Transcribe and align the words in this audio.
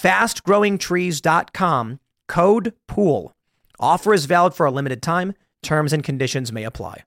fastgrowingtrees.com, 0.00 2.00
code 2.28 2.72
POOL. 2.86 3.32
Offer 3.80 4.14
is 4.14 4.26
valid 4.26 4.54
for 4.54 4.66
a 4.66 4.70
limited 4.70 5.02
time. 5.02 5.34
Terms 5.62 5.92
and 5.92 6.04
conditions 6.04 6.52
may 6.52 6.64
apply. 6.64 7.02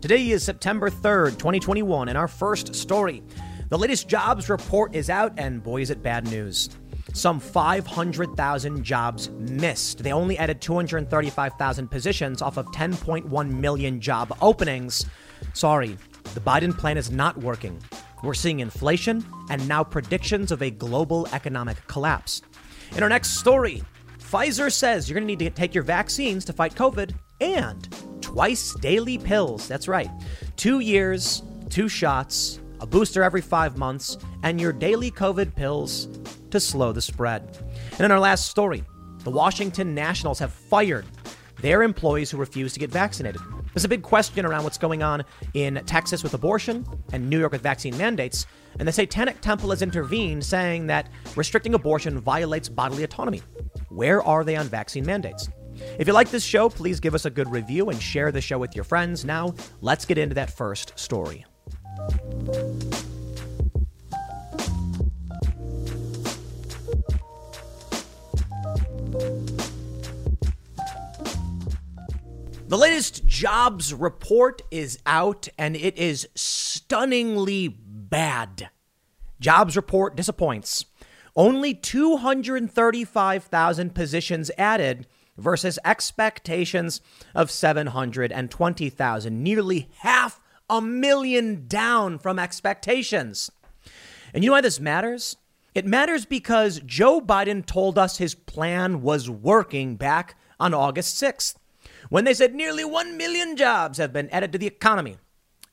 Today 0.00 0.30
is 0.30 0.42
September 0.42 0.90
3rd, 0.90 1.38
2021, 1.38 2.08
and 2.08 2.18
our 2.18 2.26
first 2.26 2.74
story. 2.74 3.22
The 3.68 3.78
latest 3.78 4.08
jobs 4.08 4.50
report 4.50 4.96
is 4.96 5.08
out, 5.08 5.32
and 5.38 5.62
boy, 5.62 5.80
is 5.80 5.90
it 5.90 6.02
bad 6.02 6.26
news. 6.26 6.68
Some 7.12 7.40
500,000 7.40 8.82
jobs 8.82 9.28
missed. 9.30 10.02
They 10.02 10.12
only 10.12 10.38
added 10.38 10.60
235,000 10.60 11.88
positions 11.88 12.40
off 12.40 12.56
of 12.56 12.66
10.1 12.66 13.50
million 13.50 14.00
job 14.00 14.36
openings. 14.40 15.04
Sorry, 15.52 15.98
the 16.34 16.40
Biden 16.40 16.76
plan 16.76 16.96
is 16.96 17.10
not 17.10 17.36
working. 17.38 17.78
We're 18.22 18.34
seeing 18.34 18.60
inflation 18.60 19.24
and 19.50 19.66
now 19.68 19.84
predictions 19.84 20.52
of 20.52 20.62
a 20.62 20.70
global 20.70 21.28
economic 21.32 21.86
collapse. 21.86 22.40
In 22.96 23.02
our 23.02 23.08
next 23.08 23.38
story, 23.38 23.82
Pfizer 24.18 24.72
says 24.72 25.08
you're 25.08 25.18
going 25.18 25.26
to 25.26 25.36
need 25.36 25.44
to 25.44 25.50
take 25.50 25.74
your 25.74 25.84
vaccines 25.84 26.44
to 26.46 26.52
fight 26.52 26.74
COVID 26.74 27.14
and 27.40 28.22
twice 28.22 28.74
daily 28.76 29.18
pills. 29.18 29.68
That's 29.68 29.88
right. 29.88 30.10
Two 30.56 30.80
years, 30.80 31.42
two 31.68 31.88
shots, 31.88 32.60
a 32.82 32.86
booster 32.86 33.22
every 33.22 33.40
five 33.40 33.78
months, 33.78 34.18
and 34.42 34.60
your 34.60 34.72
daily 34.72 35.10
COVID 35.10 35.54
pills 35.54 36.08
to 36.50 36.58
slow 36.58 36.92
the 36.92 37.00
spread. 37.00 37.56
And 37.92 38.00
in 38.00 38.10
our 38.10 38.18
last 38.18 38.48
story, 38.48 38.84
the 39.20 39.30
Washington 39.30 39.94
Nationals 39.94 40.40
have 40.40 40.52
fired 40.52 41.06
their 41.60 41.84
employees 41.84 42.28
who 42.28 42.38
refuse 42.38 42.72
to 42.72 42.80
get 42.80 42.90
vaccinated. 42.90 43.40
There's 43.72 43.84
a 43.84 43.88
big 43.88 44.02
question 44.02 44.44
around 44.44 44.64
what's 44.64 44.78
going 44.78 45.02
on 45.02 45.22
in 45.54 45.80
Texas 45.86 46.24
with 46.24 46.34
abortion 46.34 46.84
and 47.12 47.30
New 47.30 47.38
York 47.38 47.52
with 47.52 47.62
vaccine 47.62 47.96
mandates. 47.96 48.46
And 48.80 48.88
the 48.88 48.92
Satanic 48.92 49.40
Temple 49.40 49.70
has 49.70 49.80
intervened, 49.80 50.44
saying 50.44 50.88
that 50.88 51.08
restricting 51.36 51.74
abortion 51.74 52.18
violates 52.18 52.68
bodily 52.68 53.04
autonomy. 53.04 53.42
Where 53.90 54.22
are 54.22 54.42
they 54.42 54.56
on 54.56 54.66
vaccine 54.66 55.06
mandates? 55.06 55.48
If 56.00 56.08
you 56.08 56.12
like 56.12 56.30
this 56.30 56.44
show, 56.44 56.68
please 56.68 56.98
give 56.98 57.14
us 57.14 57.26
a 57.26 57.30
good 57.30 57.50
review 57.50 57.90
and 57.90 58.02
share 58.02 58.32
the 58.32 58.40
show 58.40 58.58
with 58.58 58.74
your 58.74 58.84
friends. 58.84 59.24
Now, 59.24 59.54
let's 59.80 60.04
get 60.04 60.18
into 60.18 60.34
that 60.34 60.52
first 60.52 60.98
story. 60.98 61.46
The 72.72 72.78
latest 72.78 73.26
jobs 73.26 73.92
report 73.92 74.62
is 74.70 74.98
out 75.04 75.46
and 75.58 75.76
it 75.76 75.98
is 75.98 76.26
stunningly 76.34 77.68
bad. 77.68 78.70
Jobs 79.40 79.76
report 79.76 80.16
disappoints. 80.16 80.86
Only 81.36 81.74
235,000 81.74 83.94
positions 83.94 84.50
added 84.56 85.06
versus 85.36 85.78
expectations 85.84 87.02
of 87.34 87.50
720,000, 87.50 89.42
nearly 89.42 89.90
half 89.98 90.40
a 90.72 90.80
million 90.80 91.68
down 91.68 92.18
from 92.18 92.38
expectations. 92.38 93.50
And 94.32 94.42
you 94.42 94.48
know 94.48 94.54
why 94.54 94.62
this 94.62 94.80
matters? 94.80 95.36
It 95.74 95.84
matters 95.84 96.24
because 96.24 96.80
Joe 96.80 97.20
Biden 97.20 97.64
told 97.64 97.98
us 97.98 98.16
his 98.16 98.34
plan 98.34 99.02
was 99.02 99.28
working 99.28 99.96
back 99.96 100.34
on 100.58 100.72
August 100.72 101.22
6th 101.22 101.56
when 102.08 102.24
they 102.24 102.32
said 102.32 102.54
nearly 102.54 102.86
1 102.86 103.18
million 103.18 103.54
jobs 103.54 103.98
have 103.98 104.14
been 104.14 104.30
added 104.30 104.50
to 104.52 104.58
the 104.58 104.66
economy. 104.66 105.18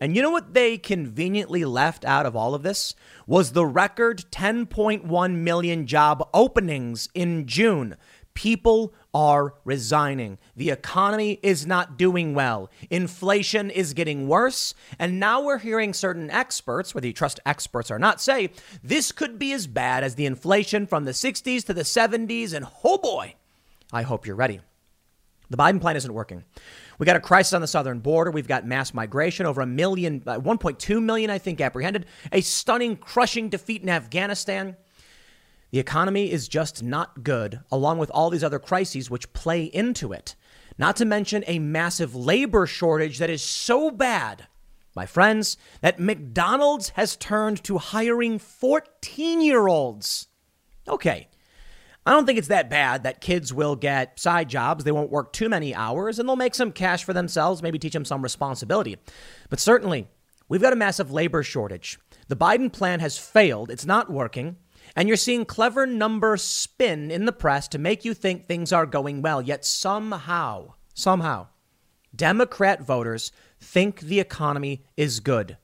And 0.02 0.16
you 0.16 0.22
know 0.22 0.32
what 0.32 0.54
they 0.54 0.78
conveniently 0.78 1.64
left 1.64 2.04
out 2.04 2.26
of 2.26 2.36
all 2.36 2.54
of 2.54 2.64
this? 2.64 2.94
Was 3.26 3.54
the 3.54 3.66
record 3.66 4.26
10.1 4.32 5.36
million 5.36 5.88
job 5.88 6.28
openings 6.34 7.08
in 7.14 7.48
June. 7.48 7.96
People 8.40 8.94
are 9.14 9.54
resigning. 9.66 10.38
The 10.56 10.70
economy 10.70 11.42
is 11.44 11.68
not 11.68 11.98
doing 11.98 12.34
well. 12.34 12.70
Inflation 12.90 13.70
is 13.70 13.94
getting 13.94 14.30
worse. 14.30 14.74
And 14.98 15.20
now 15.20 15.44
we're 15.44 15.58
hearing 15.58 15.94
certain 15.94 16.32
experts, 16.32 16.96
whether 16.96 17.06
you 17.06 17.12
trust 17.12 17.42
experts 17.46 17.92
or 17.92 18.00
not, 18.00 18.22
say 18.22 18.52
this 18.82 19.12
could 19.12 19.40
be 19.40 19.52
as 19.52 19.68
bad 19.68 20.06
as 20.06 20.16
the 20.16 20.26
inflation 20.26 20.88
from 20.88 21.04
the 21.04 21.12
60s 21.12 21.66
to 21.66 21.74
the 21.74 21.82
70s. 21.82 22.54
And 22.54 22.66
oh 22.82 22.98
boy, 22.98 23.36
I 23.92 24.04
hope 24.04 24.26
you're 24.26 24.38
ready. 24.38 24.62
The 25.50 25.58
Biden 25.58 25.82
plan 25.82 25.98
isn't 25.98 26.14
working. 26.14 26.46
We 26.98 27.06
got 27.06 27.18
a 27.18 27.20
crisis 27.20 27.52
on 27.52 27.60
the 27.60 27.68
southern 27.68 28.00
border. 28.00 28.32
We've 28.32 28.48
got 28.48 28.66
mass 28.66 28.94
migration, 28.94 29.48
over 29.48 29.60
a 29.60 29.68
million, 29.68 30.24
uh, 30.26 30.40
1.2 30.40 31.04
million, 31.04 31.30
I 31.30 31.40
think, 31.40 31.60
apprehended. 31.60 32.06
A 32.32 32.40
stunning, 32.40 32.96
crushing 32.96 33.50
defeat 33.50 33.82
in 33.82 33.90
Afghanistan. 33.90 34.78
The 35.72 35.80
economy 35.80 36.32
is 36.32 36.48
just 36.48 36.82
not 36.82 37.24
good, 37.24 37.60
along 37.72 38.00
with 38.00 38.10
all 38.12 38.30
these 38.30 38.44
other 38.44 38.60
crises 38.60 39.10
which 39.10 39.34
play 39.34 39.64
into 39.64 40.12
it. 40.12 40.36
Not 40.78 40.96
to 40.96 41.06
mention 41.06 41.44
a 41.46 41.60
massive 41.60 42.16
labor 42.16 42.66
shortage 42.66 43.20
that 43.20 43.30
is 43.30 43.42
so 43.42 43.92
bad, 43.92 44.48
my 44.96 45.06
friends, 45.06 45.58
that 45.82 46.00
McDonald's 46.00 46.90
has 46.90 47.16
turned 47.16 47.64
to 47.66 47.78
hiring 47.78 48.40
14 48.40 49.42
year 49.42 49.68
olds. 49.68 50.28
Okay, 50.88 51.28
I 52.06 52.12
don't 52.12 52.26
think 52.26 52.40
it's 52.40 52.48
that 52.48 52.70
bad 52.70 53.04
that 53.04 53.22
kids 53.22 53.54
will 53.54 53.76
get 53.76 54.20
side 54.20 54.50
jobs. 54.50 54.84
They 54.84 54.92
won't 54.92 55.12
work 55.12 55.32
too 55.32 55.50
many 55.50 55.76
hours 55.76 56.18
and 56.18 56.28
they'll 56.28 56.36
make 56.36 56.56
some 56.56 56.72
cash 56.72 57.04
for 57.04 57.14
themselves, 57.14 57.62
maybe 57.62 57.78
teach 57.78 57.94
them 57.94 58.06
some 58.06 58.24
responsibility. 58.24 58.98
But 59.50 59.60
certainly, 59.60 60.08
we've 60.48 60.62
got 60.62 60.74
a 60.74 60.78
massive 60.78 61.12
labor 61.12 61.44
shortage. 61.44 62.00
The 62.28 62.36
Biden 62.36 62.72
plan 62.72 63.00
has 63.02 63.20
failed, 63.20 63.70
it's 63.70 63.86
not 63.86 64.10
working. 64.10 64.56
And 65.00 65.08
you're 65.08 65.16
seeing 65.16 65.46
clever 65.46 65.86
number 65.88 66.36
spin 66.36 67.10
in 67.10 67.24
the 67.24 67.32
press 67.32 67.70
to 67.70 67.78
make 67.78 68.04
you 68.04 68.14
think 68.14 68.44
things 68.44 68.74
are 68.74 68.86
going 68.86 69.22
well. 69.22 69.42
Yet 69.42 69.64
somehow, 69.64 70.74
somehow, 70.94 71.48
Democrat 72.14 72.82
voters 72.82 73.32
think 73.62 74.02
the 74.02 74.20
economy 74.20 74.84
is 74.98 75.22
good. 75.22 75.56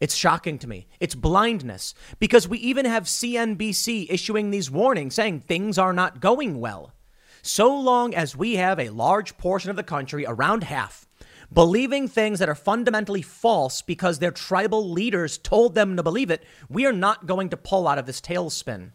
It's 0.00 0.14
shocking 0.14 0.58
to 0.60 0.66
me. 0.66 0.86
It's 0.98 1.14
blindness 1.14 1.92
because 2.18 2.48
we 2.48 2.56
even 2.56 2.86
have 2.86 3.04
CNBC 3.04 4.06
issuing 4.08 4.50
these 4.50 4.70
warnings 4.70 5.16
saying 5.16 5.40
things 5.40 5.76
are 5.76 5.92
not 5.92 6.20
going 6.22 6.58
well. 6.58 6.94
So 7.42 7.78
long 7.78 8.14
as 8.14 8.34
we 8.34 8.54
have 8.54 8.80
a 8.80 8.88
large 8.88 9.36
portion 9.36 9.68
of 9.68 9.76
the 9.76 9.82
country, 9.82 10.24
around 10.26 10.64
half, 10.64 11.06
believing 11.54 12.08
things 12.08 12.40
that 12.40 12.48
are 12.48 12.54
fundamentally 12.54 13.22
false 13.22 13.80
because 13.80 14.18
their 14.18 14.30
tribal 14.30 14.90
leaders 14.90 15.38
told 15.38 15.74
them 15.74 15.96
to 15.96 16.02
believe 16.02 16.30
it, 16.30 16.44
we 16.68 16.84
are 16.84 16.92
not 16.92 17.26
going 17.26 17.48
to 17.50 17.56
pull 17.56 17.86
out 17.86 17.98
of 17.98 18.06
this 18.06 18.20
tailspin. 18.20 18.90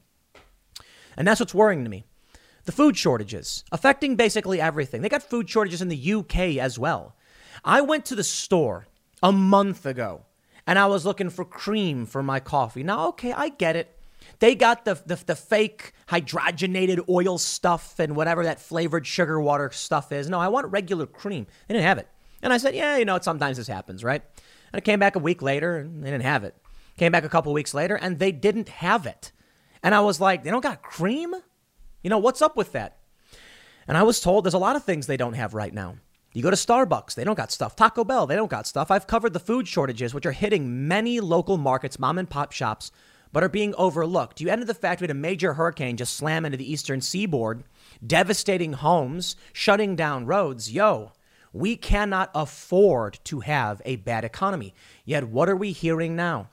And 1.16 1.28
that's 1.28 1.40
what's 1.40 1.56
worrying 1.56 1.84
to 1.84 1.90
me. 1.90 2.06
The 2.66 2.72
food 2.72 2.98
shortages 2.98 3.64
affecting 3.72 4.16
basically 4.16 4.62
everything. 4.62 5.02
They 5.02 5.10
got 5.10 5.24
food 5.24 5.50
shortages 5.50 5.82
in 5.82 5.88
the 5.88 6.14
UK 6.14 6.58
as 6.58 6.78
well. 6.78 7.16
I 7.64 7.82
went 7.82 8.06
to 8.06 8.16
the 8.16 8.24
store 8.24 8.88
a 9.24 9.32
month 9.32 9.86
ago 9.86 10.26
and 10.68 10.78
I 10.78 10.86
was 10.86 11.06
looking 11.06 11.30
for 11.30 11.46
cream 11.46 12.06
for 12.06 12.22
my 12.22 12.40
coffee. 12.40 12.84
Now, 12.84 13.08
okay, 13.08 13.32
I 13.32 13.50
get 13.50 13.76
it. 13.76 13.96
They 14.40 14.54
got 14.54 14.86
the, 14.86 15.02
the, 15.06 15.16
the 15.16 15.36
fake 15.36 15.94
hydrogenated 16.10 17.10
oil 17.10 17.38
stuff 17.38 18.00
and 18.00 18.16
whatever 18.16 18.44
that 18.44 18.60
flavored 18.60 19.08
sugar 19.08 19.40
water 19.40 19.72
stuff 19.72 20.12
is. 20.12 20.30
No, 20.30 20.40
I 20.40 20.48
want 20.50 20.68
regular 20.68 21.06
cream. 21.06 21.48
They 21.68 21.74
didn't 21.74 21.88
have 21.88 21.98
it. 21.98 22.08
And 22.42 22.54
I 22.54 22.58
said, 22.58 22.76
yeah, 22.76 22.98
you 22.98 23.06
know, 23.06 23.20
sometimes 23.22 23.58
this 23.58 23.68
happens, 23.68 24.04
right? 24.04 24.22
And 24.72 24.80
I 24.80 24.82
came 24.82 25.00
back 25.00 25.16
a 25.16 25.20
week 25.20 25.42
later 25.42 25.78
and 25.78 26.04
they 26.04 26.12
didn't 26.12 26.24
have 26.24 26.44
it. 26.44 26.56
Came 26.98 27.12
back 27.12 27.24
a 27.24 27.30
couple 27.30 27.54
weeks 27.54 27.74
later 27.74 27.96
and 27.96 28.20
they 28.20 28.32
didn't 28.32 28.70
have 28.70 29.06
it. 29.06 29.32
And 29.82 29.96
I 29.96 30.02
was 30.02 30.20
like, 30.20 30.44
they 30.44 30.52
don't 30.52 30.64
got 30.64 30.82
cream? 30.82 31.34
You 32.04 32.10
know, 32.10 32.18
what's 32.18 32.42
up 32.42 32.56
with 32.56 32.74
that? 32.74 32.98
And 33.88 33.98
I 33.98 34.04
was 34.04 34.22
told 34.22 34.46
there's 34.46 34.54
a 34.54 34.60
lot 34.60 34.76
of 34.76 34.84
things 34.84 35.08
they 35.08 35.18
don't 35.18 35.34
have 35.34 35.54
right 35.54 35.74
now. 35.74 35.96
You 36.34 36.44
go 36.44 36.52
to 36.52 36.56
Starbucks, 36.56 37.16
they 37.16 37.24
don't 37.24 37.38
got 37.38 37.52
stuff. 37.52 37.76
Taco 37.76 38.04
Bell, 38.04 38.28
they 38.28 38.36
don't 38.36 38.52
got 38.52 38.68
stuff. 38.68 38.92
I've 38.92 39.08
covered 39.08 39.34
the 39.34 39.40
food 39.40 39.68
shortages, 39.68 40.14
which 40.14 40.28
are 40.28 40.32
hitting 40.32 40.88
many 40.88 41.20
local 41.20 41.58
markets, 41.58 41.98
mom 41.98 42.20
and 42.20 42.30
pop 42.30 42.52
shops, 42.52 42.92
but 43.34 43.44
are 43.44 43.50
being 43.50 43.74
overlooked. 43.76 44.40
You 44.40 44.50
ended 44.50 44.68
the 44.68 44.76
fact 44.76 45.02
we 45.02 45.06
had 45.06 45.12
a 45.12 45.16
major 45.16 45.54
hurricane 45.54 45.98
just 45.98 46.16
slam 46.16 46.46
into 46.46 46.58
the 46.58 46.72
eastern 46.72 47.02
seaboard, 47.02 47.64
devastating 48.06 48.74
homes, 48.74 49.36
shutting 49.54 49.96
down 49.96 50.28
roads. 50.28 50.72
Yo, 50.72 51.14
we 51.54 51.76
cannot 51.76 52.30
afford 52.36 53.20
to 53.26 53.42
have 53.42 53.82
a 53.86 53.98
bad 53.98 54.24
economy. 54.24 54.74
Yet, 55.06 55.28
what 55.28 55.50
are 55.50 55.56
we 55.56 55.72
hearing 55.72 56.16
now? 56.16 56.50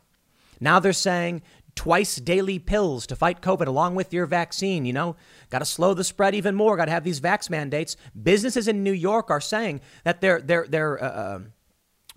Now 0.61 0.81
they're 0.81 0.93
saying 0.93 1.43
twice 1.75 2.17
daily 2.17 2.59
pills 2.59 3.07
to 3.07 3.15
fight 3.17 3.43
COVID 3.43 3.67
along 3.67 3.95
with 3.95 4.13
your 4.13 4.27
vaccine. 4.27 4.85
You 4.85 4.95
know, 4.95 5.17
got 5.51 5.59
to 5.61 5.65
slow 5.65 5.95
the 5.95 6.05
spread 6.05 6.35
even 6.35 6.55
more. 6.55 6.77
Got 6.77 6.87
to 6.87 6.93
have 6.93 7.05
these 7.05 7.21
vax 7.21 7.51
mandates. 7.51 7.97
Businesses 8.21 8.67
in 8.67 8.83
New 8.83 8.93
York 8.93 9.31
are 9.31 9.41
saying 9.41 9.81
that 10.05 10.21
their 10.21 10.41
their 10.41 10.67
their 10.67 11.03
uh, 11.03 11.09
uh 11.09 11.39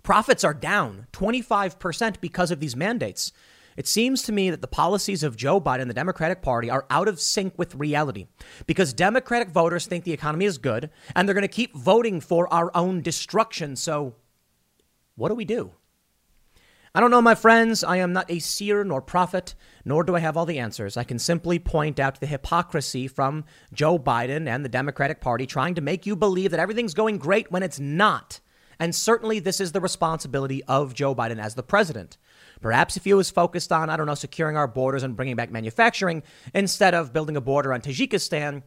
profits 0.02 0.44
are 0.44 0.54
down 0.54 1.06
25% 1.12 2.20
because 2.20 2.50
of 2.50 2.58
these 2.58 2.74
mandates. 2.74 3.32
It 3.76 3.86
seems 3.86 4.22
to 4.22 4.32
me 4.32 4.50
that 4.50 4.60
the 4.60 4.66
policies 4.66 5.22
of 5.22 5.36
Joe 5.36 5.60
Biden 5.60 5.82
and 5.82 5.90
the 5.90 5.94
Democratic 5.94 6.42
Party 6.42 6.70
are 6.70 6.86
out 6.90 7.08
of 7.08 7.20
sync 7.20 7.54
with 7.56 7.74
reality 7.74 8.26
because 8.66 8.92
Democratic 8.92 9.48
voters 9.48 9.86
think 9.86 10.04
the 10.04 10.12
economy 10.12 10.44
is 10.44 10.58
good 10.58 10.90
and 11.14 11.26
they're 11.26 11.34
going 11.34 11.42
to 11.42 11.48
keep 11.48 11.74
voting 11.74 12.20
for 12.20 12.52
our 12.52 12.70
own 12.76 13.00
destruction. 13.00 13.76
So, 13.76 14.14
what 15.16 15.28
do 15.28 15.34
we 15.34 15.44
do? 15.44 15.72
I 16.92 16.98
don't 16.98 17.12
know, 17.12 17.22
my 17.22 17.36
friends. 17.36 17.84
I 17.84 17.98
am 17.98 18.12
not 18.12 18.28
a 18.28 18.40
seer 18.40 18.82
nor 18.82 19.00
prophet, 19.00 19.54
nor 19.84 20.02
do 20.02 20.16
I 20.16 20.20
have 20.20 20.36
all 20.36 20.46
the 20.46 20.58
answers. 20.58 20.96
I 20.96 21.04
can 21.04 21.20
simply 21.20 21.60
point 21.60 22.00
out 22.00 22.18
the 22.18 22.26
hypocrisy 22.26 23.06
from 23.06 23.44
Joe 23.72 23.96
Biden 23.96 24.48
and 24.48 24.64
the 24.64 24.68
Democratic 24.68 25.20
Party 25.20 25.46
trying 25.46 25.76
to 25.76 25.80
make 25.80 26.04
you 26.04 26.16
believe 26.16 26.50
that 26.50 26.58
everything's 26.58 26.94
going 26.94 27.18
great 27.18 27.52
when 27.52 27.62
it's 27.62 27.78
not. 27.78 28.40
And 28.80 28.92
certainly, 28.92 29.38
this 29.38 29.60
is 29.60 29.70
the 29.70 29.80
responsibility 29.80 30.64
of 30.64 30.94
Joe 30.94 31.14
Biden 31.14 31.40
as 31.40 31.54
the 31.54 31.62
president. 31.62 32.18
Perhaps 32.60 32.96
if 32.96 33.04
he 33.04 33.14
was 33.14 33.30
focused 33.30 33.72
on, 33.72 33.88
I 33.90 33.96
don't 33.96 34.06
know, 34.06 34.14
securing 34.14 34.56
our 34.56 34.68
borders 34.68 35.02
and 35.02 35.16
bringing 35.16 35.36
back 35.36 35.50
manufacturing 35.50 36.22
instead 36.54 36.94
of 36.94 37.12
building 37.12 37.36
a 37.36 37.40
border 37.40 37.72
on 37.72 37.80
Tajikistan, 37.80 38.62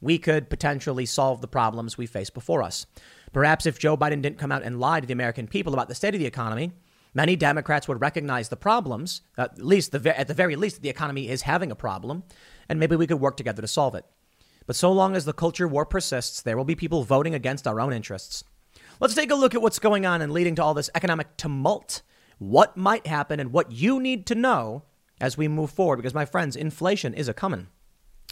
we 0.00 0.18
could 0.18 0.50
potentially 0.50 1.06
solve 1.06 1.40
the 1.40 1.48
problems 1.48 1.96
we 1.96 2.06
face 2.06 2.30
before 2.30 2.62
us. 2.62 2.86
Perhaps 3.32 3.66
if 3.66 3.78
Joe 3.78 3.96
Biden 3.96 4.20
didn't 4.20 4.38
come 4.38 4.52
out 4.52 4.62
and 4.62 4.80
lie 4.80 5.00
to 5.00 5.06
the 5.06 5.12
American 5.12 5.46
people 5.46 5.72
about 5.72 5.88
the 5.88 5.94
state 5.94 6.14
of 6.14 6.20
the 6.20 6.26
economy, 6.26 6.72
Many 7.14 7.36
Democrats 7.36 7.86
would 7.88 8.00
recognize 8.00 8.48
the 8.48 8.56
problems, 8.56 9.20
uh, 9.36 9.42
at 9.42 9.62
least 9.62 9.92
the, 9.92 10.18
at 10.18 10.28
the 10.28 10.34
very 10.34 10.56
least, 10.56 10.80
the 10.80 10.88
economy 10.88 11.28
is 11.28 11.42
having 11.42 11.70
a 11.70 11.76
problem, 11.76 12.24
and 12.68 12.80
maybe 12.80 12.96
we 12.96 13.06
could 13.06 13.20
work 13.20 13.36
together 13.36 13.60
to 13.60 13.68
solve 13.68 13.94
it. 13.94 14.06
But 14.66 14.76
so 14.76 14.90
long 14.90 15.14
as 15.14 15.24
the 15.24 15.34
culture 15.34 15.68
war 15.68 15.84
persists, 15.84 16.40
there 16.40 16.56
will 16.56 16.64
be 16.64 16.74
people 16.74 17.04
voting 17.04 17.34
against 17.34 17.66
our 17.66 17.80
own 17.80 17.92
interests. 17.92 18.44
Let's 18.98 19.14
take 19.14 19.30
a 19.30 19.34
look 19.34 19.54
at 19.54 19.60
what's 19.60 19.78
going 19.78 20.06
on 20.06 20.22
and 20.22 20.32
leading 20.32 20.54
to 20.54 20.64
all 20.64 20.72
this 20.72 20.88
economic 20.94 21.36
tumult, 21.36 22.00
what 22.50 22.76
might 22.76 23.06
happen, 23.06 23.40
and 23.40 23.52
what 23.52 23.72
you 23.72 24.00
need 24.00 24.26
to 24.26 24.34
know 24.34 24.84
as 25.20 25.36
we 25.36 25.48
move 25.48 25.70
forward, 25.70 25.96
because 25.96 26.14
my 26.14 26.24
friends, 26.24 26.56
inflation 26.56 27.14
is 27.14 27.28
a 27.28 27.34
coming. 27.34 27.68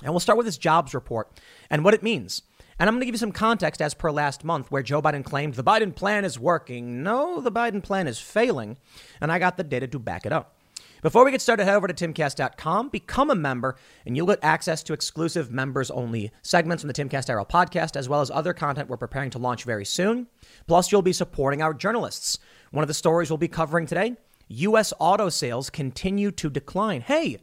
And 0.02 0.12
we'll 0.12 0.20
start 0.20 0.38
with 0.38 0.46
this 0.46 0.58
jobs 0.58 0.94
report 0.94 1.30
and 1.68 1.84
what 1.84 1.94
it 1.94 2.02
means. 2.02 2.42
And 2.78 2.88
I'm 2.88 2.94
going 2.94 3.00
to 3.00 3.06
give 3.06 3.14
you 3.14 3.18
some 3.18 3.32
context 3.32 3.82
as 3.82 3.92
per 3.92 4.10
last 4.10 4.42
month, 4.42 4.70
where 4.70 4.82
Joe 4.82 5.02
Biden 5.02 5.22
claimed 5.22 5.54
the 5.54 5.62
Biden 5.62 5.94
plan 5.94 6.24
is 6.24 6.38
working. 6.38 7.02
No, 7.02 7.40
the 7.40 7.52
Biden 7.52 7.82
plan 7.82 8.08
is 8.08 8.18
failing. 8.18 8.78
And 9.20 9.30
I 9.30 9.38
got 9.38 9.58
the 9.58 9.64
data 9.64 9.86
to 9.88 9.98
back 9.98 10.24
it 10.24 10.32
up. 10.32 10.56
Before 11.02 11.24
we 11.24 11.30
get 11.30 11.40
started, 11.40 11.64
head 11.64 11.76
over 11.76 11.88
to 11.88 11.94
timcast.com, 11.94 12.90
become 12.90 13.30
a 13.30 13.34
member, 13.34 13.76
and 14.04 14.16
you'll 14.16 14.26
get 14.26 14.38
access 14.42 14.82
to 14.82 14.92
exclusive 14.92 15.50
members 15.50 15.90
only 15.90 16.30
segments 16.42 16.82
from 16.82 16.88
the 16.88 16.94
Timcast 16.94 17.28
IRL 17.28 17.48
podcast, 17.48 17.96
as 17.96 18.06
well 18.06 18.20
as 18.20 18.30
other 18.30 18.52
content 18.52 18.88
we're 18.88 18.98
preparing 18.98 19.30
to 19.30 19.38
launch 19.38 19.64
very 19.64 19.86
soon. 19.86 20.26
Plus, 20.66 20.92
you'll 20.92 21.00
be 21.00 21.14
supporting 21.14 21.62
our 21.62 21.72
journalists. 21.72 22.38
One 22.70 22.84
of 22.84 22.88
the 22.88 22.94
stories 22.94 23.30
we'll 23.30 23.38
be 23.38 23.48
covering 23.48 23.86
today 23.86 24.16
U.S. 24.48 24.92
auto 24.98 25.28
sales 25.28 25.70
continue 25.70 26.30
to 26.32 26.48
decline. 26.48 27.00
Hey, 27.00 27.38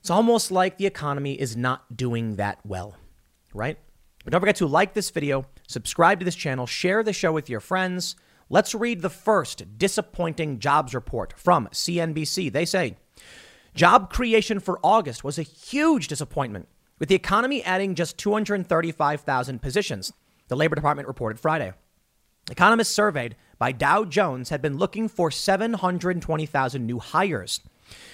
it's 0.00 0.10
almost 0.10 0.50
like 0.50 0.76
the 0.76 0.86
economy 0.86 1.34
is 1.34 1.56
not 1.56 1.96
doing 1.96 2.36
that 2.36 2.58
well, 2.64 2.96
right? 3.52 3.78
But 4.24 4.32
don't 4.32 4.40
forget 4.40 4.56
to 4.56 4.66
like 4.66 4.94
this 4.94 5.10
video, 5.10 5.46
subscribe 5.68 6.18
to 6.18 6.24
this 6.24 6.34
channel, 6.34 6.66
share 6.66 7.02
the 7.02 7.12
show 7.12 7.32
with 7.32 7.48
your 7.48 7.60
friends. 7.60 8.16
Let's 8.48 8.74
read 8.74 9.02
the 9.02 9.10
first 9.10 9.78
disappointing 9.78 10.58
jobs 10.58 10.94
report 10.94 11.34
from 11.36 11.68
CNBC. 11.68 12.52
They 12.52 12.64
say 12.64 12.96
job 13.74 14.12
creation 14.12 14.58
for 14.58 14.80
August 14.82 15.22
was 15.22 15.38
a 15.38 15.42
huge 15.42 16.08
disappointment, 16.08 16.68
with 16.98 17.08
the 17.08 17.14
economy 17.14 17.62
adding 17.62 17.94
just 17.94 18.18
235,000 18.18 19.62
positions, 19.62 20.12
the 20.48 20.56
Labor 20.56 20.74
Department 20.74 21.06
reported 21.06 21.38
Friday. 21.38 21.72
Economists 22.50 22.90
surveyed 22.90 23.36
by 23.64 23.72
Dow 23.72 24.04
Jones 24.04 24.50
had 24.50 24.60
been 24.60 24.76
looking 24.76 25.08
for 25.08 25.30
720,000 25.30 26.86
new 26.86 26.98
hires. 26.98 27.62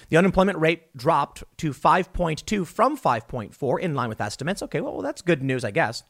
The 0.08 0.16
unemployment 0.16 0.58
rate 0.58 0.96
dropped 0.96 1.42
to 1.56 1.72
5.2 1.72 2.64
from 2.64 2.96
5.4, 2.96 3.80
in 3.80 3.96
line 3.96 4.08
with 4.08 4.20
estimates. 4.20 4.62
Okay, 4.62 4.80
well, 4.80 5.02
that's 5.02 5.22
good 5.22 5.42
news, 5.42 5.64
I 5.64 5.72
guess. 5.72 6.04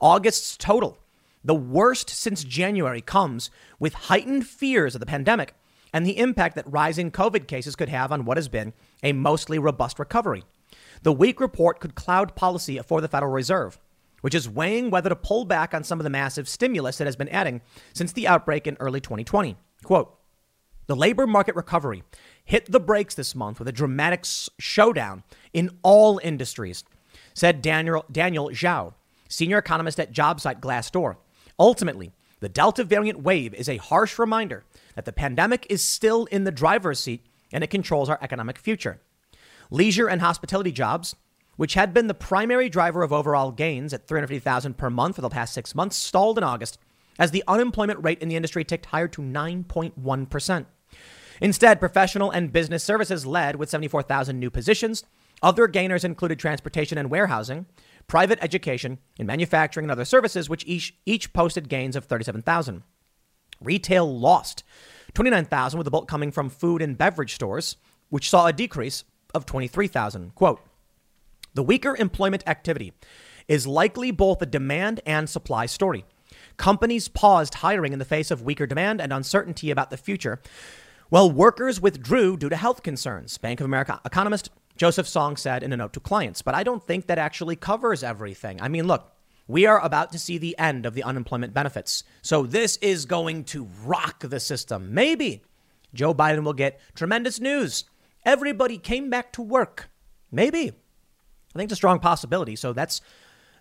August's 0.00 0.56
total, 0.56 0.98
the 1.44 1.54
worst 1.54 2.10
since 2.10 2.42
January, 2.42 3.00
comes 3.00 3.52
with 3.78 3.94
heightened 3.94 4.48
fears 4.48 4.96
of 4.96 4.98
the 4.98 5.06
pandemic 5.06 5.54
and 5.92 6.04
the 6.04 6.18
impact 6.18 6.56
that 6.56 6.68
rising 6.68 7.12
COVID 7.12 7.46
cases 7.46 7.76
could 7.76 7.88
have 7.88 8.10
on 8.10 8.24
what 8.24 8.36
has 8.36 8.48
been 8.48 8.72
a 9.04 9.12
mostly 9.12 9.60
robust 9.60 10.00
recovery. 10.00 10.42
The 11.04 11.12
weak 11.12 11.38
report 11.38 11.78
could 11.78 11.94
cloud 11.94 12.34
policy 12.34 12.80
for 12.80 13.00
the 13.00 13.06
Federal 13.06 13.30
Reserve, 13.30 13.78
which 14.22 14.34
is 14.34 14.48
weighing 14.48 14.90
whether 14.90 15.10
to 15.10 15.16
pull 15.16 15.44
back 15.44 15.74
on 15.74 15.84
some 15.84 16.00
of 16.00 16.04
the 16.04 16.10
massive 16.10 16.48
stimulus 16.48 17.00
it 17.00 17.04
has 17.04 17.16
been 17.16 17.28
adding 17.28 17.60
since 17.92 18.12
the 18.12 18.26
outbreak 18.26 18.66
in 18.66 18.76
early 18.80 19.00
2020. 19.00 19.56
Quote, 19.84 20.18
the 20.86 20.96
labor 20.96 21.26
market 21.26 21.54
recovery 21.54 22.02
hit 22.44 22.70
the 22.70 22.80
brakes 22.80 23.14
this 23.14 23.34
month 23.34 23.58
with 23.58 23.68
a 23.68 23.72
dramatic 23.72 24.24
showdown 24.58 25.22
in 25.52 25.70
all 25.82 26.20
industries, 26.22 26.84
said 27.34 27.62
Daniel, 27.62 28.04
Daniel 28.10 28.50
Zhao, 28.50 28.94
senior 29.28 29.58
economist 29.58 30.00
at 30.00 30.12
job 30.12 30.40
site 30.40 30.60
Glassdoor. 30.60 31.16
Ultimately, 31.58 32.12
the 32.40 32.48
Delta 32.48 32.82
variant 32.82 33.20
wave 33.20 33.54
is 33.54 33.68
a 33.68 33.76
harsh 33.76 34.18
reminder 34.18 34.64
that 34.96 35.04
the 35.04 35.12
pandemic 35.12 35.66
is 35.70 35.82
still 35.82 36.24
in 36.26 36.44
the 36.44 36.50
driver's 36.50 36.98
seat 36.98 37.24
and 37.52 37.62
it 37.62 37.70
controls 37.70 38.08
our 38.08 38.18
economic 38.20 38.58
future. 38.58 39.00
Leisure 39.70 40.08
and 40.08 40.20
hospitality 40.20 40.72
jobs, 40.72 41.14
which 41.62 41.74
had 41.74 41.94
been 41.94 42.08
the 42.08 42.12
primary 42.12 42.68
driver 42.68 43.04
of 43.04 43.12
overall 43.12 43.52
gains 43.52 43.94
at 43.94 44.08
350,000 44.08 44.76
per 44.76 44.90
month 44.90 45.14
for 45.14 45.22
the 45.22 45.28
past 45.28 45.54
six 45.54 45.76
months, 45.76 45.96
stalled 45.96 46.36
in 46.36 46.42
August 46.42 46.76
as 47.20 47.30
the 47.30 47.44
unemployment 47.46 48.02
rate 48.02 48.18
in 48.18 48.28
the 48.28 48.34
industry 48.34 48.64
ticked 48.64 48.86
higher 48.86 49.06
to 49.06 49.22
9.1%. 49.22 50.66
Instead, 51.40 51.78
professional 51.78 52.32
and 52.32 52.52
business 52.52 52.82
services 52.82 53.24
led 53.24 53.54
with 53.54 53.70
74,000 53.70 54.40
new 54.40 54.50
positions. 54.50 55.04
Other 55.40 55.68
gainers 55.68 56.02
included 56.02 56.40
transportation 56.40 56.98
and 56.98 57.08
warehousing, 57.08 57.66
private 58.08 58.40
education, 58.42 58.98
and 59.16 59.28
manufacturing 59.28 59.84
and 59.84 59.92
other 59.92 60.04
services, 60.04 60.48
which 60.48 60.66
each, 60.66 60.96
each 61.06 61.32
posted 61.32 61.68
gains 61.68 61.94
of 61.94 62.06
37,000. 62.06 62.82
Retail 63.60 64.18
lost 64.18 64.64
29,000, 65.14 65.78
with 65.78 65.84
the 65.84 65.92
bulk 65.92 66.08
coming 66.08 66.32
from 66.32 66.50
food 66.50 66.82
and 66.82 66.98
beverage 66.98 67.36
stores, 67.36 67.76
which 68.08 68.28
saw 68.28 68.48
a 68.48 68.52
decrease 68.52 69.04
of 69.32 69.46
23,000. 69.46 70.34
Quote 70.34 70.60
The 71.54 71.62
weaker 71.62 71.96
employment 71.96 72.44
activity 72.46 72.92
is 73.48 73.66
likely 73.66 74.10
both 74.10 74.40
a 74.40 74.46
demand 74.46 75.00
and 75.04 75.28
supply 75.28 75.66
story. 75.66 76.04
Companies 76.56 77.08
paused 77.08 77.54
hiring 77.54 77.92
in 77.92 77.98
the 77.98 78.04
face 78.04 78.30
of 78.30 78.42
weaker 78.42 78.66
demand 78.66 79.00
and 79.00 79.12
uncertainty 79.12 79.70
about 79.70 79.90
the 79.90 79.96
future, 79.96 80.40
while 81.08 81.30
workers 81.30 81.80
withdrew 81.80 82.38
due 82.38 82.48
to 82.48 82.56
health 82.56 82.82
concerns, 82.82 83.36
Bank 83.36 83.60
of 83.60 83.66
America 83.66 84.00
economist 84.04 84.50
Joseph 84.76 85.06
Song 85.06 85.36
said 85.36 85.62
in 85.62 85.72
a 85.72 85.76
note 85.76 85.92
to 85.92 86.00
clients. 86.00 86.40
But 86.40 86.54
I 86.54 86.62
don't 86.62 86.82
think 86.82 87.06
that 87.06 87.18
actually 87.18 87.56
covers 87.56 88.02
everything. 88.02 88.60
I 88.62 88.68
mean, 88.68 88.86
look, 88.86 89.12
we 89.46 89.66
are 89.66 89.84
about 89.84 90.12
to 90.12 90.18
see 90.18 90.38
the 90.38 90.56
end 90.58 90.86
of 90.86 90.94
the 90.94 91.02
unemployment 91.02 91.52
benefits. 91.52 92.04
So 92.22 92.44
this 92.44 92.78
is 92.78 93.04
going 93.04 93.44
to 93.44 93.68
rock 93.84 94.20
the 94.20 94.40
system. 94.40 94.94
Maybe 94.94 95.42
Joe 95.92 96.14
Biden 96.14 96.44
will 96.44 96.54
get 96.54 96.80
tremendous 96.94 97.40
news. 97.40 97.84
Everybody 98.24 98.78
came 98.78 99.10
back 99.10 99.32
to 99.32 99.42
work. 99.42 99.90
Maybe. 100.30 100.72
I 101.54 101.58
think 101.58 101.68
it's 101.68 101.74
a 101.74 101.76
strong 101.76 101.98
possibility. 101.98 102.56
So 102.56 102.72
that's 102.72 103.00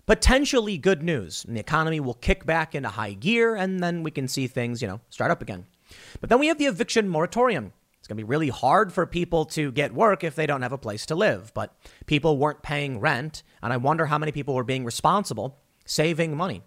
potentially 0.06 0.78
good 0.78 1.04
news. 1.04 1.46
And 1.46 1.56
the 1.56 1.60
economy 1.60 2.00
will 2.00 2.14
kick 2.16 2.46
back 2.46 2.76
into 2.76 2.90
high 2.90 3.14
gear 3.14 3.56
and 3.56 3.82
then 3.82 4.04
we 4.04 4.12
can 4.12 4.28
see 4.28 4.48
things, 4.48 4.82
you 4.82 4.88
know, 4.88 5.02
start 5.10 5.32
up 5.32 5.42
again. 5.42 5.66
But 6.20 6.30
then 6.30 6.40
we 6.40 6.48
have 6.48 6.58
the 6.58 6.66
eviction 6.66 7.10
moratorium. 7.10 7.74
It's 8.00 8.08
going 8.08 8.18
to 8.18 8.24
be 8.24 8.28
really 8.28 8.50
hard 8.50 8.92
for 8.92 9.06
people 9.06 9.46
to 9.46 9.72
get 9.72 9.94
work 9.94 10.24
if 10.24 10.36
they 10.36 10.48
don't 10.48 10.64
have 10.64 10.72
a 10.72 10.78
place 10.78 11.06
to 11.08 11.16
live. 11.16 11.54
But 11.54 11.76
people 12.08 12.38
weren't 12.38 12.64
paying 12.64 13.00
rent, 13.00 13.44
and 13.62 13.72
I 13.72 13.78
wonder 13.78 14.08
how 14.08 14.18
many 14.18 14.32
people 14.32 14.56
were 14.56 14.64
being 14.64 14.86
responsible, 14.86 15.60
saving 15.86 16.36
money. 16.36 16.64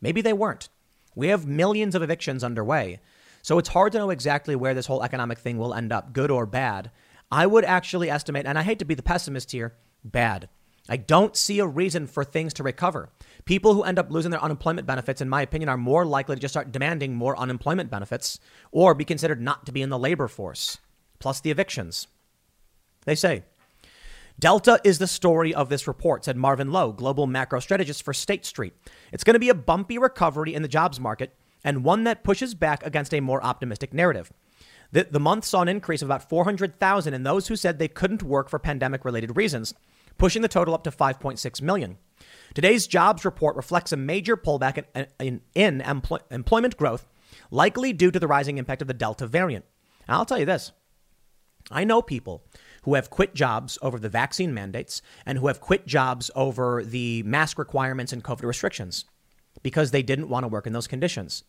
Maybe 0.00 0.22
they 0.22 0.32
weren't. 0.32 0.70
We 1.14 1.28
have 1.28 1.46
millions 1.46 1.94
of 1.94 2.02
evictions 2.02 2.42
underway. 2.42 3.00
So 3.42 3.58
it's 3.58 3.68
hard 3.68 3.92
to 3.92 3.98
know 3.98 4.10
exactly 4.10 4.56
where 4.56 4.72
this 4.72 4.86
whole 4.86 5.02
economic 5.02 5.38
thing 5.38 5.58
will 5.58 5.74
end 5.74 5.92
up, 5.92 6.14
good 6.14 6.30
or 6.30 6.46
bad. 6.46 6.90
I 7.30 7.46
would 7.46 7.64
actually 7.64 8.08
estimate, 8.08 8.46
and 8.46 8.58
I 8.58 8.62
hate 8.62 8.78
to 8.78 8.84
be 8.86 8.94
the 8.94 9.02
pessimist 9.02 9.52
here, 9.52 9.74
bad. 10.12 10.48
I 10.88 10.96
don't 10.96 11.36
see 11.36 11.58
a 11.58 11.66
reason 11.66 12.06
for 12.06 12.24
things 12.24 12.54
to 12.54 12.62
recover. 12.62 13.10
People 13.44 13.74
who 13.74 13.82
end 13.82 13.98
up 13.98 14.10
losing 14.10 14.30
their 14.30 14.42
unemployment 14.42 14.86
benefits, 14.86 15.20
in 15.20 15.28
my 15.28 15.42
opinion, 15.42 15.68
are 15.68 15.76
more 15.76 16.04
likely 16.04 16.36
to 16.36 16.40
just 16.40 16.52
start 16.52 16.72
demanding 16.72 17.14
more 17.14 17.38
unemployment 17.38 17.90
benefits 17.90 18.38
or 18.70 18.94
be 18.94 19.04
considered 19.04 19.40
not 19.40 19.66
to 19.66 19.72
be 19.72 19.82
in 19.82 19.90
the 19.90 19.98
labor 19.98 20.28
force, 20.28 20.78
plus 21.18 21.40
the 21.40 21.50
evictions. 21.50 22.06
They 23.04 23.14
say, 23.14 23.44
Delta 24.38 24.80
is 24.84 24.98
the 24.98 25.06
story 25.06 25.54
of 25.54 25.68
this 25.68 25.88
report, 25.88 26.24
said 26.24 26.36
Marvin 26.36 26.70
Loh, 26.70 26.92
global 26.92 27.26
macro 27.26 27.58
strategist 27.58 28.02
for 28.02 28.12
State 28.12 28.44
Street. 28.44 28.74
It's 29.12 29.24
going 29.24 29.34
to 29.34 29.40
be 29.40 29.48
a 29.48 29.54
bumpy 29.54 29.96
recovery 29.96 30.54
in 30.54 30.62
the 30.62 30.68
jobs 30.68 31.00
market 31.00 31.34
and 31.64 31.84
one 31.84 32.04
that 32.04 32.22
pushes 32.22 32.54
back 32.54 32.84
against 32.84 33.14
a 33.14 33.20
more 33.20 33.42
optimistic 33.42 33.94
narrative. 33.94 34.32
The, 34.92 35.08
the 35.10 35.20
month 35.20 35.44
saw 35.44 35.62
an 35.62 35.68
increase 35.68 36.02
of 36.02 36.08
about 36.08 36.28
400,000 36.28 37.14
in 37.14 37.22
those 37.22 37.48
who 37.48 37.56
said 37.56 37.78
they 37.78 37.88
couldn't 37.88 38.22
work 38.22 38.48
for 38.48 38.58
pandemic 38.58 39.04
related 39.04 39.36
reasons, 39.36 39.74
pushing 40.18 40.42
the 40.42 40.48
total 40.48 40.74
up 40.74 40.84
to 40.84 40.90
5.6 40.90 41.62
million. 41.62 41.98
Today's 42.54 42.86
jobs 42.86 43.24
report 43.24 43.56
reflects 43.56 43.92
a 43.92 43.96
major 43.96 44.36
pullback 44.36 44.82
in, 44.94 45.06
in, 45.20 45.40
in 45.54 45.80
employ, 45.82 46.18
employment 46.30 46.76
growth, 46.76 47.06
likely 47.50 47.92
due 47.92 48.10
to 48.10 48.18
the 48.18 48.26
rising 48.26 48.58
impact 48.58 48.82
of 48.82 48.88
the 48.88 48.94
Delta 48.94 49.26
variant. 49.26 49.64
And 50.08 50.16
I'll 50.16 50.24
tell 50.24 50.38
you 50.38 50.46
this 50.46 50.72
I 51.70 51.84
know 51.84 52.00
people 52.00 52.44
who 52.82 52.94
have 52.94 53.10
quit 53.10 53.34
jobs 53.34 53.78
over 53.82 53.98
the 53.98 54.08
vaccine 54.08 54.54
mandates 54.54 55.02
and 55.24 55.38
who 55.38 55.48
have 55.48 55.60
quit 55.60 55.86
jobs 55.86 56.30
over 56.36 56.84
the 56.84 57.22
mask 57.24 57.58
requirements 57.58 58.12
and 58.12 58.22
COVID 58.22 58.44
restrictions 58.44 59.04
because 59.62 59.90
they 59.90 60.02
didn't 60.02 60.28
want 60.28 60.44
to 60.44 60.48
work 60.48 60.66
in 60.66 60.72
those 60.72 60.86
conditions. 60.86 61.42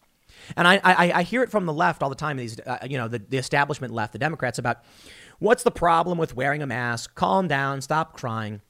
And 0.55 0.67
I, 0.67 0.79
I, 0.83 1.11
I 1.11 1.23
hear 1.23 1.43
it 1.43 1.51
from 1.51 1.65
the 1.65 1.73
left 1.73 2.03
all 2.03 2.09
the 2.09 2.15
time, 2.15 2.37
these, 2.37 2.59
uh, 2.59 2.79
you 2.87 2.97
know, 2.97 3.07
the, 3.07 3.19
the 3.19 3.37
establishment 3.37 3.93
left, 3.93 4.13
the 4.13 4.19
Democrats, 4.19 4.59
about 4.59 4.83
what's 5.39 5.63
the 5.63 5.71
problem 5.71 6.17
with 6.17 6.35
wearing 6.35 6.61
a 6.61 6.67
mask? 6.67 7.15
Calm 7.15 7.47
down, 7.47 7.81
stop 7.81 8.17
crying. 8.17 8.61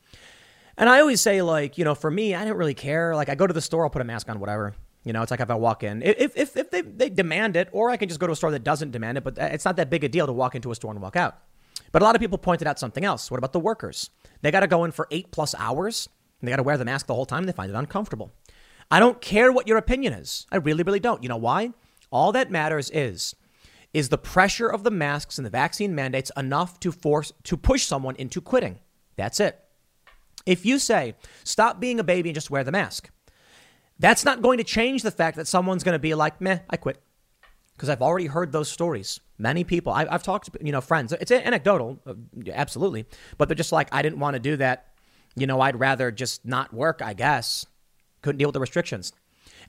And 0.78 0.90
I 0.90 1.00
always 1.00 1.22
say, 1.22 1.42
like, 1.42 1.78
you 1.78 1.84
know, 1.84 1.96
for 1.96 2.12
me, 2.12 2.36
I 2.36 2.46
don't 2.46 2.58
really 2.58 2.74
care. 2.74 3.16
Like, 3.16 3.30
I 3.30 3.36
go 3.36 3.48
to 3.48 3.54
the 3.54 3.62
store, 3.62 3.84
I'll 3.84 3.90
put 3.90 4.02
a 4.02 4.06
mask 4.06 4.30
on, 4.30 4.40
whatever. 4.40 4.76
You 5.04 5.14
know, 5.14 5.22
it's 5.22 5.32
like 5.32 5.40
if 5.40 5.50
I 5.50 5.56
walk 5.56 5.84
in, 5.84 6.04
if, 6.04 6.38
if, 6.38 6.58
if 6.58 6.70
they, 6.70 6.82
they 6.82 7.10
demand 7.10 7.56
it, 7.56 7.70
or 7.72 7.90
I 7.90 7.98
can 7.98 8.10
just 8.10 8.20
go 8.20 8.28
to 8.28 8.34
a 8.34 8.36
store 8.36 8.52
that 8.52 8.64
doesn't 8.64 8.92
demand 8.92 9.18
it, 9.18 9.24
but 9.24 9.38
it's 9.38 9.64
not 9.64 9.78
that 9.78 9.90
big 9.90 10.04
a 10.04 10.10
deal 10.10 10.28
to 10.28 10.34
walk 10.34 10.54
into 10.54 10.70
a 10.70 10.76
store 10.76 10.92
and 10.92 11.02
walk 11.02 11.16
out. 11.16 11.38
But 11.92 12.02
a 12.02 12.06
lot 12.06 12.16
of 12.16 12.20
people 12.20 12.38
pointed 12.38 12.68
out 12.68 12.78
something 12.78 13.06
else. 13.06 13.32
What 13.32 13.38
about 13.38 13.54
the 13.54 13.60
workers? 13.60 14.10
They 14.42 14.52
got 14.52 14.60
to 14.60 14.68
go 14.68 14.84
in 14.84 14.92
for 14.92 15.08
eight 15.10 15.32
plus 15.32 15.56
hours, 15.58 16.10
and 16.42 16.48
they 16.48 16.52
got 16.52 16.58
to 16.58 16.64
wear 16.64 16.78
the 16.78 16.86
mask 16.86 17.08
the 17.08 17.14
whole 17.14 17.26
time. 17.26 17.46
They 17.46 17.54
find 17.54 17.72
it 17.72 17.76
uncomfortable. 17.76 18.34
I 18.92 19.00
don't 19.00 19.22
care 19.22 19.52
what 19.52 19.68
your 19.68 19.78
opinion 19.78 20.14
is. 20.14 20.46
I 20.52 20.58
really, 20.58 20.84
really 20.84 21.00
don't. 21.00 21.24
You 21.24 21.30
know 21.30 21.38
why? 21.38 21.72
All 22.12 22.32
that 22.34 22.52
matters 22.52 22.90
is 22.90 23.36
is 23.98 24.10
the 24.10 24.18
pressure 24.18 24.68
of 24.68 24.84
the 24.84 24.92
masks 24.92 25.40
and 25.40 25.46
the 25.46 25.50
vaccine 25.50 25.96
mandates 25.96 26.32
enough 26.38 26.80
to 26.82 26.92
force 26.92 27.34
to 27.44 27.58
push 27.58 27.84
someone 27.84 28.16
into 28.18 28.40
quitting. 28.40 28.78
That's 29.16 29.40
it. 29.40 29.60
If 30.46 30.68
you 30.68 30.78
say, 30.78 31.16
"Stop 31.44 31.80
being 31.80 32.00
a 32.00 32.04
baby 32.04 32.30
and 32.30 32.36
just 32.36 32.52
wear 32.52 32.64
the 32.64 32.72
mask." 32.72 33.10
That's 33.98 34.24
not 34.24 34.44
going 34.44 34.60
to 34.60 34.64
change 34.64 35.02
the 35.02 35.10
fact 35.10 35.38
that 35.38 35.48
someone's 35.48 35.84
going 35.84 35.96
to 35.96 36.00
be 36.00 36.14
like, 36.14 36.40
"Meh, 36.40 36.60
I 36.70 36.78
quit." 36.78 37.02
Because 37.74 37.90
I've 37.90 38.04
already 38.04 38.28
heard 38.28 38.52
those 38.52 38.70
stories. 38.70 39.20
Many 39.40 39.64
people, 39.64 39.92
I, 39.92 40.06
have 40.12 40.22
talked 40.22 40.52
to, 40.52 40.66
you 40.66 40.72
know, 40.72 40.82
friends. 40.82 41.12
It's 41.14 41.32
anecdotal, 41.32 42.00
uh, 42.06 42.14
absolutely, 42.54 43.06
but 43.40 43.50
they're 43.50 43.56
just 43.56 43.72
like, 43.72 43.90
"I 43.92 44.04
didn't 44.04 44.20
want 44.20 44.36
to 44.36 44.40
do 44.40 44.58
that." 44.58 44.94
You 45.36 45.48
know, 45.48 45.60
I'd 45.60 45.80
rather 45.80 46.12
just 46.12 46.46
not 46.46 46.72
work, 46.72 47.02
I 47.04 47.14
guess 47.14 47.66
couldn't 48.22 48.40
deal 48.40 48.50
with 48.50 48.54
the 48.56 48.60
restrictions. 48.60 49.14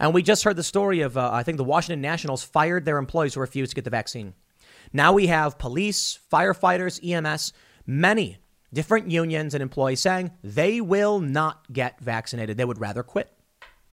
And 0.00 0.14
we 0.14 0.22
just 0.22 0.44
heard 0.44 0.56
the 0.56 0.62
story 0.62 1.00
of, 1.00 1.16
uh, 1.16 1.30
I 1.32 1.42
think 1.42 1.56
the 1.56 1.64
Washington 1.64 2.00
Nationals 2.00 2.44
fired 2.44 2.84
their 2.84 2.98
employees 2.98 3.34
who 3.34 3.40
refused 3.40 3.70
to 3.70 3.74
get 3.74 3.84
the 3.84 3.90
vaccine. 3.90 4.34
Now 4.92 5.12
we 5.12 5.26
have 5.26 5.58
police, 5.58 6.18
firefighters, 6.32 7.00
EMS, 7.04 7.52
many 7.86 8.38
different 8.72 9.10
unions 9.10 9.54
and 9.54 9.62
employees 9.62 10.00
saying 10.00 10.30
they 10.42 10.80
will 10.80 11.20
not 11.20 11.72
get 11.72 12.00
vaccinated. 12.00 12.56
They 12.56 12.64
would 12.64 12.80
rather 12.80 13.02
quit. 13.02 13.32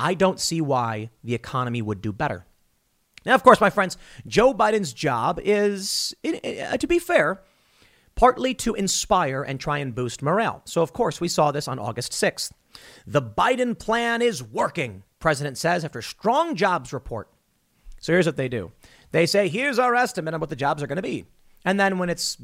I 0.00 0.14
don't 0.14 0.40
see 0.40 0.60
why 0.60 1.10
the 1.22 1.34
economy 1.34 1.82
would 1.82 2.00
do 2.00 2.12
better. 2.12 2.46
Now, 3.26 3.34
of 3.34 3.42
course, 3.42 3.60
my 3.60 3.68
friends, 3.68 3.98
Joe 4.26 4.54
Biden's 4.54 4.94
job 4.94 5.38
is, 5.44 6.14
uh, 6.24 6.76
to 6.78 6.86
be 6.86 6.98
fair, 6.98 7.42
partly 8.14 8.54
to 8.54 8.74
inspire 8.74 9.42
and 9.42 9.60
try 9.60 9.78
and 9.78 9.94
boost 9.94 10.22
morale. 10.22 10.62
So, 10.64 10.80
of 10.80 10.94
course, 10.94 11.20
we 11.20 11.28
saw 11.28 11.52
this 11.52 11.68
on 11.68 11.78
August 11.78 12.12
6th. 12.12 12.52
The 13.06 13.20
Biden 13.20 13.78
plan 13.78 14.22
is 14.22 14.42
working, 14.42 15.02
President 15.18 15.58
says 15.58 15.84
after 15.84 16.00
strong 16.00 16.56
jobs 16.56 16.94
report. 16.94 17.28
So, 18.00 18.14
here's 18.14 18.26
what 18.26 18.36
they 18.36 18.48
do 18.48 18.72
they 19.12 19.26
say, 19.26 19.48
here's 19.48 19.78
our 19.78 19.94
estimate 19.94 20.32
on 20.32 20.40
what 20.40 20.50
the 20.50 20.56
jobs 20.56 20.82
are 20.82 20.86
going 20.86 20.96
to 20.96 21.02
be. 21.02 21.26
And 21.64 21.78
then 21.78 21.98
when 21.98 22.08
it's 22.08 22.38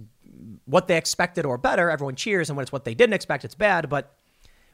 what 0.66 0.88
they 0.88 0.98
expected 0.98 1.46
or 1.46 1.56
better, 1.56 1.88
everyone 1.88 2.16
cheers. 2.16 2.50
And 2.50 2.56
when 2.56 2.64
it's 2.64 2.72
what 2.72 2.84
they 2.84 2.94
didn't 2.94 3.14
expect, 3.14 3.44
it's 3.46 3.54
bad. 3.54 3.88
But 3.88 4.14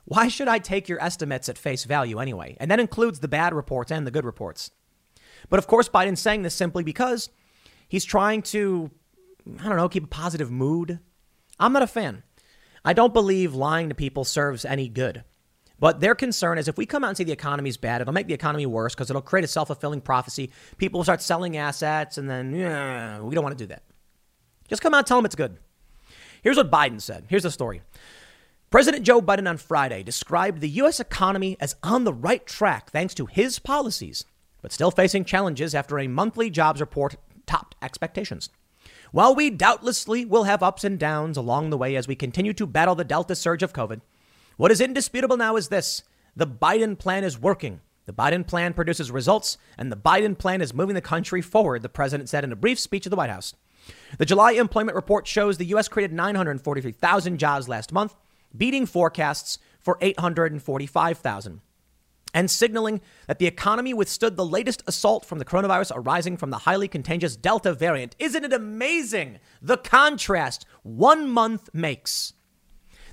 why 0.05 0.29
should 0.29 0.49
I 0.49 0.59
take 0.59 0.89
your 0.89 1.03
estimates 1.03 1.49
at 1.49 1.59
face 1.59 1.85
value 1.85 2.19
anyway? 2.19 2.57
And 2.61 2.71
that 2.71 2.81
includes 2.81 3.21
the 3.21 3.29
bad 3.29 3.55
reports 3.55 3.93
and 3.93 4.07
the 4.07 4.11
good 4.11 4.25
reports. 4.25 4.71
But 5.49 5.59
of 5.59 5.67
course, 5.67 5.89
Biden's 5.89 6.21
saying 6.21 6.43
this 6.43 6.55
simply 6.55 6.85
because 6.85 7.31
he's 7.89 8.05
trying 8.05 8.43
to, 8.43 8.91
I 9.61 9.69
don't 9.69 9.77
know, 9.77 9.89
keep 9.89 10.05
a 10.05 10.09
positive 10.09 10.51
mood. 10.51 10.99
I'm 11.59 11.73
not 11.73 11.83
a 11.83 11.87
fan. 11.87 12.23
I 12.85 12.93
don't 12.93 13.15
believe 13.15 13.55
lying 13.55 13.89
to 13.89 13.95
people 13.95 14.25
serves 14.25 14.65
any 14.65 14.89
good. 14.89 15.25
But 15.79 16.01
their 16.01 16.15
concern 16.15 16.59
is 16.59 16.69
if 16.69 16.77
we 16.77 16.87
come 16.87 17.03
out 17.03 17.09
and 17.09 17.17
say 17.17 17.25
the 17.25 17.33
economy's 17.33 17.77
bad, 17.77 18.01
it'll 18.01 18.13
make 18.13 18.29
the 18.29 18.35
economy 18.35 18.67
worse 18.67 18.95
because 18.95 19.11
it'll 19.11 19.23
create 19.23 19.45
a 19.45 19.49
self 19.49 19.67
fulfilling 19.69 20.01
prophecy. 20.01 20.53
People 20.79 20.99
will 20.99 21.05
start 21.05 21.21
selling 21.21 21.57
assets, 21.57 22.19
and 22.19 22.31
then 22.31 22.55
yeah, 22.55 23.21
we 23.21 23.35
don't 23.35 23.43
want 23.43 23.59
to 23.59 23.65
do 23.65 23.69
that. 23.69 23.83
Just 24.69 24.81
come 24.81 24.95
out 24.95 24.99
and 24.99 25.07
tell 25.07 25.19
them 25.19 25.25
it's 25.25 25.35
good. 25.35 25.59
Here's 26.43 26.57
what 26.57 26.71
Biden 26.71 27.01
said. 27.01 27.25
Here's 27.29 27.43
the 27.43 27.51
story. 27.51 27.83
President 28.73 29.05
Joe 29.05 29.21
Biden 29.21 29.47
on 29.47 29.59
Friday 29.59 30.03
described 30.03 30.63
the 30.63 30.69
U.S. 30.71 30.99
economy 30.99 31.59
as 31.61 31.77
on 31.83 32.05
the 32.05 32.15
right 32.15 32.47
track 32.47 32.91
thanks 32.91 33.13
to 33.13 33.27
his 33.27 33.59
policies, 33.59 34.25
but 34.63 34.73
still 34.73 34.91
facing 34.91 35.27
challenges 35.27 35.75
after 35.75 35.99
a 35.99 36.09
monthly 36.09 36.49
jobs 36.49 36.81
report 36.81 37.17
topped 37.45 37.77
expectations. 37.83 38.49
While 39.11 39.35
we 39.35 39.51
doubtlessly 39.51 40.25
will 40.25 40.45
have 40.45 40.63
ups 40.63 40.85
and 40.85 40.99
downs 40.99 41.37
along 41.37 41.69
the 41.69 41.77
way 41.77 41.97
as 41.97 42.09
we 42.09 42.15
continue 42.15 42.55
to 42.55 42.67
battle 42.67 42.95
the 42.95 43.05
Delta 43.05 43.35
surge 43.35 43.63
of 43.63 43.75
COVID, 43.75 44.01
what 44.57 44.71
is 44.71 44.81
indisputable 44.81 45.37
now 45.37 45.57
is 45.57 45.69
this 45.69 46.03
the 46.35 46.47
Biden 46.47 46.99
plan 46.99 47.25
is 47.25 47.39
working. 47.39 47.83
The 48.07 48.15
Biden 48.15 48.47
plan 48.47 48.73
produces 48.73 49.11
results, 49.11 49.59
and 49.77 49.93
the 49.93 49.99
Biden 49.99 50.39
plan 50.39 50.63
is 50.63 50.73
moving 50.73 50.95
the 50.95 51.03
country 51.03 51.43
forward, 51.43 51.83
the 51.83 51.91
president 51.91 52.31
said 52.31 52.43
in 52.43 52.53
a 52.53 52.57
brief 52.57 52.79
speech 52.79 53.05
at 53.05 53.11
the 53.11 53.17
White 53.17 53.29
House. 53.29 53.53
The 54.17 54.25
July 54.25 54.53
employment 54.53 54.97
report 54.97 55.27
shows 55.27 55.59
the 55.59 55.67
U.S. 55.67 55.89
created 55.89 56.17
943,000 56.17 57.37
jobs 57.37 57.69
last 57.69 57.93
month, 57.93 58.17
beating 58.57 58.87
forecasts 58.87 59.59
for 59.81 59.99
845,000 60.01 61.61
and 62.35 62.51
signaling 62.51 63.01
that 63.27 63.39
the 63.39 63.47
economy 63.47 63.93
withstood 63.93 64.37
the 64.37 64.45
latest 64.45 64.83
assault 64.87 65.25
from 65.25 65.39
the 65.39 65.45
coronavirus 65.45 65.93
arising 65.95 66.37
from 66.37 66.51
the 66.51 66.59
highly 66.59 66.89
contagious 66.89 67.37
Delta 67.37 67.75
variant. 67.75 68.17
Isn't 68.19 68.45
it 68.45 68.53
amazing 68.53 69.39
the 69.61 69.77
contrast 69.77 70.65
one 70.83 71.29
month 71.29 71.69
makes? 71.73 72.33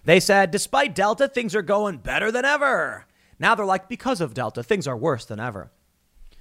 They 0.05 0.19
said, 0.19 0.51
despite 0.51 0.95
Delta, 0.95 1.27
things 1.27 1.55
are 1.55 1.61
going 1.61 1.97
better 1.97 2.31
than 2.31 2.45
ever. 2.45 3.05
Now 3.37 3.55
they're 3.55 3.65
like, 3.65 3.89
because 3.89 4.21
of 4.21 4.33
Delta, 4.33 4.63
things 4.63 4.87
are 4.87 4.97
worse 4.97 5.25
than 5.25 5.39
ever. 5.39 5.71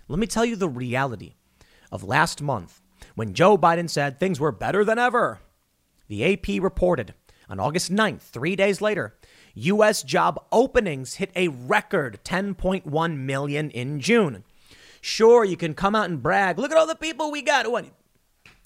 Let 0.06 0.18
me 0.18 0.26
tell 0.26 0.44
you 0.44 0.56
the 0.56 0.68
reality 0.68 1.34
of 1.90 2.04
last 2.04 2.40
month 2.40 2.80
when 3.14 3.34
Joe 3.34 3.58
Biden 3.58 3.90
said 3.90 4.18
things 4.18 4.40
were 4.40 4.52
better 4.52 4.84
than 4.84 4.98
ever. 4.98 5.40
The 6.08 6.32
AP 6.32 6.62
reported 6.62 7.14
on 7.48 7.60
August 7.60 7.90
9th, 7.90 8.20
three 8.20 8.56
days 8.56 8.80
later, 8.80 9.14
U.S. 9.54 10.02
job 10.02 10.44
openings 10.52 11.14
hit 11.14 11.30
a 11.34 11.48
record 11.48 12.20
10.1 12.24 13.16
million 13.16 13.70
in 13.70 14.00
June. 14.00 14.44
Sure, 15.00 15.44
you 15.44 15.56
can 15.56 15.74
come 15.74 15.94
out 15.94 16.10
and 16.10 16.22
brag. 16.22 16.58
Look 16.58 16.70
at 16.70 16.76
all 16.76 16.86
the 16.86 16.94
people 16.94 17.30
we 17.30 17.42
got. 17.42 17.70
What? 17.70 17.86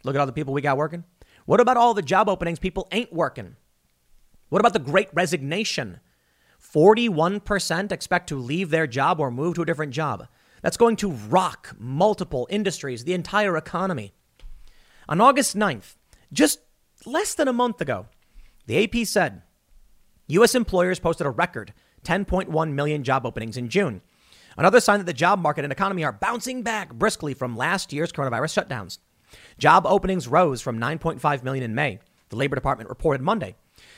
Look 0.04 0.14
at 0.14 0.20
all 0.20 0.26
the 0.26 0.32
people 0.32 0.52
we 0.52 0.60
got 0.60 0.76
working. 0.76 1.04
What 1.44 1.60
about 1.60 1.76
all 1.76 1.94
the 1.94 2.02
job 2.02 2.28
openings 2.28 2.58
people 2.58 2.88
ain't 2.92 3.12
working? 3.12 3.56
What 4.48 4.60
about 4.60 4.72
the 4.72 4.78
great 4.78 5.08
resignation? 5.12 6.00
41% 6.62 7.92
expect 7.92 8.28
to 8.28 8.38
leave 8.38 8.70
their 8.70 8.86
job 8.86 9.20
or 9.20 9.30
move 9.30 9.54
to 9.56 9.62
a 9.62 9.66
different 9.66 9.92
job. 9.92 10.28
That's 10.62 10.76
going 10.76 10.96
to 10.96 11.10
rock 11.10 11.74
multiple 11.78 12.46
industries, 12.50 13.04
the 13.04 13.14
entire 13.14 13.56
economy. 13.56 14.12
On 15.08 15.20
August 15.20 15.56
9th, 15.56 15.96
just 16.32 16.60
less 17.04 17.34
than 17.34 17.48
a 17.48 17.52
month 17.52 17.80
ago, 17.80 18.06
the 18.66 18.82
AP 18.82 19.06
said 19.06 19.42
U.S. 20.28 20.54
employers 20.54 20.98
posted 20.98 21.26
a 21.26 21.30
record 21.30 21.72
10.1 22.04 22.72
million 22.72 23.04
job 23.04 23.26
openings 23.26 23.56
in 23.56 23.68
June. 23.68 24.00
Another 24.56 24.80
sign 24.80 24.98
that 24.98 25.06
the 25.06 25.12
job 25.12 25.40
market 25.40 25.64
and 25.64 25.72
economy 25.72 26.04
are 26.04 26.12
bouncing 26.12 26.62
back 26.62 26.92
briskly 26.92 27.34
from 27.34 27.56
last 27.56 27.92
year's 27.92 28.12
coronavirus 28.12 28.66
shutdowns. 28.66 28.98
Job 29.58 29.86
openings 29.86 30.28
rose 30.28 30.60
from 30.60 30.78
9.5 30.78 31.42
million 31.42 31.64
in 31.64 31.74
May, 31.74 31.98
the 32.28 32.36
Labor 32.36 32.54
Department 32.54 32.90
reported 32.90 33.22
Monday. 33.22 33.56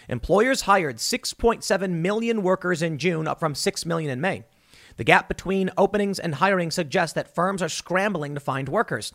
Employers 0.08 0.62
hired 0.62 0.96
6.7 0.98 1.90
million 1.90 2.42
workers 2.42 2.82
in 2.82 2.98
June, 2.98 3.26
up 3.26 3.40
from 3.40 3.54
6 3.54 3.86
million 3.86 4.10
in 4.10 4.20
May. 4.20 4.44
The 4.96 5.04
gap 5.04 5.28
between 5.28 5.70
openings 5.76 6.18
and 6.20 6.36
hiring 6.36 6.70
suggests 6.70 7.14
that 7.14 7.34
firms 7.34 7.62
are 7.62 7.68
scrambling 7.68 8.34
to 8.34 8.40
find 8.40 8.68
workers. 8.68 9.12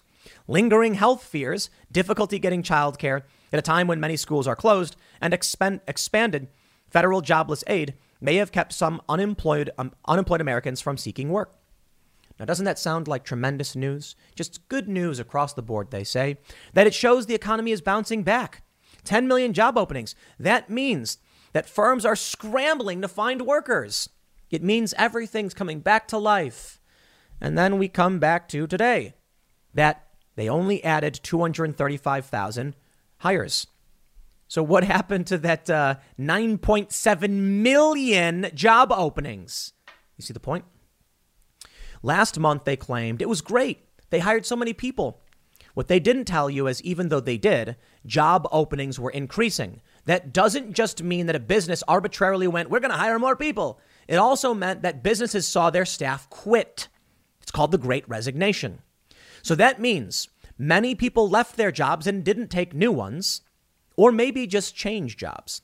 Lingering 0.47 0.95
health 0.95 1.23
fears, 1.23 1.69
difficulty 1.91 2.37
getting 2.37 2.63
childcare 2.63 3.23
at 3.51 3.59
a 3.59 3.63
time 3.63 3.87
when 3.87 3.99
many 3.99 4.15
schools 4.15 4.47
are 4.47 4.55
closed, 4.55 4.95
and 5.21 5.33
expend, 5.33 5.81
expanded 5.87 6.47
federal 6.89 7.21
jobless 7.21 7.63
aid 7.67 7.95
may 8.21 8.35
have 8.35 8.51
kept 8.51 8.73
some 8.73 9.01
unemployed, 9.07 9.69
um, 9.77 9.93
unemployed 10.07 10.41
Americans 10.41 10.81
from 10.81 10.97
seeking 10.97 11.29
work. 11.29 11.55
Now, 12.39 12.45
doesn't 12.45 12.65
that 12.65 12.79
sound 12.79 13.07
like 13.07 13.23
tremendous 13.23 13.75
news? 13.75 14.15
Just 14.33 14.67
good 14.69 14.87
news 14.87 15.19
across 15.19 15.53
the 15.53 15.61
board, 15.61 15.91
they 15.91 16.03
say, 16.03 16.37
that 16.73 16.87
it 16.87 16.93
shows 16.93 17.25
the 17.25 17.35
economy 17.35 17.71
is 17.71 17.81
bouncing 17.81 18.23
back. 18.23 18.63
10 19.03 19.27
million 19.27 19.53
job 19.53 19.77
openings. 19.77 20.15
That 20.39 20.69
means 20.69 21.17
that 21.53 21.69
firms 21.69 22.05
are 22.05 22.15
scrambling 22.15 23.01
to 23.01 23.07
find 23.07 23.41
workers. 23.41 24.09
It 24.49 24.63
means 24.63 24.93
everything's 24.97 25.53
coming 25.53 25.79
back 25.79 26.07
to 26.09 26.17
life. 26.17 26.79
And 27.41 27.57
then 27.57 27.77
we 27.77 27.87
come 27.87 28.19
back 28.19 28.47
to 28.49 28.67
today 28.67 29.13
that 29.73 30.07
they 30.35 30.49
only 30.49 30.83
added 30.83 31.19
235,000 31.21 32.75
hires. 33.19 33.67
So, 34.47 34.63
what 34.63 34.83
happened 34.95 35.27
to 35.27 35.37
that 35.39 35.69
uh, 35.69 35.95
9.7 36.19 37.29
million 37.29 38.49
job 38.53 38.91
openings? 38.91 39.73
You 40.17 40.23
see 40.23 40.33
the 40.33 40.39
point? 40.39 40.65
Last 42.01 42.39
month, 42.39 42.65
they 42.65 42.75
claimed 42.75 43.21
it 43.21 43.29
was 43.29 43.41
great. 43.41 43.85
They 44.09 44.19
hired 44.19 44.45
so 44.45 44.55
many 44.55 44.73
people. 44.73 45.21
What 45.73 45.87
they 45.87 45.99
didn't 45.99 46.25
tell 46.25 46.49
you 46.49 46.67
is 46.67 46.81
even 46.81 47.09
though 47.09 47.19
they 47.19 47.37
did, 47.37 47.75
job 48.05 48.47
openings 48.51 48.99
were 48.99 49.11
increasing. 49.11 49.81
That 50.05 50.33
doesn't 50.33 50.73
just 50.73 51.03
mean 51.03 51.27
that 51.27 51.35
a 51.35 51.39
business 51.39 51.83
arbitrarily 51.87 52.47
went, 52.47 52.69
we're 52.69 52.79
going 52.79 52.91
to 52.91 52.97
hire 52.97 53.19
more 53.19 53.35
people. 53.35 53.79
It 54.07 54.15
also 54.15 54.53
meant 54.53 54.81
that 54.81 55.03
businesses 55.03 55.47
saw 55.47 55.69
their 55.69 55.85
staff 55.85 56.29
quit. 56.29 56.87
It's 57.41 57.51
called 57.51 57.71
the 57.71 57.77
Great 57.77 58.09
Resignation. 58.09 58.81
So 59.41 59.55
that 59.55 59.79
means 59.79 60.27
many 60.59 60.93
people 60.93 61.27
left 61.27 61.57
their 61.57 61.71
jobs 61.71 62.05
and 62.05 62.23
didn't 62.23 62.49
take 62.49 62.73
new 62.75 62.91
ones 62.91 63.41
or 63.95 64.11
maybe 64.11 64.45
just 64.45 64.75
change 64.75 65.17
jobs. 65.17 65.61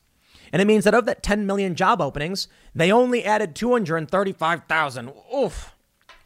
And 0.51 0.61
it 0.61 0.65
means 0.65 0.85
that 0.85 0.93
of 0.93 1.05
that 1.05 1.21
10 1.21 1.45
million 1.45 1.75
job 1.75 2.01
openings, 2.01 2.47
they 2.73 2.91
only 2.91 3.23
added 3.23 3.55
235,000. 3.55 5.11
Oof. 5.35 5.75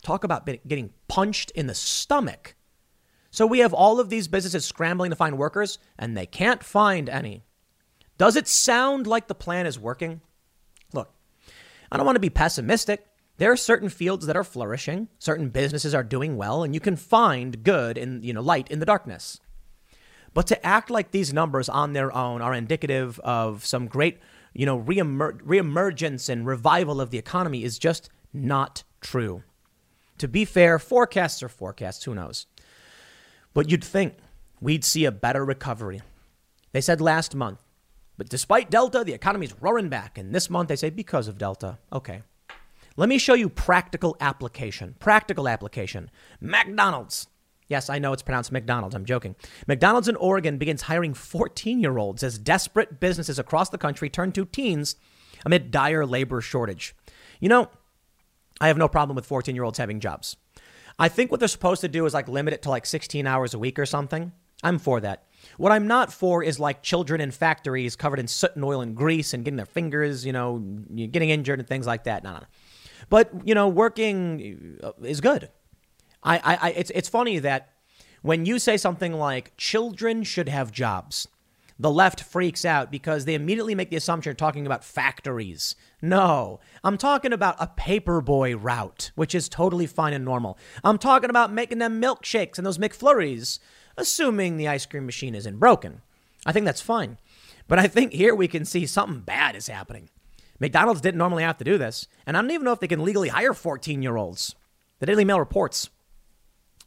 Talk 0.02 0.24
about 0.24 0.46
getting 0.68 0.94
punched 1.08 1.52
in 1.52 1.68
the 1.68 1.76
stomach. 1.76 2.56
So 3.32 3.46
we 3.46 3.60
have 3.60 3.74
all 3.74 4.00
of 4.00 4.10
these 4.10 4.28
businesses 4.28 4.66
scrambling 4.66 5.10
to 5.12 5.16
find 5.16 5.38
workers, 5.38 5.78
and 5.98 6.16
they 6.16 6.26
can't 6.26 6.64
find 6.64 7.10
any. 7.10 7.44
Does 8.18 8.36
it 8.36 8.48
sound 8.48 9.08
like 9.08 9.28
the 9.28 9.36
plan 9.36 9.66
is 9.66 9.80
working? 9.80 10.22
Look, 10.94 11.14
I 11.92 11.98
don't 11.98 12.06
want 12.06 12.16
to 12.16 12.22
be 12.22 12.30
pessimistic. 12.30 13.06
There 13.40 13.54
are 13.54 13.58
certain 13.58 13.88
fields 13.88 14.26
that 14.26 14.36
are 14.36 14.44
flourishing, 14.44 15.08
certain 15.18 15.48
businesses 15.48 15.96
are 15.96 16.04
doing 16.04 16.36
well, 16.36 16.62
and 16.62 16.74
you 16.74 16.82
can 16.82 16.98
find 16.98 17.64
good 17.64 17.98
in, 17.98 18.22
you 18.22 18.34
know, 18.34 18.42
light 18.42 18.70
in 18.70 18.80
the 18.80 18.86
darkness. 18.86 19.40
But 20.34 20.46
to 20.48 20.66
act 20.66 20.90
like 20.90 21.12
these 21.12 21.32
numbers 21.32 21.70
on 21.70 21.94
their 21.94 22.14
own 22.14 22.42
are 22.42 22.54
indicative 22.54 23.18
of 23.22 23.66
some 23.66 23.88
great, 23.88 24.20
you 24.54 24.66
know, 24.66 24.78
reemer- 24.78 25.42
reemergence 25.42 26.28
and 26.28 26.46
revival 26.46 27.00
of 27.00 27.12
the 27.12 27.18
economy 27.18 27.64
is 27.64 27.80
just 27.80 28.10
not 28.34 28.84
true. 29.00 29.44
To 30.18 30.28
be 30.28 30.44
fair, 30.44 30.78
forecasts 30.78 31.42
are 31.42 31.48
forecasts, 31.48 32.04
who 32.04 32.14
knows? 32.14 32.46
But 33.54 33.72
you'd 33.72 33.86
think 33.86 34.16
we'd 34.60 34.84
see 34.84 35.06
a 35.06 35.14
better 35.14 35.46
recovery. 35.46 36.02
They 36.74 36.82
said 36.82 37.00
last 37.00 37.34
month, 37.36 37.64
but 38.18 38.28
despite 38.28 38.70
Delta, 38.70 39.06
the 39.06 39.14
economy's 39.14 39.56
roaring 39.62 39.88
back. 39.88 40.18
And 40.18 40.36
this 40.36 40.50
month 40.50 40.68
they 40.68 40.76
say 40.76 40.90
because 40.90 41.30
of 41.30 41.38
Delta. 41.38 41.78
Okay. 41.94 42.22
Let 43.00 43.08
me 43.08 43.18
show 43.18 43.34
you 43.34 43.48
practical 43.48 44.18
application. 44.20 44.96
Practical 45.00 45.48
application. 45.48 46.12
McDonald's 46.42 47.28
Yes, 47.70 47.90
I 47.90 47.98
know 47.98 48.12
it's 48.12 48.24
pronounced 48.24 48.52
McDonald's. 48.52 48.94
I'm 48.94 49.06
joking. 49.06 49.36
McDonald's 49.68 50.10
in 50.10 50.18
Oregon 50.18 50.58
begins 50.58 50.82
hiring 50.82 51.14
14 51.14 51.80
year 51.80 51.98
olds 51.98 52.24
as 52.24 52.38
desperate 52.38 53.00
businesses 53.00 53.40
across 53.40 53.70
the 53.70 53.78
country 53.78 54.10
turn 54.10 54.34
to 54.34 54.44
teens 54.44 54.98
amid 55.46 55.72
dire 55.72 56.06
labor 56.06 56.42
shortage. 56.42 56.94
You 57.40 57.48
know, 57.48 57.70
I 58.60 58.68
have 58.68 58.76
no 58.76 58.90
problem 58.90 59.16
with 59.16 59.26
14 59.26 59.56
year 59.56 59.64
olds 59.64 59.78
having 59.78 60.02
jobs. 60.02 60.36
I 60.98 61.08
think 61.08 61.32
what 61.32 61.40
they're 61.40 61.48
supposed 61.48 61.80
to 61.82 61.88
do 61.88 62.06
is 62.06 62.14
like 62.14 62.28
limit 62.28 62.54
it 62.54 62.64
to 62.64 62.70
like 62.70 62.86
16 62.86 63.26
hours 63.26 63.54
a 63.54 63.60
week 63.60 63.80
or 63.80 63.86
something. 63.86 64.34
I'm 64.62 64.78
for 64.78 65.00
that. 65.00 65.24
What 65.56 65.72
I'm 65.72 65.88
not 65.88 66.12
for 66.12 66.44
is 66.44 66.60
like 66.60 66.84
children 66.84 67.22
in 67.22 67.32
factories 67.32 67.96
covered 67.96 68.20
in 68.20 68.28
soot 68.28 68.56
and 68.56 68.66
oil 68.66 68.82
and 68.82 68.94
grease 68.94 69.34
and 69.34 69.46
getting 69.46 69.56
their 69.56 69.66
fingers, 69.66 70.26
you 70.26 70.34
know, 70.34 70.58
getting 70.58 71.30
injured 71.30 71.60
and 71.60 71.68
things 71.68 71.88
like 71.88 72.04
that. 72.04 72.26
No, 72.26 72.34
no, 72.34 72.40
no. 72.40 72.46
But, 73.10 73.32
you 73.44 73.56
know, 73.56 73.68
working 73.68 74.78
uh, 74.84 74.92
is 75.04 75.22
good. 75.22 75.50
I, 76.24 76.38
I, 76.38 76.58
I, 76.62 76.70
it's, 76.72 76.92
it's 76.92 77.10
funny 77.10 77.40
that 77.40 77.74
when 78.22 78.46
you 78.46 78.60
say 78.60 78.78
something 78.78 79.14
like 79.14 79.56
children 79.58 80.24
should 80.24 80.50
have 80.50 80.72
jobs, 80.72 81.28
the 81.80 81.90
left 81.90 82.22
freaks 82.22 82.66
out 82.66 82.92
because 82.92 83.24
they 83.24 83.34
immediately 83.34 83.74
make 83.74 83.90
the 83.90 83.96
assumption 83.96 84.30
you're 84.30 84.36
talking 84.36 84.66
about 84.66 84.84
factories. 84.84 85.76
No, 86.02 86.60
I'm 86.84 86.98
talking 86.98 87.32
about 87.32 87.56
a 87.58 87.68
paperboy 87.68 88.62
route, 88.62 89.12
which 89.16 89.34
is 89.34 89.48
totally 89.48 89.88
fine 89.88 90.14
and 90.14 90.26
normal. 90.26 90.58
I'm 90.84 90.98
talking 90.98 91.30
about 91.30 91.54
making 91.54 91.78
them 91.78 92.02
milkshakes 92.02 92.58
and 92.58 92.68
those 92.68 92.78
McFlurries, 92.78 93.60
assuming 93.96 94.58
the 94.58 94.68
ice 94.68 94.86
cream 94.86 95.06
machine 95.06 95.36
isn't 95.36 95.58
broken. 95.58 96.02
I 96.46 96.52
think 96.52 96.66
that's 96.66 96.82
fine. 96.82 97.18
But 97.70 97.80
I 97.80 97.88
think 97.88 98.12
here 98.12 98.36
we 98.36 98.50
can 98.50 98.66
see 98.66 98.86
something 98.86 99.22
bad 99.22 99.56
is 99.56 99.68
happening. 99.68 100.10
McDonald's 100.60 101.02
didn't 101.02 101.18
normally 101.18 101.44
have 101.44 101.58
to 101.58 101.64
do 101.64 101.78
this, 101.78 102.08
and 102.26 102.36
I 102.36 102.42
don't 102.42 102.52
even 102.52 102.66
know 102.66 102.74
if 102.74 102.80
they 102.80 102.88
can 102.88 103.04
legally 103.04 103.30
hire 103.30 103.54
14 103.54 104.02
year 104.02 104.18
olds. 104.18 104.56
The 105.00 105.06
Daily 105.06 105.26
Mail 105.26 105.40
reports. 105.40 105.90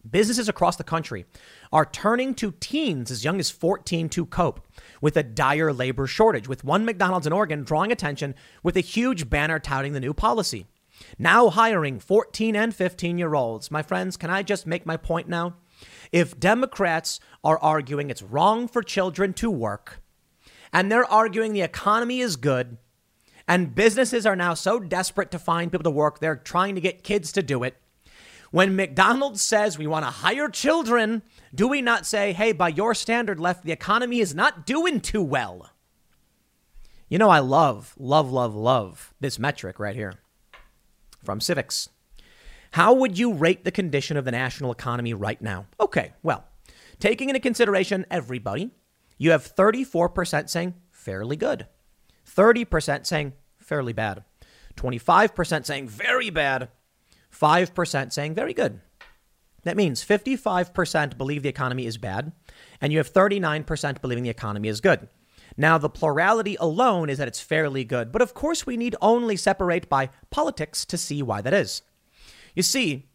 Businesses 0.08 0.48
across 0.48 0.76
the 0.76 0.84
country 0.84 1.26
are 1.72 1.86
turning 1.86 2.34
to 2.34 2.54
teens 2.58 3.10
as 3.10 3.24
young 3.24 3.38
as 3.38 3.50
14 3.50 4.08
to 4.10 4.26
cope 4.26 4.66
with 5.00 5.16
a 5.16 5.22
dire 5.22 5.72
labor 5.72 6.08
shortage, 6.08 6.48
with 6.48 6.64
one 6.64 6.84
McDonald's 6.84 7.26
in 7.26 7.32
Oregon 7.32 7.62
drawing 7.62 7.92
attention 7.92 8.34
with 8.64 8.76
a 8.76 8.80
huge 8.80 9.30
banner 9.30 9.60
touting 9.60 9.92
the 9.92 10.00
new 10.00 10.12
policy. 10.12 10.66
Now 11.18 11.50
hiring 11.50 12.00
14 12.00 12.56
and 12.56 12.74
15 12.74 13.16
year 13.16 13.34
olds. 13.34 13.70
My 13.70 13.82
friends, 13.82 14.16
can 14.16 14.28
I 14.28 14.42
just 14.42 14.66
make 14.66 14.84
my 14.84 14.96
point 14.96 15.28
now? 15.28 15.54
If 16.10 16.38
Democrats 16.38 17.20
are 17.42 17.58
arguing 17.58 18.10
it's 18.10 18.22
wrong 18.22 18.68
for 18.68 18.82
children 18.82 19.32
to 19.34 19.50
work, 19.50 20.02
and 20.72 20.90
they're 20.90 21.10
arguing 21.10 21.52
the 21.52 21.62
economy 21.62 22.20
is 22.20 22.36
good, 22.36 22.76
and 23.46 23.74
businesses 23.74 24.26
are 24.26 24.36
now 24.36 24.54
so 24.54 24.78
desperate 24.78 25.30
to 25.30 25.38
find 25.38 25.70
people 25.70 25.84
to 25.84 25.90
work, 25.90 26.18
they're 26.18 26.36
trying 26.36 26.74
to 26.74 26.80
get 26.80 27.04
kids 27.04 27.32
to 27.32 27.42
do 27.42 27.62
it. 27.62 27.76
When 28.50 28.76
McDonald's 28.76 29.40
says 29.40 29.78
we 29.78 29.86
want 29.86 30.04
to 30.04 30.10
hire 30.10 30.48
children, 30.48 31.22
do 31.54 31.66
we 31.66 31.80
not 31.80 32.04
say, 32.04 32.32
hey, 32.32 32.52
by 32.52 32.68
your 32.68 32.94
standard, 32.94 33.40
left, 33.40 33.64
the 33.64 33.72
economy 33.72 34.20
is 34.20 34.34
not 34.34 34.66
doing 34.66 35.00
too 35.00 35.22
well? 35.22 35.70
You 37.08 37.18
know, 37.18 37.30
I 37.30 37.40
love, 37.40 37.94
love, 37.98 38.30
love, 38.30 38.54
love 38.54 39.14
this 39.20 39.38
metric 39.38 39.78
right 39.78 39.96
here 39.96 40.14
from 41.24 41.40
Civiqs. 41.40 41.88
How 42.72 42.94
would 42.94 43.18
you 43.18 43.34
rate 43.34 43.64
the 43.64 43.70
condition 43.70 44.16
of 44.16 44.24
the 44.24 44.30
national 44.30 44.72
economy 44.72 45.12
right 45.12 45.40
now? 45.40 45.66
Okay, 45.78 46.12
well, 46.22 46.44
taking 47.00 47.28
into 47.28 47.40
consideration 47.40 48.06
everybody, 48.10 48.70
you 49.18 49.30
have 49.30 49.54
34% 49.54 50.48
saying 50.48 50.74
fairly 50.90 51.36
good, 51.36 51.66
30% 52.34 53.06
saying 53.06 53.32
fairly 53.58 53.92
bad, 53.92 54.24
25% 54.76 55.66
saying 55.66 55.88
very 55.88 56.30
bad, 56.30 56.68
5% 57.32 58.12
saying 58.12 58.34
very 58.34 58.54
good. 58.54 58.80
That 59.64 59.76
means 59.76 60.04
55% 60.04 61.16
believe 61.16 61.42
the 61.42 61.48
economy 61.48 61.86
is 61.86 61.98
bad, 61.98 62.32
and 62.80 62.92
you 62.92 62.98
have 62.98 63.12
39% 63.12 64.00
believing 64.00 64.24
the 64.24 64.30
economy 64.30 64.68
is 64.68 64.80
good. 64.80 65.08
Now, 65.56 65.78
the 65.78 65.90
plurality 65.90 66.56
alone 66.58 67.10
is 67.10 67.18
that 67.18 67.28
it's 67.28 67.40
fairly 67.40 67.84
good, 67.84 68.10
but 68.10 68.22
of 68.22 68.34
course, 68.34 68.66
we 68.66 68.76
need 68.76 68.96
only 69.00 69.36
separate 69.36 69.88
by 69.88 70.10
politics 70.30 70.84
to 70.86 70.96
see 70.96 71.22
why 71.22 71.42
that 71.42 71.54
is. 71.54 71.82
You 72.54 72.62
see, 72.62 73.08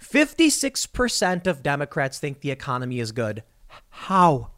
56% 0.00 1.46
of 1.46 1.62
Democrats 1.62 2.18
think 2.18 2.40
the 2.40 2.50
economy 2.50 3.00
is 3.00 3.12
good. 3.12 3.42
How? 3.88 4.50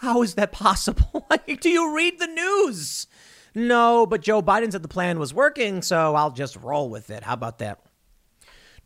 How 0.00 0.22
is 0.22 0.34
that 0.36 0.50
possible? 0.50 1.28
Do 1.60 1.68
you 1.68 1.94
read 1.94 2.18
the 2.18 2.26
news? 2.26 3.06
No, 3.54 4.06
but 4.06 4.22
Joe 4.22 4.40
Biden 4.40 4.72
said 4.72 4.80
the 4.80 4.88
plan 4.88 5.18
was 5.18 5.34
working, 5.34 5.82
so 5.82 6.14
I'll 6.14 6.30
just 6.30 6.56
roll 6.56 6.88
with 6.88 7.10
it. 7.10 7.24
How 7.24 7.34
about 7.34 7.58
that? 7.58 7.80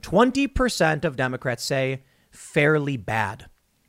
20% 0.03 1.05
of 1.05 1.14
Democrats 1.14 1.62
say 1.62 2.03
fairly 2.33 2.96
bad. 2.96 3.46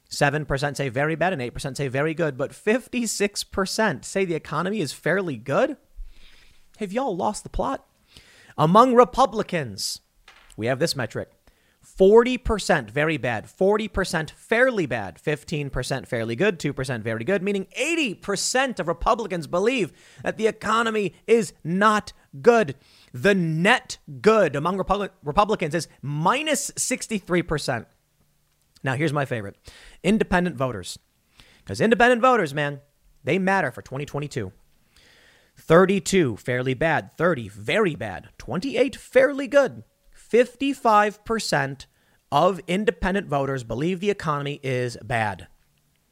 7% 0.07 0.77
say 0.77 0.89
very 0.89 1.15
bad 1.15 1.33
and 1.33 1.41
8% 1.41 1.75
say 1.75 1.87
very 1.87 2.13
good, 2.13 2.37
but 2.37 2.51
56% 2.51 4.05
say 4.05 4.23
the 4.23 4.35
economy 4.35 4.79
is 4.79 4.93
fairly 4.93 5.35
good? 5.35 5.77
Have 6.77 6.93
y'all 6.93 7.15
lost 7.15 7.41
the 7.41 7.49
plot? 7.49 7.87
Among 8.55 8.93
Republicans, 8.93 10.01
we 10.55 10.67
have 10.67 10.77
this 10.77 10.95
metric 10.95 11.31
40% 11.97 12.91
very 12.91 13.17
bad, 13.17 13.45
40% 13.45 14.31
fairly 14.31 14.85
bad, 14.85 15.17
15% 15.17 16.07
fairly 16.07 16.35
good, 16.35 16.59
2% 16.59 17.01
very 17.01 17.23
good, 17.23 17.41
meaning 17.41 17.67
80% 17.79 18.79
of 18.79 18.87
Republicans 18.87 19.47
believe 19.47 19.93
that 20.21 20.37
the 20.37 20.47
economy 20.47 21.13
is 21.25 21.53
not 21.63 22.11
good. 22.41 22.75
The 23.13 23.33
net 23.33 23.97
good 24.21 24.55
among 24.55 24.77
Republic- 24.77 25.13
Republicans 25.23 25.73
is 25.73 25.87
minus 26.01 26.71
63%. 26.71 27.85
Now, 28.83 28.95
here's 28.95 29.13
my 29.13 29.25
favorite 29.25 29.55
independent 30.03 30.57
voters. 30.57 30.99
Because 31.59 31.81
independent 31.81 32.21
voters, 32.21 32.53
man, 32.53 32.81
they 33.23 33.39
matter 33.39 33.71
for 33.71 33.81
2022. 33.81 34.51
32 35.57 36.35
fairly 36.37 36.73
bad, 36.73 37.17
30 37.17 37.47
very 37.47 37.95
bad, 37.95 38.29
28 38.37 38.95
fairly 38.97 39.47
good. 39.47 39.83
55% 40.31 41.85
of 42.31 42.59
independent 42.67 43.27
voters 43.27 43.63
believe 43.63 43.99
the 43.99 44.09
economy 44.09 44.59
is 44.63 44.97
bad. 45.03 45.47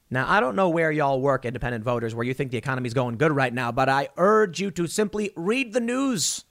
Now, 0.10 0.30
I 0.30 0.39
don't 0.39 0.56
know 0.56 0.69
where 0.69 0.91
y'all 0.91 1.19
work, 1.19 1.43
independent 1.43 1.84
voters, 1.84 2.13
where 2.13 2.26
you 2.26 2.34
think 2.34 2.52
the 2.52 2.58
economy 2.58 2.88
is 2.88 2.93
going 2.93 3.17
good 3.17 3.32
right 3.32 3.54
now, 3.54 3.71
but 3.71 3.89
I 3.89 4.10
urge 4.17 4.60
you 4.60 4.69
to 4.71 4.86
simply 4.86 5.32
read 5.36 5.73
the 5.73 5.80
news. 5.80 6.45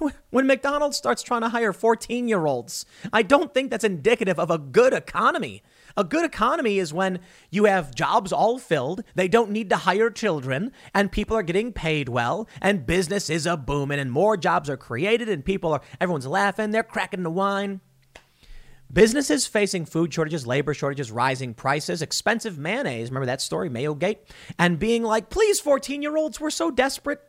When 0.30 0.46
McDonald's 0.46 0.96
starts 0.96 1.22
trying 1.22 1.40
to 1.40 1.48
hire 1.48 1.72
14 1.72 2.28
year 2.28 2.46
olds, 2.46 2.86
I 3.12 3.22
don't 3.22 3.52
think 3.52 3.70
that's 3.70 3.84
indicative 3.84 4.38
of 4.38 4.50
a 4.50 4.58
good 4.58 4.92
economy. 4.92 5.62
A 5.96 6.04
good 6.04 6.24
economy 6.24 6.78
is 6.78 6.92
when 6.92 7.20
you 7.50 7.64
have 7.64 7.94
jobs 7.94 8.32
all 8.32 8.58
filled, 8.58 9.02
they 9.14 9.28
don't 9.28 9.50
need 9.50 9.70
to 9.70 9.76
hire 9.76 10.10
children, 10.10 10.72
and 10.94 11.10
people 11.12 11.36
are 11.36 11.42
getting 11.42 11.72
paid 11.72 12.08
well, 12.08 12.48
and 12.60 12.86
business 12.86 13.30
is 13.30 13.46
a 13.46 13.56
booming, 13.56 13.98
and 13.98 14.12
more 14.12 14.36
jobs 14.36 14.68
are 14.68 14.76
created, 14.76 15.28
and 15.28 15.44
people 15.44 15.72
are, 15.72 15.80
everyone's 16.00 16.26
laughing, 16.26 16.70
they're 16.70 16.82
cracking 16.82 17.22
the 17.22 17.30
wine. 17.30 17.80
Businesses 18.90 19.46
facing 19.46 19.84
food 19.84 20.12
shortages, 20.14 20.46
labor 20.46 20.72
shortages, 20.72 21.12
rising 21.12 21.52
prices, 21.52 22.00
expensive 22.00 22.56
mayonnaise. 22.56 23.10
Remember 23.10 23.26
that 23.26 23.42
story, 23.42 23.68
Mayo 23.68 23.94
Gate? 23.94 24.20
And 24.58 24.78
being 24.78 25.02
like, 25.02 25.28
please, 25.28 25.60
14 25.60 26.00
year 26.00 26.16
olds, 26.16 26.40
we're 26.40 26.48
so 26.48 26.70
desperate. 26.70 27.20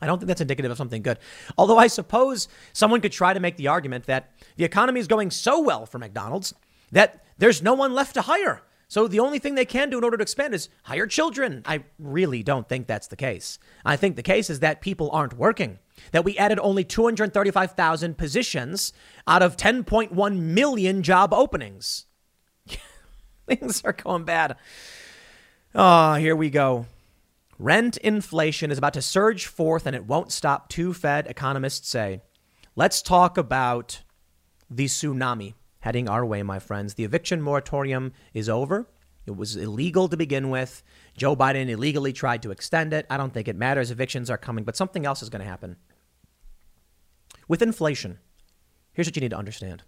I 0.00 0.06
don't 0.06 0.18
think 0.18 0.28
that's 0.28 0.40
indicative 0.40 0.70
of 0.70 0.76
something 0.76 1.02
good. 1.02 1.18
Although 1.58 1.78
I 1.78 1.88
suppose 1.88 2.48
someone 2.72 3.00
could 3.00 3.12
try 3.12 3.32
to 3.32 3.40
make 3.40 3.56
the 3.56 3.68
argument 3.68 4.06
that 4.06 4.32
the 4.56 4.64
economy 4.64 5.00
is 5.00 5.08
going 5.08 5.30
so 5.30 5.60
well 5.60 5.86
for 5.86 5.98
McDonald's 5.98 6.54
that 6.92 7.24
there's 7.38 7.62
no 7.62 7.74
one 7.74 7.94
left 7.94 8.14
to 8.14 8.22
hire. 8.22 8.62
So 8.92 9.08
the 9.08 9.20
only 9.20 9.38
thing 9.38 9.54
they 9.54 9.64
can 9.64 9.88
do 9.88 9.96
in 9.96 10.04
order 10.04 10.18
to 10.18 10.22
expand 10.22 10.54
is 10.54 10.68
hire 10.82 11.06
children. 11.06 11.62
I 11.64 11.84
really 11.98 12.42
don't 12.42 12.68
think 12.68 12.86
that's 12.86 13.06
the 13.06 13.16
case. 13.16 13.58
I 13.86 13.96
think 13.96 14.16
the 14.16 14.22
case 14.22 14.50
is 14.50 14.60
that 14.60 14.82
people 14.82 15.10
aren't 15.12 15.32
working. 15.32 15.78
That 16.10 16.26
we 16.26 16.36
added 16.36 16.58
only 16.58 16.84
235,000 16.84 18.18
positions 18.18 18.92
out 19.26 19.42
of 19.42 19.56
10.1 19.56 20.38
million 20.38 21.02
job 21.02 21.32
openings. 21.32 22.04
Things 23.46 23.82
are 23.82 23.94
going 23.94 24.24
bad. 24.24 24.56
Oh, 25.74 26.14
here 26.14 26.36
we 26.36 26.50
go. 26.50 26.84
Rent 27.58 27.96
inflation 27.96 28.70
is 28.70 28.76
about 28.76 28.92
to 28.92 29.00
surge 29.00 29.46
forth 29.46 29.86
and 29.86 29.96
it 29.96 30.04
won't 30.04 30.32
stop, 30.32 30.68
two 30.68 30.92
Fed 30.92 31.26
economists 31.28 31.88
say. 31.88 32.20
Let's 32.76 33.00
talk 33.00 33.38
about 33.38 34.02
the 34.68 34.84
tsunami 34.84 35.54
heading 35.82 36.08
our 36.08 36.24
way, 36.24 36.42
my 36.42 36.58
friends. 36.58 36.94
The 36.94 37.04
eviction 37.04 37.42
moratorium 37.42 38.12
is 38.32 38.48
over. 38.48 38.88
It 39.26 39.36
was 39.36 39.56
illegal 39.56 40.08
to 40.08 40.16
begin 40.16 40.50
with. 40.50 40.82
Joe 41.16 41.36
Biden 41.36 41.68
illegally 41.68 42.12
tried 42.12 42.42
to 42.42 42.50
extend 42.50 42.92
it. 42.92 43.06
I 43.10 43.16
don't 43.16 43.32
think 43.32 43.46
it 43.46 43.56
matters. 43.56 43.90
Evictions 43.90 44.30
are 44.30 44.38
coming, 44.38 44.64
but 44.64 44.76
something 44.76 45.06
else 45.06 45.22
is 45.22 45.28
going 45.28 45.42
to 45.42 45.48
happen. 45.48 45.76
With 47.46 47.62
inflation, 47.62 48.18
here's 48.92 49.06
what 49.06 49.16
you 49.16 49.22
need 49.22 49.30
to 49.30 49.36
understand. 49.36 49.82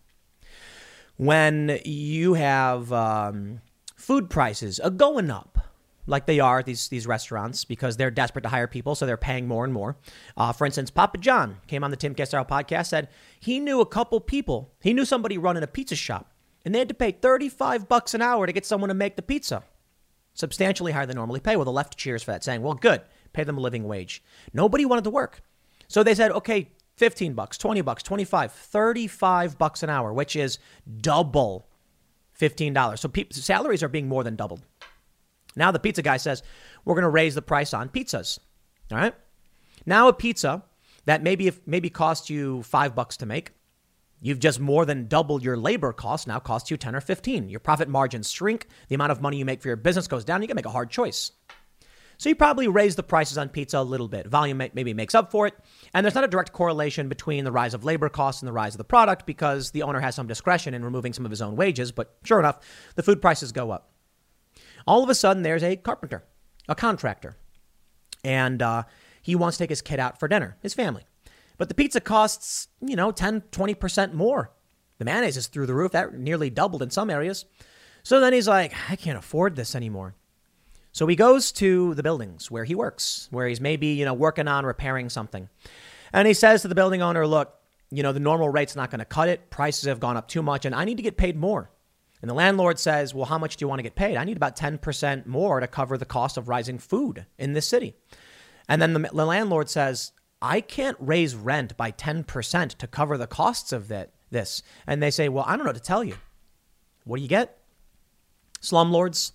When 1.16 1.80
you 1.84 2.34
have 2.34 2.92
um, 2.92 3.60
food 3.96 4.28
prices 4.28 4.80
going 4.96 5.30
up, 5.30 5.63
like 6.06 6.26
they 6.26 6.40
are 6.40 6.62
these, 6.62 6.88
these 6.88 7.06
restaurants 7.06 7.64
because 7.64 7.96
they're 7.96 8.10
desperate 8.10 8.42
to 8.42 8.48
hire 8.48 8.66
people, 8.66 8.94
so 8.94 9.06
they're 9.06 9.16
paying 9.16 9.48
more 9.48 9.64
and 9.64 9.72
more. 9.72 9.96
Uh, 10.36 10.52
for 10.52 10.66
instance, 10.66 10.90
Papa 10.90 11.18
John 11.18 11.58
came 11.66 11.82
on 11.82 11.90
the 11.90 11.96
Timcast 11.96 12.32
IRL 12.32 12.48
podcast, 12.48 12.86
said 12.86 13.08
he 13.40 13.58
knew 13.58 13.80
a 13.80 13.86
couple 13.86 14.20
people. 14.20 14.72
He 14.82 14.92
knew 14.92 15.04
somebody 15.04 15.38
running 15.38 15.62
a 15.62 15.68
pizza 15.68 15.96
shop, 15.96 16.32
and 16.64 16.74
they 16.74 16.78
had 16.78 16.88
to 16.88 16.94
pay 16.94 17.12
35 17.12 17.88
bucks 17.88 18.14
an 18.14 18.22
hour 18.22 18.46
to 18.46 18.52
get 18.52 18.66
someone 18.66 18.88
to 18.88 18.94
make 18.94 19.16
the 19.16 19.22
pizza. 19.22 19.62
Substantially 20.34 20.92
higher 20.92 21.06
than 21.06 21.16
normally 21.16 21.40
pay. 21.40 21.56
Well, 21.56 21.64
the 21.64 21.72
left 21.72 21.96
cheers 21.96 22.22
for 22.22 22.32
that, 22.32 22.44
saying, 22.44 22.60
well, 22.60 22.74
good, 22.74 23.02
pay 23.32 23.44
them 23.44 23.56
a 23.56 23.60
living 23.60 23.84
wage. 23.84 24.22
Nobody 24.52 24.84
wanted 24.84 25.04
to 25.04 25.10
work. 25.10 25.42
So 25.86 26.02
they 26.02 26.14
said, 26.14 26.32
okay, 26.32 26.70
15 26.96 27.34
bucks, 27.34 27.58
20 27.58 27.80
bucks, 27.82 28.02
25, 28.02 28.52
35 28.52 29.58
bucks 29.58 29.82
an 29.82 29.90
hour, 29.90 30.12
which 30.12 30.36
is 30.36 30.58
double 31.00 31.68
$15. 32.38 32.98
So 32.98 33.08
pe- 33.08 33.26
salaries 33.30 33.82
are 33.82 33.88
being 33.88 34.08
more 34.08 34.24
than 34.24 34.36
doubled. 34.36 34.62
Now 35.56 35.70
the 35.70 35.78
pizza 35.78 36.02
guy 36.02 36.16
says, 36.16 36.42
we're 36.84 36.94
going 36.94 37.02
to 37.02 37.08
raise 37.08 37.34
the 37.34 37.42
price 37.42 37.74
on 37.74 37.88
pizzas. 37.88 38.38
All 38.90 38.98
right. 38.98 39.14
Now 39.86 40.08
a 40.08 40.12
pizza 40.12 40.64
that 41.04 41.22
maybe 41.22 41.46
if 41.46 41.60
maybe 41.66 41.90
cost 41.90 42.30
you 42.30 42.62
five 42.62 42.94
bucks 42.94 43.16
to 43.18 43.26
make, 43.26 43.52
you've 44.20 44.38
just 44.38 44.60
more 44.60 44.84
than 44.84 45.06
doubled 45.06 45.44
your 45.44 45.56
labor 45.56 45.92
cost. 45.92 46.26
Now 46.26 46.38
costs 46.38 46.70
you 46.70 46.76
10 46.76 46.96
or 46.96 47.00
15. 47.00 47.48
Your 47.48 47.60
profit 47.60 47.88
margins 47.88 48.30
shrink. 48.30 48.66
The 48.88 48.94
amount 48.94 49.12
of 49.12 49.20
money 49.20 49.36
you 49.36 49.44
make 49.44 49.60
for 49.60 49.68
your 49.68 49.76
business 49.76 50.08
goes 50.08 50.24
down. 50.24 50.42
You 50.42 50.48
can 50.48 50.56
make 50.56 50.66
a 50.66 50.70
hard 50.70 50.90
choice. 50.90 51.32
So 52.16 52.28
you 52.28 52.36
probably 52.36 52.68
raise 52.68 52.96
the 52.96 53.02
prices 53.02 53.38
on 53.38 53.48
pizza 53.48 53.78
a 53.78 53.82
little 53.82 54.08
bit. 54.08 54.28
Volume 54.28 54.58
maybe 54.58 54.94
makes 54.94 55.14
up 55.14 55.30
for 55.30 55.46
it. 55.46 55.54
And 55.92 56.04
there's 56.04 56.14
not 56.14 56.24
a 56.24 56.28
direct 56.28 56.52
correlation 56.52 57.08
between 57.08 57.44
the 57.44 57.52
rise 57.52 57.74
of 57.74 57.84
labor 57.84 58.08
costs 58.08 58.40
and 58.40 58.48
the 58.48 58.52
rise 58.52 58.74
of 58.74 58.78
the 58.78 58.84
product 58.84 59.26
because 59.26 59.72
the 59.72 59.82
owner 59.82 60.00
has 60.00 60.14
some 60.14 60.28
discretion 60.28 60.74
in 60.74 60.84
removing 60.84 61.12
some 61.12 61.24
of 61.24 61.30
his 61.30 61.42
own 61.42 61.56
wages. 61.56 61.92
But 61.92 62.14
sure 62.22 62.38
enough, 62.38 62.60
the 62.94 63.02
food 63.02 63.20
prices 63.20 63.52
go 63.52 63.72
up. 63.72 63.90
All 64.86 65.02
of 65.02 65.08
a 65.08 65.14
sudden, 65.14 65.42
there's 65.42 65.62
a 65.62 65.76
carpenter, 65.76 66.24
a 66.68 66.74
contractor, 66.74 67.36
and 68.22 68.60
uh, 68.60 68.82
he 69.22 69.34
wants 69.34 69.56
to 69.56 69.64
take 69.64 69.70
his 69.70 69.82
kid 69.82 70.00
out 70.00 70.18
for 70.18 70.28
dinner, 70.28 70.56
his 70.60 70.74
family. 70.74 71.02
But 71.56 71.68
the 71.68 71.74
pizza 71.74 72.00
costs, 72.00 72.68
you 72.80 72.96
know, 72.96 73.12
10, 73.12 73.42
20% 73.52 74.12
more. 74.12 74.50
The 74.98 75.04
mayonnaise 75.04 75.36
is 75.36 75.46
through 75.46 75.66
the 75.66 75.74
roof. 75.74 75.92
That 75.92 76.14
nearly 76.14 76.50
doubled 76.50 76.82
in 76.82 76.90
some 76.90 77.10
areas. 77.10 77.44
So 78.02 78.20
then 78.20 78.32
he's 78.32 78.48
like, 78.48 78.72
I 78.90 78.96
can't 78.96 79.18
afford 79.18 79.56
this 79.56 79.74
anymore. 79.74 80.14
So 80.92 81.06
he 81.06 81.16
goes 81.16 81.50
to 81.52 81.94
the 81.94 82.02
buildings 82.02 82.50
where 82.50 82.64
he 82.64 82.74
works, 82.74 83.28
where 83.30 83.48
he's 83.48 83.60
maybe, 83.60 83.88
you 83.88 84.04
know, 84.04 84.14
working 84.14 84.46
on 84.46 84.64
repairing 84.64 85.08
something. 85.08 85.48
And 86.12 86.28
he 86.28 86.34
says 86.34 86.62
to 86.62 86.68
the 86.68 86.74
building 86.76 87.02
owner, 87.02 87.26
look, 87.26 87.54
you 87.90 88.02
know, 88.02 88.12
the 88.12 88.20
normal 88.20 88.48
rate's 88.48 88.76
not 88.76 88.90
going 88.90 89.00
to 89.00 89.04
cut 89.04 89.28
it. 89.28 89.50
Prices 89.50 89.84
have 89.86 90.00
gone 90.00 90.16
up 90.16 90.28
too 90.28 90.42
much, 90.42 90.64
and 90.64 90.74
I 90.74 90.84
need 90.84 90.96
to 90.98 91.02
get 91.02 91.16
paid 91.16 91.36
more. 91.36 91.70
And 92.24 92.30
the 92.30 92.34
landlord 92.34 92.78
says, 92.78 93.12
Well, 93.12 93.26
how 93.26 93.36
much 93.36 93.58
do 93.58 93.62
you 93.62 93.68
want 93.68 93.80
to 93.80 93.82
get 93.82 93.96
paid? 93.96 94.16
I 94.16 94.24
need 94.24 94.38
about 94.38 94.56
10% 94.56 95.26
more 95.26 95.60
to 95.60 95.66
cover 95.66 95.98
the 95.98 96.06
cost 96.06 96.38
of 96.38 96.48
rising 96.48 96.78
food 96.78 97.26
in 97.36 97.52
this 97.52 97.68
city. 97.68 97.92
And 98.66 98.80
then 98.80 98.94
the, 98.94 99.00
the 99.12 99.26
landlord 99.26 99.68
says, 99.68 100.12
I 100.40 100.62
can't 100.62 100.96
raise 100.98 101.34
rent 101.34 101.76
by 101.76 101.92
10% 101.92 102.76
to 102.76 102.86
cover 102.86 103.18
the 103.18 103.26
costs 103.26 103.74
of 103.74 103.88
that, 103.88 104.12
this. 104.30 104.62
And 104.86 105.02
they 105.02 105.10
say, 105.10 105.28
Well, 105.28 105.44
I 105.46 105.54
don't 105.54 105.66
know 105.66 105.68
what 105.68 105.76
to 105.76 105.82
tell 105.82 106.02
you. 106.02 106.16
What 107.04 107.18
do 107.18 107.22
you 107.22 107.28
get? 107.28 107.58
Slumlords, 108.62 109.32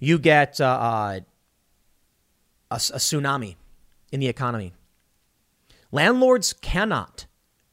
you 0.00 0.18
get 0.18 0.62
uh, 0.62 0.64
uh, 0.64 1.20
a, 2.70 2.74
a 2.76 2.78
tsunami 2.78 3.56
in 4.12 4.20
the 4.20 4.28
economy. 4.28 4.72
Landlords 5.92 6.54
cannot 6.54 7.26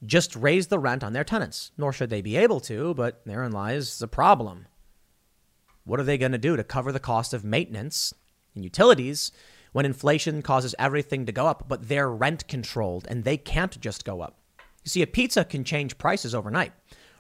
just 0.06 0.36
raise 0.36 0.68
the 0.68 0.80
rent 0.80 1.04
on 1.04 1.14
their 1.14 1.24
tenants, 1.24 1.72
nor 1.78 1.94
should 1.94 2.10
they 2.10 2.22
be 2.22 2.38
able 2.38 2.60
to, 2.62 2.94
but 2.96 3.22
therein 3.26 3.52
lies 3.52 4.00
the 4.00 4.08
problem. 4.08 4.68
What 5.84 6.00
are 6.00 6.04
they 6.04 6.18
going 6.18 6.32
to 6.32 6.38
do 6.38 6.56
to 6.56 6.64
cover 6.64 6.92
the 6.92 7.00
cost 7.00 7.34
of 7.34 7.44
maintenance 7.44 8.14
and 8.56 8.64
utilities 8.64 9.32
when 9.72 9.86
inflation 9.86 10.42
causes 10.42 10.76
everything 10.78 11.26
to 11.26 11.32
go 11.32 11.48
up, 11.48 11.66
but 11.68 11.88
they're 11.88 12.10
rent 12.10 12.48
controlled 12.48 13.06
and 13.10 13.24
they 13.24 13.38
can't 13.38 13.80
just 13.80 14.06
go 14.06 14.22
up? 14.22 14.40
You 14.84 14.90
see, 14.90 15.02
a 15.02 15.08
pizza 15.08 15.46
can 15.46 15.64
change 15.64 15.98
prices 15.98 16.34
overnight. 16.34 16.74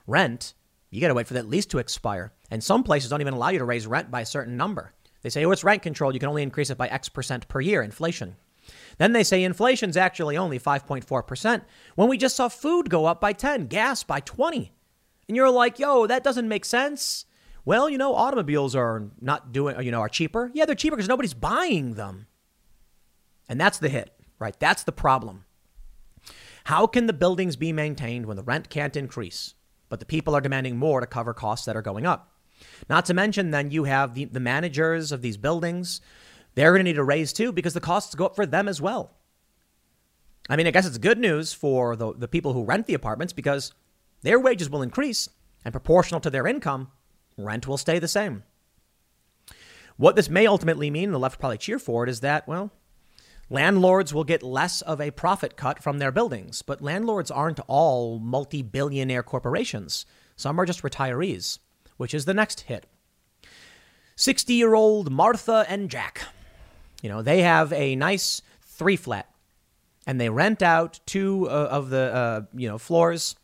Rent 0.07 0.53
You 0.91 0.99
got 0.99 1.07
to 1.07 1.13
wait 1.13 1.27
for 1.27 1.35
that 1.35 1.47
lease 1.47 1.65
to 1.67 1.79
expire. 1.79 2.33
And 2.51 2.63
some 2.63 2.83
places 2.83 3.09
don't 3.09 3.21
even 3.21 3.33
allow 3.33 3.49
you 3.49 3.59
to 3.59 3.65
raise 3.65 3.87
rent 3.87 4.11
by 4.11 4.21
a 4.21 4.25
certain 4.25 4.57
number. 4.57 4.93
They 5.21 5.29
say, 5.29 5.45
oh, 5.45 5.51
it's 5.51 5.63
rent 5.63 5.81
controlled. 5.81 6.13
You 6.13 6.19
can 6.19 6.29
only 6.29 6.43
increase 6.43 6.69
it 6.69 6.77
by 6.77 6.87
X 6.87 7.07
percent 7.07 7.47
per 7.47 7.61
year, 7.61 7.81
inflation. 7.81 8.35
Then 8.97 9.13
they 9.13 9.23
say 9.23 9.43
inflation's 9.43 9.97
actually 9.97 10.37
only 10.37 10.59
5.4% 10.59 11.61
when 11.95 12.09
we 12.09 12.17
just 12.17 12.35
saw 12.35 12.47
food 12.47 12.89
go 12.89 13.05
up 13.05 13.21
by 13.21 13.33
10, 13.33 13.67
gas 13.67 14.03
by 14.03 14.19
20. 14.19 14.71
And 15.27 15.35
you're 15.35 15.49
like, 15.49 15.79
yo, 15.79 16.07
that 16.07 16.23
doesn't 16.23 16.47
make 16.47 16.65
sense. 16.65 17.25
Well, 17.63 17.89
you 17.89 17.97
know, 17.97 18.15
automobiles 18.15 18.75
are 18.75 19.11
not 19.21 19.51
doing, 19.51 19.81
you 19.81 19.91
know, 19.91 20.01
are 20.01 20.09
cheaper. 20.09 20.51
Yeah, 20.53 20.65
they're 20.65 20.75
cheaper 20.75 20.95
because 20.95 21.09
nobody's 21.09 21.33
buying 21.33 21.93
them. 21.93 22.27
And 23.47 23.59
that's 23.59 23.77
the 23.77 23.89
hit, 23.89 24.13
right? 24.39 24.59
That's 24.59 24.83
the 24.83 24.91
problem. 24.91 25.45
How 26.65 26.87
can 26.87 27.07
the 27.07 27.13
buildings 27.13 27.55
be 27.55 27.73
maintained 27.73 28.25
when 28.25 28.37
the 28.37 28.43
rent 28.43 28.69
can't 28.69 28.95
increase, 28.95 29.55
but 29.89 29.99
the 29.99 30.05
people 30.05 30.35
are 30.35 30.41
demanding 30.41 30.77
more 30.77 30.99
to 30.99 31.07
cover 31.07 31.33
costs 31.33 31.65
that 31.65 31.75
are 31.75 31.81
going 31.81 32.05
up? 32.05 32.31
Not 32.89 33.05
to 33.05 33.13
mention, 33.13 33.51
then 33.51 33.71
you 33.71 33.85
have 33.85 34.13
the, 34.13 34.25
the 34.25 34.39
managers 34.39 35.11
of 35.11 35.21
these 35.21 35.37
buildings. 35.37 36.01
They're 36.55 36.71
going 36.71 36.85
to 36.85 36.91
need 36.91 36.97
a 36.97 37.03
raise 37.03 37.33
too 37.33 37.51
because 37.51 37.73
the 37.73 37.79
costs 37.79 38.15
go 38.15 38.25
up 38.25 38.35
for 38.35 38.45
them 38.45 38.67
as 38.67 38.81
well. 38.81 39.11
I 40.49 40.55
mean, 40.55 40.67
I 40.67 40.71
guess 40.71 40.85
it's 40.85 40.97
good 40.97 41.17
news 41.17 41.53
for 41.53 41.95
the, 41.95 42.13
the 42.13 42.27
people 42.27 42.53
who 42.53 42.63
rent 42.63 42.87
the 42.87 42.93
apartments 42.93 43.33
because 43.33 43.73
their 44.21 44.39
wages 44.39 44.69
will 44.69 44.81
increase 44.81 45.29
and 45.63 45.71
proportional 45.71 46.19
to 46.21 46.29
their 46.29 46.47
income, 46.47 46.89
rent 47.37 47.67
will 47.67 47.77
stay 47.77 47.99
the 47.99 48.07
same. 48.07 48.43
What 49.97 50.15
this 50.15 50.29
may 50.29 50.47
ultimately 50.47 50.89
mean, 50.89 51.11
the 51.11 51.19
left 51.19 51.39
probably 51.39 51.59
cheer 51.59 51.79
for 51.79 52.03
it, 52.03 52.09
is 52.09 52.21
that, 52.21 52.47
well, 52.47 52.71
landlords 53.49 54.13
will 54.13 54.23
get 54.23 54.41
less 54.41 54.81
of 54.81 54.99
a 54.99 55.11
profit 55.11 55.55
cut 55.55 55.81
from 55.81 55.99
their 55.99 56.11
buildings. 56.11 56.63
But 56.63 56.81
landlords 56.81 57.29
aren't 57.29 57.59
all 57.67 58.17
multi 58.19 58.63
billionaire 58.63 59.23
corporations, 59.23 60.05
some 60.35 60.59
are 60.59 60.65
just 60.65 60.81
retirees 60.81 61.59
which 62.01 62.15
is 62.15 62.25
the 62.25 62.33
next 62.33 62.61
hit. 62.61 62.87
60 64.15 64.55
year 64.55 64.73
old 64.73 65.11
Martha 65.11 65.65
and 65.69 65.87
Jack. 65.87 66.23
You 67.01 67.09
know, 67.09 67.21
they 67.21 67.41
have 67.41 67.73
a 67.73 67.95
nice 67.95 68.41
three 68.61 68.95
flat 68.95 69.29
and 70.07 70.19
they 70.19 70.29
rent 70.29 70.61
out 70.61 70.99
two 71.05 71.47
uh, 71.49 71.67
of 71.71 71.89
the, 71.89 72.13
uh, 72.13 72.41
you 72.53 72.67
know, 72.67 72.77
floors 72.77 73.35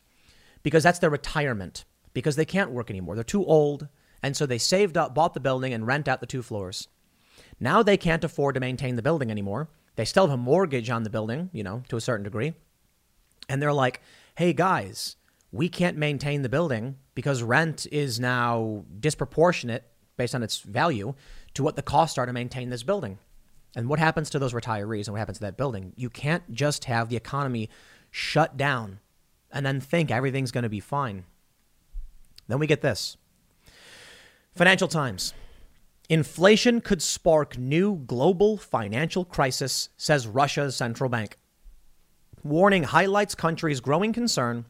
because 0.63 0.83
that's 0.83 0.99
their 0.99 1.09
retirement 1.09 1.85
because 2.13 2.35
they 2.35 2.45
can't 2.45 2.71
work 2.71 2.89
anymore. 2.89 3.15
They're 3.15 3.23
too 3.23 3.45
old. 3.45 3.87
And 4.23 4.35
so 4.35 4.45
they 4.45 4.57
saved 4.57 4.97
up, 4.97 5.13
bought 5.13 5.33
the 5.33 5.39
building, 5.39 5.73
and 5.73 5.85
rent 5.85 6.07
out 6.07 6.19
the 6.19 6.25
two 6.25 6.41
floors. 6.41 6.87
Now 7.59 7.83
they 7.83 7.97
can't 7.97 8.23
afford 8.23 8.55
to 8.55 8.59
maintain 8.59 8.95
the 8.95 9.01
building 9.01 9.29
anymore. 9.31 9.69
They 9.95 10.05
still 10.05 10.27
have 10.27 10.33
a 10.33 10.37
mortgage 10.37 10.89
on 10.89 11.03
the 11.03 11.09
building, 11.09 11.49
you 11.53 11.63
know, 11.63 11.83
to 11.89 11.97
a 11.97 12.01
certain 12.01 12.23
degree. 12.23 12.53
And 13.49 13.61
they're 13.61 13.73
like, 13.73 14.01
hey, 14.35 14.53
guys, 14.53 15.15
we 15.51 15.69
can't 15.69 15.97
maintain 15.97 16.41
the 16.41 16.49
building 16.49 16.97
because 17.15 17.41
rent 17.41 17.87
is 17.91 18.19
now 18.19 18.83
disproportionate 18.99 19.83
based 20.17 20.35
on 20.35 20.43
its 20.43 20.59
value 20.59 21.13
to 21.53 21.63
what 21.63 21.75
the 21.75 21.81
costs 21.81 22.17
are 22.17 22.25
to 22.25 22.33
maintain 22.33 22.69
this 22.69 22.83
building. 22.83 23.17
And 23.77 23.87
what 23.87 23.99
happens 23.99 24.31
to 24.31 24.39
those 24.39 24.53
retirees 24.53 25.05
and 25.05 25.13
what 25.13 25.19
happens 25.19 25.37
to 25.37 25.43
that 25.43 25.55
building? 25.55 25.93
You 25.95 26.09
can't 26.09 26.51
just 26.51 26.85
have 26.85 27.09
the 27.09 27.15
economy 27.15 27.69
shut 28.09 28.57
down 28.57 28.99
and 29.51 29.63
then 29.63 29.79
think 29.79 30.09
everything's 30.09 30.51
going 30.51 30.63
to 30.63 30.69
be 30.69 30.79
fine. 30.79 31.25
Then 32.47 32.57
we 32.57 32.65
get 32.65 32.81
this 32.81 33.17
Financial 34.55 34.87
Times. 34.87 35.35
Inflation 36.09 36.81
could 36.81 37.03
spark 37.03 37.55
new 37.55 37.97
global 38.07 38.57
financial 38.57 39.23
crisis, 39.23 39.89
says 39.95 40.25
Russia's 40.25 40.75
central 40.75 41.07
bank. 41.07 41.37
Warning 42.43 42.81
highlights 42.81 43.35
country's 43.35 43.79
growing 43.79 44.11
concern 44.11 44.65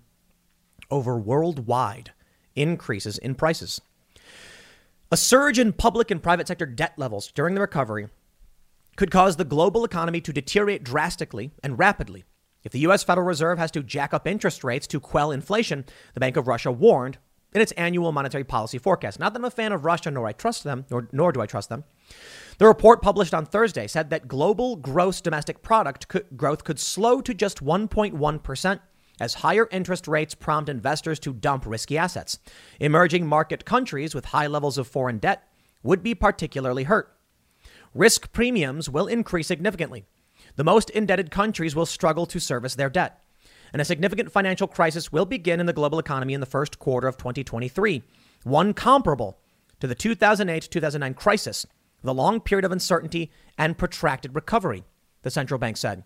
over 0.92 1.18
worldwide 1.18 2.12
increases 2.58 3.18
in 3.18 3.36
prices. 3.36 3.80
A 5.14 5.16
surge 5.16 5.60
in 5.60 5.72
public 5.72 6.12
and 6.12 6.22
private 6.22 6.50
sector 6.50 6.66
debt 6.66 6.96
levels 6.98 7.32
during 7.32 7.56
the 7.56 7.62
recovery 7.62 8.10
could 8.98 9.12
cause 9.12 9.38
the 9.38 9.46
global 9.46 9.86
economy 9.86 10.20
to 10.20 10.34
deteriorate 10.34 10.84
drastically 10.84 11.52
and 11.64 11.80
rapidly. 11.80 12.26
If 12.64 12.74
the 12.74 12.80
U.S. 12.80 13.04
Federal 13.04 13.26
Reserve 13.26 13.58
has 13.60 13.72
to 13.72 13.84
jack 13.84 14.14
up 14.14 14.28
interest 14.28 14.64
rates 14.64 14.88
to 14.88 15.00
quell 15.00 15.32
inflation, 15.32 15.86
the 16.14 16.20
Bank 16.20 16.36
of 16.36 16.48
Russia 16.48 16.72
warned 16.72 17.18
in 17.54 17.62
its 17.62 17.72
annual 17.74 18.12
monetary 18.12 18.44
policy 18.44 18.78
forecast. 18.78 19.20
Not 19.20 19.34
that 19.34 19.40
I'm 19.40 19.46
a 19.46 19.52
fan 19.52 19.72
of 19.72 19.86
Russia, 19.86 20.12
nor 20.12 20.28
I 20.28 20.34
trust 20.34 20.64
them, 20.64 20.86
nor, 20.90 21.08
nor 21.14 21.32
do 21.32 21.40
I 21.40 21.46
trust 21.46 21.70
them. 21.70 21.86
The 22.58 22.68
report 22.68 23.02
published 23.02 23.34
on 23.34 23.46
Thursday 23.46 23.88
said 23.88 24.10
that 24.10 24.28
global 24.28 24.76
gross 24.76 25.22
domestic 25.22 25.62
product 25.62 26.08
could, 26.10 26.26
growth 26.36 26.64
could 26.64 26.80
slow 26.80 27.22
to 27.22 27.34
just 27.34 27.64
1.1 27.64 28.44
percent 28.44 28.82
as 29.20 29.36
higher 29.36 29.68
interest 29.72 30.08
rates 30.08 30.36
prompt 30.36 30.70
investors 30.70 31.20
to 31.20 31.34
dump 31.34 31.66
risky 31.66 31.98
assets. 31.98 32.40
Emerging 32.80 33.26
market 33.26 33.66
countries 33.66 34.14
with 34.14 34.26
high 34.26 34.48
levels 34.48 34.78
of 34.78 34.88
foreign 34.88 35.18
debt 35.18 35.48
would 35.84 36.04
be 36.04 36.14
particularly 36.14 36.84
hurt. 36.84 37.17
Risk 37.94 38.32
premiums 38.32 38.90
will 38.90 39.08
increase 39.08 39.48
significantly. 39.48 40.06
The 40.56 40.64
most 40.64 40.90
indebted 40.90 41.32
countries 41.32 41.76
will 41.76 41.86
struggle 41.86 42.26
to 42.28 42.40
service 42.40 42.76
their 42.76 42.90
debt. 42.90 43.22
And 43.74 43.82
a 43.82 43.86
significant 43.86 44.32
financial 44.32 44.68
crisis 44.68 45.12
will 45.12 45.26
begin 45.26 45.60
in 45.60 45.66
the 45.66 45.74
global 45.74 46.00
economy 46.00 46.34
in 46.34 46.40
the 46.40 46.46
first 46.46 46.80
quarter 46.80 47.08
of 47.08 47.18
2023, 47.18 48.04
one 48.44 48.74
comparable 48.74 49.38
to 49.80 49.88
the 49.88 49.96
2008 49.96 50.70
2009 50.72 51.14
crisis, 51.14 51.66
the 52.02 52.14
long 52.14 52.40
period 52.40 52.66
of 52.66 52.72
uncertainty 52.72 53.32
and 53.58 53.78
protracted 53.78 54.36
recovery, 54.36 54.84
the 55.24 55.32
central 55.32 55.60
bank 55.60 55.78
said. 55.78 56.04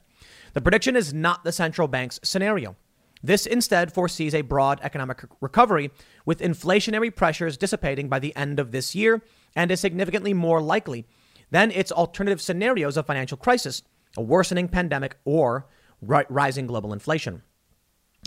The 0.54 0.62
prediction 0.62 0.96
is 0.96 1.13
not 1.13 1.44
the 1.44 1.52
central 1.52 1.88
bank's 1.88 2.20
scenario. 2.24 2.76
This 3.24 3.46
instead 3.46 3.94
foresees 3.94 4.34
a 4.34 4.41
broad 4.41 4.80
economic 4.82 5.24
recovery, 5.39 5.91
with 6.26 6.41
inflationary 6.41 7.15
pressures 7.15 7.58
dissipating 7.58 8.10
by 8.10 8.20
the 8.20 8.36
end 8.36 8.60
of 8.60 8.72
this 8.72 8.96
year 8.96 9.22
and 9.56 9.70
is 9.70 9.80
significantly 9.80 10.34
more 10.34 10.62
likely 10.62 11.06
than 11.52 11.72
its 11.72 11.92
alternative 11.92 12.42
scenarios 12.42 12.98
of 12.98 13.06
financial 13.06 13.38
crisis, 13.38 13.84
a 14.18 14.22
worsening 14.22 14.68
pandemic, 14.68 15.18
or 15.26 15.68
rising 16.02 16.66
global 16.66 16.94
inflation. 16.94 17.44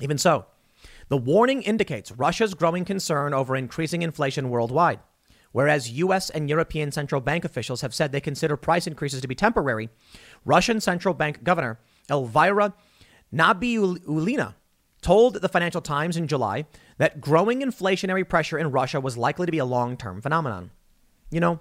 Even 0.00 0.18
so, 0.18 0.46
the 1.08 1.16
warning 1.16 1.62
indicates 1.62 2.12
Russia's 2.12 2.54
growing 2.54 2.84
concern 2.84 3.34
over 3.34 3.56
increasing 3.56 4.02
inflation 4.02 4.50
worldwide. 4.50 5.00
Whereas 5.52 5.92
US 5.92 6.30
and 6.30 6.48
European 6.48 6.90
central 6.90 7.20
bank 7.20 7.44
officials 7.44 7.80
have 7.80 7.94
said 7.94 8.10
they 8.10 8.20
consider 8.20 8.56
price 8.56 8.86
increases 8.86 9.20
to 9.20 9.28
be 9.28 9.34
temporary, 9.36 9.88
Russian 10.44 10.80
central 10.80 11.14
bank 11.14 11.44
governor 11.44 11.78
Elvira 12.10 12.74
Nabiullina 13.32 14.54
told 15.00 15.34
the 15.34 15.48
Financial 15.48 15.80
Times 15.80 16.16
in 16.16 16.26
July 16.26 16.66
that 16.98 17.20
growing 17.20 17.60
inflationary 17.60 18.28
pressure 18.28 18.58
in 18.58 18.70
Russia 18.70 19.00
was 19.00 19.16
likely 19.16 19.46
to 19.46 19.52
be 19.52 19.58
a 19.58 19.64
long 19.64 19.96
term 19.96 20.20
phenomenon. 20.20 20.70
You 21.30 21.40
know, 21.40 21.60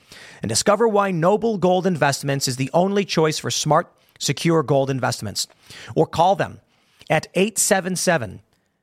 and 0.41 0.49
discover 0.49 0.87
why 0.87 1.11
Noble 1.11 1.57
Gold 1.57 1.87
Investments 1.87 2.47
is 2.47 2.57
the 2.57 2.69
only 2.73 3.05
choice 3.05 3.39
for 3.39 3.51
smart, 3.51 3.91
secure 4.19 4.63
gold 4.63 4.89
investments. 4.89 5.47
Or 5.95 6.05
call 6.05 6.35
them 6.35 6.59
at 7.09 7.27
877 7.35 8.41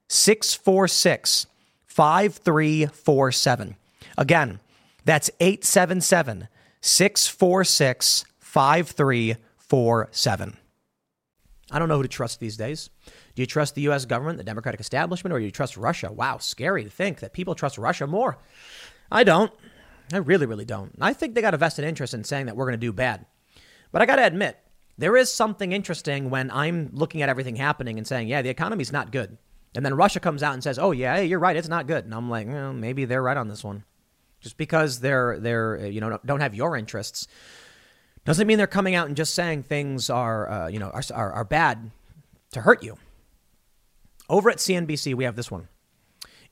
646 0.08 1.46
5347. 1.86 3.76
Again, 4.16 4.60
that's 5.04 5.30
877 5.40 6.48
646 6.80 8.24
5347. 8.38 10.56
I 11.70 11.78
don't 11.78 11.88
know 11.88 11.96
who 11.96 12.02
to 12.02 12.08
trust 12.08 12.40
these 12.40 12.56
days. 12.56 12.90
Do 13.34 13.42
you 13.42 13.46
trust 13.46 13.74
the 13.74 13.82
U.S. 13.82 14.06
government, 14.06 14.38
the 14.38 14.44
Democratic 14.44 14.80
establishment, 14.80 15.34
or 15.34 15.38
do 15.38 15.44
you 15.44 15.50
trust 15.50 15.76
Russia? 15.76 16.10
Wow, 16.10 16.38
scary 16.38 16.84
to 16.84 16.90
think 16.90 17.20
that 17.20 17.32
people 17.32 17.54
trust 17.54 17.78
Russia 17.78 18.06
more. 18.06 18.38
I 19.10 19.24
don't. 19.24 19.52
I 20.12 20.18
really, 20.18 20.46
really 20.46 20.64
don't. 20.64 20.94
I 21.00 21.12
think 21.12 21.34
they 21.34 21.42
got 21.42 21.54
a 21.54 21.58
vested 21.58 21.84
interest 21.84 22.14
in 22.14 22.24
saying 22.24 22.46
that 22.46 22.56
we're 22.56 22.64
going 22.64 22.78
to 22.80 22.86
do 22.86 22.92
bad. 22.92 23.26
But 23.92 24.02
I 24.02 24.06
got 24.06 24.16
to 24.16 24.26
admit, 24.26 24.58
there 24.96 25.16
is 25.16 25.32
something 25.32 25.72
interesting 25.72 26.30
when 26.30 26.50
I'm 26.50 26.90
looking 26.92 27.22
at 27.22 27.28
everything 27.28 27.56
happening 27.56 27.98
and 27.98 28.06
saying, 28.06 28.28
yeah, 28.28 28.42
the 28.42 28.48
economy's 28.48 28.92
not 28.92 29.12
good. 29.12 29.38
And 29.74 29.84
then 29.84 29.94
Russia 29.94 30.20
comes 30.20 30.42
out 30.42 30.54
and 30.54 30.62
says, 30.62 30.78
oh, 30.78 30.92
yeah, 30.92 31.20
you're 31.20 31.38
right, 31.38 31.56
it's 31.56 31.68
not 31.68 31.86
good. 31.86 32.04
And 32.04 32.14
I'm 32.14 32.30
like, 32.30 32.48
well, 32.48 32.72
maybe 32.72 33.04
they're 33.04 33.22
right 33.22 33.36
on 33.36 33.48
this 33.48 33.62
one. 33.62 33.84
Just 34.40 34.56
because 34.56 35.00
they're, 35.00 35.38
they're 35.38 35.86
you 35.86 36.00
know, 36.00 36.18
don't 36.24 36.40
have 36.40 36.54
your 36.54 36.76
interests 36.76 37.28
doesn't 38.24 38.46
mean 38.46 38.58
they're 38.58 38.66
coming 38.66 38.94
out 38.94 39.06
and 39.06 39.16
just 39.16 39.34
saying 39.34 39.62
things 39.62 40.10
are, 40.10 40.50
uh, 40.50 40.68
you 40.68 40.78
know, 40.78 40.90
are, 40.90 41.02
are, 41.14 41.32
are 41.32 41.44
bad 41.44 41.90
to 42.52 42.60
hurt 42.60 42.82
you. 42.82 42.98
Over 44.28 44.50
at 44.50 44.58
CNBC, 44.58 45.14
we 45.14 45.24
have 45.24 45.34
this 45.34 45.50
one. 45.50 45.68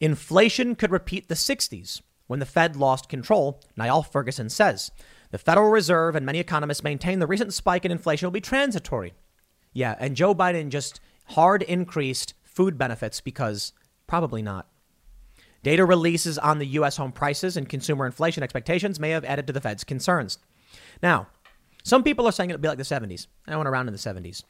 Inflation 0.00 0.74
could 0.74 0.90
repeat 0.90 1.28
the 1.28 1.34
60s 1.34 2.00
when 2.26 2.40
the 2.40 2.46
Fed 2.46 2.76
lost 2.76 3.08
control, 3.08 3.60
Niall 3.76 4.02
Ferguson 4.02 4.48
says. 4.48 4.90
The 5.30 5.38
Federal 5.38 5.70
Reserve 5.70 6.14
and 6.16 6.24
many 6.24 6.38
economists 6.38 6.84
maintain 6.84 7.18
the 7.18 7.26
recent 7.26 7.52
spike 7.52 7.84
in 7.84 7.92
inflation 7.92 8.26
will 8.26 8.32
be 8.32 8.40
transitory. 8.40 9.14
Yeah, 9.72 9.94
and 9.98 10.16
Joe 10.16 10.34
Biden 10.34 10.68
just 10.68 11.00
hard 11.26 11.62
increased 11.62 12.34
food 12.44 12.78
benefits 12.78 13.20
because 13.20 13.72
probably 14.06 14.42
not. 14.42 14.68
Data 15.62 15.84
releases 15.84 16.38
on 16.38 16.58
the 16.58 16.66
U.S. 16.66 16.96
home 16.96 17.12
prices 17.12 17.56
and 17.56 17.68
consumer 17.68 18.06
inflation 18.06 18.42
expectations 18.42 19.00
may 19.00 19.10
have 19.10 19.24
added 19.24 19.46
to 19.48 19.52
the 19.52 19.60
Fed's 19.60 19.84
concerns. 19.84 20.38
Now, 21.02 21.26
some 21.82 22.02
people 22.02 22.26
are 22.26 22.32
saying 22.32 22.50
it'll 22.50 22.62
be 22.62 22.68
like 22.68 22.78
the 22.78 22.84
70s. 22.84 23.26
I 23.46 23.56
went 23.56 23.68
around 23.68 23.88
in 23.88 23.92
the 23.92 23.98
70s. 23.98 24.44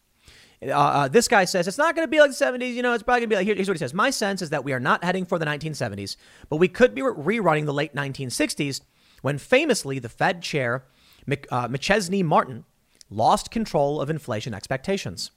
Uh, 0.62 0.73
uh, 0.73 1.09
this 1.09 1.29
guy 1.29 1.45
says 1.45 1.69
it's 1.69 1.79
not 1.79 1.95
going 1.95 2.07
to 2.07 2.11
be 2.11 2.21
like 2.21 2.31
the 2.31 2.45
70s. 2.45 2.75
You 2.75 2.83
know, 2.83 2.92
it's 2.92 3.03
probably 3.03 3.21
going 3.21 3.31
to 3.31 3.35
be 3.35 3.37
like. 3.37 3.47
Here, 3.47 3.55
here's 3.55 3.69
what 3.69 3.77
he 3.77 3.79
says. 3.79 3.95
My 3.95 4.11
sense 4.11 4.42
is 4.42 4.51
that 4.51 4.64
we 4.64 4.73
are 4.73 4.81
not 4.81 5.05
heading 5.05 5.25
for 5.25 5.38
the 5.38 5.47
1970s, 5.47 6.16
but 6.49 6.57
we 6.57 6.69
could 6.69 6.95
be 6.95 7.03
rerunning 7.03 7.66
the 7.66 7.75
late 7.75 7.95
1960s 7.95 8.81
when 9.23 9.38
famously 9.38 9.99
the 9.99 10.09
Fed 10.09 10.42
chair, 10.42 10.85
uh, 11.29 11.69
McChesney 11.69 12.25
Martin, 12.25 12.64
lost 13.11 13.51
control 13.51 14.01
of 14.01 14.11
inflation 14.11 14.55
expectations. 14.55 15.31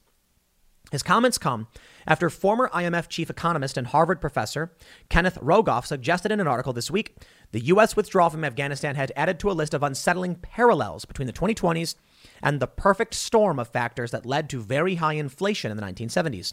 His 0.90 1.02
comments 1.04 1.38
come 1.38 1.68
after 2.06 2.28
former 2.30 2.68
IMF 2.70 3.08
chief 3.08 3.30
economist 3.30 3.76
and 3.76 3.86
Harvard 3.86 4.20
professor 4.20 4.72
Kenneth 5.08 5.38
Rogoff 5.40 5.86
suggested 5.86 6.32
in 6.32 6.40
an 6.40 6.48
article 6.48 6.72
this 6.72 6.90
week 6.90 7.16
the 7.52 7.60
U.S. 7.66 7.94
withdrawal 7.94 8.30
from 8.30 8.44
Afghanistan 8.44 8.96
had 8.96 9.12
added 9.14 9.38
to 9.40 9.50
a 9.50 9.52
list 9.52 9.72
of 9.72 9.82
unsettling 9.82 10.34
parallels 10.36 11.04
between 11.04 11.26
the 11.26 11.32
2020s 11.32 11.94
and 12.42 12.60
the 12.60 12.66
perfect 12.66 13.14
storm 13.14 13.58
of 13.58 13.68
factors 13.68 14.10
that 14.10 14.26
led 14.26 14.48
to 14.50 14.62
very 14.62 14.96
high 14.96 15.14
inflation 15.14 15.70
in 15.70 15.76
the 15.76 15.82
1970s. 15.82 16.52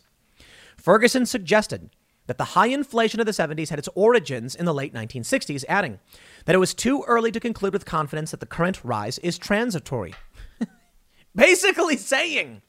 Ferguson 0.77 1.25
suggested 1.25 1.89
that 2.27 2.37
the 2.37 2.43
high 2.43 2.67
inflation 2.67 3.19
of 3.19 3.25
the 3.25 3.31
70s 3.31 3.69
had 3.69 3.79
its 3.79 3.89
origins 3.95 4.53
in 4.53 4.65
the 4.65 4.73
late 4.73 4.93
1960s, 4.93 5.63
adding 5.67 5.99
that 6.45 6.55
it 6.55 6.59
was 6.59 6.73
too 6.73 7.03
early 7.07 7.31
to 7.31 7.39
conclude 7.39 7.73
with 7.73 7.85
confidence 7.85 8.31
that 8.31 8.41
the 8.41 8.45
current 8.45 8.83
rise 8.83 9.17
is 9.19 9.37
transitory. 9.37 10.13
Basically 11.35 11.97
saying 11.97 12.61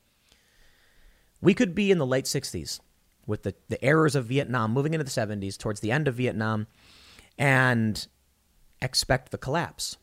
we 1.41 1.55
could 1.55 1.75
be 1.75 1.91
in 1.91 1.99
the 1.99 2.07
late 2.07 2.25
60s 2.25 2.81
with 3.27 3.43
the, 3.43 3.55
the 3.69 3.83
errors 3.85 4.15
of 4.15 4.27
Vietnam 4.27 4.73
moving 4.73 4.95
into 4.95 5.05
the 5.05 5.11
70s 5.11 5.59
towards 5.59 5.81
the 5.81 5.93
end 5.93 6.09
of 6.09 6.15
Vietnam 6.15 6.67
and 7.37 8.07
expect 8.81 9.31
the 9.31 9.39
collapse. 9.39 9.97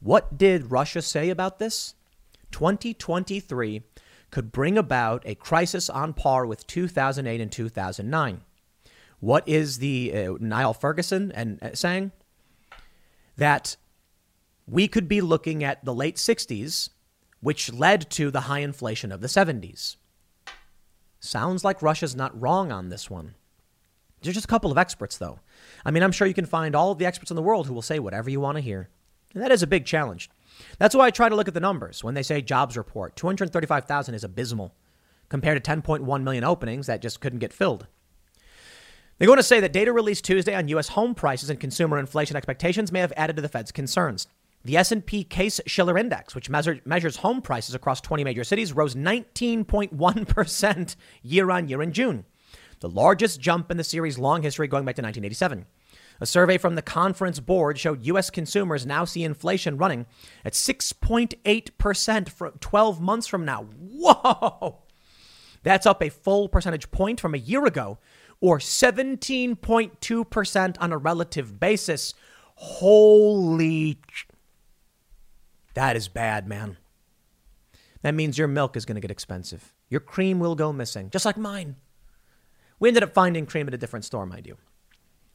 What 0.00 0.36
did 0.36 0.70
Russia 0.70 1.00
say 1.00 1.30
about 1.30 1.58
this? 1.58 1.94
2023 2.54 3.82
could 4.30 4.52
bring 4.52 4.78
about 4.78 5.24
a 5.26 5.34
crisis 5.34 5.90
on 5.90 6.12
par 6.12 6.46
with 6.46 6.64
2008 6.68 7.40
and 7.40 7.50
2009. 7.50 8.42
What 9.18 9.48
is 9.48 9.78
the 9.78 10.14
uh, 10.14 10.34
Niall 10.38 10.72
Ferguson 10.72 11.32
and 11.32 11.60
uh, 11.60 11.74
saying? 11.74 12.12
That 13.36 13.76
we 14.68 14.86
could 14.86 15.08
be 15.08 15.20
looking 15.20 15.64
at 15.64 15.84
the 15.84 15.92
late 15.92 16.14
60s, 16.14 16.90
which 17.40 17.72
led 17.72 18.08
to 18.10 18.30
the 18.30 18.42
high 18.42 18.60
inflation 18.60 19.10
of 19.10 19.20
the 19.20 19.26
70s. 19.26 19.96
Sounds 21.18 21.64
like 21.64 21.82
Russia's 21.82 22.14
not 22.14 22.40
wrong 22.40 22.70
on 22.70 22.88
this 22.88 23.10
one. 23.10 23.34
There's 24.22 24.36
just 24.36 24.46
a 24.46 24.48
couple 24.48 24.70
of 24.70 24.78
experts, 24.78 25.18
though. 25.18 25.40
I 25.84 25.90
mean, 25.90 26.04
I'm 26.04 26.12
sure 26.12 26.28
you 26.28 26.34
can 26.34 26.46
find 26.46 26.76
all 26.76 26.92
of 26.92 26.98
the 26.98 27.06
experts 27.06 27.32
in 27.32 27.34
the 27.34 27.42
world 27.42 27.66
who 27.66 27.74
will 27.74 27.82
say 27.82 27.98
whatever 27.98 28.30
you 28.30 28.38
want 28.38 28.58
to 28.58 28.62
hear. 28.62 28.90
And 29.34 29.42
that 29.42 29.50
is 29.50 29.64
a 29.64 29.66
big 29.66 29.86
challenge. 29.86 30.30
That's 30.78 30.94
why 30.94 31.06
I 31.06 31.10
try 31.10 31.28
to 31.28 31.36
look 31.36 31.48
at 31.48 31.54
the 31.54 31.60
numbers. 31.60 32.04
When 32.04 32.14
they 32.14 32.22
say 32.22 32.40
jobs 32.40 32.76
report, 32.76 33.16
235,000 33.16 34.14
is 34.14 34.24
abysmal 34.24 34.74
compared 35.28 35.62
to 35.62 35.70
10.1 35.70 36.22
million 36.22 36.44
openings 36.44 36.86
that 36.86 37.02
just 37.02 37.20
couldn't 37.20 37.38
get 37.38 37.52
filled. 37.52 37.86
They're 39.18 39.26
going 39.26 39.38
to 39.38 39.42
say 39.42 39.60
that 39.60 39.72
data 39.72 39.92
released 39.92 40.24
Tuesday 40.24 40.54
on 40.54 40.68
U.S. 40.68 40.88
home 40.88 41.14
prices 41.14 41.48
and 41.48 41.60
consumer 41.60 41.98
inflation 41.98 42.36
expectations 42.36 42.90
may 42.90 43.00
have 43.00 43.12
added 43.16 43.36
to 43.36 43.42
the 43.42 43.48
Fed's 43.48 43.70
concerns. 43.70 44.26
The 44.64 44.76
S&P 44.78 45.24
Case-Shiller 45.24 45.98
Index, 45.98 46.34
which 46.34 46.48
measure, 46.48 46.80
measures 46.84 47.18
home 47.18 47.42
prices 47.42 47.74
across 47.74 48.00
20 48.00 48.24
major 48.24 48.44
cities, 48.44 48.72
rose 48.72 48.94
19.1% 48.94 50.96
year 51.22 51.50
on 51.50 51.68
year 51.68 51.82
in 51.82 51.92
June, 51.92 52.24
the 52.80 52.88
largest 52.88 53.40
jump 53.40 53.70
in 53.70 53.76
the 53.76 53.84
series' 53.84 54.18
long 54.18 54.42
history 54.42 54.66
going 54.66 54.84
back 54.84 54.96
to 54.96 55.02
1987. 55.02 55.66
A 56.20 56.26
survey 56.26 56.58
from 56.58 56.74
the 56.74 56.82
conference 56.82 57.40
board 57.40 57.78
showed 57.78 58.04
U.S. 58.06 58.30
consumers 58.30 58.86
now 58.86 59.04
see 59.04 59.24
inflation 59.24 59.76
running 59.76 60.06
at 60.44 60.52
6.8% 60.52 62.28
for 62.28 62.50
12 62.50 63.00
months 63.00 63.26
from 63.26 63.44
now. 63.44 63.64
Whoa! 63.64 64.82
That's 65.62 65.86
up 65.86 66.02
a 66.02 66.10
full 66.10 66.48
percentage 66.48 66.90
point 66.90 67.20
from 67.20 67.34
a 67.34 67.38
year 67.38 67.64
ago, 67.64 67.98
or 68.40 68.58
17.2% 68.58 70.76
on 70.80 70.92
a 70.92 70.98
relative 70.98 71.58
basis. 71.58 72.14
Holy 72.56 73.98
that 75.74 75.96
is 75.96 76.08
bad, 76.08 76.48
man. 76.48 76.78
That 78.02 78.14
means 78.14 78.38
your 78.38 78.48
milk 78.48 78.76
is 78.76 78.84
going 78.84 78.94
to 78.94 79.00
get 79.00 79.10
expensive. 79.10 79.74
Your 79.88 80.00
cream 80.00 80.38
will 80.38 80.54
go 80.54 80.72
missing, 80.72 81.10
just 81.10 81.24
like 81.24 81.36
mine. 81.36 81.76
We 82.78 82.88
ended 82.88 83.02
up 83.02 83.12
finding 83.12 83.46
cream 83.46 83.68
at 83.68 83.74
a 83.74 83.78
different 83.78 84.04
store, 84.04 84.26
mind 84.26 84.46
you. 84.46 84.56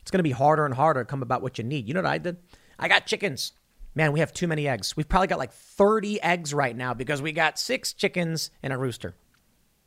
It's 0.09 0.11
going 0.11 0.21
to 0.21 0.23
be 0.23 0.31
harder 0.31 0.65
and 0.65 0.73
harder 0.73 1.01
to 1.01 1.05
come 1.05 1.21
about 1.21 1.43
what 1.43 1.59
you 1.59 1.63
need. 1.63 1.87
You 1.87 1.93
know 1.93 2.01
what 2.01 2.09
I 2.09 2.17
did? 2.17 2.37
I 2.79 2.87
got 2.87 3.05
chickens. 3.05 3.51
Man, 3.93 4.11
we 4.11 4.21
have 4.21 4.33
too 4.33 4.47
many 4.47 4.67
eggs. 4.67 4.97
We've 4.97 5.07
probably 5.07 5.27
got 5.27 5.37
like 5.37 5.53
30 5.53 6.19
eggs 6.23 6.51
right 6.51 6.75
now 6.75 6.95
because 6.95 7.21
we 7.21 7.31
got 7.31 7.59
six 7.59 7.93
chickens 7.93 8.49
and 8.63 8.73
a 8.73 8.77
rooster. 8.79 9.13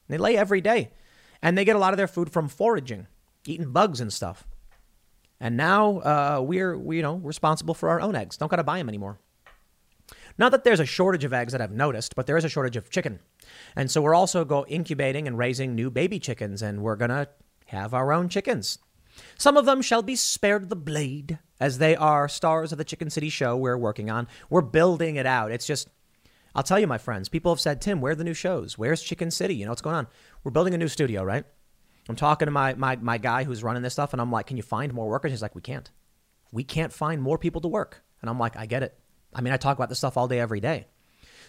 They 0.07 0.19
lay 0.19 0.37
every 0.37 0.61
day. 0.61 0.93
And 1.43 1.59
they 1.59 1.65
get 1.65 1.75
a 1.75 1.81
lot 1.81 1.93
of 1.93 1.97
their 1.97 2.07
food 2.07 2.31
from 2.31 2.47
foraging, 2.47 3.09
eating 3.47 3.73
bugs 3.73 4.01
and 4.01 4.13
stuff. 4.13 4.47
And 5.41 5.57
now 5.57 5.99
uh, 5.99 6.41
we're, 6.41 6.79
we, 6.79 6.99
you 6.99 7.03
know, 7.03 7.17
responsible 7.17 7.75
for 7.75 7.89
our 7.89 8.01
own 8.01 8.15
eggs. 8.15 8.37
Don't 8.37 8.49
got 8.49 8.59
to 8.59 8.63
buy 8.63 8.79
them 8.79 8.89
anymore. 8.89 9.19
Not 10.39 10.53
that 10.53 10.63
there's 10.63 10.79
a 10.79 10.87
shortage 10.87 11.25
of 11.25 11.33
eggs 11.33 11.51
that 11.51 11.61
I've 11.61 11.73
noticed, 11.73 12.15
but 12.15 12.29
there 12.29 12.37
is 12.37 12.45
a 12.45 12.49
shortage 12.49 12.77
of 12.77 12.91
chicken. 12.91 13.19
And 13.75 13.91
so 13.91 14.01
we're 14.01 14.15
also 14.15 14.45
go 14.45 14.65
incubating 14.67 15.27
and 15.27 15.37
raising 15.37 15.75
new 15.75 15.91
baby 15.91 16.21
chickens, 16.21 16.63
and 16.63 16.81
we're 16.81 16.95
going 16.95 17.09
to 17.09 17.29
have 17.67 17.93
our 17.93 18.13
own 18.13 18.29
chickens. 18.29 18.79
Some 19.39 19.57
of 19.57 19.67
them 19.67 19.83
shall 19.83 20.03
be 20.03 20.17
spared 20.17 20.69
the 20.69 20.77
blade, 20.77 21.39
as 21.61 21.79
they 21.79 21.95
are 21.95 22.29
stars 22.29 22.73
of 22.73 22.79
the 22.79 22.85
Chicken 22.85 23.11
City 23.11 23.29
show 23.29 23.57
we're 23.57 23.77
working 23.77 24.11
on. 24.11 24.27
We're 24.51 24.63
building 24.63 25.17
it 25.17 25.27
out. 25.27 25.53
It's 25.53 25.67
just, 25.67 25.89
I'll 26.55 26.63
tell 26.63 26.79
you, 26.79 26.87
my 26.87 26.99
friends, 26.99 27.29
people 27.29 27.53
have 27.53 27.61
said, 27.61 27.81
Tim, 27.81 28.01
where 28.01 28.13
are 28.13 28.17
the 28.17 28.25
new 28.25 28.35
shows? 28.35 28.77
Where's 28.77 29.03
Chicken 29.03 29.31
City? 29.31 29.55
You 29.55 29.65
know 29.65 29.71
what's 29.71 29.83
going 29.83 29.97
on? 29.97 30.07
We're 30.45 30.51
building 30.51 30.75
a 30.75 30.79
new 30.79 30.89
studio, 30.89 31.23
right? 31.23 31.45
I'm 32.09 32.17
talking 32.17 32.47
to 32.47 32.53
my, 32.53 32.75
my, 32.75 32.97
my 32.97 33.19
guy 33.19 33.45
who's 33.45 33.63
running 33.63 33.83
this 33.83 33.93
stuff, 33.93 34.13
and 34.13 34.21
I'm 34.21 34.33
like, 34.33 34.47
can 34.47 34.57
you 34.57 34.63
find 34.63 34.93
more 34.93 35.09
workers? 35.09 35.31
He's 35.31 35.43
like, 35.43 35.55
we 35.55 35.63
can't. 35.63 35.91
We 36.51 36.65
can't 36.65 36.93
find 36.93 37.23
more 37.23 37.39
people 37.39 37.61
to 37.61 37.69
work. 37.69 38.03
And 38.21 38.29
I'm 38.29 38.39
like, 38.39 38.57
I 38.57 38.67
get 38.67 38.83
it. 38.83 38.99
I 39.33 39.41
mean, 39.41 39.53
I 39.53 39.57
talk 39.57 39.77
about 39.77 39.89
this 39.89 39.99
stuff 39.99 40.17
all 40.17 40.29
day, 40.29 40.41
every 40.41 40.61
day. 40.61 40.87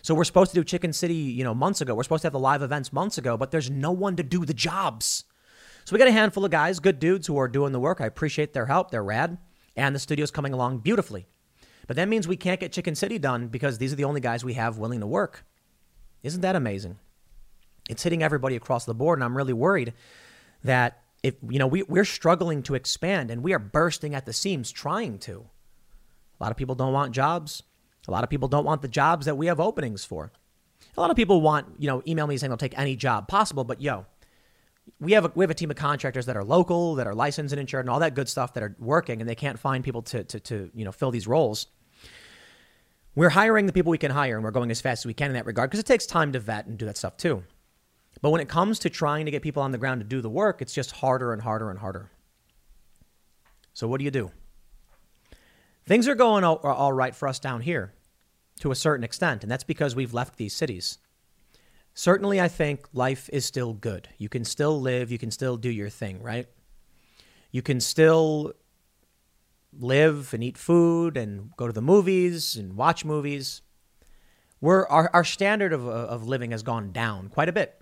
So 0.04 0.14
we're 0.14 0.26
supposed 0.26 0.52
to 0.52 0.60
do 0.60 0.64
Chicken 0.64 0.94
City, 0.94 1.16
you 1.16 1.44
know, 1.44 1.56
months 1.56 1.82
ago. 1.82 1.96
We're 1.96 2.04
supposed 2.04 2.22
to 2.22 2.28
have 2.28 2.34
the 2.34 2.40
live 2.40 2.62
events 2.62 2.94
months 2.94 3.18
ago, 3.18 3.38
but 3.38 3.52
there's 3.52 3.70
no 3.70 3.92
one 3.92 4.16
to 4.18 4.24
do 4.24 4.46
the 4.46 4.54
jobs. 4.54 5.24
So 5.86 5.94
we 5.94 6.00
got 6.00 6.08
a 6.08 6.12
handful 6.12 6.46
of 6.46 6.52
guys, 6.52 6.80
good 6.80 7.00
dudes 7.00 7.28
who 7.28 7.38
are 7.38 7.48
doing 7.48 7.74
the 7.74 7.80
work. 7.80 8.00
I 8.00 8.06
appreciate 8.06 8.54
their 8.54 8.68
help. 8.68 8.92
They're 8.92 9.04
rad. 9.04 9.38
And 9.76 9.96
the 9.96 10.00
studio's 10.00 10.32
coming 10.32 10.54
along 10.54 10.80
beautifully. 10.80 11.26
But 11.88 11.98
that 11.98 12.08
means 12.08 12.28
we 12.28 12.38
can't 12.38 12.60
get 12.60 12.72
Chicken 12.72 12.96
City 12.96 13.20
done 13.20 13.48
because 13.48 13.78
these 13.78 13.92
are 13.92 13.98
the 13.98 14.06
only 14.06 14.22
guys 14.22 14.44
we 14.44 14.54
have 14.54 14.78
willing 14.78 15.02
to 15.02 15.08
work. 15.08 15.46
Isn't 16.22 16.42
that 16.42 16.56
amazing? 16.56 16.98
It's 17.90 18.04
hitting 18.04 18.24
everybody 18.24 18.56
across 18.56 18.86
the 18.86 18.94
board, 18.94 19.20
and 19.20 19.26
I'm 19.26 19.36
really 19.36 19.54
worried 19.54 19.94
that 20.64 21.02
if 21.22 21.36
you 21.50 21.60
know 21.60 21.68
we, 21.68 21.84
we're 21.84 22.06
struggling 22.06 22.64
to 22.64 22.76
expand 22.76 23.30
and 23.30 23.44
we 23.44 23.54
are 23.54 23.60
bursting 23.60 24.16
at 24.16 24.26
the 24.26 24.32
seams 24.32 24.72
trying 24.72 25.20
to. 25.20 25.46
A 26.40 26.44
lot 26.44 26.52
of 26.52 26.58
people 26.58 26.76
don't 26.76 26.94
want 26.94 27.14
jobs. 27.14 27.64
A 28.08 28.12
lot 28.12 28.24
of 28.24 28.30
people 28.30 28.48
don't 28.48 28.66
want 28.66 28.82
the 28.82 28.88
jobs 28.88 29.26
that 29.26 29.36
we 29.36 29.48
have 29.48 29.60
openings 29.60 30.06
for. 30.06 30.32
A 30.96 31.02
lot 31.02 31.10
of 31.10 31.16
people 31.16 31.42
want, 31.42 31.68
you 31.80 31.88
know, 31.88 32.04
email 32.08 32.28
me 32.28 32.38
saying 32.38 32.50
they'll 32.50 32.58
take 32.58 32.78
any 32.78 32.96
job 32.96 33.28
possible, 33.28 33.64
but 33.64 33.82
yo, 33.82 34.06
we 35.00 35.14
have 35.14 35.26
a, 35.26 35.32
we 35.36 35.44
have 35.44 35.50
a 35.50 35.56
team 35.56 35.72
of 35.72 35.78
contractors 35.78 36.26
that 36.26 36.38
are 36.38 36.44
local, 36.44 36.96
that 36.96 37.08
are 37.08 37.16
licensed 37.16 37.54
and 37.54 37.60
insured, 37.60 37.86
and 37.86 37.90
all 37.90 38.00
that 38.00 38.16
good 38.16 38.30
stuff 38.30 38.54
that 38.54 38.64
are 38.64 38.76
working, 38.80 39.22
and 39.22 39.30
they 39.30 39.36
can't 39.36 39.60
find 39.60 39.84
people 39.84 40.02
to 40.04 40.24
to, 40.24 40.40
to 40.40 40.70
you 40.74 40.86
know 40.86 40.92
fill 40.92 41.12
these 41.12 41.28
roles. 41.28 41.68
We're 43.16 43.30
hiring 43.30 43.68
the 43.68 43.74
people 43.74 43.92
we 43.92 43.98
can 43.98 44.12
hire, 44.12 44.36
and 44.36 44.44
we're 44.44 44.52
going 44.52 44.72
as 44.72 44.82
fast 44.82 45.02
as 45.02 45.06
we 45.06 45.14
can 45.14 45.28
in 45.28 45.34
that 45.34 45.46
regard 45.46 45.70
because 45.70 45.80
it 45.80 45.86
takes 45.86 46.06
time 46.06 46.32
to 46.32 46.40
vet 46.40 46.66
and 46.66 46.78
do 46.78 46.86
that 46.86 46.98
stuff 46.98 47.18
too. 47.18 47.44
But 48.22 48.32
when 48.32 48.42
it 48.42 48.48
comes 48.48 48.80
to 48.80 48.90
trying 48.90 49.26
to 49.26 49.32
get 49.32 49.42
people 49.42 49.62
on 49.62 49.72
the 49.72 49.78
ground 49.78 50.02
to 50.02 50.06
do 50.06 50.22
the 50.22 50.30
work, 50.30 50.62
it's 50.62 50.74
just 50.74 50.92
harder 50.92 51.34
and 51.34 51.42
harder 51.42 51.70
and 51.70 51.80
harder. 51.80 52.10
So 53.74 53.88
what 53.88 54.00
do 54.00 54.06
you 54.06 54.12
do? 54.12 54.32
Things 55.86 56.08
are 56.08 56.16
going 56.16 56.44
all, 56.44 56.58
all 56.58 56.94
right 56.94 57.14
for 57.14 57.28
us 57.28 57.40
down 57.40 57.62
here 57.62 57.94
to 58.62 58.72
a 58.72 58.76
certain 58.76 59.04
extent, 59.04 59.44
and 59.44 59.52
that's 59.52 59.64
because 59.64 59.96
we've 59.96 60.14
left 60.14 60.38
these 60.38 60.54
cities. 60.54 61.00
Certainly, 61.94 62.42
I 62.42 62.48
think 62.48 62.88
life 62.94 63.30
is 63.32 63.46
still 63.46 63.74
good. 63.74 64.10
You 64.18 64.30
can 64.30 64.44
still 64.46 64.80
live, 64.82 65.12
you 65.12 65.20
can 65.20 65.32
still 65.32 65.58
do 65.58 65.70
your 65.70 65.90
thing, 65.90 66.22
right? 66.22 66.48
You 67.52 67.62
can 67.62 67.80
still 67.80 68.54
live 69.80 70.34
and 70.34 70.44
eat 70.44 70.58
food 70.58 71.18
and 71.18 71.52
go 71.56 71.68
to 71.68 71.74
the 71.74 71.82
movies 71.82 72.56
and 72.56 72.76
watch 72.76 73.06
movies. 73.06 73.62
We're, 74.60 74.88
our, 74.88 75.10
our 75.14 75.24
standard 75.24 75.74
of, 75.74 75.88
uh, 75.88 75.92
of 75.92 76.28
living 76.28 76.52
has 76.52 76.64
gone 76.64 76.92
down 76.92 77.30
quite 77.30 77.50
a 77.50 77.54
bit. 77.54 77.80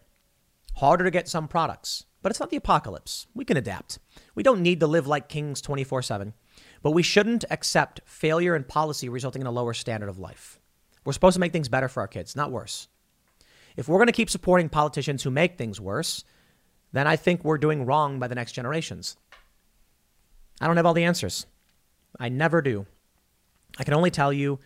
Harder 0.76 1.04
to 1.04 1.12
get 1.12 1.30
some 1.30 1.48
products, 1.48 2.06
but 2.22 2.32
it's 2.32 2.40
not 2.40 2.50
the 2.50 2.58
apocalypse. 2.58 3.28
We 3.34 3.46
can 3.46 3.58
adapt. 3.58 4.00
We 4.36 4.44
don't 4.44 4.62
need 4.62 4.80
to 4.80 4.88
live 4.88 5.08
like 5.08 5.30
kings 5.30 5.62
24 5.62 6.02
7, 6.02 6.34
but 6.82 6.92
we 6.92 7.04
shouldn't 7.04 7.46
accept 7.50 8.02
failure 8.06 8.56
in 8.56 8.64
policy 8.64 9.10
resulting 9.10 9.42
in 9.42 9.48
a 9.48 9.52
lower 9.52 9.74
standard 9.74 10.10
of 10.10 10.18
life. 10.18 10.60
We're 11.06 11.14
supposed 11.14 11.36
to 11.36 11.40
make 11.40 11.52
things 11.52 11.70
better 11.70 11.88
for 11.88 12.02
our 12.02 12.08
kids, 12.08 12.36
not 12.36 12.52
worse. 12.52 12.88
If 13.78 13.88
we're 13.88 13.98
going 13.98 14.08
to 14.08 14.14
keep 14.14 14.30
supporting 14.30 14.70
politicians 14.70 15.24
who 15.24 15.32
make 15.32 15.58
things 15.58 15.80
worse, 15.80 16.24
then 16.92 17.08
I 17.08 17.16
think 17.16 17.44
we're 17.44 17.58
doing 17.58 17.86
wrong 17.86 18.20
by 18.20 18.28
the 18.28 18.36
next 18.36 18.52
generations. 18.52 19.18
I 20.60 20.68
don't 20.68 20.78
have 20.78 20.86
all 20.86 20.94
the 20.94 21.04
answers. 21.04 21.46
I 22.20 22.30
never 22.30 22.62
do. 22.62 22.86
I 23.80 23.84
can 23.84 23.94
only 23.94 24.12
tell 24.12 24.34
you 24.34 24.60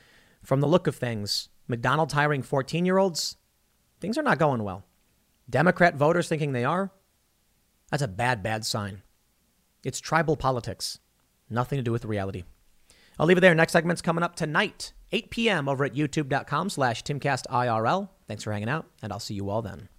from 0.43 0.61
the 0.61 0.67
look 0.67 0.87
of 0.87 0.95
things, 0.95 1.49
McDonald's 1.67 2.13
hiring 2.13 2.41
14 2.41 2.85
year 2.85 2.97
olds, 2.97 3.37
things 3.99 4.17
are 4.17 4.23
not 4.23 4.39
going 4.39 4.63
well. 4.63 4.83
Democrat 5.49 5.95
voters 5.95 6.27
thinking 6.27 6.51
they 6.51 6.65
are, 6.65 6.91
that's 7.91 8.03
a 8.03 8.07
bad, 8.07 8.41
bad 8.41 8.65
sign. 8.65 9.03
It's 9.83 9.99
tribal 9.99 10.35
politics, 10.35 10.99
nothing 11.49 11.77
to 11.77 11.83
do 11.83 11.91
with 11.91 12.05
reality. 12.05 12.43
I'll 13.17 13.27
leave 13.27 13.37
it 13.37 13.41
there. 13.41 13.55
Next 13.55 13.71
segment's 13.71 14.01
coming 14.01 14.23
up 14.23 14.35
tonight, 14.35 14.93
8 15.11 15.29
p.m. 15.29 15.69
over 15.69 15.85
at 15.85 15.93
youtube.com 15.93 16.69
slash 16.69 17.03
timcastirl. 17.03 18.09
Thanks 18.28 18.43
for 18.43 18.51
hanging 18.51 18.69
out, 18.69 18.88
and 19.01 19.11
I'll 19.11 19.19
see 19.19 19.36
you 19.36 19.49
all 19.49 19.61
then. 19.61 19.89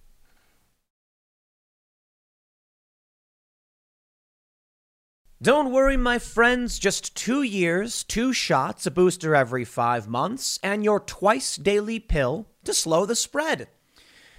Don't 5.39 5.71
worry, 5.71 5.97
my 5.97 6.17
friends, 6.17 6.79
just 6.79 7.15
two 7.15 7.43
years, 7.43 8.03
two 8.03 8.33
shots, 8.33 8.87
a 8.87 8.91
booster 8.91 9.35
every 9.35 9.63
five 9.63 10.07
months, 10.07 10.59
and 10.63 10.83
your 10.83 10.99
twice 10.99 11.57
daily 11.57 11.99
pill 11.99 12.47
to 12.63 12.73
slow 12.73 13.05
the 13.05 13.15
spread. 13.15 13.67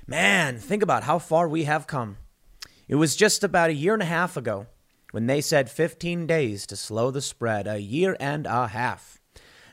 Man, 0.08 0.58
think 0.58 0.82
about 0.82 1.04
how 1.04 1.20
far 1.20 1.48
we 1.48 1.64
have 1.64 1.86
come. 1.86 2.16
It 2.88 2.96
was 2.96 3.14
just 3.14 3.44
about 3.44 3.70
a 3.70 3.74
year 3.74 3.94
and 3.94 4.02
a 4.02 4.06
half 4.06 4.36
ago 4.36 4.66
when 5.12 5.26
they 5.26 5.40
said 5.40 5.70
15 5.70 6.26
days 6.26 6.66
to 6.66 6.74
slow 6.74 7.12
the 7.12 7.22
spread, 7.22 7.68
a 7.68 7.78
year 7.80 8.16
and 8.18 8.44
a 8.46 8.66
half. 8.66 9.17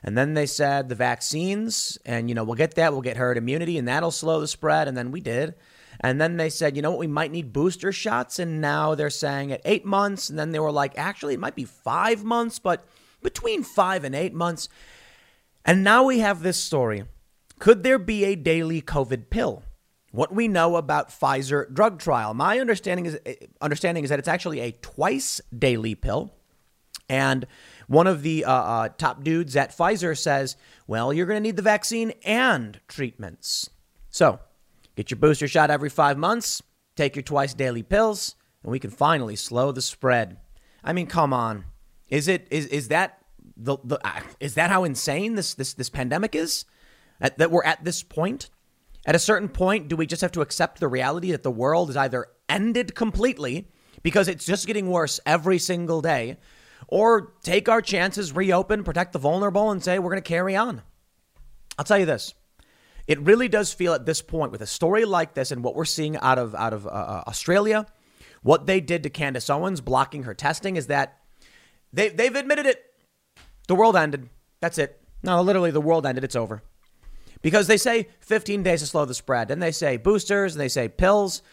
And 0.05 0.15
then 0.15 0.35
they 0.35 0.45
said 0.45 0.87
the 0.87 0.95
vaccines, 0.95 1.97
and 2.05 2.29
you 2.29 2.35
know, 2.35 2.43
we'll 2.43 2.53
get 2.53 2.75
that, 2.75 2.93
we'll 2.93 3.01
get 3.01 3.17
herd 3.17 3.37
immunity, 3.37 3.79
and 3.79 3.87
that'll 3.87 4.11
slow 4.11 4.39
the 4.39 4.47
spread. 4.47 4.87
And 4.87 4.95
then 4.95 5.11
we 5.11 5.19
did. 5.19 5.55
And 5.99 6.21
then 6.21 6.37
they 6.37 6.49
said, 6.49 6.75
you 6.75 6.83
know 6.83 6.91
what, 6.91 6.99
we 6.99 7.07
might 7.07 7.31
need 7.31 7.51
booster 7.51 7.91
shots. 7.91 8.37
And 8.37 8.61
now 8.61 8.93
they're 8.93 9.09
saying 9.09 9.51
at 9.51 9.61
eight 9.65 9.83
months. 9.83 10.29
And 10.29 10.37
then 10.37 10.51
they 10.51 10.59
were 10.59 10.71
like, 10.71 10.93
actually, 10.95 11.33
it 11.33 11.39
might 11.39 11.55
be 11.55 11.65
five 11.65 12.23
months, 12.23 12.59
but 12.59 12.85
between 13.23 13.63
five 13.63 14.03
and 14.03 14.13
eight 14.13 14.33
months. 14.33 14.69
And 15.65 15.83
now 15.83 16.03
we 16.03 16.19
have 16.19 16.43
this 16.43 16.61
story. 16.61 17.05
Could 17.57 17.81
there 17.81 17.97
be 17.97 18.25
a 18.25 18.35
daily 18.35 18.83
COVID 18.83 19.31
pill? 19.31 19.63
What 20.11 20.31
we 20.31 20.47
know 20.47 20.75
about 20.75 21.09
Pfizer 21.09 21.73
drug 21.73 21.97
trial. 21.97 22.35
My 22.35 22.59
understanding 22.59 23.07
is 23.07 23.17
eh, 23.25 23.35
understanding 23.59 24.03
is 24.03 24.11
that 24.11 24.19
it's 24.19 24.27
actually 24.27 24.59
a 24.59 24.71
twice 24.71 25.41
daily 25.57 25.95
pill. 25.95 26.31
And 27.09 27.45
one 27.87 28.07
of 28.07 28.21
the 28.21 28.45
uh, 28.45 28.51
uh, 28.51 28.89
top 28.97 29.23
dudes 29.23 29.55
at 29.55 29.75
Pfizer 29.75 30.17
says, 30.17 30.55
well, 30.87 31.13
you're 31.13 31.25
going 31.25 31.37
to 31.37 31.47
need 31.47 31.55
the 31.55 31.61
vaccine 31.61 32.13
and 32.23 32.79
treatments. 32.87 33.69
So 34.09 34.39
Get 34.95 35.11
your 35.11 35.19
booster 35.19 35.47
shot 35.47 35.69
every 35.69 35.89
five 35.89 36.17
months, 36.17 36.63
take 36.95 37.15
your 37.15 37.23
twice 37.23 37.53
daily 37.53 37.83
pills, 37.83 38.35
and 38.63 38.71
we 38.71 38.79
can 38.79 38.91
finally 38.91 39.35
slow 39.35 39.71
the 39.71 39.81
spread. 39.81 40.37
I 40.83 40.93
mean, 40.93 41.07
come 41.07 41.33
on. 41.33 41.65
Is 42.09 42.27
it 42.27 42.47
is 42.49 42.67
is 42.67 42.87
that 42.89 43.19
the, 43.57 43.77
the 43.83 43.99
uh, 44.07 44.21
is 44.39 44.55
that 44.55 44.69
how 44.69 44.83
insane 44.83 45.35
this 45.35 45.53
this 45.53 45.73
this 45.73 45.89
pandemic 45.89 46.35
is? 46.35 46.65
At, 47.19 47.37
that 47.37 47.51
we're 47.51 47.63
at 47.63 47.83
this 47.83 48.03
point? 48.03 48.49
At 49.05 49.15
a 49.15 49.19
certain 49.19 49.49
point, 49.49 49.87
do 49.87 49.95
we 49.95 50.05
just 50.05 50.21
have 50.21 50.31
to 50.33 50.41
accept 50.41 50.79
the 50.79 50.87
reality 50.87 51.31
that 51.31 51.43
the 51.43 51.51
world 51.51 51.89
is 51.89 51.97
either 51.97 52.27
ended 52.49 52.95
completely 52.95 53.67
because 54.01 54.27
it's 54.27 54.45
just 54.45 54.67
getting 54.67 54.89
worse 54.89 55.19
every 55.25 55.59
single 55.59 56.01
day, 56.01 56.37
or 56.87 57.33
take 57.43 57.69
our 57.69 57.81
chances, 57.81 58.33
reopen, 58.33 58.83
protect 58.83 59.13
the 59.13 59.19
vulnerable, 59.19 59.71
and 59.71 59.83
say 59.83 59.99
we're 59.99 60.11
going 60.11 60.21
to 60.21 60.27
carry 60.27 60.55
on? 60.55 60.81
I'll 61.77 61.85
tell 61.85 61.99
you 61.99 62.05
this. 62.05 62.33
It 63.07 63.19
really 63.19 63.47
does 63.47 63.73
feel 63.73 63.93
at 63.93 64.05
this 64.05 64.21
point 64.21 64.51
with 64.51 64.61
a 64.61 64.67
story 64.67 65.05
like 65.05 65.33
this 65.33 65.51
and 65.51 65.63
what 65.63 65.75
we're 65.75 65.85
seeing 65.85 66.17
out 66.17 66.39
of 66.39 66.55
out 66.55 66.73
of 66.73 66.87
uh, 66.87 66.89
uh, 66.89 67.23
Australia, 67.27 67.85
what 68.41 68.65
they 68.65 68.81
did 68.81 69.03
to 69.03 69.09
Candace 69.09 69.49
Owens 69.49 69.81
blocking 69.81 70.23
her 70.23 70.33
testing 70.33 70.75
is 70.75 70.87
that 70.87 71.19
they 71.93 72.09
they've 72.09 72.35
admitted 72.35 72.65
it. 72.65 72.83
The 73.67 73.75
world 73.75 73.95
ended. 73.95 74.29
That's 74.59 74.77
it. 74.77 75.01
No, 75.23 75.41
literally 75.41 75.71
the 75.71 75.81
world 75.81 76.05
ended. 76.05 76.23
It's 76.23 76.35
over. 76.35 76.63
Because 77.41 77.67
they 77.67 77.77
say 77.77 78.07
15 78.21 78.63
days 78.63 78.79
to 78.79 78.87
slow 78.87 79.05
the 79.05 79.13
spread, 79.13 79.51
and 79.51 79.61
they 79.61 79.71
say 79.71 79.97
boosters, 79.97 80.55
and 80.55 80.61
they 80.61 80.67
say 80.67 80.87
pills. 80.87 81.43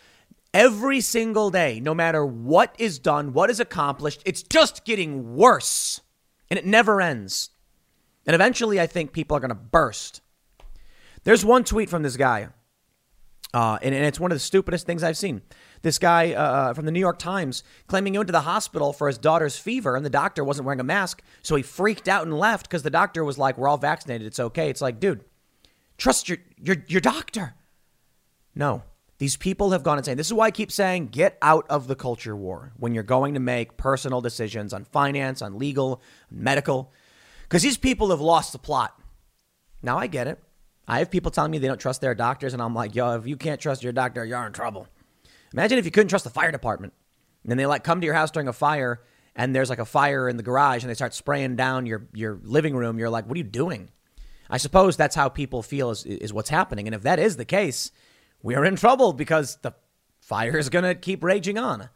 Every 0.55 1.01
single 1.01 1.51
day, 1.51 1.81
no 1.81 1.95
matter 1.95 2.27
what 2.27 2.75
is 2.79 2.99
done, 2.99 3.33
what 3.33 3.49
is 3.49 3.59
accomplished, 3.59 4.23
it's 4.27 4.43
just 4.43 4.85
getting 4.85 5.35
worse. 5.35 6.03
And 6.51 6.59
it 6.59 6.67
never 6.67 7.01
ends. 7.01 7.51
And 8.27 8.35
eventually, 8.35 8.79
I 8.79 8.87
think 8.87 9.13
people 9.13 9.37
are 9.37 9.41
going 9.41 9.49
to 9.49 9.55
burst. 9.55 10.21
There's 11.25 11.45
one 11.45 11.65
tweet 11.65 11.89
from 11.89 12.03
this 12.03 12.17
guy, 12.17 12.49
uh, 13.55 13.79
and, 13.83 13.95
and, 13.95 14.05
it's 14.05 14.19
one 14.19 14.33
of 14.33 14.37
the 14.37 14.41
stupidest 14.41 14.87
things 14.87 15.03
I've 15.03 15.17
seen. 15.17 15.43
This 15.83 15.99
guy 15.99 16.33
uh, 16.33 16.43
uh, 16.43 16.75
from 16.75 16.87
the 16.87 16.91
New 16.91 17.01
York 17.01 17.19
Times 17.19 17.63
claiming 17.87 18.15
he 18.15 18.19
went 18.19 18.29
to 18.29 18.33
the 18.33 18.41
hospital 18.41 18.93
for 18.93 19.07
his 19.07 19.19
daughter's 19.19 19.57
fever, 19.57 19.95
and 19.95 20.05
the 20.05 20.11
doctor 20.11 20.43
wasn't 20.43 20.67
wearing 20.67 20.81
a 20.81 20.85
mask, 20.85 21.23
so 21.43 21.55
he 21.55 21.63
freaked 21.63 22.09
out 22.09 22.25
and 22.25 22.37
left 22.37 22.69
because 22.69 22.83
the 22.83 22.91
doctor 22.91 23.25
was 23.25 23.39
like, 23.39 23.59
"We're 23.59 23.69
all 23.69 23.79
vaccinated. 23.79 24.27
It's 24.27 24.41
okay." 24.41 24.71
It's 24.71 24.81
like, 24.81 25.01
dude, 25.01 25.25
trust 25.99 26.29
your 26.29 26.39
your 26.57 26.77
your 26.89 27.01
doctor. 27.01 27.55
No, 28.55 28.83
these 29.19 29.37
people 29.37 29.71
have 29.71 29.83
gone 29.83 29.99
insane. 29.99 30.17
This 30.17 30.27
is 30.27 30.33
why 30.33 30.47
I 30.47 30.51
keep 30.51 30.73
saying 30.73 31.09
get 31.09 31.39
out 31.43 31.67
of 31.71 31.87
the 31.87 31.95
culture 31.95 32.35
war 32.35 32.73
when 32.77 32.95
you're 32.95 33.03
going 33.03 33.35
to 33.35 33.41
make 33.41 33.77
personal 33.77 34.21
decisions 34.21 34.73
on 34.73 34.85
finance, 34.85 35.43
on 35.43 35.59
legal, 35.59 36.03
medical, 36.31 36.93
because 37.43 37.63
these 37.63 37.79
people 37.79 38.11
have 38.11 38.21
lost 38.21 38.53
the 38.53 38.59
plot. 38.59 38.99
Now 39.83 39.99
I 39.99 40.07
get 40.07 40.27
it. 40.27 40.43
I 40.89 40.99
have 40.99 41.11
people 41.11 41.31
telling 41.31 41.51
me 41.51 41.59
they 41.59 41.69
don't 41.69 41.81
trust 41.81 42.01
their 42.01 42.15
doctors, 42.15 42.53
and 42.53 42.63
I'm 42.63 42.75
like, 42.75 42.95
yo, 42.95 43.15
if 43.15 43.27
you 43.27 43.37
can't 43.37 43.61
trust 43.61 43.83
your 43.83 43.93
doctor, 43.93 44.25
you're 44.25 44.45
in 44.47 44.53
trouble. 44.53 44.89
Imagine 45.53 45.79
if 45.79 45.85
you 45.85 45.91
couldn't 45.91 46.09
trust 46.09 46.25
the 46.25 46.31
fire 46.31 46.51
department. 46.51 46.93
And 47.49 47.59
they 47.59 47.67
like 47.67 47.85
come 47.85 48.01
to 48.01 48.05
your 48.05 48.15
house 48.15 48.31
during 48.31 48.49
a 48.49 48.53
fire, 48.53 49.03
and 49.37 49.55
there's 49.55 49.71
like 49.71 49.79
a 49.79 49.85
fire 49.85 50.29
in 50.29 50.37
the 50.37 50.43
garage, 50.43 50.83
and 50.83 50.91
they 50.91 50.95
start 50.95 51.15
spraying 51.15 51.57
down 51.57 51.87
your, 51.87 52.07
your 52.13 52.41
living 52.43 52.75
room. 52.75 52.99
You're 52.99 53.11
like, 53.11 53.27
what 53.27 53.37
are 53.37 53.39
you 53.39 53.45
doing? 53.45 53.91
I 54.51 54.57
suppose 54.57 54.97
that's 54.97 55.15
how 55.15 55.29
people 55.29 55.63
feel 55.63 55.91
is, 55.91 56.05
is 56.05 56.33
what's 56.33 56.51
happening. 56.51 56.87
And 56.87 56.95
if 56.95 57.03
that 57.03 57.19
is 57.19 57.37
the 57.37 57.45
case, 57.45 57.91
we 58.43 58.55
are 58.55 58.65
in 58.65 58.77
trouble 58.77 59.13
because 59.13 59.57
the 59.63 59.73
fire 60.21 60.57
is 60.57 60.69
going 60.69 60.85
to 60.85 60.95
keep 60.95 61.23
raging 61.23 61.59
on. 61.59 61.89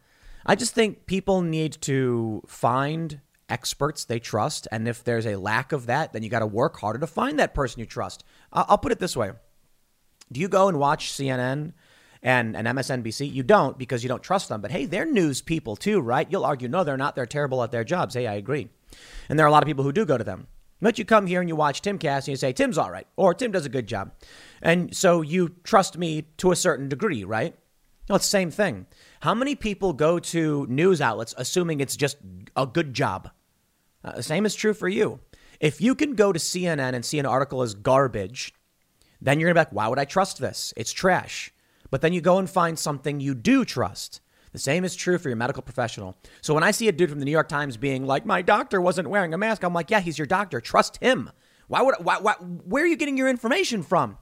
I 0.45 0.55
just 0.55 0.73
think 0.73 1.05
people 1.05 1.41
need 1.41 1.73
to 1.81 2.43
find 2.47 3.21
experts 3.49 4.05
they 4.05 4.19
trust. 4.19 4.67
And 4.71 4.87
if 4.87 5.03
there's 5.03 5.25
a 5.25 5.35
lack 5.35 5.71
of 5.71 5.85
that, 5.87 6.13
then 6.13 6.23
you 6.23 6.29
got 6.29 6.39
to 6.39 6.47
work 6.47 6.79
harder 6.79 6.99
to 6.99 7.07
find 7.07 7.39
that 7.39 7.53
person 7.53 7.79
you 7.79 7.85
trust. 7.85 8.23
I'll 8.51 8.77
put 8.77 8.91
it 8.91 8.99
this 8.99 9.15
way 9.15 9.31
Do 10.31 10.39
you 10.39 10.47
go 10.47 10.67
and 10.67 10.79
watch 10.79 11.11
CNN? 11.11 11.73
and, 12.23 12.55
and 12.55 12.67
MSNBC. 12.67 13.31
You 13.31 13.43
don't 13.43 13.77
because 13.77 14.03
you 14.03 14.09
don't 14.09 14.23
trust 14.23 14.49
them. 14.49 14.61
But 14.61 14.71
hey, 14.71 14.85
they're 14.85 15.05
news 15.05 15.41
people 15.41 15.75
too, 15.75 15.99
right? 15.99 16.27
You'll 16.29 16.45
argue, 16.45 16.67
no, 16.67 16.83
they're 16.83 16.97
not. 16.97 17.15
They're 17.15 17.25
terrible 17.25 17.63
at 17.63 17.71
their 17.71 17.83
jobs. 17.83 18.15
Hey, 18.15 18.27
I 18.27 18.33
agree. 18.33 18.69
And 19.29 19.37
there 19.37 19.45
are 19.45 19.49
a 19.49 19.51
lot 19.51 19.63
of 19.63 19.67
people 19.67 19.83
who 19.83 19.91
do 19.91 20.05
go 20.05 20.17
to 20.17 20.23
them. 20.23 20.47
But 20.81 20.99
you 20.99 21.05
come 21.05 21.25
here 21.27 21.39
and 21.39 21.49
you 21.49 21.55
watch 21.55 21.81
Timcast 21.81 22.19
and 22.19 22.27
you 22.29 22.35
say, 22.35 22.53
Tim's 22.53 22.77
all 22.77 22.91
right, 22.91 23.07
or 23.15 23.33
Tim 23.33 23.51
does 23.51 23.65
a 23.65 23.69
good 23.69 23.87
job. 23.87 24.11
And 24.61 24.95
so 24.95 25.21
you 25.21 25.55
trust 25.63 25.97
me 25.97 26.27
to 26.37 26.51
a 26.51 26.55
certain 26.55 26.87
degree, 26.87 27.23
right? 27.23 27.55
It's 28.09 28.25
the 28.25 28.29
same 28.29 28.51
thing. 28.51 28.85
How 29.21 29.33
many 29.33 29.55
people 29.55 29.93
go 29.93 30.19
to 30.19 30.65
news 30.67 31.01
outlets 31.01 31.33
assuming 31.37 31.79
it's 31.79 31.97
just 31.97 32.17
a 32.55 32.65
good 32.65 32.93
job? 32.93 33.31
Uh, 34.03 34.13
the 34.13 34.23
same 34.23 34.45
is 34.45 34.55
true 34.55 34.73
for 34.73 34.87
you. 34.87 35.19
If 35.59 35.81
you 35.81 35.95
can 35.95 36.15
go 36.15 36.31
to 36.31 36.39
CNN 36.39 36.93
and 36.93 37.03
see 37.03 37.19
an 37.19 37.25
article 37.25 37.61
as 37.63 37.73
garbage, 37.73 38.53
then 39.19 39.39
you're 39.39 39.47
going 39.47 39.55
to 39.55 39.71
be 39.71 39.71
like, 39.71 39.75
why 39.75 39.87
would 39.87 39.99
I 39.99 40.05
trust 40.05 40.39
this? 40.39 40.73
It's 40.77 40.93
trash. 40.93 41.51
But 41.89 42.01
then 42.01 42.13
you 42.13 42.21
go 42.21 42.37
and 42.37 42.49
find 42.49 42.77
something 42.77 43.19
you 43.19 43.33
do 43.33 43.65
trust. 43.65 44.21
The 44.57 44.63
same 44.63 44.83
is 44.83 44.95
true 44.95 45.19
for 45.19 45.29
your 45.29 45.35
medical 45.35 45.61
professional. 45.61 46.17
So 46.41 46.55
when 46.55 46.63
I 46.63 46.71
see 46.71 46.87
a 46.87 46.91
dude 46.91 47.11
from 47.11 47.19
the 47.19 47.25
New 47.25 47.31
York 47.31 47.47
Times 47.47 47.77
being 47.77 48.07
like, 48.07 48.25
my 48.25 48.41
doctor 48.41 48.81
wasn't 48.81 49.07
wearing 49.07 49.31
a 49.35 49.37
mask, 49.37 49.63
I'm 49.63 49.71
like, 49.71 49.91
yeah, 49.91 49.99
he's 49.99 50.17
your 50.17 50.25
doctor. 50.25 50.59
Trust 50.59 50.97
him. 50.97 51.29
Why 51.67 51.83
would, 51.83 51.93
why, 52.01 52.17
why, 52.17 52.33
where 52.41 52.83
are 52.83 52.87
you 52.87 52.95
getting 52.95 53.17
your 53.17 53.29
information 53.29 53.83
from? 53.83 54.17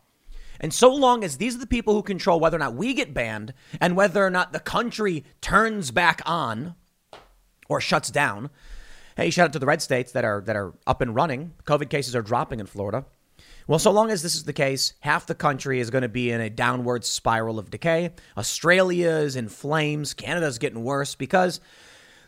And 0.59 0.73
so 0.73 0.93
long 0.93 1.23
as 1.23 1.37
these 1.37 1.55
are 1.55 1.59
the 1.59 1.65
people 1.65 1.93
who 1.93 2.03
control 2.03 2.41
whether 2.41 2.57
or 2.57 2.59
not 2.59 2.75
we 2.75 2.93
get 2.93 3.13
banned 3.13 3.53
and 3.79 3.95
whether 3.95 4.25
or 4.25 4.29
not 4.29 4.51
the 4.51 4.59
country 4.59 5.23
turns 5.39 5.91
back 5.91 6.21
on 6.25 6.75
or 7.69 7.79
shuts 7.79 8.11
down, 8.11 8.49
Hey, 9.15 9.29
shout 9.29 9.45
out 9.45 9.53
to 9.53 9.59
the 9.59 9.65
red 9.65 9.81
states 9.81 10.11
that 10.11 10.25
are 10.25 10.41
that 10.41 10.57
are 10.57 10.73
up 10.85 10.99
and 10.99 11.15
running. 11.15 11.53
COVID 11.63 11.89
cases 11.89 12.13
are 12.13 12.21
dropping 12.21 12.59
in 12.59 12.65
Florida. 12.65 13.05
Well, 13.67 13.79
so 13.79 13.91
long 13.91 14.11
as 14.11 14.21
this 14.21 14.35
is 14.35 14.43
the 14.43 14.53
case, 14.53 14.93
half 14.99 15.25
the 15.25 15.33
country 15.33 15.79
is 15.79 15.89
going 15.89 16.03
to 16.03 16.09
be 16.09 16.29
in 16.29 16.39
a 16.39 16.49
downward 16.49 17.03
spiral 17.03 17.57
of 17.57 17.71
decay. 17.71 18.11
Australia 18.37 19.09
is 19.09 19.35
in 19.35 19.49
flames. 19.49 20.13
Canada's 20.13 20.59
getting 20.59 20.83
worse 20.83 21.15
because 21.15 21.59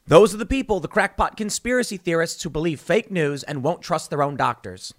those 0.08 0.34
are 0.34 0.38
the 0.38 0.46
people, 0.48 0.80
the 0.80 0.88
crackpot 0.88 1.38
conspiracy 1.38 1.98
theorists 1.98 2.42
who 2.42 2.50
believe 2.50 2.80
fake 2.80 3.12
news 3.12 3.44
and 3.44 3.64
won't 3.64 3.82
trust 3.84 4.10
their 4.10 4.24
own 4.24 4.36
doctors. 4.36 4.94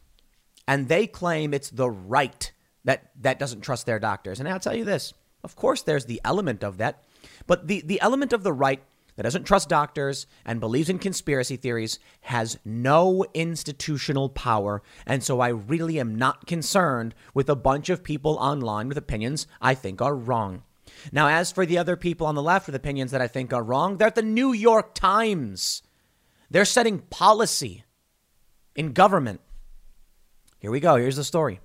And 0.68 0.86
they 0.86 1.06
claim 1.06 1.52
it's 1.52 1.70
the 1.70 1.90
right 1.90 2.52
that, 2.84 3.10
that 3.20 3.38
doesn't 3.38 3.62
trust 3.62 3.86
their 3.86 3.98
doctors. 3.98 4.38
And 4.38 4.48
I'll 4.48 4.60
tell 4.60 4.76
you 4.76 4.84
this 4.84 5.14
of 5.44 5.56
course, 5.56 5.82
there's 5.82 6.06
the 6.06 6.20
element 6.24 6.64
of 6.64 6.78
that, 6.78 7.04
but 7.46 7.68
the, 7.68 7.80
the 7.82 8.00
element 8.00 8.32
of 8.32 8.42
the 8.42 8.52
right 8.52 8.82
that 9.18 9.24
doesn't 9.24 9.42
trust 9.42 9.68
doctors 9.68 10.28
and 10.44 10.60
believes 10.60 10.88
in 10.88 11.00
conspiracy 11.00 11.56
theories 11.56 11.98
has 12.20 12.56
no 12.64 13.24
institutional 13.34 14.28
power. 14.28 14.80
And 15.06 15.24
so 15.24 15.40
I 15.40 15.48
really 15.48 15.98
am 15.98 16.14
not 16.14 16.46
concerned 16.46 17.16
with 17.34 17.48
a 17.48 17.56
bunch 17.56 17.88
of 17.88 18.04
people 18.04 18.36
online 18.36 18.86
with 18.86 18.96
opinions 18.96 19.48
I 19.60 19.74
think 19.74 20.00
are 20.00 20.14
wrong. 20.14 20.62
Now, 21.10 21.26
as 21.26 21.50
for 21.50 21.66
the 21.66 21.78
other 21.78 21.96
people 21.96 22.28
on 22.28 22.36
the 22.36 22.42
left 22.44 22.66
with 22.66 22.76
opinions 22.76 23.10
that 23.10 23.20
I 23.20 23.26
think 23.26 23.52
are 23.52 23.60
wrong, 23.60 23.96
they're 23.96 24.06
at 24.06 24.14
the 24.14 24.22
New 24.22 24.52
York 24.52 24.94
Times. 24.94 25.82
They're 26.48 26.64
setting 26.64 27.00
policy 27.00 27.82
in 28.76 28.92
government. 28.92 29.40
Here 30.60 30.70
we 30.70 30.78
go. 30.78 30.94
Here's 30.94 31.16
the 31.16 31.24
story. 31.24 31.58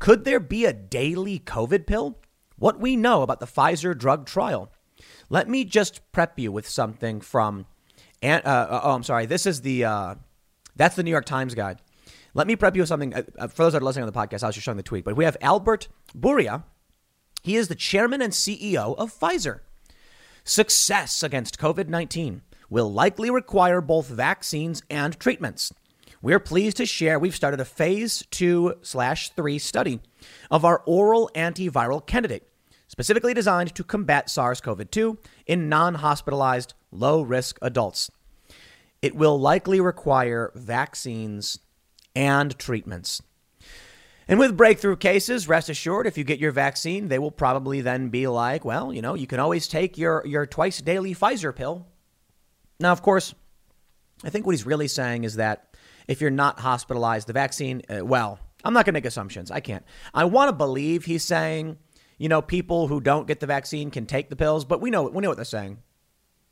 Could 0.00 0.24
there 0.24 0.40
be 0.40 0.64
a 0.64 0.72
daily 0.72 1.38
COVID 1.38 1.86
pill? 1.86 2.18
What 2.56 2.80
we 2.80 2.96
know 2.96 3.22
about 3.22 3.38
the 3.38 3.46
Pfizer 3.46 3.96
drug 3.96 4.26
trial. 4.26 4.72
Let 5.30 5.48
me 5.48 5.64
just 5.64 6.00
prep 6.12 6.38
you 6.38 6.50
with 6.50 6.68
something 6.68 7.20
from, 7.20 7.66
uh, 8.22 8.26
uh, 8.26 8.80
oh, 8.82 8.92
I'm 8.92 9.02
sorry. 9.02 9.26
This 9.26 9.46
is 9.46 9.60
the, 9.60 9.84
uh, 9.84 10.14
that's 10.76 10.96
the 10.96 11.02
New 11.02 11.10
York 11.10 11.26
Times 11.26 11.54
guide. 11.54 11.80
Let 12.34 12.46
me 12.46 12.56
prep 12.56 12.76
you 12.76 12.82
with 12.82 12.88
something. 12.88 13.14
Uh, 13.14 13.22
uh, 13.38 13.48
for 13.48 13.64
those 13.64 13.72
that 13.72 13.82
are 13.82 13.84
listening 13.84 14.04
on 14.04 14.12
the 14.12 14.18
podcast, 14.18 14.42
I 14.42 14.46
was 14.46 14.54
just 14.54 14.64
showing 14.64 14.76
the 14.76 14.82
tweet, 14.82 15.04
but 15.04 15.16
we 15.16 15.24
have 15.24 15.36
Albert 15.40 15.88
Bourla. 16.16 16.64
He 17.42 17.56
is 17.56 17.68
the 17.68 17.74
chairman 17.74 18.22
and 18.22 18.32
CEO 18.32 18.96
of 18.96 19.16
Pfizer. 19.18 19.60
Success 20.44 21.22
against 21.22 21.58
COVID 21.58 21.88
19 21.88 22.42
will 22.70 22.92
likely 22.92 23.30
require 23.30 23.80
both 23.80 24.08
vaccines 24.08 24.82
and 24.88 25.18
treatments. 25.18 25.72
We're 26.20 26.40
pleased 26.40 26.78
to 26.78 26.86
share 26.86 27.18
we've 27.18 27.36
started 27.36 27.60
a 27.60 27.64
phase 27.64 28.24
two 28.30 28.74
slash 28.82 29.30
three 29.30 29.58
study 29.58 30.00
of 30.50 30.64
our 30.64 30.82
oral 30.84 31.30
antiviral 31.34 32.04
candidate 32.04 32.48
specifically 32.98 33.32
designed 33.32 33.72
to 33.76 33.84
combat 33.84 34.28
SARS 34.28 34.60
CoV 34.60 34.90
2 34.90 35.18
in 35.46 35.68
non 35.68 35.94
hospitalized, 35.94 36.74
low 36.90 37.22
risk 37.22 37.56
adults. 37.62 38.10
It 39.00 39.14
will 39.14 39.38
likely 39.38 39.80
require 39.80 40.50
vaccines 40.56 41.60
and 42.16 42.58
treatments. 42.58 43.22
And 44.26 44.40
with 44.40 44.56
breakthrough 44.56 44.96
cases, 44.96 45.46
rest 45.46 45.68
assured, 45.68 46.08
if 46.08 46.18
you 46.18 46.24
get 46.24 46.40
your 46.40 46.50
vaccine, 46.50 47.06
they 47.06 47.20
will 47.20 47.30
probably 47.30 47.82
then 47.82 48.08
be 48.08 48.26
like, 48.26 48.64
well, 48.64 48.92
you 48.92 49.00
know, 49.00 49.14
you 49.14 49.28
can 49.28 49.38
always 49.38 49.68
take 49.68 49.96
your, 49.96 50.26
your 50.26 50.44
twice 50.44 50.80
daily 50.82 51.14
Pfizer 51.14 51.54
pill. 51.54 51.86
Now, 52.80 52.90
of 52.90 53.02
course, 53.02 53.32
I 54.24 54.30
think 54.30 54.44
what 54.44 54.56
he's 54.56 54.66
really 54.66 54.88
saying 54.88 55.22
is 55.22 55.36
that 55.36 55.76
if 56.08 56.20
you're 56.20 56.30
not 56.32 56.58
hospitalized, 56.58 57.28
the 57.28 57.32
vaccine, 57.32 57.82
uh, 57.88 58.04
well, 58.04 58.40
I'm 58.64 58.74
not 58.74 58.84
going 58.84 58.92
to 58.92 58.98
make 58.98 59.04
assumptions. 59.04 59.52
I 59.52 59.60
can't. 59.60 59.84
I 60.12 60.24
want 60.24 60.48
to 60.48 60.52
believe 60.52 61.04
he's 61.04 61.24
saying 61.24 61.78
you 62.18 62.28
know, 62.28 62.42
people 62.42 62.88
who 62.88 63.00
don't 63.00 63.26
get 63.26 63.40
the 63.40 63.46
vaccine 63.46 63.90
can 63.90 64.06
take 64.06 64.28
the 64.28 64.36
pills, 64.36 64.64
but 64.64 64.80
we 64.80 64.90
know 64.90 65.04
we 65.04 65.22
know 65.22 65.28
what 65.28 65.36
they're 65.36 65.44
saying. 65.44 65.78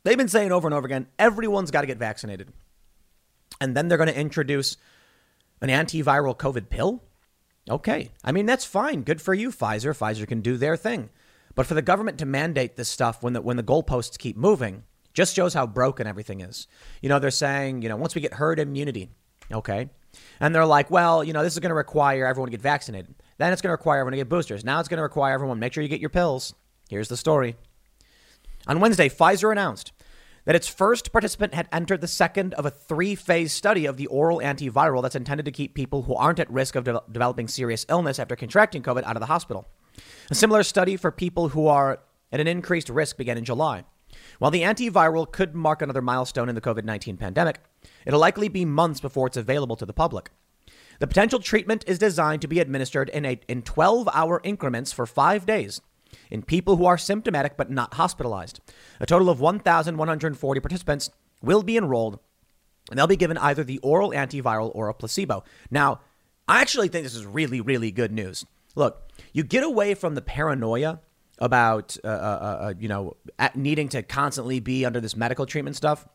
They've 0.03 0.17
been 0.17 0.29
saying 0.29 0.51
over 0.51 0.67
and 0.67 0.73
over 0.73 0.85
again, 0.85 1.07
everyone's 1.19 1.71
got 1.71 1.81
to 1.81 1.87
get 1.87 1.97
vaccinated. 1.97 2.53
And 3.59 3.75
then 3.75 3.87
they're 3.87 3.97
going 3.97 4.09
to 4.09 4.19
introduce 4.19 4.77
an 5.61 5.69
antiviral 5.69 6.37
COVID 6.37 6.69
pill? 6.69 7.03
Okay. 7.69 8.11
I 8.23 8.31
mean, 8.31 8.45
that's 8.45 8.65
fine. 8.65 9.01
Good 9.01 9.21
for 9.21 9.33
you, 9.33 9.49
Pfizer. 9.49 9.97
Pfizer 9.97 10.27
can 10.27 10.41
do 10.41 10.57
their 10.57 10.77
thing. 10.77 11.09
But 11.55 11.65
for 11.65 11.73
the 11.73 11.81
government 11.81 12.19
to 12.19 12.25
mandate 12.25 12.75
this 12.75 12.87
stuff 12.87 13.23
when 13.23 13.33
the, 13.33 13.41
when 13.41 13.57
the 13.57 13.63
goalposts 13.63 14.17
keep 14.17 14.37
moving 14.37 14.83
just 15.13 15.35
shows 15.35 15.53
how 15.53 15.65
broken 15.65 16.05
everything 16.05 16.41
is. 16.41 16.67
You 17.01 17.09
know, 17.09 17.17
they're 17.17 17.31
saying, 17.31 17.81
you 17.81 17.89
know, 17.89 17.97
once 17.97 18.13
we 18.13 18.21
get 18.21 18.35
herd 18.35 18.59
immunity, 18.59 19.09
okay? 19.51 19.89
And 20.39 20.53
they're 20.53 20.65
like, 20.65 20.91
well, 20.91 21.23
you 21.23 21.33
know, 21.33 21.41
this 21.41 21.53
is 21.53 21.59
going 21.59 21.71
to 21.71 21.75
require 21.75 22.25
everyone 22.27 22.47
to 22.47 22.51
get 22.51 22.61
vaccinated. 22.61 23.15
Then 23.37 23.53
it's 23.53 23.61
going 23.61 23.69
to 23.69 23.73
require 23.73 23.99
everyone 23.99 24.13
to 24.13 24.17
get 24.17 24.29
boosters. 24.29 24.65
Now 24.65 24.79
it's 24.79 24.89
going 24.89 24.97
to 24.97 25.03
require 25.03 25.33
everyone 25.33 25.59
make 25.59 25.73
sure 25.73 25.83
you 25.83 25.89
get 25.89 25.99
your 25.99 26.09
pills. 26.09 26.53
Here's 26.89 27.09
the 27.09 27.17
story. 27.17 27.55
On 28.67 28.79
Wednesday, 28.79 29.09
Pfizer 29.09 29.51
announced 29.51 29.91
that 30.45 30.55
its 30.55 30.67
first 30.67 31.11
participant 31.11 31.53
had 31.53 31.67
entered 31.71 31.99
the 31.99 32.07
second 32.07 32.53
of 32.53 32.65
a 32.65 32.69
three 32.69 33.15
phase 33.15 33.51
study 33.51 33.85
of 33.85 33.97
the 33.97 34.07
oral 34.07 34.39
antiviral 34.39 35.01
that's 35.01 35.15
intended 35.15 35.45
to 35.45 35.51
keep 35.51 35.73
people 35.73 36.03
who 36.03 36.15
aren't 36.15 36.39
at 36.39 36.49
risk 36.49 36.75
of 36.75 36.85
de- 36.85 37.01
developing 37.11 37.47
serious 37.47 37.85
illness 37.89 38.17
after 38.17 38.35
contracting 38.35 38.81
COVID 38.81 39.03
out 39.03 39.15
of 39.15 39.19
the 39.19 39.25
hospital. 39.25 39.67
A 40.29 40.35
similar 40.35 40.63
study 40.63 40.95
for 40.95 41.11
people 41.11 41.49
who 41.49 41.67
are 41.67 41.99
at 42.31 42.39
an 42.39 42.47
increased 42.47 42.89
risk 42.89 43.17
began 43.17 43.37
in 43.37 43.43
July. 43.43 43.83
While 44.39 44.51
the 44.51 44.61
antiviral 44.61 45.29
could 45.29 45.53
mark 45.53 45.81
another 45.81 46.01
milestone 46.01 46.49
in 46.49 46.55
the 46.55 46.61
COVID 46.61 46.85
19 46.85 47.17
pandemic, 47.17 47.59
it'll 48.05 48.19
likely 48.19 48.47
be 48.47 48.65
months 48.65 48.99
before 48.99 49.27
it's 49.27 49.37
available 49.37 49.75
to 49.75 49.85
the 49.85 49.93
public. 49.93 50.31
The 50.99 51.07
potential 51.07 51.39
treatment 51.39 51.83
is 51.87 51.99
designed 51.99 52.41
to 52.41 52.47
be 52.47 52.59
administered 52.59 53.09
in, 53.09 53.25
a, 53.25 53.39
in 53.47 53.61
12 53.61 54.09
hour 54.13 54.41
increments 54.43 54.91
for 54.91 55.05
five 55.05 55.45
days 55.45 55.81
in 56.29 56.41
people 56.41 56.77
who 56.77 56.85
are 56.85 56.97
symptomatic 56.97 57.57
but 57.57 57.69
not 57.69 57.95
hospitalized. 57.95 58.59
A 58.99 59.05
total 59.05 59.29
of 59.29 59.39
1,140 59.39 60.59
participants 60.59 61.09
will 61.41 61.63
be 61.63 61.77
enrolled, 61.77 62.19
and 62.89 62.97
they'll 62.97 63.07
be 63.07 63.15
given 63.15 63.37
either 63.37 63.63
the 63.63 63.79
oral 63.79 64.11
antiviral 64.11 64.71
or 64.73 64.89
a 64.89 64.93
placebo. 64.93 65.43
Now, 65.69 65.99
I 66.47 66.61
actually 66.61 66.87
think 66.87 67.03
this 67.03 67.15
is 67.15 67.25
really, 67.25 67.61
really 67.61 67.91
good 67.91 68.11
news. 68.11 68.45
Look, 68.75 69.11
you 69.33 69.43
get 69.43 69.63
away 69.63 69.93
from 69.93 70.15
the 70.15 70.21
paranoia 70.21 71.01
about, 71.39 71.97
uh, 72.03 72.07
uh, 72.07 72.11
uh, 72.11 72.63
uh 72.65 72.73
you 72.79 72.87
know, 72.87 73.17
needing 73.53 73.89
to 73.89 74.01
constantly 74.01 74.59
be 74.59 74.85
under 74.85 75.01
this 75.01 75.15
medical 75.15 75.45
treatment 75.45 75.75
stuff, 75.75 76.07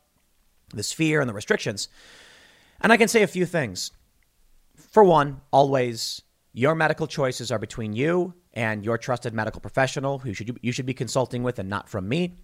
this 0.73 0.93
fear 0.93 1.21
and 1.21 1.29
the 1.29 1.35
restrictions. 1.35 1.89
And 2.81 2.93
I 2.93 2.97
can 2.97 3.09
say 3.09 3.23
a 3.23 3.27
few 3.27 3.47
things. 3.47 3.93
For 4.77 5.05
one, 5.05 5.41
always 5.53 6.23
your 6.53 6.75
medical 6.75 7.07
choices 7.07 7.51
are 7.51 7.59
between 7.59 7.93
you 7.93 8.35
and 8.53 8.85
your 8.85 8.99
trusted 8.99 9.33
medical 9.33 9.61
professional 9.61 10.19
who 10.19 10.35
should 10.35 10.59
you, 10.61 10.73
should 10.73 10.87
be 10.87 10.95
consulting 10.95 11.43
with 11.43 11.59
and 11.59 11.69
not 11.69 11.89
from 11.89 12.09
me. 12.09 12.37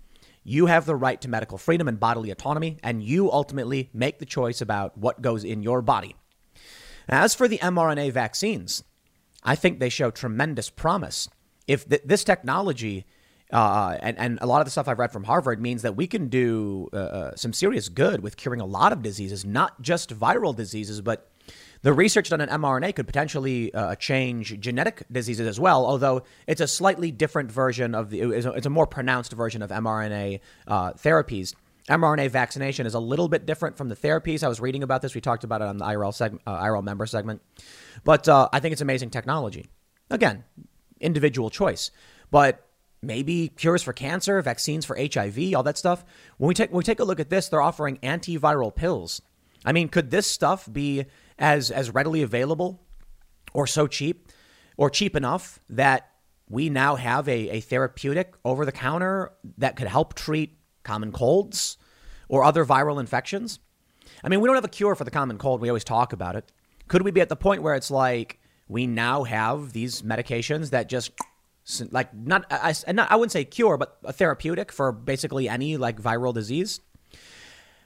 You 0.45 0.67
have 0.67 0.87
the 0.87 0.97
right 0.97 1.21
to 1.21 1.29
medical 1.29 1.59
freedom 1.59 1.89
and 1.89 2.01
bodily 2.01 2.31
autonomy, 2.31 2.79
and 2.83 3.03
you 3.03 3.31
ultimately 3.31 3.91
make 3.93 4.19
the 4.19 4.25
choice 4.25 4.61
about 4.63 4.97
what 4.97 5.21
goes 5.21 5.45
in 5.45 5.63
your 5.63 5.83
body. 5.83 6.17
As 7.07 7.35
for 7.35 7.49
the 7.49 7.59
mRNA 7.59 8.13
vaccines, 8.13 8.83
I 9.43 9.55
think 9.57 9.79
they 9.79 9.89
show 9.89 10.11
tremendous 10.11 10.71
promise. 10.71 11.29
If 11.67 11.89
th- 11.89 12.03
this 12.05 12.25
technology 12.25 13.05
uh, 13.53 13.97
and, 14.01 14.19
and 14.19 14.39
a 14.41 14.47
lot 14.47 14.61
of 14.61 14.67
the 14.67 14.71
stuff 14.71 14.89
I've 14.89 14.99
read 14.99 15.13
from 15.13 15.25
Harvard 15.25 15.61
means 15.61 15.83
that 15.83 15.97
we 15.97 16.07
can 16.07 16.29
do 16.29 16.89
uh, 16.93 16.97
uh 16.97 17.37
some 17.37 17.55
serious 17.55 17.89
good 17.89 18.23
with 18.23 18.37
curing 18.37 18.61
a 18.61 18.67
lot 18.67 18.93
of 18.93 19.03
diseases, 19.03 19.45
not 19.45 19.81
just 19.81 20.19
viral 20.19 20.55
diseases, 20.55 21.01
but 21.01 21.31
the 21.83 21.93
research 21.93 22.31
done 22.31 22.41
in 22.41 22.49
mRNA 22.49 22.97
could 22.97 23.07
potentially 23.07 23.73
uh, 23.73 23.95
change 23.97 24.59
genetic 24.61 25.05
diseases 25.11 25.47
as 25.47 25.61
well, 25.61 25.87
although 25.87 26.23
it's 26.47 26.61
a 26.61 26.69
slightly 26.69 27.11
different 27.11 27.53
version 27.53 27.95
of 27.95 28.11
the, 28.11 28.21
it's 28.21 28.67
a 28.67 28.71
more 28.71 28.87
pronounced 28.87 29.33
version 29.33 29.63
of 29.63 29.71
mRNA 29.71 30.41
uh, 30.67 30.93
therapies. 30.95 31.55
mRNA 31.89 32.31
vaccination 32.31 32.87
is 32.87 32.95
a 32.95 33.01
little 33.01 33.29
bit 33.29 33.47
different 33.47 33.77
from 33.77 33.89
the 33.89 33.97
therapies. 33.97 34.43
I 34.43 34.49
was 34.49 34.61
reading 34.61 34.83
about 34.83 35.03
this. 35.03 35.15
We 35.15 35.21
talked 35.21 35.45
about 35.45 35.63
it 35.63 35.69
on 35.69 35.79
the 35.79 35.85
IRL, 35.85 36.11
seg- 36.11 36.39
uh, 36.47 36.63
IRL 36.63 36.83
member 36.83 37.07
segment. 37.07 37.43
But 38.05 38.29
uh, 38.29 38.49
I 38.53 38.61
think 38.61 38.73
it's 38.73 38.83
amazing 38.83 39.11
technology. 39.11 39.67
Again, 40.11 40.45
individual 41.01 41.51
choice. 41.51 41.91
But 42.31 42.65
maybe 43.03 43.49
cures 43.49 43.83
for 43.83 43.93
cancer, 43.93 44.41
vaccines 44.43 44.85
for 44.85 44.97
HIV, 44.97 45.55
all 45.55 45.63
that 45.63 45.79
stuff. 45.79 46.05
When 46.39 46.49
we 46.49 46.55
take 46.55 46.71
when 46.71 46.79
we 46.79 46.85
take 46.85 47.01
a 47.01 47.05
look 47.05 47.21
at 47.21 47.31
this, 47.31 47.49
they're 47.49 47.63
offering 47.63 47.99
antiviral 47.99 48.75
pills. 48.75 49.23
I 49.65 49.73
mean, 49.73 49.89
could 49.89 50.11
this 50.11 50.27
stuff 50.27 50.69
be 50.73 51.07
as 51.39 51.71
as 51.71 51.91
readily 51.91 52.23
available 52.23 52.83
or 53.53 53.67
so 53.67 53.87
cheap 53.87 54.29
or 54.77 54.91
cheap 54.91 55.17
enough 55.17 55.59
that 55.69 56.11
we 56.49 56.71
now 56.71 56.97
have 56.97 57.29
a, 57.29 57.51
a 57.51 57.61
therapeutic 57.61 58.35
over 58.45 58.65
the 58.65 58.73
counter 58.73 59.33
that 59.59 59.77
could 59.77 59.87
help 59.87 60.15
treat 60.15 60.59
common 60.83 61.13
colds 61.13 61.77
or 62.29 62.45
other 62.45 62.65
viral 62.65 63.01
infections? 63.01 63.59
I 64.23 64.29
mean, 64.29 64.41
we 64.41 64.47
don't 64.47 64.57
have 64.57 64.65
a 64.65 64.69
cure 64.69 64.95
for 64.95 65.05
the 65.05 65.11
common 65.11 65.39
cold. 65.39 65.61
We 65.61 65.69
always 65.69 65.85
talk 65.85 66.13
about 66.13 66.37
it. 66.37 66.51
Could 66.89 67.03
we 67.03 67.11
be 67.11 67.21
at 67.21 67.29
the 67.29 67.37
point 67.37 67.63
where 67.63 67.75
it's 67.75 67.91
like 67.91 68.41
we 68.67 68.87
now 68.87 69.25
have 69.25 69.73
these 69.73 70.03
medications 70.03 70.71
that 70.71 70.89
just 70.89 71.13
like 71.91 72.15
not 72.15 72.47
I, 72.51 72.75
not 72.93 73.11
I 73.11 73.17
wouldn't 73.17 73.33
say 73.33 73.45
cure, 73.45 73.77
but 73.77 73.99
a 74.05 74.13
therapeutic 74.13 74.73
for 74.73 74.91
basically 74.91 75.49
any 75.49 75.77
like 75.77 76.01
viral 76.01 76.33
disease? 76.33 76.81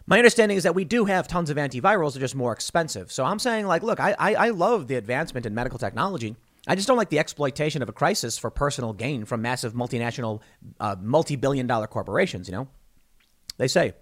My 0.06 0.18
understanding 0.18 0.56
is 0.56 0.64
that 0.64 0.74
we 0.74 0.84
do 0.84 1.04
have 1.04 1.28
tons 1.28 1.50
of 1.50 1.56
antivirals, 1.56 2.14
they're 2.14 2.20
just 2.20 2.34
more 2.34 2.52
expensive. 2.52 3.12
So 3.12 3.24
I'm 3.24 3.38
saying, 3.38 3.66
like, 3.66 3.82
look, 3.82 4.00
I, 4.00 4.14
I, 4.18 4.34
I 4.34 4.48
love 4.50 4.88
the 4.88 4.96
advancement 4.96 5.46
in 5.46 5.54
medical 5.54 5.78
technology. 5.78 6.36
I 6.66 6.74
just 6.74 6.86
don't 6.86 6.96
like 6.96 7.10
the 7.10 7.18
exploitation 7.18 7.82
of 7.82 7.88
a 7.88 7.92
crisis 7.92 8.38
for 8.38 8.50
personal 8.50 8.92
gain 8.92 9.24
from 9.24 9.42
massive 9.42 9.74
multinational, 9.74 10.40
uh, 10.78 10.96
multi 11.00 11.36
billion 11.36 11.66
dollar 11.66 11.86
corporations, 11.86 12.48
you 12.48 12.52
know? 12.52 12.68
They 13.58 13.68
say 13.68 13.94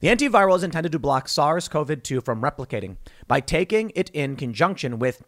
The 0.00 0.08
antiviral 0.08 0.56
is 0.56 0.62
intended 0.62 0.92
to 0.92 0.98
block 0.98 1.28
SARS 1.28 1.68
CoV 1.68 2.02
2 2.02 2.20
from 2.22 2.42
replicating 2.42 2.96
by 3.26 3.40
taking 3.40 3.92
it 3.94 4.10
in 4.10 4.36
conjunction 4.36 4.98
with 4.98 5.22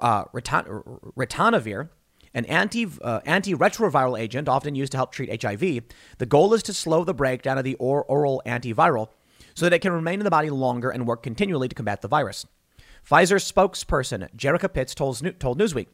uh, 0.00 0.24
ritonavir, 0.26 1.88
an 2.34 2.44
anti, 2.46 2.86
uh, 3.02 3.20
antiretroviral 3.20 4.18
agent 4.18 4.48
often 4.48 4.74
used 4.74 4.92
to 4.92 4.98
help 4.98 5.12
treat 5.12 5.42
HIV. 5.42 5.82
The 6.18 6.26
goal 6.26 6.54
is 6.54 6.62
to 6.64 6.72
slow 6.72 7.04
the 7.04 7.14
breakdown 7.14 7.58
of 7.58 7.64
the 7.64 7.74
or- 7.74 8.04
oral 8.04 8.42
antiviral 8.46 9.08
so 9.54 9.66
that 9.66 9.72
it 9.72 9.80
can 9.80 9.92
remain 9.92 10.20
in 10.20 10.24
the 10.24 10.30
body 10.30 10.50
longer 10.50 10.90
and 10.90 11.06
work 11.06 11.22
continually 11.22 11.68
to 11.68 11.74
combat 11.74 12.02
the 12.02 12.08
virus. 12.08 12.46
Pfizer 13.08 13.40
spokesperson 13.40 14.28
Jerica 14.36 14.72
Pitts 14.72 14.94
told, 14.94 15.16
Newsweek 15.16 15.86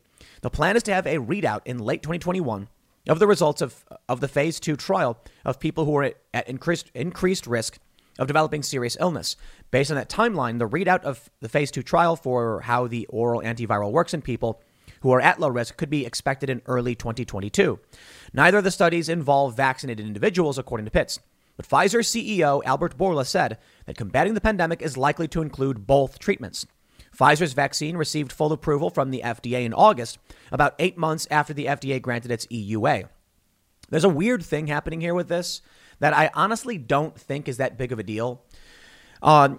the 0.42 0.50
plan 0.50 0.76
is 0.76 0.82
to 0.84 0.94
have 0.94 1.06
a 1.06 1.16
readout 1.16 1.60
in 1.64 1.78
late 1.78 2.02
2021 2.02 2.68
of 3.08 3.18
the 3.18 3.26
results 3.26 3.62
of, 3.62 3.84
of 4.08 4.20
the 4.20 4.28
phase 4.28 4.60
two 4.60 4.76
trial 4.76 5.18
of 5.44 5.58
people 5.58 5.84
who 5.84 5.96
are 5.96 6.12
at 6.34 6.48
increased, 6.48 6.90
increased 6.94 7.46
risk 7.46 7.78
of 8.18 8.26
developing 8.26 8.62
serious 8.62 8.96
illness. 9.00 9.36
Based 9.70 9.90
on 9.90 9.96
that 9.96 10.10
timeline, 10.10 10.58
the 10.58 10.68
readout 10.68 11.02
of 11.02 11.30
the 11.40 11.48
phase 11.48 11.70
two 11.70 11.82
trial 11.82 12.16
for 12.16 12.60
how 12.62 12.86
the 12.86 13.06
oral 13.06 13.40
antiviral 13.40 13.92
works 13.92 14.12
in 14.12 14.22
people 14.22 14.60
who 15.00 15.12
are 15.12 15.20
at 15.20 15.38
low 15.38 15.48
risk 15.48 15.76
could 15.76 15.90
be 15.90 16.04
expected 16.04 16.50
in 16.50 16.62
early 16.66 16.94
2022. 16.94 17.78
Neither 18.32 18.58
of 18.58 18.64
the 18.64 18.70
studies 18.70 19.08
involve 19.08 19.56
vaccinated 19.56 20.06
individuals, 20.06 20.58
according 20.58 20.84
to 20.86 20.90
Pitts. 20.90 21.20
But 21.58 21.68
Pfizer 21.68 22.00
CEO 22.00 22.62
Albert 22.64 22.96
Bourla 22.96 23.26
said 23.26 23.58
that 23.84 23.98
combating 23.98 24.34
the 24.34 24.40
pandemic 24.40 24.80
is 24.80 24.96
likely 24.96 25.26
to 25.28 25.42
include 25.42 25.88
both 25.88 26.20
treatments. 26.20 26.64
Pfizer's 27.18 27.52
vaccine 27.52 27.96
received 27.96 28.32
full 28.32 28.52
approval 28.52 28.90
from 28.90 29.10
the 29.10 29.22
FDA 29.24 29.64
in 29.64 29.74
August, 29.74 30.18
about 30.52 30.76
eight 30.78 30.96
months 30.96 31.26
after 31.32 31.52
the 31.52 31.66
FDA 31.66 32.00
granted 32.00 32.30
its 32.30 32.46
EUA. 32.46 33.08
There's 33.90 34.04
a 34.04 34.08
weird 34.08 34.44
thing 34.44 34.68
happening 34.68 35.00
here 35.00 35.14
with 35.14 35.28
this 35.28 35.60
that 35.98 36.14
I 36.14 36.30
honestly 36.32 36.78
don't 36.78 37.18
think 37.18 37.48
is 37.48 37.56
that 37.56 37.76
big 37.76 37.90
of 37.90 37.98
a 37.98 38.04
deal. 38.04 38.44
Uh, 39.20 39.56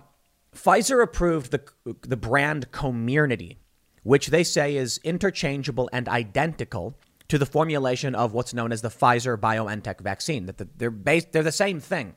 Pfizer 0.56 1.04
approved 1.04 1.52
the, 1.52 1.62
the 2.02 2.16
brand 2.16 2.72
Comirnaty, 2.72 3.58
which 4.04 4.28
they 4.28 4.46
say 4.46 4.78
is 4.78 5.02
interchangeable 5.04 5.90
and 5.92 6.08
identical 6.08 6.96
to 7.30 7.38
the 7.38 7.46
formulation 7.46 8.16
of 8.16 8.34
what's 8.34 8.54
known 8.54 8.72
as 8.72 8.82
the 8.82 8.90
Pfizer 8.90 9.38
BioNTech 9.38 10.02
vaccine. 10.02 10.46
That 10.48 10.58
the, 10.58 10.68
they're 10.76 10.92
based, 10.92 11.32
they're 11.32 11.44
the 11.44 11.52
same 11.52 11.80
thing. 11.80 12.16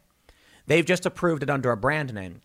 They've 0.66 0.84
just 0.84 1.06
approved 1.06 1.42
it 1.42 1.50
under 1.50 1.70
a 1.70 1.76
brand 1.76 2.12
name. 2.12 2.40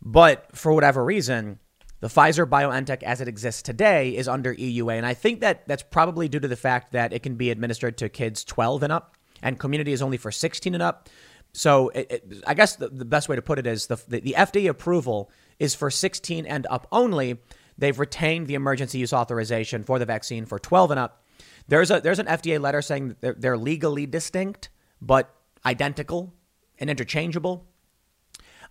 But 0.00 0.56
for 0.56 0.72
whatever 0.72 1.04
reason, 1.04 1.58
the 2.00 2.08
Pfizer 2.08 2.46
BioNTech 2.46 3.02
as 3.02 3.20
it 3.20 3.28
exists 3.28 3.62
today 3.62 4.14
is 4.14 4.28
under 4.28 4.54
EUA. 4.54 4.98
And 4.98 5.06
I 5.06 5.14
think 5.14 5.40
that 5.40 5.66
that's 5.66 5.82
probably 5.82 6.28
due 6.28 6.40
to 6.40 6.48
the 6.48 6.56
fact 6.56 6.92
that 6.92 7.12
it 7.12 7.22
can 7.22 7.36
be 7.36 7.50
administered 7.50 7.96
to 7.98 8.08
kids 8.08 8.44
12 8.44 8.82
and 8.82 8.92
up, 8.92 9.16
and 9.42 9.58
Comirnaty 9.58 9.88
is 9.88 10.02
only 10.02 10.16
for 10.16 10.30
16 10.30 10.74
and 10.74 10.82
up. 10.82 11.08
So 11.52 11.88
it, 11.90 12.06
it, 12.10 12.44
I 12.46 12.54
guess 12.54 12.76
the, 12.76 12.88
the, 12.88 13.04
best 13.04 13.28
way 13.28 13.36
to 13.36 13.42
put 13.42 13.58
it 13.60 13.66
is 13.66 13.86
the, 13.86 13.96
the, 14.08 14.20
the 14.20 14.34
FDA 14.36 14.68
approval 14.68 15.30
is 15.60 15.74
for 15.74 15.88
16 15.88 16.46
and 16.46 16.66
up 16.68 16.86
only. 16.90 17.38
They've 17.78 17.98
retained 17.98 18.48
the 18.48 18.54
emergency 18.54 18.98
use 18.98 19.12
authorization 19.12 19.84
for 19.84 19.98
the 19.98 20.04
vaccine 20.04 20.46
for 20.46 20.58
12 20.58 20.90
and 20.90 21.00
up. 21.00 21.23
There's 21.68 21.90
a 21.90 22.00
there's 22.00 22.18
an 22.18 22.26
FDA 22.26 22.60
letter 22.60 22.82
saying 22.82 23.16
they're, 23.20 23.34
they're 23.34 23.56
legally 23.56 24.06
distinct 24.06 24.68
but 25.00 25.34
identical 25.64 26.32
and 26.78 26.90
interchangeable. 26.90 27.66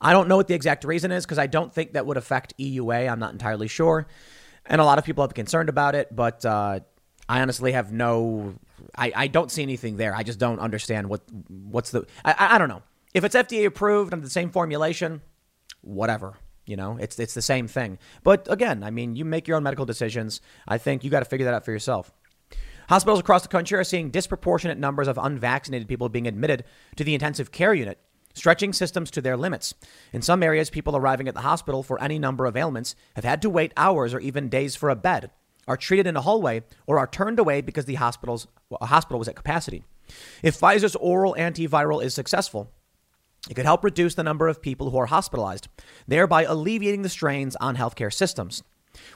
I 0.01 0.11
don't 0.11 0.27
know 0.27 0.35
what 0.35 0.47
the 0.47 0.53
exact 0.53 0.83
reason 0.83 1.11
is 1.11 1.25
because 1.25 1.39
I 1.39 1.47
don't 1.47 1.73
think 1.73 1.93
that 1.93 2.05
would 2.05 2.17
affect 2.17 2.53
EUA. 2.57 3.09
I'm 3.09 3.19
not 3.19 3.31
entirely 3.31 3.67
sure. 3.67 4.07
And 4.65 4.81
a 4.81 4.85
lot 4.85 4.97
of 4.97 5.05
people 5.05 5.23
have 5.23 5.33
concerned 5.33 5.69
about 5.69 5.95
it, 5.95 6.13
but 6.13 6.45
uh, 6.45 6.81
I 7.27 7.41
honestly 7.41 7.71
have 7.71 7.91
no, 7.91 8.55
I, 8.95 9.11
I 9.15 9.27
don't 9.27 9.51
see 9.51 9.61
anything 9.61 9.97
there. 9.97 10.15
I 10.15 10.23
just 10.23 10.39
don't 10.39 10.59
understand 10.59 11.07
what 11.07 11.21
what's 11.47 11.91
the, 11.91 12.05
I, 12.25 12.55
I 12.55 12.57
don't 12.57 12.69
know. 12.69 12.83
If 13.13 13.23
it's 13.23 13.35
FDA 13.35 13.65
approved 13.65 14.13
under 14.13 14.25
the 14.25 14.31
same 14.31 14.49
formulation, 14.49 15.21
whatever. 15.81 16.37
You 16.65 16.77
know, 16.77 16.97
it's 16.97 17.19
it's 17.19 17.33
the 17.33 17.41
same 17.41 17.67
thing. 17.67 17.99
But 18.23 18.49
again, 18.49 18.83
I 18.83 18.89
mean, 18.89 19.17
you 19.17 19.25
make 19.25 19.49
your 19.49 19.57
own 19.57 19.63
medical 19.63 19.85
decisions. 19.85 20.39
I 20.65 20.77
think 20.77 21.03
you 21.03 21.09
got 21.09 21.19
to 21.19 21.25
figure 21.25 21.43
that 21.45 21.53
out 21.53 21.65
for 21.65 21.71
yourself. 21.71 22.13
Hospitals 22.89 23.19
across 23.19 23.41
the 23.41 23.47
country 23.47 23.77
are 23.77 23.83
seeing 23.83 24.09
disproportionate 24.09 24.77
numbers 24.77 25.07
of 25.07 25.17
unvaccinated 25.17 25.87
people 25.87 26.09
being 26.09 26.27
admitted 26.27 26.63
to 26.95 27.03
the 27.03 27.13
intensive 27.13 27.51
care 27.51 27.73
unit 27.73 27.99
stretching 28.33 28.73
systems 28.73 29.11
to 29.11 29.21
their 29.21 29.37
limits. 29.37 29.73
In 30.11 30.21
some 30.21 30.43
areas, 30.43 30.69
people 30.69 30.95
arriving 30.97 31.27
at 31.27 31.35
the 31.35 31.41
hospital 31.41 31.83
for 31.83 32.01
any 32.01 32.19
number 32.19 32.45
of 32.45 32.57
ailments 32.57 32.95
have 33.15 33.23
had 33.23 33.41
to 33.43 33.49
wait 33.49 33.73
hours 33.77 34.13
or 34.13 34.19
even 34.19 34.49
days 34.49 34.75
for 34.75 34.89
a 34.89 34.95
bed, 34.95 35.31
are 35.67 35.77
treated 35.77 36.07
in 36.07 36.17
a 36.17 36.21
hallway, 36.21 36.63
or 36.87 36.99
are 36.99 37.07
turned 37.07 37.39
away 37.39 37.61
because 37.61 37.85
the 37.85 37.95
hospital's, 37.95 38.47
well, 38.69 38.79
hospital 38.81 39.19
was 39.19 39.27
at 39.27 39.35
capacity. 39.35 39.83
If 40.41 40.59
Pfizer's 40.59 40.95
oral 40.95 41.35
antiviral 41.37 42.03
is 42.03 42.13
successful, 42.13 42.71
it 43.49 43.55
could 43.55 43.65
help 43.65 43.83
reduce 43.83 44.15
the 44.15 44.23
number 44.23 44.47
of 44.47 44.61
people 44.61 44.89
who 44.89 44.97
are 44.97 45.05
hospitalized, 45.05 45.67
thereby 46.07 46.43
alleviating 46.43 47.01
the 47.01 47.09
strains 47.09 47.55
on 47.57 47.75
healthcare 47.75 48.13
systems. 48.13 48.63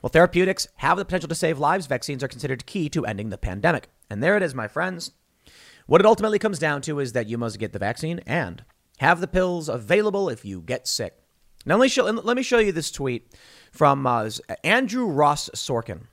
Well, 0.02 0.10
therapeutics 0.10 0.68
have 0.78 0.98
the 0.98 1.06
potential 1.06 1.30
to 1.30 1.36
save 1.36 1.60
lives. 1.60 1.88
Vaccines 1.88 2.24
are 2.24 2.28
considered 2.28 2.66
key 2.66 2.90
to 2.90 3.06
ending 3.06 3.30
the 3.30 3.38
pandemic. 3.38 3.90
And 4.10 4.22
there 4.22 4.38
it 4.38 4.44
is, 4.44 4.54
my 4.54 4.68
friends. 4.68 5.12
What 5.86 6.02
it 6.02 6.08
ultimately 6.08 6.40
comes 6.40 6.60
down 6.60 6.82
to 6.84 7.00
is 7.00 7.14
that 7.14 7.28
you 7.28 7.38
must 7.38 7.60
get 7.60 7.74
the 7.74 7.80
vaccine 7.80 8.20
and 8.26 8.64
have 9.00 9.22
the 9.22 9.28
pills 9.28 9.70
available 9.70 10.30
if 10.30 10.44
you 10.44 10.62
get 10.62 10.88
sick. 10.88 11.18
Now, 11.66 11.76
let 11.76 11.84
me 11.84 11.90
show, 11.90 12.04
let 12.04 12.38
me 12.38 12.44
show 12.44 12.60
you 12.60 12.72
this 12.72 12.92
tweet 12.92 13.34
from 13.72 14.06
uh, 14.06 14.30
Andrew 14.64 15.06
Ross 15.06 15.50
Sorkin, 15.54 16.08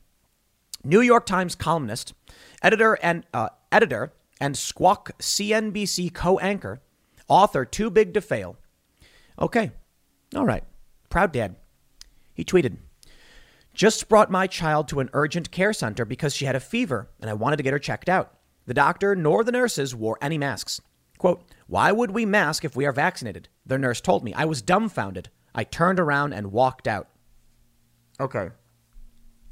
New 0.82 1.00
York 1.00 1.26
Times 1.26 1.54
columnist, 1.54 2.12
editor 2.62 2.98
and 3.02 3.24
uh, 3.32 3.50
editor 3.70 4.12
and 4.40 4.56
Squawk 4.56 5.16
CNBC 5.18 6.12
co-anchor, 6.12 6.80
author 7.28 7.64
too 7.64 7.90
big 7.90 8.14
to 8.14 8.20
fail. 8.20 8.56
Okay, 9.40 9.70
all 10.34 10.44
right, 10.44 10.64
proud 11.08 11.32
dad. 11.32 11.56
He 12.34 12.44
tweeted, 12.44 12.78
"Just 13.74 14.08
brought 14.08 14.30
my 14.30 14.46
child 14.46 14.88
to 14.88 15.00
an 15.00 15.10
urgent 15.12 15.50
care 15.50 15.72
center 15.72 16.04
because 16.04 16.34
she 16.34 16.44
had 16.44 16.56
a 16.56 16.60
fever 16.60 17.10
and 17.20 17.28
I 17.28 17.34
wanted 17.34 17.56
to 17.56 17.62
get 17.62 17.72
her 17.72 17.78
checked 17.78 18.08
out. 18.08 18.38
The 18.66 18.74
doctor 18.74 19.14
nor 19.14 19.44
the 19.44 19.52
nurses 19.52 19.94
wore 19.94 20.16
any 20.22 20.38
masks. 20.38 20.80
Quote, 21.18 21.44
Why 21.66 21.92
would 21.92 22.12
we 22.12 22.24
mask 22.24 22.64
if 22.64 22.76
we 22.76 22.86
are 22.86 22.92
vaccinated? 22.92 23.48
The 23.66 23.78
nurse 23.78 24.00
told 24.00 24.24
me. 24.24 24.32
I 24.32 24.44
was 24.44 24.62
dumbfounded. 24.62 25.28
I 25.54 25.64
turned 25.64 26.00
around 26.00 26.32
and 26.32 26.52
walked 26.52 26.88
out. 26.88 27.08
Okay. 28.20 28.50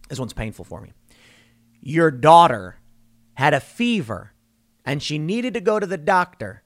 This 0.08 0.18
one's 0.18 0.32
painful 0.32 0.64
for 0.64 0.80
me. 0.80 0.92
Your 1.80 2.10
daughter 2.10 2.76
had 3.34 3.54
a 3.54 3.60
fever 3.60 4.32
and 4.84 5.02
she 5.02 5.18
needed 5.18 5.54
to 5.54 5.60
go 5.60 5.78
to 5.78 5.86
the 5.86 5.98
doctor. 5.98 6.62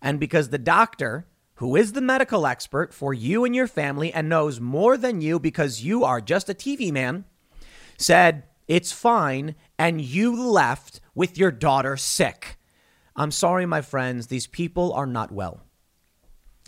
And 0.00 0.20
because 0.20 0.48
the 0.48 0.58
doctor, 0.58 1.26
who 1.58 1.74
is 1.74 1.92
the 1.92 2.00
medical 2.00 2.46
expert 2.46 2.94
for 2.94 3.12
you 3.12 3.44
and 3.44 3.54
your 3.54 3.66
family 3.66 4.12
and 4.12 4.28
knows 4.28 4.60
more 4.60 4.96
than 4.96 5.20
you 5.20 5.40
because 5.40 5.82
you 5.82 6.04
are 6.04 6.20
just 6.20 6.48
a 6.48 6.54
TV 6.54 6.92
man, 6.92 7.24
said, 7.96 8.44
It's 8.68 8.92
fine. 8.92 9.56
And 9.76 10.00
you 10.00 10.40
left 10.40 11.00
with 11.16 11.36
your 11.36 11.50
daughter 11.50 11.96
sick. 11.96 12.58
I'm 13.16 13.32
sorry, 13.32 13.66
my 13.66 13.80
friends, 13.80 14.28
these 14.28 14.46
people 14.46 14.92
are 14.92 15.06
not 15.06 15.32
well. 15.32 15.60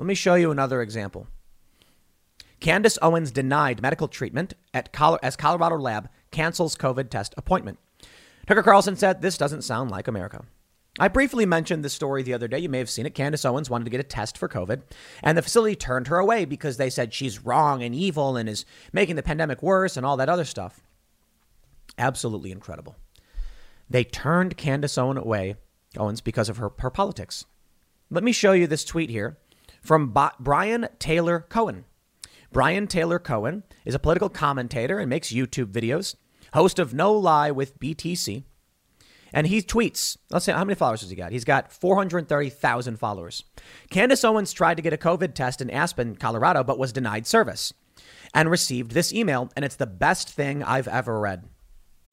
Let 0.01 0.07
me 0.07 0.15
show 0.15 0.35
you 0.35 0.51
another 0.51 0.83
example. 0.83 1.29
Candace 2.59 2.99
Owens 3.01 3.31
denied 3.31 3.81
medical 3.81 4.09
treatment 4.09 4.55
at 4.75 4.93
Col- 4.93 5.21
as 5.23 5.37
Colorado 5.37 5.79
lab 5.79 6.09
cancels 6.33 6.75
COVID 6.75 7.11
test 7.11 7.33
appointment. 7.37 7.79
Tucker 8.45 8.65
Carlson 8.65 8.97
said, 8.97 9.23
This 9.23 9.39
doesn't 9.39 9.63
sound 9.63 9.93
like 9.93 10.09
America. 10.09 10.45
I 10.99 11.09
briefly 11.09 11.47
mentioned 11.47 11.85
this 11.85 11.93
story 11.93 12.23
the 12.23 12.35
other 12.35 12.49
day. 12.49 12.59
You 12.59 12.69
may 12.69 12.79
have 12.79 12.91
seen 12.91 13.07
it. 13.07 13.15
Candace 13.15 13.45
Owens 13.45 13.71
wanted 13.71 13.85
to 13.85 13.91
get 13.91 14.01
a 14.01 14.05
test 14.05 14.37
for 14.37 14.49
COVID, 14.49 14.83
and 15.23 15.39
the 15.39 15.43
facility 15.43 15.77
turned 15.77 16.09
her 16.09 16.19
away 16.19 16.45
because 16.45 16.77
they 16.77 16.91
said 16.91 17.15
she's 17.15 17.45
wrong 17.45 17.83
and 17.83 17.95
evil 17.95 18.37
and 18.37 18.49
is 18.49 18.65
making 18.93 19.17
the 19.17 19.23
pandemic 19.23 19.63
worse 19.63 19.97
and 19.97 20.05
all 20.05 20.17
that 20.17 20.29
other 20.29 20.45
stuff. 20.45 20.83
Absolutely 21.97 22.51
incredible. 22.51 22.97
They 23.89 24.05
turned 24.05 24.57
Candace 24.57 24.99
Owens 24.99 25.21
away 25.21 25.57
Owens 25.97 26.21
because 26.21 26.49
of 26.49 26.57
her, 26.59 26.71
her 26.79 26.91
politics. 26.91 27.45
Let 28.11 28.25
me 28.25 28.33
show 28.33 28.53
you 28.53 28.67
this 28.67 28.85
tweet 28.85 29.11
here 29.11 29.39
from 29.83 30.15
Brian 30.39 30.89
Taylor 30.99 31.47
Cohen. 31.49 31.85
Brian 32.53 32.89
Taylor 32.89 33.19
Cohen 33.19 33.63
is 33.85 33.95
a 33.95 34.01
political 34.01 34.29
commentator 34.29 34.99
and 34.99 35.09
makes 35.09 35.33
YouTube 35.33 35.73
videos, 35.73 36.17
host 36.53 36.79
of 36.79 36.93
No 36.93 37.13
Lie 37.13 37.53
with 37.53 37.79
BTC. 37.79 38.45
And 39.33 39.47
he 39.47 39.63
tweets, 39.63 40.17
let's 40.31 40.45
see 40.45 40.53
how 40.53 40.65
many 40.65 40.75
followers 40.75 41.03
has 41.03 41.11
he 41.11 41.17
got? 41.17 41.33
He's 41.33 41.45
got 41.45 41.73
430,000 41.73 42.99
followers. 42.99 43.45
Candace 43.91 44.25
Owens 44.25 44.53
tried 44.53 44.77
to 44.77 44.83
get 44.83 44.93
a 44.93 44.97
COVID 44.97 45.35
test 45.35 45.61
in 45.61 45.71
Aspen, 45.71 46.17
Colorado, 46.17 46.65
but 46.65 46.79
was 46.79 46.93
denied 46.93 47.27
service 47.27 47.73
and 48.35 48.51
received 48.51 48.93
this 48.93 49.13
email, 49.13 49.51
and 49.57 49.65
it's 49.65 49.77
the 49.77 49.87
best 49.87 50.29
thing 50.29 50.63
I've 50.63 50.89
ever 50.89 51.19
read. 51.19 51.45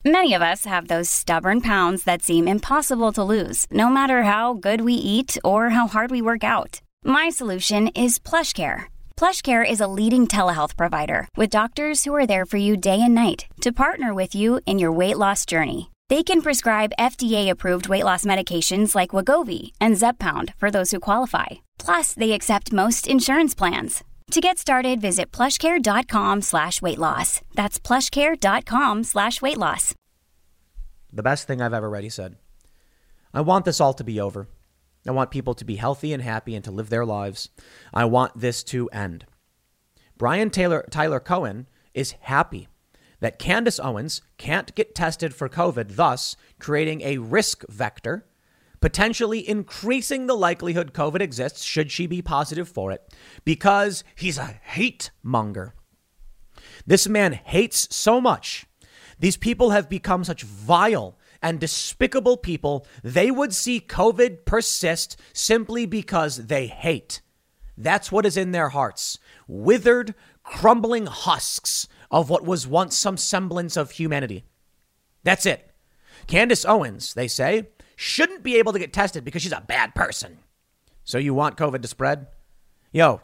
Many 0.06 0.34
of 0.34 0.42
us 0.42 0.66
have 0.66 0.88
those 0.88 1.10
stubborn 1.10 1.60
pounds 1.60 2.04
that 2.04 2.22
seem 2.22 2.48
impossible 2.48 3.12
to 3.14 3.24
lose, 3.24 3.66
no 3.72 3.90
matter 3.90 4.24
how 4.24 4.54
good 4.54 4.82
we 4.82 4.94
eat 4.94 5.38
or 5.44 5.70
how 5.72 5.88
hard 5.88 6.12
we 6.12 6.22
work 6.22 6.44
out. 6.44 6.82
My 7.04 7.30
solution 7.30 7.90
is 7.90 8.20
PlushCare. 8.20 8.86
PlushCare 9.18 9.70
is 9.70 9.82
a 9.82 9.88
leading 9.88 10.28
telehealth 10.28 10.78
provider 10.78 11.28
with 11.36 11.50
doctors 11.50 12.04
who 12.04 12.16
are 12.16 12.28
there 12.28 12.46
for 12.46 12.58
you 12.58 12.78
day 12.78 13.02
and 13.02 13.16
night 13.16 13.48
to 13.62 13.72
partner 13.72 14.14
with 14.14 14.34
you 14.36 14.62
in 14.66 14.80
your 14.80 14.92
weight 14.92 15.18
loss 15.18 15.46
journey. 15.46 15.90
They 16.10 16.24
can 16.24 16.42
prescribe 16.42 16.94
FDA-approved 16.98 17.90
weight 17.90 18.04
loss 18.04 18.26
medications 18.26 18.96
like 18.96 19.10
Wegovy 19.10 19.74
and 19.82 19.96
Zepbound 19.96 20.54
for 20.58 20.72
those 20.72 20.92
who 20.92 21.00
qualify 21.00 21.48
Plus, 21.78 22.14
they 22.14 22.32
accept 22.34 22.74
most 22.74 23.08
insurance 23.08 23.56
plans. 23.56 24.04
To 24.32 24.42
get 24.42 24.58
started, 24.58 25.00
visit 25.00 25.32
plushcare.com 25.32 26.42
slash 26.42 26.82
weight 26.82 26.98
loss. 26.98 27.42
That's 27.56 27.80
plushcare.com 27.80 29.04
slash 29.06 29.42
weight 29.42 29.58
loss. 29.58 29.94
The 31.14 31.24
best 31.24 31.48
thing 31.48 31.62
I've 31.62 31.74
ever 31.74 31.90
read, 31.90 32.04
he 32.04 32.10
said. 32.10 32.36
I 33.34 33.42
want 33.42 33.66
this 33.66 33.80
all 33.80 33.94
to 33.94 34.04
be 34.04 34.20
over. 34.20 34.48
I 35.08 35.12
want 35.12 35.32
people 35.32 35.54
to 35.54 35.64
be 35.64 35.78
healthy 35.78 36.12
and 36.12 36.22
happy 36.22 36.56
and 36.56 36.66
to 36.66 36.72
live 36.72 36.90
their 36.90 37.06
lives. 37.06 37.50
I 37.94 38.04
want 38.06 38.38
this 38.38 38.64
to 38.66 38.90
end. 38.90 39.26
Brian 40.18 40.50
Taylor 40.50 40.86
Tyler 40.90 41.22
Cohen 41.22 41.68
is 41.94 42.12
happy 42.20 42.68
that 43.20 43.40
Candace 43.40 43.80
Owens 43.80 44.22
can't 44.38 44.74
get 44.76 44.96
tested 44.96 45.34
for 45.34 45.50
COVID, 45.50 45.96
thus 45.96 46.36
creating 46.60 47.02
a 47.02 47.18
risk 47.18 47.64
vector 47.70 48.26
potentially 48.80 49.48
increasing 49.48 50.28
the 50.28 50.36
likelihood 50.36 50.94
COVID 50.94 51.22
exists 51.22 51.64
should 51.64 51.92
she 51.92 52.08
be 52.08 52.22
positive 52.22 52.70
for 52.70 52.92
it 52.92 53.14
because 53.46 54.04
he's 54.16 54.38
a 54.38 54.46
hate 54.46 55.12
monger. 55.24 55.74
This 56.86 57.08
man 57.08 57.34
hates 57.34 57.94
so 57.96 58.22
much. 58.22 58.66
These 59.20 59.38
people 59.38 59.72
have 59.72 59.90
become 59.90 60.24
such 60.24 60.44
vile 60.44 61.18
and 61.42 61.60
despicable 61.60 62.38
people, 62.38 62.88
they 63.04 63.30
would 63.30 63.54
see 63.54 63.80
COVID 63.80 64.44
persist 64.46 65.20
simply 65.34 65.86
because 65.86 66.48
they 66.48 66.66
hate. 66.66 67.22
That's 67.78 68.12
what 68.12 68.26
is 68.26 68.38
in 68.38 68.52
their 68.52 68.70
hearts 68.70 69.20
withered, 69.48 70.16
crumbling 70.44 71.06
husks 71.06 71.88
of 72.10 72.30
what 72.30 72.46
was 72.46 72.68
once 72.68 72.96
some 72.96 73.18
semblance 73.18 73.78
of 73.78 73.92
humanity. 73.92 74.46
That's 75.24 75.46
it. 75.46 75.72
Candace 76.28 76.66
Owens, 76.66 77.14
they 77.14 77.28
say, 77.28 77.68
shouldn't 77.96 78.44
be 78.44 78.58
able 78.58 78.74
to 78.74 78.80
get 78.80 78.94
tested 78.94 79.24
because 79.24 79.42
she's 79.42 79.52
a 79.52 79.66
bad 79.68 79.96
person. 79.96 80.40
So 81.04 81.18
you 81.18 81.34
want 81.34 81.58
COVID 81.58 81.82
to 81.82 81.88
spread? 81.88 82.28
Yo, 82.92 83.22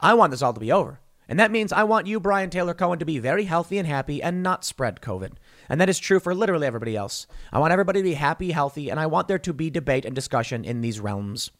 I 0.00 0.14
want 0.14 0.30
this 0.30 0.42
all 0.42 0.52
to 0.52 0.60
be 0.60 0.72
over. 0.72 1.00
And 1.28 1.40
that 1.40 1.50
means 1.50 1.72
I 1.72 1.84
want 1.84 2.06
you, 2.06 2.20
Brian 2.20 2.50
Taylor 2.50 2.74
Cohen, 2.74 2.98
to 2.98 3.06
be 3.06 3.18
very 3.18 3.44
healthy 3.44 3.78
and 3.78 3.88
happy 3.88 4.22
and 4.22 4.42
not 4.42 4.64
spread 4.64 5.00
COVID. 5.00 5.32
And 5.68 5.80
that 5.80 5.88
is 5.88 5.98
true 5.98 6.20
for 6.20 6.34
literally 6.34 6.66
everybody 6.66 6.96
else. 6.96 7.26
I 7.52 7.58
want 7.58 7.72
everybody 7.72 8.00
to 8.00 8.04
be 8.04 8.14
happy, 8.14 8.52
healthy, 8.52 8.90
and 8.90 9.00
I 9.00 9.06
want 9.06 9.28
there 9.28 9.38
to 9.38 9.52
be 9.52 9.70
debate 9.70 10.04
and 10.04 10.14
discussion 10.14 10.64
in 10.64 10.82
these 10.82 11.00
realms. 11.00 11.50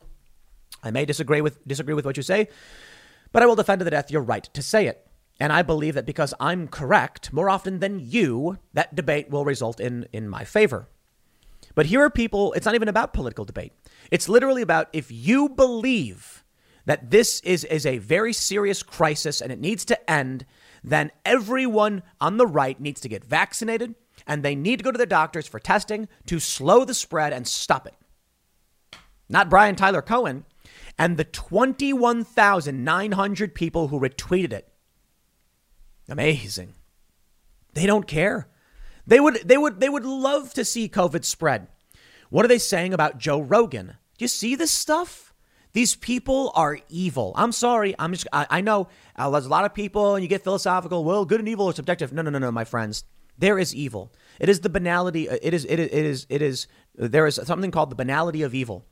I 0.82 0.90
may 0.90 1.06
disagree 1.06 1.40
with 1.40 1.66
disagree 1.66 1.94
with 1.94 2.04
what 2.04 2.18
you 2.18 2.22
say, 2.22 2.48
but 3.32 3.42
I 3.42 3.46
will 3.46 3.56
defend 3.56 3.78
to 3.78 3.84
the 3.84 3.90
death 3.90 4.10
your 4.10 4.22
right 4.22 4.44
to 4.52 4.60
say 4.62 4.86
it. 4.86 5.06
And 5.40 5.52
I 5.52 5.62
believe 5.62 5.94
that 5.94 6.06
because 6.06 6.32
I'm 6.38 6.68
correct 6.68 7.32
more 7.32 7.50
often 7.50 7.80
than 7.80 7.98
you, 7.98 8.58
that 8.72 8.94
debate 8.94 9.30
will 9.30 9.44
result 9.44 9.80
in 9.80 10.06
in 10.12 10.28
my 10.28 10.44
favor. 10.44 10.88
But 11.74 11.86
here 11.86 12.02
are 12.02 12.10
people, 12.10 12.52
it's 12.52 12.66
not 12.66 12.74
even 12.74 12.88
about 12.88 13.12
political 13.12 13.44
debate. 13.44 13.72
It's 14.10 14.28
literally 14.28 14.62
about 14.62 14.88
if 14.92 15.10
you 15.10 15.48
believe 15.48 16.44
that 16.86 17.10
this 17.10 17.40
is, 17.40 17.64
is 17.64 17.86
a 17.86 17.98
very 17.98 18.32
serious 18.32 18.82
crisis 18.82 19.40
and 19.40 19.50
it 19.50 19.58
needs 19.58 19.84
to 19.86 20.10
end, 20.10 20.46
then 20.82 21.10
everyone 21.24 22.02
on 22.20 22.36
the 22.36 22.46
right 22.46 22.78
needs 22.80 23.00
to 23.00 23.08
get 23.08 23.24
vaccinated 23.24 23.94
and 24.26 24.42
they 24.42 24.54
need 24.54 24.78
to 24.78 24.84
go 24.84 24.92
to 24.92 24.98
the 24.98 25.06
doctors 25.06 25.48
for 25.48 25.58
testing 25.58 26.08
to 26.26 26.38
slow 26.38 26.84
the 26.84 26.94
spread 26.94 27.32
and 27.32 27.48
stop 27.48 27.86
it. 27.86 27.94
Not 29.28 29.50
Brian 29.50 29.76
Tyler 29.76 30.02
Cohen 30.02 30.44
and 30.98 31.16
the 31.16 31.24
21,900 31.24 33.54
people 33.54 33.88
who 33.88 33.98
retweeted 33.98 34.52
it. 34.52 34.68
Amazing. 36.08 36.74
They 37.74 37.86
don't 37.86 38.06
care. 38.06 38.48
They 39.06 39.20
would 39.20 39.36
they 39.44 39.58
would 39.58 39.80
they 39.80 39.88
would 39.88 40.04
love 40.04 40.54
to 40.54 40.64
see 40.64 40.88
COVID 40.88 41.24
spread. 41.24 41.68
What 42.30 42.44
are 42.44 42.48
they 42.48 42.58
saying 42.58 42.94
about 42.94 43.18
Joe 43.18 43.40
Rogan? 43.40 43.96
Do 44.18 44.24
you 44.24 44.28
see 44.28 44.54
this 44.54 44.70
stuff? 44.70 45.32
These 45.72 45.96
people 45.96 46.52
are 46.54 46.78
evil. 46.88 47.32
I'm 47.36 47.52
sorry. 47.52 47.94
I'm 47.98 48.12
just 48.12 48.28
I, 48.32 48.46
I 48.48 48.60
know 48.60 48.88
uh, 49.16 49.28
there's 49.30 49.46
a 49.46 49.50
lot 49.50 49.64
of 49.64 49.74
people 49.74 50.14
and 50.14 50.22
you 50.22 50.28
get 50.28 50.44
philosophical. 50.44 51.04
Well, 51.04 51.24
good 51.24 51.40
and 51.40 51.48
evil 51.48 51.68
are 51.68 51.72
subjective. 51.72 52.12
No, 52.12 52.22
no, 52.22 52.30
no, 52.30 52.38
no, 52.38 52.52
my 52.52 52.64
friends. 52.64 53.04
There 53.36 53.58
is 53.58 53.74
evil. 53.74 54.12
It 54.38 54.48
is 54.48 54.60
the 54.60 54.68
banality. 54.68 55.28
Uh, 55.28 55.38
it 55.42 55.52
is 55.52 55.64
it 55.64 55.80
is 55.80 55.88
it 55.88 56.04
is 56.04 56.26
it 56.28 56.42
is 56.42 56.66
there 56.94 57.26
is 57.26 57.40
something 57.44 57.70
called 57.70 57.90
the 57.90 57.96
banality 57.96 58.42
of 58.42 58.54
evil. 58.54 58.86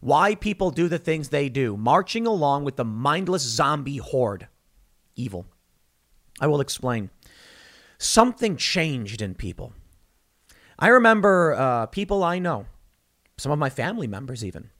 Why 0.00 0.34
people 0.34 0.70
do 0.70 0.88
the 0.88 0.98
things 0.98 1.30
they 1.30 1.48
do, 1.48 1.76
marching 1.78 2.26
along 2.26 2.64
with 2.64 2.76
the 2.76 2.84
mindless 2.84 3.42
zombie 3.42 3.96
horde. 3.96 4.48
Evil. 5.16 5.46
I 6.40 6.46
will 6.46 6.60
explain 6.60 7.10
something 7.98 8.56
changed 8.56 9.22
in 9.22 9.34
people. 9.34 9.72
I 10.78 10.88
remember 10.88 11.54
uh, 11.54 11.86
people 11.86 12.24
I 12.24 12.38
know, 12.38 12.66
some 13.36 13.52
of 13.52 13.58
my 13.58 13.70
family 13.70 14.06
members 14.06 14.44
even, 14.44 14.70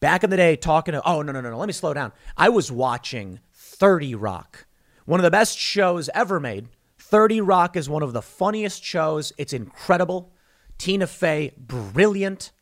back 0.00 0.22
in 0.22 0.30
the 0.30 0.36
day 0.36 0.56
talking 0.56 0.92
to, 0.92 1.02
oh, 1.08 1.22
no, 1.22 1.32
no, 1.32 1.40
no, 1.40 1.50
no, 1.50 1.58
let 1.58 1.66
me 1.66 1.72
slow 1.72 1.94
down. 1.94 2.12
I 2.36 2.50
was 2.50 2.70
watching 2.70 3.40
30 3.54 4.14
Rock, 4.14 4.66
one 5.06 5.20
of 5.20 5.24
the 5.24 5.30
best 5.30 5.58
shows 5.58 6.10
ever 6.14 6.38
made. 6.38 6.68
30 6.98 7.40
Rock 7.40 7.76
is 7.76 7.88
one 7.88 8.02
of 8.02 8.12
the 8.12 8.22
funniest 8.22 8.82
shows. 8.82 9.32
It's 9.38 9.52
incredible. 9.52 10.32
Tina 10.78 11.06
Fey, 11.06 11.52
brilliant. 11.56 12.52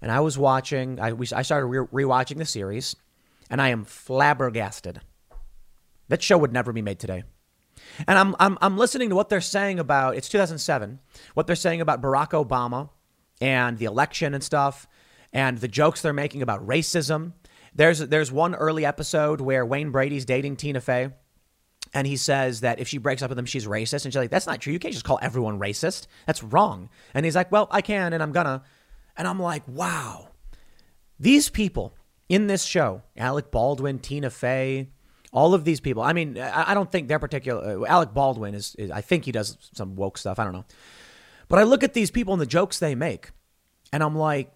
And 0.00 0.10
I 0.10 0.20
was 0.20 0.36
watching, 0.36 0.98
I, 0.98 1.12
we, 1.12 1.26
I 1.34 1.42
started 1.42 1.66
re- 1.66 2.04
rewatching 2.04 2.38
the 2.38 2.44
series, 2.44 2.96
and 3.50 3.60
I 3.60 3.68
am 3.68 3.84
flabbergasted. 3.84 5.00
That 6.08 6.22
show 6.22 6.38
would 6.38 6.52
never 6.52 6.72
be 6.72 6.82
made 6.82 6.98
today. 6.98 7.22
And 8.06 8.18
I'm, 8.18 8.36
I'm, 8.38 8.58
I'm 8.60 8.78
listening 8.78 9.10
to 9.10 9.14
what 9.14 9.28
they're 9.28 9.40
saying 9.40 9.78
about, 9.78 10.16
it's 10.16 10.28
2007, 10.28 10.98
what 11.34 11.46
they're 11.46 11.56
saying 11.56 11.80
about 11.80 12.00
Barack 12.02 12.30
Obama 12.30 12.90
and 13.40 13.78
the 13.78 13.86
election 13.86 14.34
and 14.34 14.42
stuff, 14.42 14.86
and 15.32 15.58
the 15.58 15.68
jokes 15.68 16.02
they're 16.02 16.12
making 16.12 16.42
about 16.42 16.66
racism. 16.66 17.32
There's, 17.74 17.98
there's 17.98 18.30
one 18.30 18.54
early 18.54 18.84
episode 18.84 19.40
where 19.40 19.64
Wayne 19.64 19.90
Brady's 19.90 20.24
dating 20.24 20.56
Tina 20.56 20.80
Fey. 20.80 21.10
And 21.94 22.06
he 22.06 22.16
says 22.16 22.60
that 22.60 22.78
if 22.78 22.88
she 22.88 22.98
breaks 22.98 23.22
up 23.22 23.28
with 23.28 23.38
him, 23.38 23.44
she's 23.44 23.66
racist. 23.66 24.04
And 24.04 24.12
she's 24.12 24.16
like, 24.16 24.30
that's 24.30 24.46
not 24.46 24.60
true. 24.60 24.72
You 24.72 24.78
can't 24.78 24.94
just 24.94 25.04
call 25.04 25.18
everyone 25.20 25.58
racist. 25.58 26.06
That's 26.26 26.42
wrong. 26.42 26.88
And 27.12 27.24
he's 27.24 27.34
like, 27.34 27.52
well, 27.52 27.68
I 27.70 27.82
can 27.82 28.12
and 28.12 28.22
I'm 28.22 28.32
gonna. 28.32 28.62
And 29.16 29.28
I'm 29.28 29.40
like, 29.40 29.66
wow. 29.68 30.28
These 31.20 31.50
people 31.50 31.94
in 32.28 32.46
this 32.46 32.64
show, 32.64 33.02
Alec 33.16 33.50
Baldwin, 33.50 33.98
Tina 33.98 34.30
Fey, 34.30 34.88
all 35.32 35.54
of 35.54 35.64
these 35.64 35.80
people. 35.80 36.02
I 36.02 36.12
mean, 36.12 36.38
I, 36.38 36.74
don't 36.74 36.92
think 36.92 37.08
they're 37.08 37.18
particular. 37.18 37.82
Uh, 37.82 37.86
Alec 37.86 38.12
Baldwin 38.12 38.54
is, 38.54 38.74
is, 38.76 38.90
I 38.90 39.00
think 39.00 39.24
he 39.24 39.32
does 39.32 39.56
some 39.72 39.96
woke 39.96 40.18
stuff. 40.18 40.38
I 40.38 40.44
don't 40.44 40.52
know. 40.52 40.66
But 41.48 41.58
I 41.58 41.62
look 41.62 41.82
at 41.82 41.94
these 41.94 42.10
people 42.10 42.34
and 42.34 42.40
the 42.40 42.46
jokes 42.46 42.78
they 42.78 42.94
make, 42.94 43.30
and 43.92 44.02
I'm 44.02 44.16
like, 44.16 44.52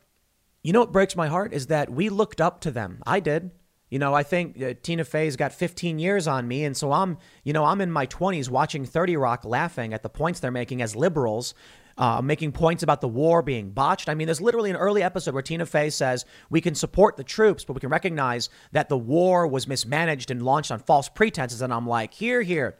you 0.62 0.72
know 0.72 0.80
what 0.80 0.92
breaks 0.92 1.16
my 1.16 1.28
heart 1.28 1.52
is 1.52 1.68
that 1.68 1.90
we 1.90 2.08
looked 2.08 2.40
up 2.40 2.60
to 2.62 2.70
them. 2.70 3.02
I 3.06 3.20
did. 3.20 3.50
You 3.88 4.00
know, 4.00 4.14
I 4.14 4.24
think 4.24 4.60
uh, 4.60 4.74
Tina 4.82 5.04
Fey's 5.04 5.36
got 5.36 5.52
15 5.52 5.98
years 5.98 6.26
on 6.26 6.48
me, 6.48 6.64
and 6.64 6.76
so 6.76 6.92
I'm, 6.92 7.18
you 7.44 7.52
know, 7.52 7.64
I'm 7.64 7.80
in 7.80 7.92
my 7.92 8.06
20s 8.06 8.50
watching 8.50 8.84
30 8.84 9.16
Rock, 9.16 9.44
laughing 9.44 9.94
at 9.94 10.02
the 10.02 10.08
points 10.08 10.40
they're 10.40 10.50
making 10.50 10.82
as 10.82 10.96
liberals 10.96 11.54
uh, 11.98 12.20
making 12.22 12.52
points 12.52 12.82
about 12.82 13.00
the 13.00 13.08
war 13.08 13.42
being 13.42 13.70
botched. 13.70 14.08
I 14.08 14.14
mean, 14.14 14.26
there's 14.26 14.40
literally 14.40 14.70
an 14.70 14.76
early 14.76 15.02
episode 15.02 15.34
where 15.34 15.42
Tina 15.42 15.66
Fey 15.66 15.90
says 15.90 16.24
we 16.50 16.60
can 16.60 16.74
support 16.74 17.16
the 17.16 17.24
troops, 17.24 17.64
but 17.64 17.74
we 17.74 17.80
can 17.80 17.90
recognize 17.90 18.48
that 18.72 18.88
the 18.88 18.98
war 18.98 19.46
was 19.46 19.66
mismanaged 19.66 20.30
and 20.30 20.42
launched 20.42 20.70
on 20.70 20.78
false 20.78 21.08
pretenses. 21.08 21.62
And 21.62 21.72
I'm 21.72 21.86
like, 21.86 22.14
here, 22.14 22.42
here. 22.42 22.76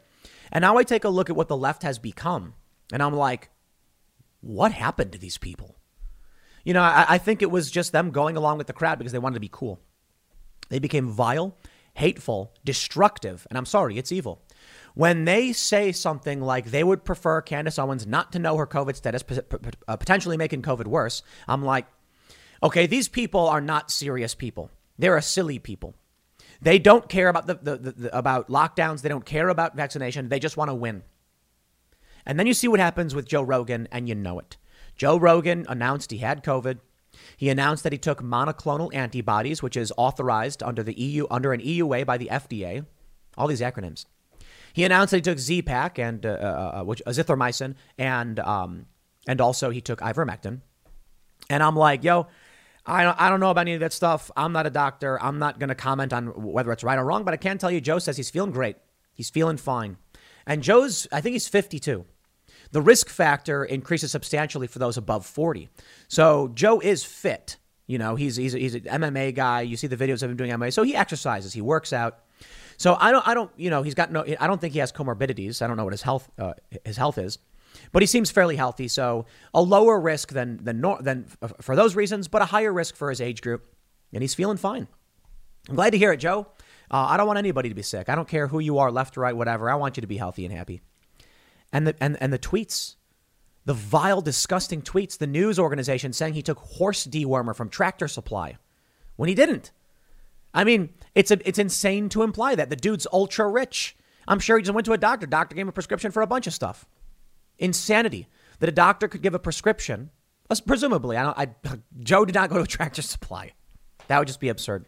And 0.51 0.61
now 0.61 0.77
I 0.77 0.83
take 0.83 1.03
a 1.03 1.09
look 1.09 1.29
at 1.29 1.35
what 1.35 1.47
the 1.47 1.57
left 1.57 1.83
has 1.83 1.99
become, 1.99 2.53
and 2.93 3.03
I'm 3.03 3.15
like, 3.15 3.49
what 4.41 4.71
happened 4.71 5.11
to 5.11 5.17
these 5.17 5.37
people? 5.37 5.75
You 6.63 6.73
know, 6.73 6.81
I, 6.81 7.05
I 7.09 7.17
think 7.17 7.41
it 7.41 7.51
was 7.51 7.71
just 7.71 7.91
them 7.91 8.11
going 8.11 8.37
along 8.37 8.57
with 8.57 8.67
the 8.67 8.73
crowd 8.73 8.97
because 8.97 9.11
they 9.11 9.19
wanted 9.19 9.35
to 9.35 9.41
be 9.41 9.49
cool. 9.51 9.81
They 10.69 10.79
became 10.79 11.09
vile, 11.09 11.57
hateful, 11.95 12.53
destructive, 12.63 13.47
and 13.49 13.57
I'm 13.57 13.65
sorry, 13.65 13.97
it's 13.97 14.11
evil. 14.11 14.41
When 14.95 15.25
they 15.25 15.53
say 15.53 15.91
something 15.91 16.41
like 16.41 16.65
they 16.65 16.83
would 16.83 17.05
prefer 17.05 17.41
Candace 17.41 17.77
Owens 17.77 18.07
not 18.07 18.31
to 18.31 18.39
know 18.39 18.57
her 18.57 18.65
COVID 18.65 18.95
status, 18.95 19.23
uh, 19.87 19.97
potentially 19.97 20.37
making 20.37 20.63
COVID 20.63 20.87
worse, 20.87 21.21
I'm 21.47 21.63
like, 21.63 21.85
okay, 22.63 22.87
these 22.87 23.07
people 23.07 23.47
are 23.47 23.61
not 23.61 23.91
serious 23.91 24.33
people. 24.33 24.71
They're 24.97 25.17
a 25.17 25.21
silly 25.21 25.59
people. 25.59 25.93
They 26.61 26.79
don't 26.79 27.07
care 27.07 27.29
about 27.29 27.45
the, 27.47 27.55
the, 27.55 27.77
the, 27.77 27.91
the 27.91 28.17
about 28.17 28.49
lockdowns. 28.49 29.01
They 29.01 29.09
don't 29.09 29.25
care 29.25 29.49
about 29.49 29.75
vaccination. 29.75 30.29
They 30.29 30.39
just 30.39 30.57
want 30.57 30.69
to 30.69 30.75
win. 30.75 31.03
And 32.25 32.39
then 32.39 32.47
you 32.47 32.53
see 32.53 32.67
what 32.67 32.79
happens 32.79 33.15
with 33.15 33.27
Joe 33.27 33.43
Rogan, 33.43 33.87
and 33.91 34.09
you 34.09 34.15
know 34.15 34.39
it. 34.39 34.57
Joe 34.95 35.17
Rogan 35.17 35.65
announced 35.69 36.11
he 36.11 36.17
had 36.17 36.43
COVID. 36.43 36.79
He 37.37 37.49
announced 37.49 37.83
that 37.83 37.93
he 37.93 37.97
took 37.97 38.21
monoclonal 38.21 38.93
antibodies, 38.93 39.61
which 39.61 39.77
is 39.77 39.93
authorized 39.95 40.63
under 40.63 40.83
the 40.83 40.99
EU 40.99 41.25
under 41.29 41.53
an 41.53 41.61
EUA 41.61 42.05
by 42.05 42.17
the 42.17 42.29
FDA. 42.31 42.85
All 43.37 43.47
these 43.47 43.61
acronyms. 43.61 44.05
He 44.73 44.83
announced 44.83 45.11
that 45.11 45.17
he 45.17 45.21
took 45.21 45.39
Z-Pak 45.39 45.99
and 45.99 46.25
uh, 46.25 46.29
uh, 46.29 46.79
uh, 46.79 46.83
which 46.83 47.01
azithromycin 47.05 47.75
and 47.97 48.39
um, 48.39 48.85
and 49.27 49.41
also 49.41 49.69
he 49.69 49.81
took 49.81 49.99
ivermectin. 49.99 50.61
And 51.49 51.63
I'm 51.63 51.75
like, 51.75 52.03
yo, 52.03 52.27
I 52.85 53.03
don't, 53.03 53.19
I 53.19 53.29
don't 53.29 53.39
know 53.39 53.51
about 53.51 53.61
any 53.61 53.73
of 53.73 53.81
that 53.81 53.93
stuff. 53.93 54.31
I'm 54.35 54.53
not 54.53 54.65
a 54.65 54.69
doctor. 54.69 55.21
I'm 55.21 55.39
not 55.39 55.59
going 55.59 55.69
to 55.69 55.75
comment 55.75 56.13
on 56.13 56.27
whether 56.27 56.71
it's 56.71 56.83
right 56.83 56.97
or 56.97 57.05
wrong, 57.05 57.23
but 57.23 57.33
I 57.33 57.37
can 57.37 57.57
tell 57.57 57.69
you 57.69 57.81
Joe 57.81 57.99
says 57.99 58.17
he's 58.17 58.29
feeling 58.29 58.51
great. 58.51 58.77
He's 59.13 59.29
feeling 59.29 59.57
fine. 59.57 59.97
And 60.45 60.63
Joe's, 60.63 61.07
I 61.11 61.21
think 61.21 61.33
he's 61.33 61.47
52. 61.47 62.05
The 62.71 62.81
risk 62.81 63.09
factor 63.09 63.63
increases 63.65 64.11
substantially 64.11 64.67
for 64.67 64.79
those 64.79 64.97
above 64.97 65.25
40. 65.25 65.69
So 66.07 66.49
Joe 66.53 66.79
is 66.79 67.03
fit. 67.03 67.57
You 67.87 67.97
know, 67.97 68.15
he's 68.15 68.35
he's 68.35 68.51
he's 68.51 68.75
an 68.75 68.81
MMA 68.81 69.33
guy. 69.33 69.61
You 69.61 69.77
see 69.77 69.87
the 69.87 69.95
videos 69.95 70.21
of 70.21 70.29
him 70.29 70.35
doing 70.35 70.51
MMA. 70.51 70.73
So 70.73 70.83
he 70.83 70.93
exercises, 70.95 71.53
he 71.53 71.61
works 71.61 71.93
out. 71.93 72.19
So 72.77 72.95
I 72.99 73.11
don't 73.11 73.27
I 73.27 73.33
don't 73.33 73.51
you 73.57 73.69
know 73.69 73.83
he's 73.83 73.95
got 73.95 74.11
no 74.11 74.23
I 74.39 74.47
don't 74.47 74.61
think 74.61 74.73
he 74.73 74.79
has 74.79 74.91
comorbidities. 74.91 75.61
I 75.61 75.67
don't 75.67 75.77
know 75.77 75.83
what 75.83 75.93
his 75.93 76.03
health 76.03 76.29
uh, 76.37 76.53
his 76.85 76.97
health 76.97 77.17
is, 77.17 77.39
but 77.91 78.01
he 78.01 78.07
seems 78.07 78.31
fairly 78.31 78.55
healthy. 78.55 78.87
So 78.87 79.25
a 79.53 79.61
lower 79.61 79.99
risk 79.99 80.31
than 80.31 80.63
than 80.63 80.81
than 81.01 81.25
for 81.61 81.75
those 81.75 81.95
reasons, 81.95 82.27
but 82.27 82.41
a 82.41 82.45
higher 82.45 82.71
risk 82.71 82.95
for 82.95 83.09
his 83.09 83.19
age 83.19 83.41
group, 83.41 83.73
and 84.13 84.21
he's 84.21 84.33
feeling 84.33 84.57
fine. 84.57 84.87
I'm 85.67 85.75
glad 85.75 85.91
to 85.91 85.97
hear 85.97 86.13
it, 86.13 86.17
Joe. 86.17 86.47
Uh, 86.89 87.07
I 87.09 87.17
don't 87.17 87.27
want 87.27 87.39
anybody 87.39 87.67
to 87.67 87.75
be 87.75 87.81
sick. 87.81 88.07
I 88.07 88.15
don't 88.15 88.27
care 88.27 88.47
who 88.47 88.59
you 88.59 88.77
are, 88.77 88.89
left 88.89 89.17
or 89.17 89.21
right, 89.21 89.35
whatever. 89.35 89.69
I 89.69 89.75
want 89.75 89.97
you 89.97 90.01
to 90.01 90.07
be 90.07 90.15
healthy 90.15 90.45
and 90.45 90.53
happy. 90.53 90.81
And 91.73 91.87
the 91.87 91.95
and 91.99 92.17
and 92.21 92.31
the 92.31 92.39
tweets 92.39 92.95
the 93.67 93.73
vile, 93.73 94.21
disgusting 94.21 94.81
tweets, 94.81 95.17
the 95.17 95.27
news 95.27 95.59
organization 95.59 96.13
saying 96.13 96.35
he 96.35 96.41
took 96.41 96.57
horse 96.57 97.05
dewormer 97.05 97.53
from 97.53 97.67
Tractor 97.67 98.07
Supply 98.07 98.57
when 99.17 99.27
he 99.27 99.35
didn't. 99.35 99.73
I 100.57 100.63
mean, 100.63 100.89
it's 101.13 101.29
a, 101.29 101.37
it's 101.47 101.59
insane 101.59 102.09
to 102.09 102.23
imply 102.23 102.55
that 102.55 102.71
the 102.71 102.75
dude's 102.75 103.05
ultra 103.13 103.47
rich. 103.47 103.95
I'm 104.27 104.39
sure 104.39 104.57
he 104.57 104.63
just 104.63 104.73
went 104.73 104.85
to 104.85 104.93
a 104.93 104.97
doctor. 104.97 105.27
Doctor 105.27 105.53
gave 105.53 105.61
him 105.61 105.69
a 105.69 105.71
prescription 105.71 106.09
for 106.09 106.23
a 106.23 106.27
bunch 106.27 106.47
of 106.47 106.53
stuff. 106.53 106.87
Insanity 107.59 108.27
that 108.57 108.67
a 108.67 108.71
doctor 108.71 109.07
could 109.07 109.21
give 109.21 109.35
a 109.35 109.39
prescription. 109.39 110.09
Presumably, 110.65 111.15
I 111.15 111.23
don't. 111.23 111.37
I, 111.37 111.77
Joe 111.99 112.25
did 112.25 112.33
not 112.33 112.49
go 112.49 112.55
to 112.55 112.63
a 112.63 112.67
Tractor 112.67 113.03
Supply. 113.03 113.51
That 114.07 114.17
would 114.17 114.27
just 114.27 114.39
be 114.39 114.49
absurd. 114.49 114.87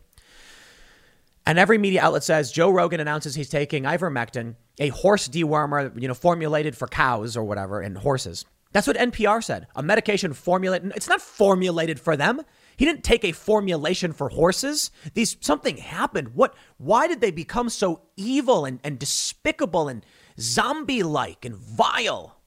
And 1.46 1.60
every 1.60 1.78
media 1.78 2.02
outlet 2.02 2.24
says 2.24 2.52
Joe 2.52 2.72
Rogan 2.72 3.00
announces 3.00 3.36
he's 3.36 3.50
taking 3.50 3.84
ivermectin, 3.84 4.56
a 4.80 4.90
horse 4.90 5.28
dewormer, 5.28 6.00
you 6.02 6.08
know, 6.08 6.16
formulated 6.16 6.76
for 6.76 6.88
cows 6.88 7.38
or 7.38 7.44
whatever 7.44 7.80
and 7.80 7.96
horses. 7.96 8.44
That's 8.72 8.88
what 8.88 8.98
NPR 8.98 9.44
said. 9.44 9.68
A 9.76 9.84
medication 9.84 10.34
formulated. 10.34 10.94
It's 10.96 11.08
not 11.08 11.22
formulated 11.22 12.00
for 12.00 12.18
them. 12.18 12.42
He 12.80 12.86
didn't 12.86 13.04
take 13.04 13.26
a 13.26 13.34
formulation 13.34 14.14
for 14.14 14.30
horses. 14.30 14.90
These 15.14 15.36
something 15.42 15.76
happened. 15.76 16.30
What? 16.30 16.56
Why 16.78 17.08
did 17.08 17.20
they 17.20 17.30
become 17.30 17.68
so 17.68 18.04
evil 18.16 18.64
and, 18.64 18.80
and 18.86 18.98
despicable 18.98 19.90
and 19.90 20.06
zombie-like 20.40 21.44
and 21.44 21.58
vile? 21.58 22.38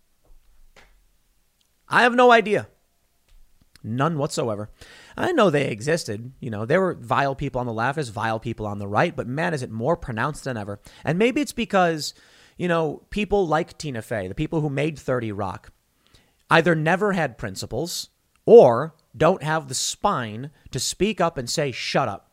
I 1.86 2.04
have 2.04 2.14
no 2.14 2.32
idea. 2.32 2.68
None 3.84 4.16
whatsoever. 4.16 4.70
I 5.18 5.32
know 5.32 5.50
they 5.50 5.68
existed. 5.68 6.32
You 6.40 6.48
know, 6.48 6.64
there 6.64 6.80
were 6.80 6.94
vile 6.94 7.34
people 7.34 7.60
on 7.60 7.66
the 7.66 7.74
left, 7.74 7.96
there's 7.96 8.08
vile 8.08 8.40
people 8.40 8.64
on 8.64 8.78
the 8.78 8.88
right, 8.88 9.14
but 9.14 9.26
man, 9.26 9.52
is 9.52 9.62
it 9.62 9.70
more 9.70 9.98
pronounced 9.98 10.44
than 10.44 10.56
ever. 10.56 10.80
And 11.04 11.18
maybe 11.18 11.42
it's 11.42 11.52
because, 11.52 12.14
you 12.56 12.68
know, 12.68 13.02
people 13.10 13.46
like 13.46 13.76
Tina 13.76 14.00
Fey, 14.00 14.28
the 14.28 14.34
people 14.34 14.62
who 14.62 14.70
made 14.70 14.98
30 14.98 15.30
Rock, 15.32 15.72
either 16.48 16.74
never 16.74 17.12
had 17.12 17.36
principles 17.36 18.08
or 18.46 18.94
don't 19.16 19.42
have 19.42 19.68
the 19.68 19.74
spine 19.74 20.50
to 20.70 20.80
speak 20.80 21.20
up 21.20 21.36
and 21.38 21.48
say, 21.48 21.72
shut 21.72 22.08
up. 22.08 22.30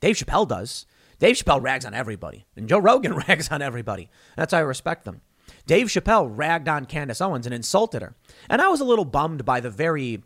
Dave 0.00 0.16
Chappelle 0.16 0.48
does. 0.48 0.86
Dave 1.18 1.36
Chappelle 1.36 1.62
rags 1.62 1.84
on 1.84 1.92
everybody, 1.92 2.46
and 2.56 2.68
Joe 2.68 2.78
Rogan 2.78 3.14
rags 3.28 3.50
on 3.50 3.60
everybody. 3.60 4.08
That's 4.36 4.52
how 4.52 4.58
I 4.58 4.62
respect 4.62 5.04
them. 5.04 5.20
Dave 5.66 5.88
Chappelle 5.88 6.30
ragged 6.32 6.68
on 6.68 6.86
Candace 6.86 7.20
Owens 7.20 7.46
and 7.46 7.54
insulted 7.54 8.02
her. 8.02 8.14
And 8.48 8.62
I 8.62 8.68
was 8.68 8.80
a 8.80 8.84
little 8.84 9.04
bummed 9.04 9.44
by 9.44 9.60
the 9.60 9.70
very, 9.70 10.22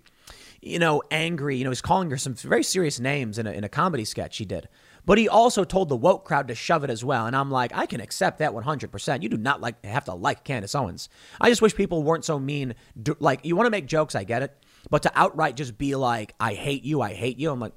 you 0.62 0.78
know, 0.78 1.02
angry, 1.10 1.56
you 1.56 1.64
know, 1.64 1.70
he's 1.70 1.80
calling 1.80 2.10
her 2.10 2.16
some 2.16 2.34
very 2.34 2.62
serious 2.62 3.00
names 3.00 3.38
in 3.38 3.46
a, 3.46 3.50
in 3.50 3.64
a 3.64 3.68
comedy 3.68 4.04
sketch 4.04 4.36
he 4.36 4.44
did. 4.44 4.68
But 5.06 5.18
he 5.18 5.28
also 5.28 5.64
told 5.64 5.88
the 5.88 5.96
woke 5.96 6.24
crowd 6.24 6.48
to 6.48 6.54
shove 6.54 6.82
it 6.84 6.90
as 6.90 7.04
well. 7.04 7.26
And 7.26 7.36
I'm 7.36 7.50
like, 7.50 7.72
I 7.74 7.86
can 7.86 8.00
accept 8.00 8.38
that 8.38 8.52
100%. 8.52 9.22
You 9.22 9.28
do 9.28 9.36
not 9.36 9.60
like 9.60 9.84
have 9.84 10.06
to 10.06 10.14
like 10.14 10.44
Candace 10.44 10.74
Owens. 10.74 11.08
I 11.40 11.50
just 11.50 11.60
wish 11.60 11.74
people 11.74 12.02
weren't 12.02 12.24
so 12.24 12.38
mean. 12.38 12.74
Like, 13.18 13.44
you 13.44 13.56
want 13.56 13.66
to 13.66 13.70
make 13.70 13.86
jokes, 13.86 14.14
I 14.14 14.24
get 14.24 14.42
it. 14.42 14.63
But 14.90 15.02
to 15.02 15.12
outright 15.14 15.56
just 15.56 15.78
be 15.78 15.94
like, 15.94 16.34
I 16.38 16.54
hate 16.54 16.84
you, 16.84 17.00
I 17.00 17.14
hate 17.14 17.38
you, 17.38 17.50
I'm 17.50 17.60
like, 17.60 17.72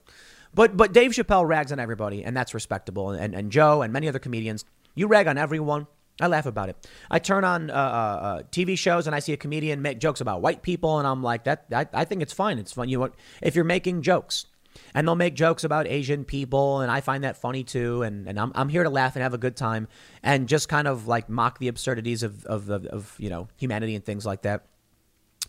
but 0.53 0.76
but 0.76 0.93
Dave 0.93 1.12
Chappelle 1.12 1.47
rags 1.47 1.72
on 1.72 1.80
everybody, 1.80 2.24
and 2.24 2.36
that's 2.36 2.53
respectable. 2.53 3.12
And, 3.12 3.36
and 3.36 3.51
Joe 3.51 3.82
and 3.82 3.93
many 3.93 4.08
other 4.08 4.20
comedians, 4.20 4.66
you 4.95 5.08
rag 5.08 5.28
on 5.28 5.38
everyone. 5.38 5.88
I 6.20 6.28
laugh 6.28 6.47
about 6.47 6.70
it. 6.70 6.88
I 7.12 7.20
turn 7.20 7.43
on 7.43 7.70
uh, 7.70 7.74
uh, 7.74 7.78
uh 7.78 8.43
TV 8.51 8.76
shows 8.76 9.05
and 9.05 9.16
I 9.16 9.20
see 9.20 9.34
a 9.34 9.38
comedian 9.38 9.84
make 9.84 9.99
jokes 9.99 10.20
about 10.20 10.41
white 10.41 10.64
people, 10.64 10.97
and 10.97 11.08
I'm 11.08 11.22
like, 11.22 11.43
that. 11.43 11.66
I, 11.72 11.88
I 11.93 12.05
think 12.05 12.22
it's 12.24 12.34
fine. 12.34 12.58
It's 12.58 12.74
fun. 12.74 12.89
You 12.89 12.99
want 12.99 13.14
if 13.41 13.55
you're 13.55 13.66
making 13.66 14.01
jokes, 14.01 14.47
and 14.93 15.08
they'll 15.08 15.16
make 15.16 15.36
jokes 15.36 15.64
about 15.64 15.88
Asian 15.88 16.26
people, 16.26 16.82
and 16.82 16.91
I 16.91 17.01
find 17.01 17.24
that 17.24 17.38
funny 17.38 17.64
too. 17.64 18.01
And, 18.01 18.28
and 18.28 18.39
I'm, 18.39 18.51
I'm 18.55 18.70
here 18.70 18.84
to 18.84 18.89
laugh 18.89 19.16
and 19.16 19.24
have 19.24 19.34
a 19.34 19.38
good 19.38 19.55
time, 19.55 19.88
and 20.24 20.47
just 20.47 20.70
kind 20.70 20.88
of 20.88 21.08
like 21.08 21.30
mock 21.30 21.60
the 21.60 21.68
absurdities 21.68 22.24
of, 22.24 22.45
of, 22.45 22.70
of, 22.70 22.86
of 22.88 23.16
you 23.20 23.30
know 23.30 23.47
humanity 23.58 23.95
and 23.95 24.03
things 24.03 24.26
like 24.26 24.43
that. 24.43 24.66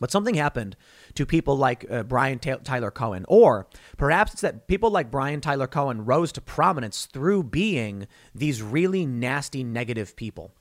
But 0.00 0.10
something 0.10 0.34
happened 0.34 0.76
to 1.14 1.26
people 1.26 1.56
like 1.56 1.84
uh, 1.90 2.02
Brian 2.02 2.38
Ta- 2.38 2.58
Tyler 2.64 2.90
Cohen, 2.90 3.24
or 3.28 3.66
perhaps 3.96 4.32
it's 4.32 4.42
that 4.42 4.68
people 4.68 4.90
like 4.90 5.10
Brian 5.10 5.40
Tyler 5.40 5.66
Cohen 5.66 6.04
rose 6.04 6.32
to 6.32 6.40
prominence 6.40 7.06
through 7.06 7.44
being 7.44 8.06
these 8.34 8.62
really 8.62 9.06
nasty, 9.06 9.64
negative 9.64 10.16
people. 10.16 10.52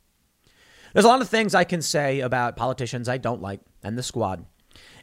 There's 0.94 1.06
a 1.06 1.10
lot 1.10 1.22
of 1.22 1.30
things 1.30 1.54
I 1.54 1.64
can 1.64 1.82
say 1.82 2.22
about 2.22 2.56
politicians 2.56 3.08
I 3.08 3.18
don't 3.18 3.42
like 3.42 3.60
and 3.84 3.98
the 3.98 4.04
squad. 4.04 4.46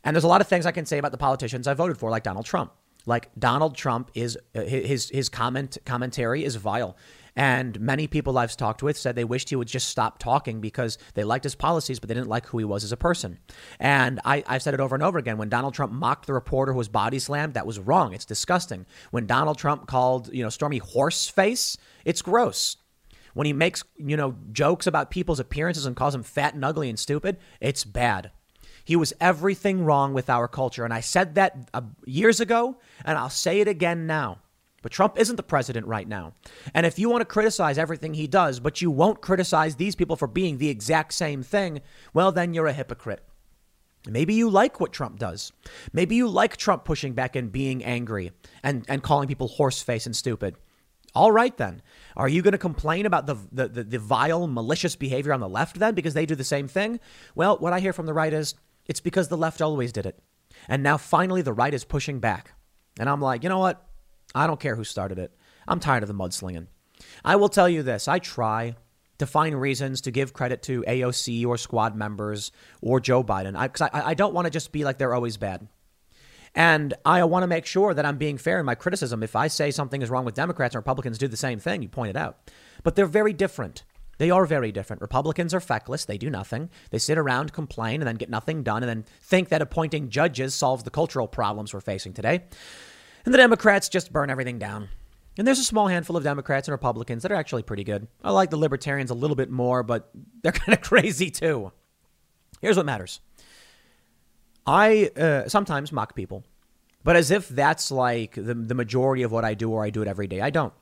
And 0.03 0.14
there's 0.14 0.24
a 0.24 0.28
lot 0.28 0.41
of 0.41 0.49
things 0.49 0.66
I 0.66 0.72
can 0.72 0.87
say 0.87 0.99
about 0.99 1.12
the 1.12 1.18
politicians 1.18 1.66
I 1.66 1.74
voted 1.74 1.99
for, 1.99 2.11
like 2.11 2.22
Donald 2.22 2.47
Trump. 2.47 2.72
Like 3.07 3.28
Donald 3.39 3.76
Trump 3.76 4.11
is 4.14 4.39
uh, 4.55 4.62
his 4.62 5.11
his 5.11 5.28
comment 5.28 5.76
commentary 5.85 6.43
is 6.43 6.57
vile. 6.57 6.97
And 7.37 7.80
many 7.80 8.07
people 8.07 8.39
I've 8.39 8.57
talked 8.57 8.82
with 8.82 8.97
said 8.97 9.16
they 9.16 9.24
wished 9.24 9.51
he 9.51 9.57
would 9.57 9.68
just 9.68 9.89
stop 9.89 10.18
talking 10.18 10.61
because 10.61 10.99
they 11.14 11.24
liked 11.24 11.45
his 11.45 11.55
policies, 11.55 11.99
but 11.99 12.09
they 12.09 12.14
didn't 12.14 12.28
like 12.28 12.47
who 12.47 12.59
he 12.59 12.64
was 12.64 12.85
as 12.85 12.93
a 12.93 12.97
person. 12.97 13.39
And 13.80 14.20
I, 14.24 14.45
have 14.47 14.62
said 14.62 14.74
it 14.74 14.80
over 14.80 14.95
and 14.95 15.03
over 15.03 15.18
again. 15.18 15.37
When 15.37 15.49
Donald 15.49 15.74
Trump 15.74 15.93
mocked 15.93 16.26
the 16.26 16.32
reporter 16.32 16.72
who 16.72 16.78
was 16.78 16.89
body 16.89 17.18
slammed, 17.18 17.55
that 17.55 17.66
was 17.66 17.80
wrong. 17.80 18.12
It's 18.12 18.24
disgusting. 18.24 18.87
When 19.11 19.26
Donald 19.26 19.59
Trump 19.59 19.87
called, 19.87 20.32
you 20.32 20.45
know, 20.45 20.49
Stormy 20.49 20.78
horse 20.78 21.28
face, 21.28 21.76
it's 22.05 22.22
gross. 22.22 22.76
When 23.35 23.47
he 23.47 23.53
makes, 23.53 23.82
you 23.97 24.16
know, 24.16 24.37
jokes 24.53 24.87
about 24.87 25.11
people's 25.11 25.41
appearances 25.41 25.87
and 25.87 25.97
calls 25.97 26.12
them 26.12 26.22
fat 26.22 26.55
and 26.55 26.64
ugly 26.64 26.89
and 26.89 26.99
stupid, 26.99 27.39
it's 27.61 27.85
bad. 27.85 28.30
He 28.85 28.95
was 28.95 29.12
everything 29.20 29.85
wrong 29.85 30.14
with 30.14 30.30
our 30.30 30.47
culture. 30.47 30.85
And 30.85 30.95
I 30.95 31.01
said 31.01 31.35
that 31.35 31.68
uh, 31.74 31.80
years 32.05 32.39
ago, 32.39 32.76
and 33.05 33.18
I'll 33.18 33.30
say 33.30 33.61
it 33.61 33.66
again 33.66 34.07
now. 34.07 34.39
But 34.85 34.93
Trump 34.93 35.18
isn't 35.18 35.37
the 35.37 35.43
president 35.43 35.87
right 35.87 36.07
now. 36.07 36.35
And 36.74 36.85
if 36.85 36.99
you 36.99 37.09
want 37.09 37.22
to 37.22 37.24
criticize 37.24 37.78
everything 37.78 38.12
he 38.12 38.26
does, 38.26 38.61
but 38.61 38.82
you 38.82 38.91
won't 38.91 39.22
criticize 39.22 39.76
these 39.76 39.97
people 39.97 40.14
for 40.14 40.28
being 40.28 40.59
the 40.59 40.68
exact 40.68 41.14
same 41.14 41.43
thing, 41.43 41.80
well, 42.12 42.32
then 42.32 42.53
you're 42.53 42.66
a 42.66 42.72
hypocrite. 42.74 43.24
Maybe 44.07 44.35
you 44.35 44.51
like 44.51 44.80
what 44.80 44.93
Trump 44.93 45.18
does. 45.18 45.53
Maybe 45.95 46.16
you 46.16 46.28
like 46.28 46.59
Trump 46.59 46.85
pushing 46.85 47.14
back 47.14 47.35
and 47.35 47.51
being 47.51 47.82
angry 47.82 48.32
and, 48.62 48.85
and 48.87 49.03
calling 49.03 49.26
people 49.26 49.49
horseface 49.49 50.05
and 50.05 50.14
stupid. 50.14 50.55
All 51.14 51.32
right, 51.32 51.57
then. 51.57 51.80
Are 52.14 52.28
you 52.28 52.43
going 52.43 52.53
to 52.53 52.59
complain 52.59 53.07
about 53.07 53.24
the, 53.24 53.37
the, 53.53 53.68
the, 53.68 53.85
the, 53.85 53.99
vile, 53.99 54.47
malicious 54.47 54.97
behavior 54.97 55.32
on 55.32 55.41
the 55.41 55.49
left 55.49 55.78
then 55.78 55.95
because 55.95 56.12
they 56.12 56.26
do 56.26 56.35
the 56.35 56.45
same 56.45 56.68
thing? 56.68 57.01
Well, 57.35 57.57
what 57.57 57.72
I 57.72 57.80
hear 57.80 57.95
from 57.95 58.05
the 58.05 58.12
right 58.12 58.35
is 58.35 58.55
it's 58.85 59.01
because 59.01 59.28
the 59.28 59.39
left 59.39 59.62
always 59.62 59.93
did 59.93 60.05
it. 60.05 60.18
And 60.68 60.82
now 60.82 60.99
finally 60.99 61.41
the 61.41 61.55
right 61.55 61.72
is 61.72 61.87
pushing 61.87 62.20
back. 62.20 62.53
And 63.01 63.09
I'm 63.09 63.22
like, 63.22 63.43
you 63.45 63.49
know 63.49 63.61
what? 63.61 63.82
I 64.35 64.47
don't 64.47 64.61
care 64.61 64.76
who 64.76 64.85
started 64.85 65.18
it. 65.18 65.32
I'm 65.66 65.80
tired 65.80 66.03
of 66.03 66.09
the 66.09 66.14
mudslinging. 66.14 66.66
I 67.24 67.37
will 67.37 67.49
tell 67.49 67.68
you 67.68 67.82
this 67.82 68.09
I 68.09 68.18
try 68.18 68.76
to 69.18 69.26
find 69.26 69.61
reasons 69.61 70.01
to 70.03 70.11
give 70.11 70.32
credit 70.32 70.62
to 70.64 70.82
AOC 70.82 71.47
or 71.47 71.57
squad 71.57 71.95
members 71.95 72.51
or 72.80 73.01
Joe 73.01 73.22
Biden 73.22 73.61
because 73.61 73.82
I, 73.82 73.91
I, 73.93 74.09
I 74.11 74.14
don't 74.14 74.35
want 74.35 74.47
to 74.47 74.51
just 74.51 74.72
be 74.72 74.85
like 74.85 74.99
they're 74.99 75.14
always 75.14 75.37
bad. 75.37 75.68
And 76.57 76.95
I 77.05 77.24
want 77.24 77.43
to 77.43 77.49
make 77.49 77.66
sure 77.66 77.95
that 77.95 78.07
I'm 78.07 78.16
being 78.16 78.39
fair 78.39 78.61
in 78.61 78.66
my 78.66 78.76
criticism. 78.76 79.22
If 79.22 79.35
I 79.35 79.49
say 79.49 79.72
something 79.72 80.03
is 80.03 80.11
wrong 80.11 80.24
with 80.24 80.35
Democrats 80.35 80.74
and 80.74 80.80
Republicans 80.80 81.18
do 81.18 81.26
the 81.26 81.37
same 81.37 81.59
thing, 81.59 81.82
you 81.82 81.89
point 81.89 82.11
it 82.11 82.16
out. 82.16 82.53
But 82.85 82.95
they're 82.95 83.07
very 83.07 83.32
different. 83.32 83.82
They 84.18 84.30
are 84.30 84.47
very 84.47 84.70
different. 84.70 85.03
Republicans 85.03 85.53
are 85.53 85.61
feckless. 85.61 86.05
They 86.05 86.18
do 86.18 86.30
nothing. 86.30 86.70
They 86.91 86.99
sit 86.99 87.18
around, 87.18 87.53
complain, 87.53 88.01
and 88.01 88.07
then 88.07 88.14
get 88.14 88.30
nothing 88.30 88.62
done, 88.62 88.85
and 88.85 88.89
then 88.89 89.05
think 89.20 89.49
that 89.49 89.62
appointing 89.62 90.11
judges 90.11 90.55
solves 90.55 90.85
the 90.85 90.91
cultural 90.91 91.26
problems 91.26 91.74
we're 91.74 91.80
facing 91.80 92.12
today. 92.12 92.45
And 93.25 93.33
the 93.33 93.39
Democrats 93.39 93.89
just 93.89 94.12
burn 94.12 94.31
everything 94.31 94.59
down. 94.59 94.89
And 95.37 95.47
there's 95.47 95.59
a 95.59 95.64
small 95.64 95.89
handful 95.89 96.16
of 96.16 96.22
Democrats 96.22 96.68
and 96.68 96.72
Republicans 96.72 97.22
that 97.22 97.33
are 97.33 97.37
actually 97.37 97.62
pretty 97.62 97.85
good. 97.85 98.07
I 98.22 98.31
like 98.31 98.51
the 98.51 98.57
Libertarians 98.57 99.11
a 99.11 99.14
little 99.14 99.37
bit 99.37 99.51
more, 99.51 99.83
but 99.83 100.11
they're 100.43 100.53
kind 100.53 100.77
of 100.77 100.83
crazy 100.83 101.31
too. 101.31 101.72
Here's 102.61 102.77
what 102.77 102.87
matters 102.87 103.20
I 104.66 105.11
uh, 105.16 105.49
sometimes 105.49 105.93
mock 105.93 106.14
people, 106.14 106.45
but 107.03 107.16
as 107.16 107.31
if 107.31 107.49
that's 107.49 107.91
like 107.91 108.35
the, 108.35 108.55
the 108.55 108.75
majority 108.75 109.22
of 109.22 109.33
what 109.33 109.45
I 109.45 109.55
do 109.55 109.70
or 109.72 109.85
I 109.85 109.91
do 109.91 110.03
it 110.03 110.09
every 110.09 110.27
day. 110.27 110.41
I 110.41 110.51
don't. 110.51 110.72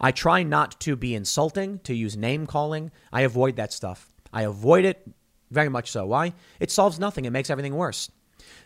I 0.00 0.10
try 0.10 0.42
not 0.42 0.80
to 0.80 0.96
be 0.96 1.14
insulting, 1.14 1.78
to 1.80 1.94
use 1.94 2.16
name 2.16 2.46
calling. 2.46 2.90
I 3.12 3.22
avoid 3.22 3.56
that 3.56 3.72
stuff. 3.72 4.12
I 4.32 4.42
avoid 4.42 4.84
it 4.84 5.08
very 5.50 5.68
much 5.68 5.90
so. 5.90 6.06
Why? 6.06 6.34
It 6.60 6.70
solves 6.70 6.98
nothing, 6.98 7.24
it 7.24 7.30
makes 7.30 7.50
everything 7.50 7.74
worse. 7.74 8.10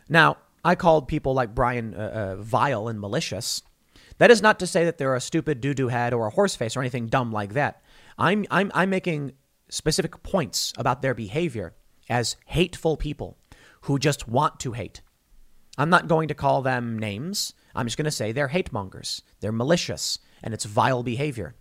Now, 0.09 0.39
I 0.64 0.74
called 0.74 1.09
people 1.09 1.34
like 1.34 1.54
Brian 1.54 1.94
uh, 1.94 1.98
uh, 1.98 2.42
vile 2.42 2.88
and 2.88 3.00
malicious. 3.00 3.62
That 4.18 4.30
is 4.30 4.42
not 4.42 4.59
to 4.59 4.66
say 4.66 4.84
that 4.84 4.98
they're 4.98 5.14
a 5.14 5.20
stupid 5.20 5.61
doo 5.61 5.74
doo 5.74 5.88
head 5.88 6.12
or 6.12 6.26
a 6.26 6.30
horse 6.30 6.56
face 6.56 6.76
or 6.76 6.80
anything 6.80 7.06
dumb 7.06 7.32
like 7.32 7.54
that. 7.54 7.82
I'm, 8.18 8.44
I'm, 8.50 8.70
I'm 8.74 8.90
making 8.90 9.32
specific 9.68 10.22
points 10.22 10.72
about 10.76 11.02
their 11.02 11.14
behavior 11.14 11.74
as 12.09 12.36
hateful 12.46 12.96
people 12.96 13.38
who 13.82 13.98
just 13.98 14.26
want 14.26 14.59
to 14.61 14.72
hate. 14.72 15.02
I'm 15.76 15.90
not 15.90 16.09
going 16.09 16.28
to 16.28 16.34
call 16.34 16.62
them 16.62 16.98
names. 16.98 17.54
I'm 17.74 17.86
just 17.86 17.96
going 17.96 18.06
to 18.06 18.11
say 18.11 18.32
they're 18.32 18.48
hate 18.48 18.72
mongers. 18.72 19.22
They're 19.40 19.52
malicious 19.52 20.18
and 20.42 20.52
it's 20.52 20.64
vile 20.64 21.02
behavior. 21.04 21.54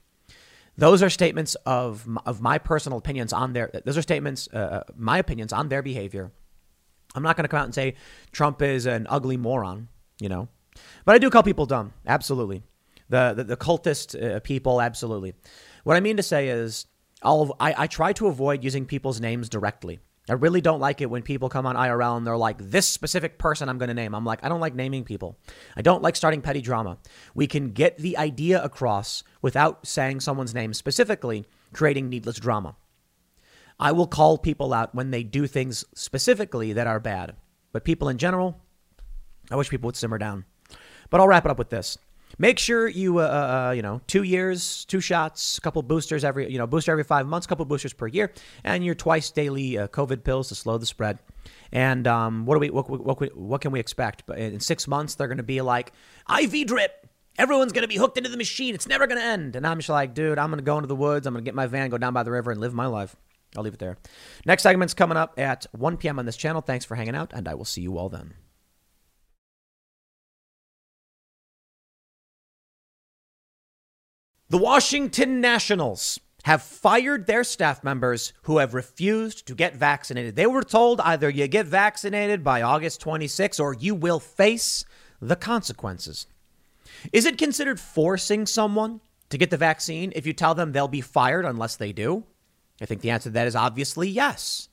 Those 0.77 1.03
are 1.03 1.09
statements 1.09 1.55
of, 1.65 2.07
of 2.25 2.41
my 2.41 2.57
personal 2.57 2.97
opinions 2.97 3.33
on 3.33 3.53
their, 3.53 3.69
those 3.85 3.97
are 3.97 4.01
statements, 4.01 4.47
uh, 4.53 4.57
uh 4.57 4.83
my 4.95 5.17
opinions 5.19 5.53
on 5.53 5.69
their 5.69 5.81
behavior. 5.81 6.31
I'm 7.17 7.23
not 7.23 7.35
going 7.35 7.43
to 7.43 7.49
come 7.49 7.59
out 7.59 7.65
and 7.65 7.75
say 7.75 7.95
Trump 8.31 8.61
is 8.61 8.85
an 8.85 9.07
ugly 9.09 9.35
moron, 9.35 9.89
you 10.19 10.29
know, 10.29 10.47
but 11.03 11.15
I 11.15 11.17
do 11.17 11.29
call 11.29 11.43
people 11.43 11.65
dumb. 11.65 11.93
Absolutely. 12.05 12.63
The, 13.09 13.33
the, 13.35 13.43
the 13.43 13.57
cultist 13.57 14.21
uh, 14.21 14.39
people, 14.39 14.81
absolutely. 14.81 15.33
What 15.83 15.97
I 15.97 15.99
mean 15.99 16.17
to 16.17 16.23
say 16.23 16.49
is, 16.49 16.85
I'll, 17.23 17.55
I, 17.59 17.73
I 17.77 17.87
try 17.87 18.13
to 18.13 18.27
avoid 18.27 18.63
using 18.63 18.85
people's 18.85 19.19
names 19.19 19.49
directly. 19.49 19.99
I 20.29 20.33
really 20.33 20.59
don't 20.59 20.81
like 20.81 20.99
it 21.01 21.09
when 21.09 21.23
people 21.23 21.47
come 21.47 21.65
on 21.65 21.75
IRL 21.75 22.17
and 22.17 22.27
they're 22.27 22.37
like, 22.37 22.57
this 22.59 22.85
specific 22.85 23.37
person 23.37 23.69
I'm 23.69 23.77
going 23.77 23.87
to 23.87 23.93
name. 23.93 24.13
I'm 24.13 24.25
like, 24.25 24.43
I 24.43 24.49
don't 24.49 24.59
like 24.59 24.75
naming 24.75 25.05
people. 25.05 25.37
I 25.75 25.81
don't 25.81 26.03
like 26.03 26.17
starting 26.17 26.41
petty 26.41 26.61
drama. 26.61 26.97
We 27.33 27.47
can 27.47 27.71
get 27.71 27.97
the 27.97 28.17
idea 28.17 28.61
across 28.61 29.23
without 29.41 29.87
saying 29.87 30.19
someone's 30.19 30.53
name 30.53 30.73
specifically, 30.73 31.45
creating 31.71 32.09
needless 32.09 32.37
drama. 32.37 32.75
I 33.79 33.91
will 33.91 34.07
call 34.07 34.37
people 34.37 34.73
out 34.73 34.95
when 34.95 35.11
they 35.11 35.23
do 35.23 35.47
things 35.47 35.85
specifically 35.93 36.73
that 36.73 36.87
are 36.87 36.99
bad. 36.99 37.35
But 37.71 37.83
people 37.83 38.09
in 38.09 38.17
general, 38.17 38.59
I 39.51 39.55
wish 39.55 39.69
people 39.69 39.87
would 39.87 39.95
simmer 39.95 40.17
down. 40.17 40.45
But 41.09 41.21
I'll 41.21 41.27
wrap 41.27 41.45
it 41.45 41.51
up 41.51 41.59
with 41.59 41.69
this. 41.69 41.97
Make 42.39 42.59
sure 42.59 42.87
you, 42.87 43.19
uh, 43.19 43.23
uh, 43.23 43.25
uh, 43.25 43.71
you 43.71 43.81
know, 43.81 44.01
two 44.05 44.23
years, 44.23 44.85
two 44.85 44.99
shots, 44.99 45.57
a 45.57 45.61
couple 45.61 45.81
boosters 45.81 46.23
every, 46.23 46.51
you 46.51 46.57
know, 46.57 46.67
booster 46.67 46.91
every 46.91 47.03
five 47.03 47.25
months, 47.25 47.47
couple 47.47 47.65
boosters 47.65 47.93
per 47.93 48.05
year, 48.05 48.31
and 48.63 48.85
your 48.85 48.93
twice 48.93 49.31
daily 49.31 49.77
uh, 49.77 49.87
COVID 49.87 50.23
pills 50.23 50.49
to 50.49 50.55
slow 50.55 50.77
the 50.77 50.85
spread. 50.85 51.17
And 51.71 52.05
um, 52.05 52.45
what 52.45 52.55
do 52.55 52.59
we, 52.59 52.69
what, 52.69 52.89
what, 52.89 53.35
what 53.35 53.61
can 53.61 53.71
we 53.71 53.79
expect? 53.79 54.29
In 54.29 54.59
six 54.59 54.87
months, 54.87 55.15
they're 55.15 55.27
going 55.27 55.37
to 55.37 55.43
be 55.43 55.61
like 55.61 55.93
IV 56.29 56.67
drip. 56.67 57.07
Everyone's 57.39 57.71
going 57.71 57.83
to 57.83 57.87
be 57.87 57.97
hooked 57.97 58.17
into 58.17 58.29
the 58.29 58.37
machine. 58.37 58.75
It's 58.75 58.87
never 58.87 59.07
going 59.07 59.19
to 59.19 59.25
end. 59.25 59.55
And 59.55 59.65
I'm 59.65 59.77
just 59.77 59.89
like, 59.89 60.13
dude, 60.13 60.37
I'm 60.37 60.49
going 60.49 60.59
to 60.59 60.65
go 60.65 60.77
into 60.77 60.87
the 60.87 60.95
woods. 60.95 61.25
I'm 61.25 61.33
going 61.33 61.43
to 61.43 61.47
get 61.47 61.55
my 61.55 61.67
van, 61.67 61.89
go 61.89 61.97
down 61.97 62.13
by 62.13 62.23
the 62.23 62.31
river, 62.31 62.51
and 62.51 62.59
live 62.59 62.73
my 62.73 62.87
life. 62.87 63.15
I'll 63.55 63.63
leave 63.63 63.73
it 63.73 63.79
there. 63.79 63.97
Next 64.45 64.63
segment's 64.63 64.93
coming 64.93 65.17
up 65.17 65.33
at 65.37 65.65
1 65.71 65.97
p.m. 65.97 66.19
on 66.19 66.25
this 66.25 66.37
channel. 66.37 66.61
Thanks 66.61 66.85
for 66.85 66.95
hanging 66.95 67.15
out, 67.15 67.31
and 67.33 67.47
I 67.47 67.53
will 67.53 67.65
see 67.65 67.81
you 67.81 67.97
all 67.97 68.09
then. 68.09 68.33
The 74.49 74.57
Washington 74.57 75.41
Nationals 75.41 76.19
have 76.45 76.63
fired 76.63 77.27
their 77.27 77.43
staff 77.43 77.83
members 77.83 78.31
who 78.43 78.59
have 78.59 78.73
refused 78.73 79.45
to 79.45 79.55
get 79.55 79.75
vaccinated. 79.75 80.37
They 80.37 80.45
were 80.45 80.63
told 80.63 81.01
either 81.01 81.29
you 81.29 81.49
get 81.49 81.65
vaccinated 81.65 82.45
by 82.45 82.61
August 82.61 83.01
26 83.01 83.59
or 83.59 83.73
you 83.73 83.93
will 83.93 84.21
face 84.21 84.85
the 85.21 85.35
consequences. 85.35 86.27
Is 87.11 87.25
it 87.25 87.37
considered 87.37 87.79
forcing 87.79 88.45
someone 88.45 89.01
to 89.29 89.37
get 89.37 89.49
the 89.49 89.57
vaccine 89.57 90.13
if 90.15 90.25
you 90.25 90.31
tell 90.31 90.55
them 90.55 90.71
they'll 90.71 90.87
be 90.87 91.01
fired 91.01 91.43
unless 91.43 91.75
they 91.75 91.91
do? 91.91 92.23
I 92.81 92.85
think 92.85 93.01
the 93.01 93.09
answer 93.09 93.29
to 93.29 93.33
that 93.33 93.47
is 93.47 93.55
obviously 93.55 94.09
yes. 94.09 94.69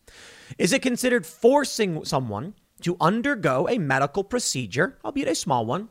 Is 0.59 0.73
it 0.73 0.83
considered 0.83 1.27
forcing 1.27 2.05
someone 2.05 2.55
to 2.83 2.97
undergo 3.01 3.69
a 3.69 3.79
medical 3.79 4.25
procedure, 4.25 4.99
albeit 5.05 5.29
a 5.29 5.35
small 5.35 5.65
one, 5.65 5.89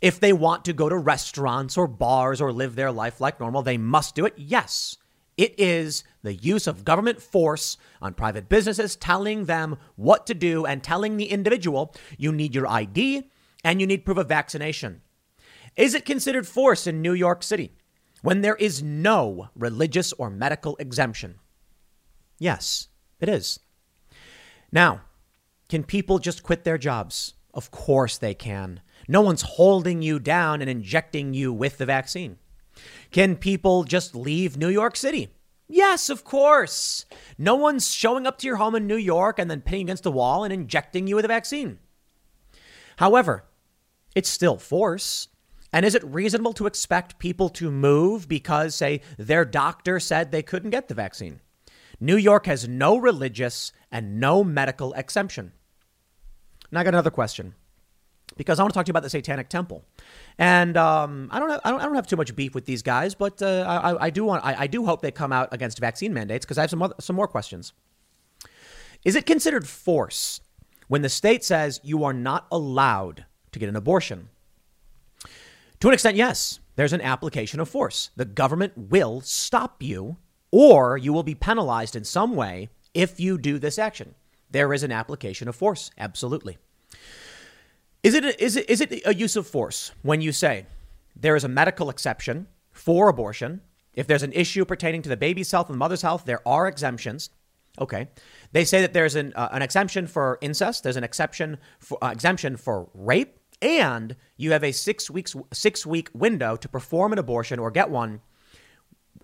if 0.00 0.20
they 0.20 0.32
want 0.32 0.64
to 0.64 0.72
go 0.72 0.88
to 0.88 0.96
restaurants 0.96 1.76
or 1.76 1.86
bars 1.86 2.40
or 2.40 2.52
live 2.52 2.74
their 2.74 2.92
life 2.92 3.20
like 3.20 3.40
normal, 3.40 3.62
they 3.62 3.78
must 3.78 4.14
do 4.14 4.26
it. 4.26 4.34
Yes, 4.36 4.96
it 5.36 5.54
is 5.58 6.04
the 6.22 6.34
use 6.34 6.66
of 6.66 6.84
government 6.84 7.20
force 7.20 7.76
on 8.00 8.14
private 8.14 8.48
businesses 8.48 8.96
telling 8.96 9.44
them 9.44 9.78
what 9.94 10.26
to 10.26 10.34
do 10.34 10.66
and 10.66 10.82
telling 10.82 11.16
the 11.16 11.30
individual 11.30 11.94
you 12.18 12.32
need 12.32 12.54
your 12.54 12.66
ID 12.66 13.30
and 13.64 13.80
you 13.80 13.86
need 13.86 14.04
proof 14.04 14.18
of 14.18 14.28
vaccination. 14.28 15.02
Is 15.76 15.94
it 15.94 16.04
considered 16.06 16.46
force 16.46 16.86
in 16.86 17.02
New 17.02 17.12
York 17.12 17.42
City 17.42 17.72
when 18.22 18.40
there 18.40 18.56
is 18.56 18.82
no 18.82 19.48
religious 19.54 20.12
or 20.14 20.30
medical 20.30 20.76
exemption? 20.76 21.36
Yes, 22.38 22.88
it 23.20 23.28
is. 23.28 23.60
Now, 24.72 25.02
can 25.68 25.84
people 25.84 26.18
just 26.18 26.42
quit 26.42 26.64
their 26.64 26.78
jobs? 26.78 27.34
Of 27.54 27.70
course 27.70 28.18
they 28.18 28.34
can. 28.34 28.80
No 29.08 29.20
one's 29.20 29.42
holding 29.42 30.02
you 30.02 30.18
down 30.18 30.60
and 30.60 30.68
injecting 30.68 31.34
you 31.34 31.52
with 31.52 31.78
the 31.78 31.86
vaccine. 31.86 32.38
Can 33.10 33.36
people 33.36 33.84
just 33.84 34.14
leave 34.14 34.56
New 34.56 34.68
York 34.68 34.96
City? 34.96 35.28
Yes, 35.68 36.10
of 36.10 36.22
course. 36.22 37.06
No 37.38 37.54
one's 37.54 37.92
showing 37.92 38.26
up 38.26 38.38
to 38.38 38.46
your 38.46 38.56
home 38.56 38.74
in 38.74 38.86
New 38.86 38.96
York 38.96 39.38
and 39.38 39.50
then 39.50 39.62
pinning 39.62 39.86
against 39.86 40.04
the 40.04 40.12
wall 40.12 40.44
and 40.44 40.52
injecting 40.52 41.06
you 41.06 41.16
with 41.16 41.24
a 41.24 41.28
vaccine. 41.28 41.78
However, 42.96 43.44
it's 44.14 44.28
still 44.28 44.58
force. 44.58 45.28
And 45.76 45.84
is 45.84 45.94
it 45.94 46.02
reasonable 46.04 46.54
to 46.54 46.64
expect 46.64 47.18
people 47.18 47.50
to 47.50 47.70
move 47.70 48.30
because, 48.30 48.74
say, 48.74 49.02
their 49.18 49.44
doctor 49.44 50.00
said 50.00 50.32
they 50.32 50.42
couldn't 50.42 50.70
get 50.70 50.88
the 50.88 50.94
vaccine? 50.94 51.42
New 52.00 52.16
York 52.16 52.46
has 52.46 52.66
no 52.66 52.96
religious 52.96 53.72
and 53.92 54.18
no 54.18 54.42
medical 54.42 54.94
exemption. 54.94 55.52
Now, 56.72 56.80
I 56.80 56.84
got 56.84 56.94
another 56.94 57.10
question 57.10 57.56
because 58.38 58.58
I 58.58 58.62
want 58.62 58.72
to 58.72 58.78
talk 58.78 58.86
to 58.86 58.88
you 58.88 58.92
about 58.92 59.02
the 59.02 59.10
Satanic 59.10 59.50
Temple. 59.50 59.84
And 60.38 60.78
um, 60.78 61.28
I 61.30 61.38
don't 61.38 61.50
have 61.50 61.60
I 61.62 61.70
don't, 61.72 61.80
I 61.80 61.84
don't 61.84 61.94
have 61.94 62.06
too 62.06 62.16
much 62.16 62.34
beef 62.34 62.54
with 62.54 62.64
these 62.64 62.80
guys, 62.80 63.14
but 63.14 63.42
uh, 63.42 63.66
I, 63.68 64.06
I 64.06 64.08
do 64.08 64.24
want 64.24 64.46
I, 64.46 64.62
I 64.62 64.66
do 64.68 64.86
hope 64.86 65.02
they 65.02 65.10
come 65.10 65.30
out 65.30 65.50
against 65.52 65.78
vaccine 65.78 66.14
mandates 66.14 66.46
because 66.46 66.56
I 66.56 66.62
have 66.62 66.70
some 66.70 66.80
other, 66.80 66.94
some 67.00 67.16
more 67.16 67.28
questions. 67.28 67.74
Is 69.04 69.14
it 69.14 69.26
considered 69.26 69.68
force 69.68 70.40
when 70.88 71.02
the 71.02 71.10
state 71.10 71.44
says 71.44 71.82
you 71.84 72.02
are 72.04 72.14
not 72.14 72.46
allowed 72.50 73.26
to 73.52 73.58
get 73.58 73.68
an 73.68 73.76
abortion? 73.76 74.30
To 75.80 75.88
an 75.88 75.94
extent, 75.94 76.16
yes. 76.16 76.60
There's 76.76 76.92
an 76.92 77.00
application 77.00 77.60
of 77.60 77.68
force. 77.68 78.10
The 78.16 78.24
government 78.24 78.74
will 78.76 79.20
stop 79.22 79.82
you, 79.82 80.16
or 80.50 80.96
you 80.96 81.12
will 81.12 81.22
be 81.22 81.34
penalized 81.34 81.96
in 81.96 82.04
some 82.04 82.34
way 82.34 82.68
if 82.92 83.18
you 83.18 83.38
do 83.38 83.58
this 83.58 83.78
action. 83.78 84.14
There 84.50 84.72
is 84.72 84.82
an 84.82 84.92
application 84.92 85.48
of 85.48 85.56
force, 85.56 85.90
absolutely. 85.98 86.58
Is 88.02 88.14
it, 88.14 88.24
a, 88.24 88.42
is, 88.42 88.56
it, 88.56 88.70
is 88.70 88.80
it 88.80 89.02
a 89.04 89.14
use 89.14 89.36
of 89.36 89.46
force 89.46 89.90
when 90.02 90.20
you 90.20 90.32
say 90.32 90.66
there 91.16 91.34
is 91.34 91.44
a 91.44 91.48
medical 91.48 91.90
exception 91.90 92.46
for 92.70 93.08
abortion? 93.08 93.62
If 93.94 94.06
there's 94.06 94.22
an 94.22 94.32
issue 94.32 94.64
pertaining 94.64 95.02
to 95.02 95.08
the 95.08 95.16
baby's 95.16 95.50
health 95.50 95.68
and 95.68 95.74
the 95.74 95.78
mother's 95.78 96.02
health, 96.02 96.24
there 96.24 96.46
are 96.46 96.68
exemptions. 96.68 97.30
Okay. 97.80 98.08
They 98.52 98.64
say 98.64 98.80
that 98.82 98.92
there's 98.92 99.16
an, 99.16 99.32
uh, 99.34 99.48
an 99.52 99.62
exemption 99.62 100.06
for 100.06 100.38
incest, 100.40 100.82
there's 100.82 100.96
an 100.96 101.04
exception 101.04 101.58
for, 101.80 102.02
uh, 102.02 102.10
exemption 102.10 102.56
for 102.56 102.88
rape, 102.94 103.38
and 103.60 104.16
you 104.36 104.52
have 104.52 104.64
a 104.64 104.72
six 104.72 105.10
weeks 105.10 105.34
six 105.52 105.86
week 105.86 106.10
window 106.12 106.56
to 106.56 106.68
perform 106.68 107.12
an 107.12 107.18
abortion 107.18 107.58
or 107.58 107.70
get 107.70 107.90
one 107.90 108.20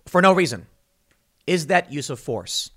for 0.05 0.21
no 0.21 0.33
reason. 0.33 0.67
Is 1.45 1.67
that 1.67 1.91
use 1.91 2.09
of 2.09 2.19
force? 2.19 2.71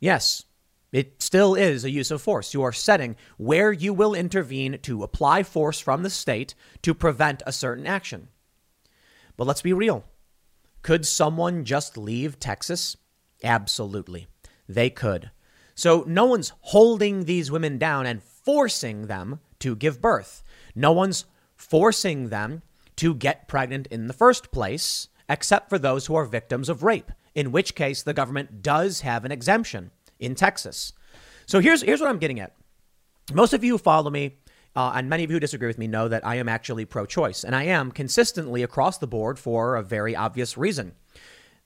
Yes. 0.00 0.44
It 0.92 1.20
still 1.20 1.54
is 1.54 1.84
a 1.84 1.90
use 1.90 2.10
of 2.10 2.22
force. 2.22 2.54
You 2.54 2.62
are 2.62 2.72
setting 2.72 3.16
where 3.36 3.72
you 3.72 3.92
will 3.92 4.14
intervene 4.14 4.78
to 4.82 5.02
apply 5.02 5.42
force 5.42 5.80
from 5.80 6.02
the 6.02 6.10
state 6.10 6.54
to 6.82 6.94
prevent 6.94 7.42
a 7.44 7.52
certain 7.52 7.86
action. 7.86 8.28
But 9.36 9.46
let's 9.46 9.62
be 9.62 9.72
real. 9.72 10.04
Could 10.82 11.04
someone 11.04 11.64
just 11.64 11.98
leave 11.98 12.38
Texas? 12.38 12.96
Absolutely. 13.42 14.28
They 14.68 14.88
could. 14.88 15.30
So 15.74 16.04
no 16.06 16.24
one's 16.24 16.52
holding 16.60 17.24
these 17.24 17.50
women 17.50 17.76
down 17.76 18.06
and 18.06 18.22
forcing 18.22 19.06
them 19.06 19.40
to 19.58 19.76
give 19.76 20.00
birth. 20.00 20.42
No 20.76 20.92
one's 20.92 21.24
forcing 21.56 22.28
them 22.28 22.62
to 22.96 23.14
get 23.14 23.48
pregnant 23.48 23.86
in 23.88 24.06
the 24.06 24.12
first 24.12 24.52
place, 24.52 25.08
except 25.28 25.68
for 25.68 25.78
those 25.78 26.06
who 26.06 26.14
are 26.14 26.26
victims 26.26 26.68
of 26.68 26.82
rape, 26.82 27.10
in 27.34 27.50
which 27.50 27.74
case 27.74 28.02
the 28.02 28.14
government 28.14 28.62
does 28.62 29.00
have 29.00 29.24
an 29.24 29.32
exemption 29.32 29.90
in 30.18 30.34
Texas. 30.34 30.92
So 31.46 31.60
here's 31.60 31.82
here's 31.82 32.00
what 32.00 32.08
I'm 32.08 32.18
getting 32.18 32.40
at. 32.40 32.54
Most 33.32 33.52
of 33.52 33.64
you 33.64 33.72
who 33.72 33.78
follow 33.78 34.10
me, 34.10 34.36
uh, 34.74 34.92
and 34.94 35.08
many 35.08 35.24
of 35.24 35.30
you 35.30 35.36
who 35.36 35.40
disagree 35.40 35.68
with 35.68 35.78
me, 35.78 35.86
know 35.86 36.08
that 36.08 36.26
I 36.26 36.36
am 36.36 36.48
actually 36.48 36.84
pro-choice, 36.84 37.44
and 37.44 37.56
I 37.56 37.64
am 37.64 37.90
consistently 37.90 38.62
across 38.62 38.98
the 38.98 39.06
board 39.06 39.38
for 39.38 39.76
a 39.76 39.82
very 39.82 40.14
obvious 40.14 40.56
reason. 40.56 40.92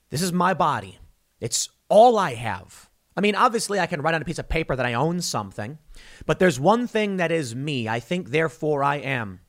This 0.09 0.21
is 0.21 0.33
my 0.33 0.53
body. 0.53 0.99
It's 1.39 1.69
all 1.89 2.17
I 2.17 2.33
have. 2.35 2.89
I 3.15 3.21
mean, 3.21 3.35
obviously, 3.35 3.79
I 3.79 3.87
can 3.87 4.01
write 4.01 4.15
on 4.15 4.21
a 4.21 4.25
piece 4.25 4.39
of 4.39 4.47
paper 4.47 4.75
that 4.75 4.85
I 4.85 4.93
own 4.93 5.21
something, 5.21 5.77
but 6.25 6.39
there's 6.39 6.59
one 6.59 6.87
thing 6.87 7.17
that 7.17 7.31
is 7.31 7.55
me. 7.55 7.89
I 7.89 7.99
think, 7.99 8.29
therefore, 8.29 8.83
I 8.83 8.97
am. 8.97 9.41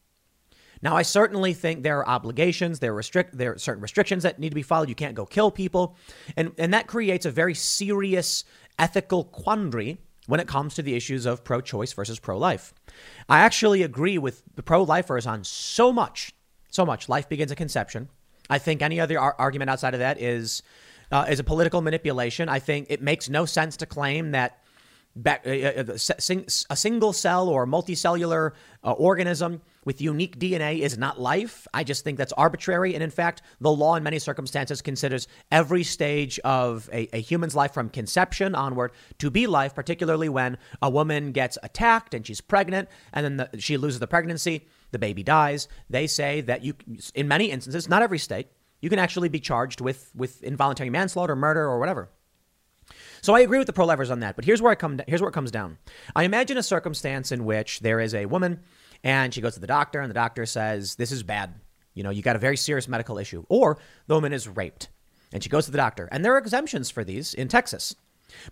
Now, 0.82 0.96
I 0.96 1.02
certainly 1.02 1.54
think 1.54 1.82
there 1.82 1.98
are 1.98 2.08
obligations, 2.08 2.80
there 2.80 2.90
are, 2.90 2.96
restrict, 2.96 3.38
there 3.38 3.52
are 3.52 3.58
certain 3.58 3.82
restrictions 3.82 4.24
that 4.24 4.40
need 4.40 4.48
to 4.48 4.56
be 4.56 4.62
followed. 4.62 4.88
You 4.88 4.96
can't 4.96 5.14
go 5.14 5.24
kill 5.24 5.52
people. 5.52 5.96
And, 6.36 6.52
and 6.58 6.74
that 6.74 6.88
creates 6.88 7.24
a 7.24 7.30
very 7.30 7.54
serious 7.54 8.44
ethical 8.80 9.24
quandary 9.24 9.98
when 10.26 10.40
it 10.40 10.48
comes 10.48 10.74
to 10.74 10.82
the 10.82 10.94
issues 10.94 11.24
of 11.24 11.44
pro 11.44 11.60
choice 11.60 11.92
versus 11.92 12.18
pro 12.18 12.36
life. 12.36 12.74
I 13.28 13.40
actually 13.40 13.84
agree 13.84 14.18
with 14.18 14.42
the 14.56 14.62
pro 14.62 14.82
lifers 14.82 15.24
on 15.24 15.44
so 15.44 15.92
much, 15.92 16.32
so 16.68 16.84
much. 16.84 17.08
Life 17.08 17.28
begins 17.28 17.52
at 17.52 17.58
conception. 17.58 18.08
I 18.50 18.58
think 18.58 18.82
any 18.82 18.98
other 18.98 19.20
ar- 19.20 19.36
argument 19.38 19.70
outside 19.70 19.94
of 19.94 20.00
that 20.00 20.20
is, 20.20 20.62
uh, 21.12 21.26
is 21.28 21.38
a 21.38 21.44
political 21.44 21.82
manipulation. 21.82 22.48
I 22.48 22.58
think 22.58 22.88
it 22.90 23.02
makes 23.02 23.28
no 23.28 23.44
sense 23.44 23.76
to 23.78 23.86
claim 23.86 24.32
that 24.32 24.58
a 25.14 25.98
single 25.98 27.12
cell 27.12 27.48
or 27.48 27.66
multicellular 27.66 28.52
uh, 28.82 28.92
organism 28.92 29.60
with 29.84 30.00
unique 30.00 30.38
DNA 30.38 30.78
is 30.78 30.96
not 30.96 31.20
life. 31.20 31.66
I 31.74 31.84
just 31.84 32.02
think 32.02 32.16
that's 32.16 32.32
arbitrary. 32.32 32.94
And 32.94 33.02
in 33.02 33.10
fact, 33.10 33.42
the 33.60 33.70
law 33.70 33.94
in 33.96 34.02
many 34.02 34.18
circumstances 34.18 34.80
considers 34.80 35.28
every 35.50 35.82
stage 35.82 36.38
of 36.40 36.88
a, 36.92 37.14
a 37.14 37.20
human's 37.20 37.54
life 37.54 37.74
from 37.74 37.90
conception 37.90 38.54
onward 38.54 38.92
to 39.18 39.30
be 39.30 39.46
life, 39.46 39.74
particularly 39.74 40.30
when 40.30 40.56
a 40.80 40.88
woman 40.88 41.32
gets 41.32 41.58
attacked 41.62 42.14
and 42.14 42.26
she's 42.26 42.40
pregnant 42.40 42.88
and 43.12 43.24
then 43.24 43.36
the, 43.36 43.60
she 43.60 43.76
loses 43.76 44.00
the 44.00 44.06
pregnancy, 44.06 44.66
the 44.92 44.98
baby 44.98 45.22
dies. 45.22 45.68
They 45.90 46.06
say 46.06 46.40
that 46.42 46.64
you, 46.64 46.74
in 47.14 47.28
many 47.28 47.50
instances, 47.50 47.86
not 47.86 48.02
every 48.02 48.18
state, 48.18 48.48
you 48.82 48.90
can 48.90 48.98
actually 48.98 49.30
be 49.30 49.40
charged 49.40 49.80
with, 49.80 50.10
with 50.14 50.42
involuntary 50.42 50.90
manslaughter, 50.90 51.34
murder, 51.34 51.62
or 51.62 51.78
whatever. 51.78 52.10
So 53.22 53.34
I 53.34 53.40
agree 53.40 53.58
with 53.58 53.68
the 53.68 53.72
pro-lifers 53.72 54.10
on 54.10 54.20
that, 54.20 54.34
but 54.36 54.44
here's 54.44 54.60
where 54.60 54.72
I 54.72 54.74
come. 54.74 55.00
Here's 55.06 55.22
where 55.22 55.30
it 55.30 55.34
comes 55.34 55.52
down. 55.52 55.78
I 56.16 56.24
imagine 56.24 56.58
a 56.58 56.62
circumstance 56.62 57.30
in 57.30 57.44
which 57.44 57.80
there 57.80 58.00
is 58.00 58.14
a 58.14 58.26
woman, 58.26 58.60
and 59.04 59.32
she 59.32 59.40
goes 59.40 59.54
to 59.54 59.60
the 59.60 59.66
doctor, 59.68 60.00
and 60.00 60.10
the 60.10 60.14
doctor 60.14 60.44
says, 60.44 60.96
"This 60.96 61.12
is 61.12 61.22
bad. 61.22 61.54
You 61.94 62.02
know, 62.02 62.10
you 62.10 62.20
got 62.20 62.36
a 62.36 62.40
very 62.40 62.56
serious 62.56 62.88
medical 62.88 63.18
issue." 63.18 63.44
Or 63.48 63.78
the 64.08 64.14
woman 64.14 64.32
is 64.32 64.48
raped, 64.48 64.88
and 65.32 65.42
she 65.42 65.48
goes 65.48 65.66
to 65.66 65.70
the 65.70 65.78
doctor, 65.78 66.08
and 66.10 66.24
there 66.24 66.34
are 66.34 66.38
exemptions 66.38 66.90
for 66.90 67.04
these 67.04 67.32
in 67.32 67.46
Texas. 67.46 67.94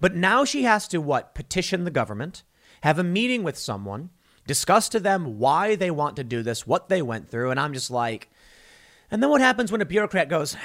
But 0.01 0.15
now 0.15 0.45
she 0.45 0.63
has 0.63 0.87
to 0.89 0.99
what? 0.99 1.35
Petition 1.35 1.83
the 1.83 1.91
government, 1.91 2.45
have 2.83 3.01
a 3.01 3.05
meeting 3.05 3.43
with 3.43 3.59
someone, 3.59 4.11
discuss 4.47 4.89
to 4.91 5.01
them 5.01 5.39
why 5.39 5.75
they 5.75 5.91
want 5.91 6.15
to 6.17 6.25
do 6.25 6.43
this, 6.43 6.67
what 6.67 6.89
they 6.89 7.03
went 7.03 7.29
through, 7.29 7.51
and 7.51 7.59
I'm 7.59 7.75
just 7.75 7.91
like, 7.91 8.31
and 9.11 9.23
then 9.23 9.31
what 9.31 9.41
happens 9.41 9.73
when 9.73 9.81
a 9.81 9.85
bureaucrat 9.87 10.29
goes, 10.29 10.57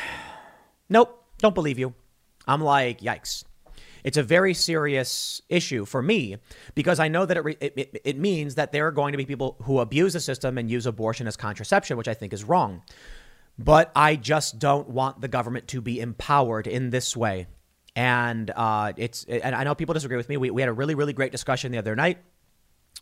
"Nope, 0.89 1.24
don't 1.39 1.56
believe 1.56 1.80
you." 1.80 1.93
I'm 2.48 2.62
like, 2.62 3.02
yikes. 3.02 3.43
It's 4.04 4.18
a 4.18 4.24
very 4.24 4.54
serious 4.54 5.41
issue 5.50 5.84
for 5.84 6.02
me 6.02 6.38
because 6.76 7.00
I 7.00 7.08
know 7.08 7.26
that 7.26 7.38
it, 7.38 7.74
it, 7.76 8.02
it 8.06 8.18
means 8.20 8.54
that 8.54 8.72
there 8.72 8.86
are 8.86 8.91
going 8.91 9.14
to 9.14 9.18
be 9.18 9.26
people 9.26 9.58
who 9.64 9.80
abuse 9.80 10.14
the 10.14 10.20
system 10.20 10.60
and 10.60 10.70
use 10.70 10.86
abortion 10.86 11.26
as 11.26 11.36
contraception, 11.36 11.98
which 11.98 12.08
I 12.08 12.14
think 12.14 12.32
is 12.32 12.43
wrong. 12.43 12.84
But 13.58 13.91
I 13.96 14.16
just 14.16 14.60
don't 14.60 14.89
want 14.89 15.22
the 15.22 15.28
government 15.28 15.68
to 15.70 15.82
be 15.82 16.00
empowered 16.00 16.68
in 16.68 16.91
this 16.91 17.18
way. 17.18 17.48
And 17.96 18.52
uh, 18.52 18.93
it's, 18.96 19.24
and 19.24 19.56
I 19.56 19.64
know 19.64 19.74
people 19.74 19.93
disagree 19.93 20.18
with 20.18 20.30
me. 20.30 20.38
We, 20.38 20.52
we 20.52 20.62
had 20.62 20.70
a 20.70 20.74
really, 20.74 20.93
really 20.93 21.14
great 21.14 21.32
discussion 21.32 21.72
the 21.72 21.80
other 21.80 21.96
night 21.96 22.20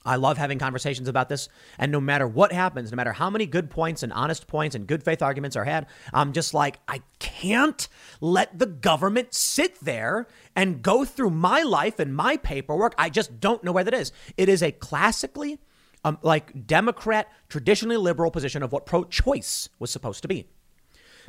I 0.05 0.17
love 0.17 0.37
having 0.37 0.59
conversations 0.59 1.07
about 1.07 1.29
this. 1.29 1.47
And 1.77 1.91
no 1.91 2.01
matter 2.01 2.27
what 2.27 2.51
happens, 2.51 2.91
no 2.91 2.95
matter 2.95 3.13
how 3.13 3.29
many 3.29 3.45
good 3.45 3.69
points 3.69 4.03
and 4.03 4.11
honest 4.13 4.47
points 4.47 4.75
and 4.75 4.87
good 4.87 5.03
faith 5.03 5.21
arguments 5.21 5.55
are 5.55 5.63
had, 5.63 5.87
I'm 6.13 6.33
just 6.33 6.53
like, 6.53 6.79
I 6.87 7.01
can't 7.19 7.87
let 8.19 8.59
the 8.59 8.65
government 8.65 9.33
sit 9.33 9.79
there 9.79 10.27
and 10.55 10.81
go 10.81 11.05
through 11.05 11.29
my 11.29 11.63
life 11.63 11.99
and 11.99 12.15
my 12.15 12.37
paperwork. 12.37 12.93
I 12.97 13.09
just 13.09 13.39
don't 13.39 13.63
know 13.63 13.71
where 13.71 13.83
that 13.83 13.93
is. 13.93 14.11
It 14.35 14.49
is 14.49 14.61
a 14.61 14.71
classically, 14.71 15.59
um, 16.03 16.17
like, 16.21 16.67
Democrat, 16.67 17.31
traditionally 17.47 17.97
liberal 17.97 18.31
position 18.31 18.61
of 18.61 18.71
what 18.71 18.85
pro 18.85 19.05
choice 19.05 19.69
was 19.79 19.91
supposed 19.91 20.21
to 20.23 20.27
be. 20.27 20.47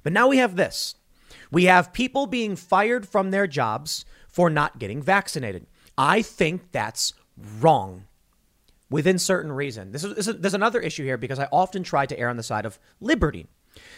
But 0.02 0.12
now 0.12 0.28
we 0.28 0.38
have 0.38 0.56
this 0.56 0.96
we 1.50 1.64
have 1.64 1.92
people 1.92 2.26
being 2.26 2.56
fired 2.56 3.06
from 3.06 3.30
their 3.30 3.46
jobs 3.46 4.04
for 4.28 4.50
not 4.50 4.78
getting 4.78 5.00
vaccinated. 5.00 5.66
I 5.96 6.22
think 6.22 6.72
that's 6.72 7.12
wrong 7.60 8.04
within 8.94 9.18
certain 9.18 9.50
reason. 9.50 9.90
This 9.90 10.04
is, 10.04 10.14
this 10.14 10.28
is, 10.28 10.36
there's 10.36 10.54
another 10.54 10.78
issue 10.78 11.02
here 11.02 11.18
because 11.18 11.40
I 11.40 11.48
often 11.50 11.82
try 11.82 12.06
to 12.06 12.16
err 12.16 12.28
on 12.28 12.36
the 12.36 12.44
side 12.44 12.64
of 12.64 12.78
liberty. 13.00 13.48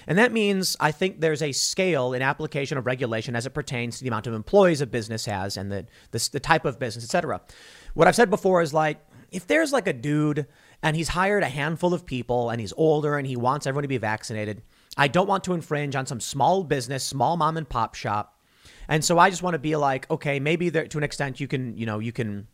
And 0.07 0.17
that 0.17 0.33
means 0.33 0.75
I 0.81 0.91
think 0.91 1.21
there's 1.21 1.43
a 1.43 1.53
scale 1.53 2.15
in 2.15 2.23
application 2.23 2.79
of 2.79 2.87
regulation 2.87 3.37
as 3.37 3.45
it 3.45 3.51
pertains 3.51 3.99
to 3.99 4.05
the 4.05 4.09
amount 4.09 4.27
of 4.27 4.33
employees 4.33 4.81
a 4.81 4.87
business 4.87 5.27
has 5.27 5.59
and 5.59 5.71
the, 5.71 5.85
the, 6.13 6.29
the 6.33 6.41
type 6.41 6.65
of 6.65 6.79
business, 6.79 7.05
etc. 7.05 7.43
What 7.93 8.09
I've 8.09 8.17
said 8.17 8.31
before 8.31 8.63
is 8.63 8.73
like, 8.73 9.07
if 9.31 9.47
there's 9.47 9.71
like 9.71 9.87
a 9.87 9.93
dude 9.93 10.47
and 10.83 10.97
he's 10.97 11.09
hired 11.09 11.43
a 11.43 11.49
handful 11.51 11.93
of 11.93 12.07
people 12.07 12.49
and 12.49 12.59
he's 12.59 12.73
older 12.75 13.19
and 13.19 13.27
he 13.27 13.37
wants 13.37 13.67
everyone 13.67 13.83
to 13.83 13.89
be 13.89 13.99
vaccinated, 13.99 14.63
I 14.97 15.09
don't 15.09 15.29
want 15.29 15.45
to 15.45 15.53
infringe 15.53 15.95
on 15.95 16.07
some 16.07 16.21
small 16.21 16.65
business, 16.65 17.05
small 17.05 17.37
mom 17.37 17.59
and 17.59 17.69
pop 17.69 17.97
shop. 17.97 18.41
And 18.89 19.05
so 19.05 19.19
I 19.19 19.29
just 19.29 19.43
want 19.43 19.53
to 19.53 19.59
be 19.59 19.77
like, 19.77 20.11
okay, 20.11 20.41
maybe 20.41 20.71
there, 20.71 20.87
to 20.87 20.97
an 20.97 21.05
extent 21.05 21.39
you 21.39 21.49
can, 21.49 21.77
you 21.77 21.85
know, 21.85 21.99
you 21.99 22.13
can 22.13 22.47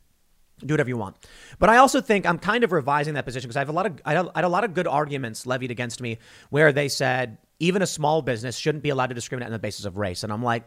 do 0.67 0.75
whatever 0.75 0.89
you 0.89 0.97
want. 0.97 1.17
But 1.59 1.71
I 1.71 1.79
also 1.79 2.01
think 2.01 2.27
I'm 2.27 2.39
kind 2.39 2.65
of 2.65 2.73
revising 2.73 3.15
that 3.15 3.25
position 3.25 3.49
because 3.49 3.57
I 3.57 3.61
have 3.61 3.69
a 3.69 3.73
lot 3.73 3.87
of 3.87 4.01
I 4.05 4.15
had 4.15 4.45
a 4.45 4.49
lot 4.49 4.65
of 4.65 4.75
good 4.75 4.87
arguments 4.87 5.47
levied 5.47 5.71
against 5.71 6.01
me 6.01 6.19
where 6.51 6.73
they 6.73 6.89
said 6.89 7.39
even 7.59 7.83
a 7.83 7.87
small 7.87 8.23
business 8.23 8.57
shouldn't 8.57 8.83
be 8.83 8.91
allowed 8.91 9.09
to 9.09 9.15
discriminate 9.15 9.47
on 9.47 9.53
the 9.53 9.59
basis 9.59 9.85
of 9.85 9.97
race, 9.97 10.25
and 10.25 10.33
I'm 10.33 10.43
like, 10.43 10.65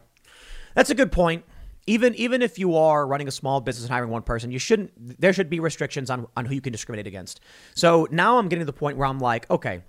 that's 0.76 0.90
a 0.90 0.96
good 0.96 1.12
point. 1.12 1.44
Even 1.88 2.16
even 2.16 2.42
if 2.42 2.58
you 2.58 2.76
are 2.76 3.06
running 3.06 3.28
a 3.28 3.32
small 3.32 3.62
business 3.62 3.86
and 3.86 3.94
hiring 3.94 4.10
one 4.10 4.24
person, 4.24 4.52
you 4.52 4.60
shouldn't. 4.60 5.20
There 5.22 5.34
should 5.34 5.50
be 5.50 5.60
restrictions 5.60 6.10
on 6.10 6.28
on 6.36 6.46
who 6.46 6.56
you 6.56 6.62
can 6.62 6.72
discriminate 6.72 7.08
against. 7.08 7.40
So 7.76 8.08
now 8.12 8.38
I'm 8.38 8.48
getting 8.48 8.62
to 8.62 8.66
the 8.66 8.74
point 8.74 8.98
where 8.98 9.08
I'm 9.08 9.20
like, 9.20 9.50
okay, 9.52 9.84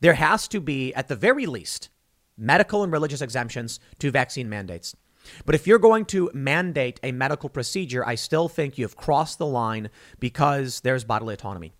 there 0.00 0.14
has 0.14 0.46
to 0.48 0.60
be 0.60 0.94
at 0.94 1.08
the 1.08 1.16
very 1.16 1.46
least 1.46 1.88
medical 2.36 2.82
and 2.82 2.92
religious 2.92 3.20
exemptions 3.20 3.80
to 3.98 4.10
vaccine 4.10 4.48
mandates. 4.48 4.94
But 5.44 5.54
if 5.54 5.66
you're 5.66 5.78
going 5.78 6.04
to 6.06 6.30
mandate 6.34 7.00
a 7.02 7.12
medical 7.12 7.48
procedure, 7.48 8.06
I 8.06 8.14
still 8.14 8.48
think 8.48 8.78
you 8.78 8.84
have 8.84 8.96
crossed 8.96 9.38
the 9.38 9.46
line 9.46 9.90
because 10.20 10.80
there's 10.80 11.04
bodily 11.04 11.34
autonomy. 11.34 11.72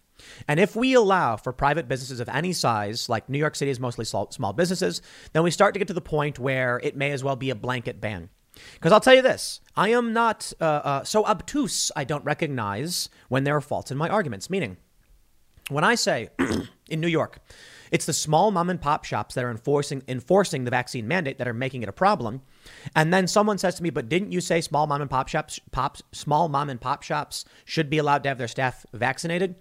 And 0.49 0.61
if 0.61 0.77
we 0.77 0.95
allow 0.95 1.37
for 1.37 1.53
private 1.53 1.89
businesses 1.89 2.21
of 2.21 2.29
any 2.29 2.53
size, 2.53 3.09
like 3.09 3.29
New 3.29 3.39
York 3.39 3.57
City 3.57 3.71
is 3.71 3.81
mostly 3.81 4.05
small 4.05 4.53
businesses, 4.53 5.03
then 5.33 5.43
we 5.43 5.51
start 5.51 5.75
to 5.75 5.79
get 5.79 5.89
to 5.89 5.95
the 5.95 6.01
point 6.01 6.39
where 6.39 6.81
it 6.83 6.97
may 6.97 7.11
as 7.11 7.25
well 7.25 7.37
be 7.37 7.51
a 7.51 7.55
blanket 7.55 8.01
ban. 8.01 8.29
Because 8.75 8.93
I'll 8.93 9.01
tell 9.01 9.15
you 9.15 9.23
this 9.23 9.61
I 9.77 9.91
am 9.91 10.13
not 10.13 10.53
uh, 10.61 10.65
uh, 10.65 11.05
so 11.05 11.25
obtuse, 11.25 11.91
I 11.97 12.05
don't 12.05 12.25
recognize 12.25 13.09
when 13.29 13.45
there 13.45 13.57
are 13.57 13.61
faults 13.61 13.91
in 13.91 13.99
my 13.99 14.09
arguments. 14.09 14.49
Meaning, 14.49 14.77
when 15.69 15.85
I 15.85 15.95
say 15.95 16.29
in 16.89 17.01
New 17.01 17.09
York, 17.09 17.41
it's 17.91 18.07
the 18.07 18.13
small 18.13 18.51
mom 18.51 18.71
and 18.71 18.81
pop 18.81 19.05
shops 19.05 19.35
that 19.35 19.45
are 19.45 19.51
enforcing 19.51 20.03
enforcing 20.09 20.65
the 20.65 20.71
vaccine 20.71 21.09
mandate 21.09 21.39
that 21.39 21.49
are 21.49 21.55
making 21.55 21.83
it 21.83 21.89
a 21.89 21.93
problem. 21.93 22.43
And 22.95 23.13
then 23.13 23.27
someone 23.27 23.59
says 23.59 23.75
to 23.77 23.83
me, 23.83 23.91
"But 23.91 24.09
didn't 24.09 24.33
you 24.33 24.41
say 24.41 24.61
small 24.61 24.87
mom 24.87 25.01
and 25.01 25.11
pop 25.11 25.29
shops, 25.29 25.61
pops, 25.73 26.03
small 26.13 26.49
mom 26.49 26.71
and 26.71 26.81
pop 26.81 27.03
shops 27.03 27.45
should 27.65 27.91
be 27.91 27.99
allowed 27.99 28.23
to 28.23 28.29
have 28.29 28.39
their 28.39 28.49
staff 28.49 28.87
vaccinated?" 28.93 29.57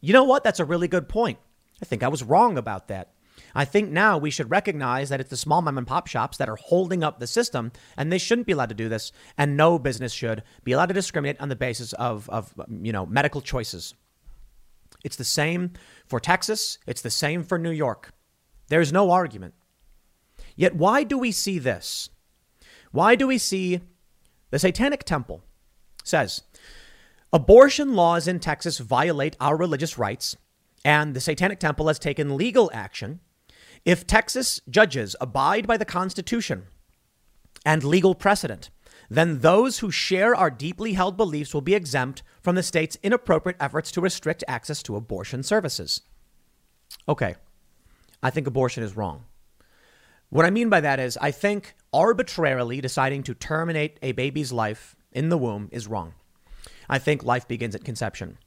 You 0.00 0.12
know 0.12 0.24
what? 0.24 0.44
That's 0.44 0.60
a 0.60 0.64
really 0.64 0.88
good 0.88 1.08
point. 1.08 1.38
I 1.80 1.84
think 1.84 2.02
I 2.02 2.08
was 2.08 2.22
wrong 2.22 2.58
about 2.58 2.88
that. 2.88 3.12
I 3.54 3.64
think 3.64 3.90
now 3.90 4.18
we 4.18 4.30
should 4.30 4.50
recognize 4.50 5.08
that 5.08 5.20
it's 5.20 5.30
the 5.30 5.36
small 5.36 5.62
mom 5.62 5.78
and 5.78 5.86
pop 5.86 6.06
shops 6.06 6.38
that 6.38 6.48
are 6.48 6.56
holding 6.56 7.04
up 7.04 7.18
the 7.18 7.26
system, 7.26 7.72
and 7.96 8.12
they 8.12 8.18
shouldn't 8.18 8.46
be 8.46 8.52
allowed 8.52 8.68
to 8.68 8.74
do 8.74 8.88
this. 8.88 9.12
And 9.38 9.56
no 9.56 9.78
business 9.78 10.12
should 10.12 10.42
be 10.64 10.72
allowed 10.72 10.86
to 10.86 10.94
discriminate 10.94 11.40
on 11.40 11.48
the 11.48 11.56
basis 11.56 11.92
of, 11.94 12.28
of 12.30 12.52
you 12.68 12.92
know, 12.92 13.06
medical 13.06 13.40
choices. 13.40 13.94
It's 15.04 15.16
the 15.16 15.24
same 15.24 15.72
for 16.06 16.18
Texas, 16.20 16.78
it's 16.86 17.02
the 17.02 17.10
same 17.10 17.44
for 17.44 17.58
New 17.58 17.70
York. 17.70 18.12
There's 18.68 18.92
no 18.92 19.10
argument. 19.10 19.54
Yet, 20.56 20.74
why 20.74 21.04
do 21.04 21.18
we 21.18 21.32
see 21.32 21.58
this? 21.58 22.08
Why 22.94 23.16
do 23.16 23.26
we 23.26 23.38
see 23.38 23.80
the 24.50 24.58
Satanic 24.60 25.02
Temple 25.02 25.42
says 26.04 26.42
abortion 27.32 27.96
laws 27.96 28.28
in 28.28 28.38
Texas 28.38 28.78
violate 28.78 29.36
our 29.40 29.56
religious 29.56 29.98
rights, 29.98 30.36
and 30.84 31.12
the 31.12 31.20
Satanic 31.20 31.58
Temple 31.58 31.88
has 31.88 31.98
taken 31.98 32.36
legal 32.36 32.70
action. 32.72 33.18
If 33.84 34.06
Texas 34.06 34.60
judges 34.70 35.16
abide 35.20 35.66
by 35.66 35.76
the 35.76 35.84
Constitution 35.84 36.66
and 37.66 37.82
legal 37.82 38.14
precedent, 38.14 38.70
then 39.10 39.40
those 39.40 39.80
who 39.80 39.90
share 39.90 40.32
our 40.32 40.48
deeply 40.48 40.92
held 40.92 41.16
beliefs 41.16 41.52
will 41.52 41.62
be 41.62 41.74
exempt 41.74 42.22
from 42.42 42.54
the 42.54 42.62
state's 42.62 42.96
inappropriate 43.02 43.56
efforts 43.58 43.90
to 43.90 44.00
restrict 44.00 44.44
access 44.46 44.84
to 44.84 44.94
abortion 44.94 45.42
services. 45.42 46.02
Okay, 47.08 47.34
I 48.22 48.30
think 48.30 48.46
abortion 48.46 48.84
is 48.84 48.96
wrong. 48.96 49.24
What 50.34 50.44
I 50.44 50.50
mean 50.50 50.68
by 50.68 50.80
that 50.80 50.98
is, 50.98 51.16
I 51.18 51.30
think 51.30 51.76
arbitrarily 51.92 52.80
deciding 52.80 53.22
to 53.22 53.34
terminate 53.34 54.00
a 54.02 54.10
baby's 54.10 54.50
life 54.50 54.96
in 55.12 55.28
the 55.28 55.38
womb 55.38 55.68
is 55.70 55.86
wrong. 55.86 56.14
I 56.88 56.98
think 56.98 57.22
life 57.22 57.46
begins 57.46 57.76
at 57.76 57.84
conception. 57.84 58.38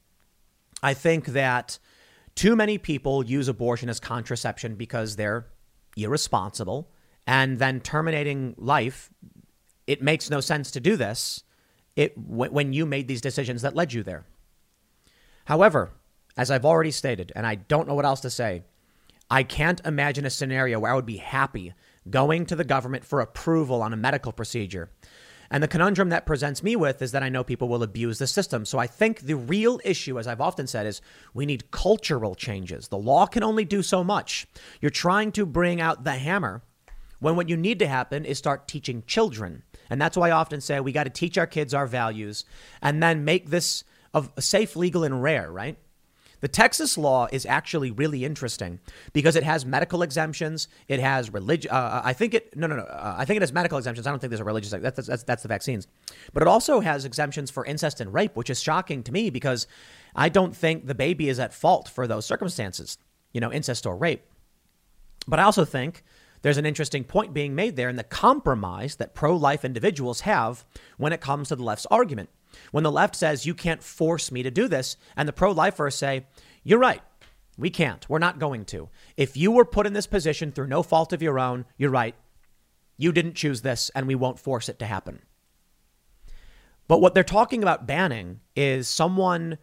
I 0.82 0.92
think 0.92 1.28
that 1.28 1.78
too 2.34 2.54
many 2.54 2.76
people 2.76 3.24
use 3.24 3.48
abortion 3.48 3.88
as 3.88 4.00
contraception 4.00 4.74
because 4.74 5.16
they're 5.16 5.46
irresponsible, 5.96 6.90
and 7.26 7.58
then 7.58 7.80
terminating 7.80 8.54
life 8.58 9.08
it 9.86 10.02
makes 10.02 10.28
no 10.28 10.40
sense 10.42 10.70
to 10.72 10.80
do 10.80 10.94
this 10.94 11.42
it, 11.96 12.12
when 12.18 12.74
you 12.74 12.84
made 12.84 13.08
these 13.08 13.22
decisions 13.22 13.62
that 13.62 13.74
led 13.74 13.94
you 13.94 14.02
there. 14.02 14.26
However, 15.46 15.92
as 16.36 16.50
I've 16.50 16.66
already 16.66 16.90
stated, 16.90 17.32
and 17.34 17.46
I 17.46 17.54
don't 17.54 17.88
know 17.88 17.94
what 17.94 18.04
else 18.04 18.20
to 18.20 18.30
say, 18.30 18.64
I 19.30 19.42
can't 19.42 19.80
imagine 19.84 20.24
a 20.24 20.30
scenario 20.30 20.80
where 20.80 20.92
I 20.92 20.94
would 20.94 21.06
be 21.06 21.18
happy 21.18 21.74
going 22.08 22.46
to 22.46 22.56
the 22.56 22.64
government 22.64 23.04
for 23.04 23.20
approval 23.20 23.82
on 23.82 23.92
a 23.92 23.96
medical 23.96 24.32
procedure. 24.32 24.90
And 25.50 25.62
the 25.62 25.68
conundrum 25.68 26.10
that 26.10 26.26
presents 26.26 26.62
me 26.62 26.76
with 26.76 27.00
is 27.00 27.12
that 27.12 27.22
I 27.22 27.28
know 27.28 27.42
people 27.42 27.68
will 27.68 27.82
abuse 27.82 28.18
the 28.18 28.26
system. 28.26 28.64
So 28.64 28.78
I 28.78 28.86
think 28.86 29.20
the 29.20 29.36
real 29.36 29.80
issue, 29.84 30.18
as 30.18 30.26
I've 30.26 30.40
often 30.40 30.66
said, 30.66 30.86
is 30.86 31.00
we 31.32 31.46
need 31.46 31.70
cultural 31.70 32.34
changes. 32.34 32.88
The 32.88 32.98
law 32.98 33.26
can 33.26 33.42
only 33.42 33.64
do 33.64 33.82
so 33.82 34.04
much. 34.04 34.46
You're 34.80 34.90
trying 34.90 35.32
to 35.32 35.46
bring 35.46 35.80
out 35.80 36.04
the 36.04 36.12
hammer 36.12 36.62
when 37.20 37.34
what 37.34 37.48
you 37.48 37.56
need 37.56 37.78
to 37.78 37.86
happen 37.86 38.24
is 38.24 38.38
start 38.38 38.68
teaching 38.68 39.02
children. 39.06 39.62
And 39.90 40.00
that's 40.00 40.16
why 40.16 40.28
I 40.28 40.32
often 40.32 40.60
say 40.60 40.80
we 40.80 40.92
got 40.92 41.04
to 41.04 41.10
teach 41.10 41.38
our 41.38 41.46
kids 41.46 41.72
our 41.72 41.86
values 41.86 42.44
and 42.82 43.02
then 43.02 43.24
make 43.24 43.48
this 43.48 43.84
of 44.14 44.30
safe, 44.38 44.76
legal, 44.76 45.04
and 45.04 45.22
rare, 45.22 45.50
right? 45.50 45.78
The 46.40 46.48
Texas 46.48 46.96
law 46.96 47.26
is 47.32 47.44
actually 47.46 47.90
really 47.90 48.24
interesting 48.24 48.78
because 49.12 49.34
it 49.34 49.42
has 49.42 49.66
medical 49.66 50.02
exemptions. 50.02 50.68
It 50.86 51.00
has 51.00 51.32
religion. 51.32 51.70
Uh, 51.70 52.00
I 52.04 52.12
think 52.12 52.34
it. 52.34 52.56
No, 52.56 52.66
no, 52.66 52.76
no. 52.76 52.82
Uh, 52.82 53.16
I 53.18 53.24
think 53.24 53.38
it 53.38 53.42
has 53.42 53.52
medical 53.52 53.78
exemptions. 53.78 54.06
I 54.06 54.10
don't 54.10 54.20
think 54.20 54.30
there's 54.30 54.40
a 54.40 54.44
religious. 54.44 54.70
That's, 54.70 55.06
that's 55.06 55.24
that's 55.24 55.42
the 55.42 55.48
vaccines, 55.48 55.88
but 56.32 56.42
it 56.42 56.48
also 56.48 56.80
has 56.80 57.04
exemptions 57.04 57.50
for 57.50 57.64
incest 57.64 58.00
and 58.00 58.12
rape, 58.12 58.36
which 58.36 58.50
is 58.50 58.62
shocking 58.62 59.02
to 59.04 59.12
me 59.12 59.30
because 59.30 59.66
I 60.14 60.28
don't 60.28 60.54
think 60.54 60.86
the 60.86 60.94
baby 60.94 61.28
is 61.28 61.38
at 61.38 61.52
fault 61.52 61.88
for 61.88 62.06
those 62.06 62.24
circumstances. 62.24 62.98
You 63.32 63.40
know, 63.40 63.52
incest 63.52 63.84
or 63.84 63.96
rape. 63.96 64.22
But 65.26 65.38
I 65.38 65.42
also 65.42 65.64
think 65.64 66.04
there's 66.42 66.58
an 66.58 66.66
interesting 66.66 67.04
point 67.04 67.34
being 67.34 67.54
made 67.54 67.76
there 67.76 67.88
in 67.88 67.96
the 67.96 68.04
compromise 68.04 68.96
that 68.96 69.14
pro-life 69.14 69.64
individuals 69.64 70.20
have 70.20 70.64
when 70.96 71.12
it 71.12 71.20
comes 71.20 71.48
to 71.48 71.56
the 71.56 71.64
left's 71.64 71.86
argument. 71.86 72.30
When 72.70 72.84
the 72.84 72.92
left 72.92 73.16
says, 73.16 73.46
you 73.46 73.54
can't 73.54 73.82
force 73.82 74.32
me 74.32 74.42
to 74.42 74.50
do 74.50 74.68
this, 74.68 74.96
and 75.16 75.28
the 75.28 75.32
pro 75.32 75.52
lifers 75.52 75.94
say, 75.94 76.26
you're 76.62 76.78
right. 76.78 77.02
We 77.56 77.70
can't. 77.70 78.08
We're 78.08 78.20
not 78.20 78.38
going 78.38 78.64
to. 78.66 78.88
If 79.16 79.36
you 79.36 79.50
were 79.50 79.64
put 79.64 79.86
in 79.86 79.92
this 79.92 80.06
position 80.06 80.52
through 80.52 80.68
no 80.68 80.82
fault 80.82 81.12
of 81.12 81.22
your 81.22 81.38
own, 81.38 81.64
you're 81.76 81.90
right. 81.90 82.14
You 82.96 83.12
didn't 83.12 83.34
choose 83.34 83.62
this, 83.62 83.90
and 83.94 84.06
we 84.06 84.14
won't 84.14 84.38
force 84.38 84.68
it 84.68 84.78
to 84.78 84.86
happen. 84.86 85.22
But 86.86 87.00
what 87.00 87.14
they're 87.14 87.24
talking 87.24 87.62
about 87.62 87.86
banning 87.86 88.40
is 88.56 88.88
someone 88.88 89.58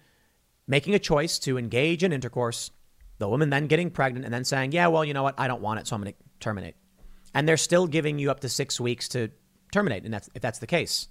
making 0.68 0.94
a 0.94 1.00
choice 1.00 1.40
to 1.40 1.58
engage 1.58 2.04
in 2.04 2.12
intercourse, 2.12 2.70
the 3.18 3.30
woman 3.30 3.50
then 3.50 3.68
getting 3.68 3.90
pregnant, 3.90 4.26
and 4.26 4.34
then 4.34 4.44
saying, 4.44 4.72
yeah, 4.72 4.88
well, 4.88 5.06
you 5.06 5.14
know 5.14 5.24
what? 5.24 5.36
I 5.38 5.48
don't 5.48 5.62
want 5.62 5.80
it, 5.80 5.88
so 5.88 5.96
I'm 5.96 6.02
going 6.02 6.14
to 6.14 6.20
terminate. 6.40 6.76
And 7.34 7.48
they're 7.48 7.58
still 7.58 7.88
giving 7.88 8.20
you 8.20 8.32
up 8.32 8.42
to 8.42 8.50
six 8.50 8.80
weeks 8.80 9.08
to 9.10 9.30
terminate, 9.72 10.04
and 10.04 10.14
that's, 10.14 10.30
if 10.36 10.42
that's 10.42 10.60
the 10.60 10.68
case. 10.68 11.08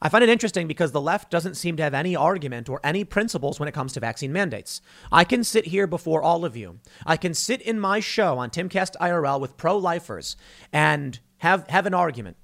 I 0.00 0.10
find 0.10 0.22
it 0.22 0.28
interesting 0.28 0.66
because 0.66 0.92
the 0.92 1.00
left 1.00 1.30
doesn't 1.30 1.54
seem 1.54 1.76
to 1.78 1.82
have 1.82 1.94
any 1.94 2.14
argument 2.14 2.68
or 2.68 2.80
any 2.84 3.04
principles 3.04 3.58
when 3.58 3.68
it 3.68 3.72
comes 3.72 3.94
to 3.94 4.00
vaccine 4.00 4.32
mandates. 4.32 4.82
I 5.10 5.24
can 5.24 5.42
sit 5.42 5.68
here 5.68 5.86
before 5.86 6.22
all 6.22 6.44
of 6.44 6.56
you. 6.56 6.80
I 7.06 7.16
can 7.16 7.32
sit 7.32 7.62
in 7.62 7.80
my 7.80 8.00
show 8.00 8.38
on 8.38 8.50
Timcast 8.50 8.96
IRL 9.00 9.40
with 9.40 9.56
pro 9.56 9.78
lifers 9.78 10.36
and 10.72 11.18
have, 11.38 11.66
have 11.68 11.86
an 11.86 11.94
argument. 11.94 12.36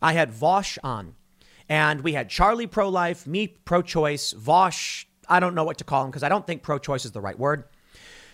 I 0.00 0.12
had 0.12 0.30
Vaush 0.30 0.78
on, 0.84 1.16
and 1.68 2.02
we 2.02 2.12
had 2.12 2.28
Charlie 2.28 2.68
pro 2.68 2.88
life, 2.88 3.26
me 3.26 3.48
pro 3.48 3.82
choice, 3.82 4.32
Vaush, 4.32 5.06
I 5.28 5.40
don't 5.40 5.54
know 5.54 5.64
what 5.64 5.78
to 5.78 5.84
call 5.84 6.04
him 6.04 6.10
because 6.10 6.22
I 6.22 6.28
don't 6.28 6.46
think 6.46 6.62
pro 6.62 6.78
choice 6.78 7.04
is 7.04 7.12
the 7.12 7.20
right 7.20 7.38
word. 7.38 7.64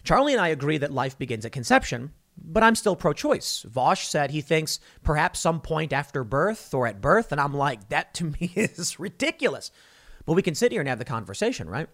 Charlie 0.08 0.32
and 0.32 0.40
I 0.40 0.48
agree 0.48 0.78
that 0.78 0.90
life 0.90 1.18
begins 1.18 1.44
at 1.44 1.52
conception, 1.52 2.12
but 2.34 2.62
I'm 2.62 2.76
still 2.76 2.96
pro 2.96 3.12
choice. 3.12 3.66
Vaush 3.68 4.06
said 4.06 4.30
he 4.30 4.40
thinks 4.40 4.80
perhaps 5.02 5.38
some 5.38 5.60
point 5.60 5.92
after 5.92 6.24
birth 6.24 6.72
or 6.72 6.86
at 6.86 7.02
birth. 7.02 7.30
And 7.30 7.38
I'm 7.38 7.52
like, 7.52 7.90
that 7.90 8.14
to 8.14 8.24
me 8.24 8.50
is 8.56 8.98
ridiculous. 8.98 9.70
But 10.24 10.32
we 10.32 10.40
can 10.40 10.54
sit 10.54 10.72
here 10.72 10.80
and 10.80 10.88
have 10.88 10.98
the 10.98 11.04
conversation, 11.04 11.68
right? 11.68 11.90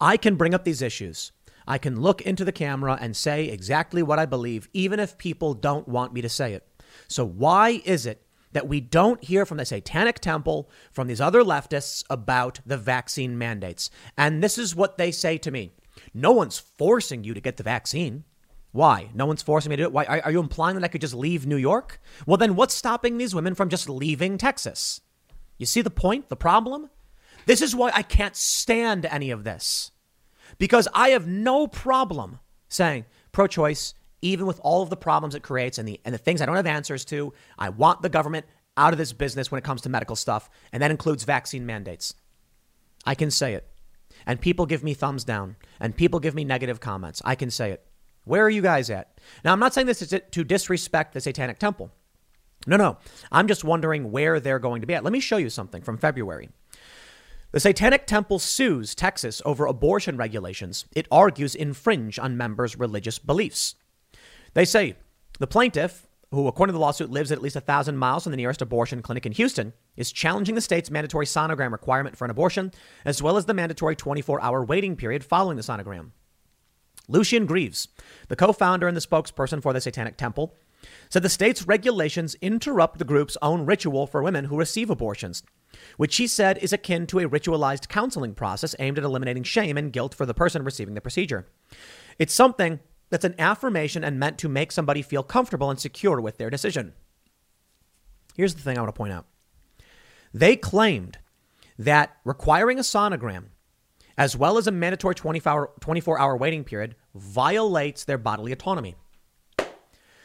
I 0.00 0.16
can 0.16 0.36
bring 0.36 0.54
up 0.54 0.64
these 0.64 0.80
issues. 0.80 1.32
I 1.68 1.76
can 1.76 2.00
look 2.00 2.22
into 2.22 2.46
the 2.46 2.50
camera 2.50 2.96
and 2.98 3.14
say 3.14 3.48
exactly 3.48 4.02
what 4.02 4.18
I 4.18 4.24
believe, 4.24 4.70
even 4.72 5.00
if 5.00 5.18
people 5.18 5.52
don't 5.52 5.86
want 5.86 6.14
me 6.14 6.22
to 6.22 6.30
say 6.30 6.54
it. 6.54 6.66
So, 7.08 7.26
why 7.26 7.82
is 7.84 8.06
it 8.06 8.24
that 8.52 8.68
we 8.68 8.80
don't 8.80 9.22
hear 9.22 9.44
from 9.44 9.58
the 9.58 9.66
Satanic 9.66 10.18
Temple, 10.20 10.70
from 10.92 11.08
these 11.08 11.20
other 11.20 11.42
leftists 11.42 12.04
about 12.08 12.60
the 12.64 12.78
vaccine 12.78 13.36
mandates? 13.36 13.90
And 14.16 14.42
this 14.42 14.56
is 14.56 14.74
what 14.74 14.96
they 14.96 15.12
say 15.12 15.36
to 15.36 15.50
me 15.50 15.72
no 16.14 16.32
one's 16.32 16.58
forcing 16.58 17.24
you 17.24 17.34
to 17.34 17.40
get 17.40 17.56
the 17.56 17.62
vaccine. 17.62 18.24
Why? 18.72 19.10
No 19.14 19.26
one's 19.26 19.42
forcing 19.42 19.70
me 19.70 19.76
to 19.76 19.82
do 19.82 19.86
it. 19.86 19.92
Why? 19.92 20.04
Are, 20.04 20.20
are, 20.24 20.32
you 20.32 20.40
implying 20.40 20.76
that 20.76 20.84
I 20.84 20.88
could 20.88 21.00
just 21.00 21.14
leave 21.14 21.46
New 21.46 21.56
York? 21.56 22.00
Well, 22.26 22.36
then 22.36 22.54
what's 22.54 22.74
stopping 22.74 23.18
these 23.18 23.34
women 23.34 23.54
from 23.54 23.68
just 23.68 23.88
leaving 23.88 24.38
Texas? 24.38 25.00
You 25.58 25.66
see 25.66 25.82
the 25.82 25.90
point, 25.90 26.28
the 26.28 26.36
problem? 26.36 26.88
This 27.46 27.62
is 27.62 27.74
why 27.74 27.90
I 27.92 28.02
can't 28.02 28.36
stand 28.36 29.06
any 29.06 29.30
of 29.30 29.44
this. 29.44 29.90
Because 30.58 30.88
I 30.94 31.10
have 31.10 31.26
no 31.26 31.66
problem 31.66 32.38
saying 32.68 33.06
pro 33.32 33.46
choice, 33.46 33.94
even 34.22 34.46
with 34.46 34.60
all 34.62 34.82
of 34.82 34.90
the 34.90 34.96
problems 34.96 35.34
it 35.34 35.42
creates 35.42 35.78
and 35.78 35.88
the, 35.88 36.00
and 36.04 36.14
the 36.14 36.18
things 36.18 36.40
I 36.40 36.46
don't 36.46 36.56
have 36.56 36.66
answers 36.66 37.04
to. 37.06 37.32
I 37.58 37.70
want 37.70 38.02
the 38.02 38.08
government 38.08 38.46
out 38.76 38.92
of 38.92 38.98
this 38.98 39.12
business 39.12 39.50
when 39.50 39.58
it 39.58 39.64
comes 39.64 39.82
to 39.82 39.88
medical 39.88 40.16
stuff, 40.16 40.48
and 40.72 40.82
that 40.82 40.90
includes 40.90 41.24
vaccine 41.24 41.66
mandates. 41.66 42.14
I 43.04 43.14
can 43.14 43.30
say 43.30 43.54
it. 43.54 43.69
And 44.26 44.40
people 44.40 44.66
give 44.66 44.84
me 44.84 44.94
thumbs 44.94 45.24
down, 45.24 45.56
and 45.78 45.96
people 45.96 46.20
give 46.20 46.34
me 46.34 46.44
negative 46.44 46.80
comments. 46.80 47.22
I 47.24 47.34
can 47.34 47.50
say 47.50 47.70
it. 47.70 47.84
Where 48.24 48.44
are 48.44 48.50
you 48.50 48.62
guys 48.62 48.90
at? 48.90 49.18
Now, 49.44 49.52
I'm 49.52 49.60
not 49.60 49.74
saying 49.74 49.86
this 49.86 50.02
is 50.02 50.14
to 50.30 50.44
disrespect 50.44 51.14
the 51.14 51.20
Satanic 51.20 51.58
Temple. 51.58 51.90
No, 52.66 52.76
no. 52.76 52.98
I'm 53.32 53.48
just 53.48 53.64
wondering 53.64 54.12
where 54.12 54.38
they're 54.38 54.58
going 54.58 54.82
to 54.82 54.86
be 54.86 54.94
at. 54.94 55.04
Let 55.04 55.12
me 55.12 55.20
show 55.20 55.38
you 55.38 55.48
something 55.48 55.82
from 55.82 55.96
February. 55.96 56.50
The 57.52 57.60
Satanic 57.60 58.06
Temple 58.06 58.38
sues 58.38 58.94
Texas 58.94 59.42
over 59.44 59.66
abortion 59.66 60.16
regulations 60.16 60.84
it 60.94 61.08
argues 61.10 61.54
infringe 61.54 62.18
on 62.18 62.36
members' 62.36 62.78
religious 62.78 63.18
beliefs. 63.18 63.74
They 64.54 64.64
say 64.64 64.96
the 65.38 65.48
plaintiff, 65.48 66.06
who 66.30 66.46
according 66.46 66.72
to 66.72 66.74
the 66.74 66.80
lawsuit 66.80 67.10
lives 67.10 67.32
at 67.32 67.38
at 67.38 67.42
least 67.42 67.56
a 67.56 67.60
thousand 67.60 67.96
miles 67.96 68.22
from 68.22 68.30
the 68.30 68.36
nearest 68.36 68.62
abortion 68.62 69.02
clinic 69.02 69.26
in 69.26 69.32
Houston, 69.32 69.72
is 69.96 70.12
challenging 70.12 70.54
the 70.54 70.60
state's 70.60 70.90
mandatory 70.90 71.26
sonogram 71.26 71.72
requirement 71.72 72.16
for 72.16 72.24
an 72.24 72.30
abortion, 72.30 72.72
as 73.04 73.22
well 73.22 73.36
as 73.36 73.46
the 73.46 73.54
mandatory 73.54 73.96
24 73.96 74.40
hour 74.40 74.64
waiting 74.64 74.94
period 74.94 75.24
following 75.24 75.56
the 75.56 75.62
sonogram. 75.62 76.10
Lucien 77.08 77.46
Greaves, 77.46 77.88
the 78.28 78.36
co 78.36 78.52
founder 78.52 78.86
and 78.86 78.96
the 78.96 79.00
spokesperson 79.00 79.60
for 79.60 79.72
the 79.72 79.80
Satanic 79.80 80.16
Temple, 80.16 80.54
said 81.08 81.22
the 81.22 81.28
state's 81.28 81.66
regulations 81.66 82.36
interrupt 82.40 82.98
the 82.98 83.04
group's 83.04 83.36
own 83.42 83.66
ritual 83.66 84.06
for 84.06 84.22
women 84.22 84.44
who 84.44 84.56
receive 84.56 84.88
abortions, 84.88 85.42
which 85.96 86.16
he 86.16 86.26
said 86.26 86.58
is 86.58 86.72
akin 86.72 87.06
to 87.08 87.18
a 87.18 87.28
ritualized 87.28 87.88
counseling 87.88 88.34
process 88.34 88.76
aimed 88.78 88.98
at 88.98 89.04
eliminating 89.04 89.42
shame 89.42 89.76
and 89.76 89.92
guilt 89.92 90.14
for 90.14 90.26
the 90.26 90.34
person 90.34 90.62
receiving 90.62 90.94
the 90.94 91.00
procedure. 91.00 91.48
It's 92.18 92.34
something 92.34 92.80
that's 93.10 93.24
an 93.24 93.34
affirmation 93.38 94.02
and 94.04 94.18
meant 94.18 94.38
to 94.38 94.48
make 94.48 94.72
somebody 94.72 95.02
feel 95.02 95.22
comfortable 95.22 95.70
and 95.70 95.78
secure 95.78 96.20
with 96.20 96.38
their 96.38 96.50
decision. 96.50 96.94
Here's 98.34 98.54
the 98.54 98.62
thing 98.62 98.78
I 98.78 98.80
want 98.80 98.94
to 98.94 98.98
point 98.98 99.12
out 99.12 99.26
they 100.32 100.56
claimed 100.56 101.18
that 101.78 102.16
requiring 102.24 102.78
a 102.78 102.82
sonogram 102.82 103.46
as 104.20 104.36
well 104.36 104.58
as 104.58 104.66
a 104.66 104.70
mandatory 104.70 105.14
24 105.14 106.20
hour 106.20 106.36
waiting 106.36 106.62
period, 106.62 106.94
violates 107.14 108.04
their 108.04 108.18
bodily 108.18 108.52
autonomy. 108.52 108.94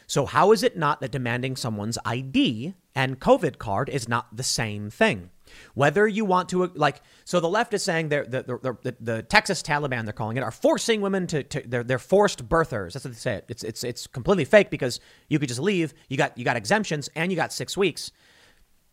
So, 0.05 0.25
how 0.25 0.51
is 0.51 0.63
it 0.63 0.77
not 0.77 0.99
that 0.99 1.13
demanding 1.13 1.55
someone's 1.55 1.97
ID 2.03 2.73
and 2.93 3.21
COVID 3.21 3.57
card 3.57 3.87
is 3.87 4.09
not 4.09 4.35
the 4.35 4.43
same 4.43 4.89
thing? 4.89 5.31
Whether 5.73 6.07
you 6.07 6.25
want 6.25 6.49
to, 6.49 6.71
like, 6.75 7.01
so 7.23 7.39
the 7.39 7.49
left 7.49 7.73
is 7.73 7.83
saying 7.83 8.09
they're, 8.09 8.25
the, 8.25 8.43
the, 8.43 8.77
the, 8.81 8.95
the 8.99 9.23
Texas 9.23 9.61
Taliban, 9.61 10.03
they're 10.05 10.13
calling 10.13 10.37
it, 10.37 10.43
are 10.43 10.51
forcing 10.51 11.01
women 11.01 11.27
to, 11.27 11.43
to 11.43 11.63
they're, 11.65 11.83
they're 11.83 11.99
forced 11.99 12.47
birthers. 12.47 12.93
That's 12.93 13.05
what 13.05 13.13
they 13.13 13.19
say. 13.19 13.41
It's, 13.47 13.63
it's, 13.63 13.83
it's 13.83 14.07
completely 14.07 14.45
fake 14.45 14.69
because 14.69 14.99
you 15.29 15.39
could 15.39 15.49
just 15.49 15.61
leave. 15.61 15.93
You 16.09 16.17
got, 16.17 16.37
you 16.37 16.45
got 16.45 16.57
exemptions 16.57 17.09
and 17.15 17.31
you 17.31 17.35
got 17.35 17.53
six 17.53 17.77
weeks. 17.77 18.11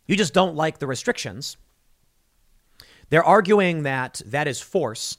You 0.07 0.15
just 0.15 0.33
don't 0.33 0.55
like 0.55 0.79
the 0.79 0.87
restrictions. 0.87 1.57
They're 3.09 3.23
arguing 3.23 3.83
that 3.83 4.21
that 4.25 4.47
is 4.47 4.59
force, 4.59 5.17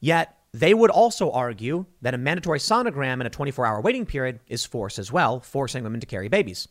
yet 0.00 0.36
they 0.52 0.72
would 0.72 0.90
also 0.90 1.30
argue 1.30 1.86
that 2.02 2.14
a 2.14 2.18
mandatory 2.18 2.58
sonogram 2.58 3.14
and 3.14 3.26
a 3.26 3.30
24 3.30 3.66
hour 3.66 3.80
waiting 3.80 4.06
period 4.06 4.40
is 4.48 4.64
force 4.64 4.98
as 4.98 5.12
well, 5.12 5.38
forcing 5.40 5.84
women 5.84 6.00
to 6.00 6.06
carry 6.06 6.28
babies. 6.28 6.66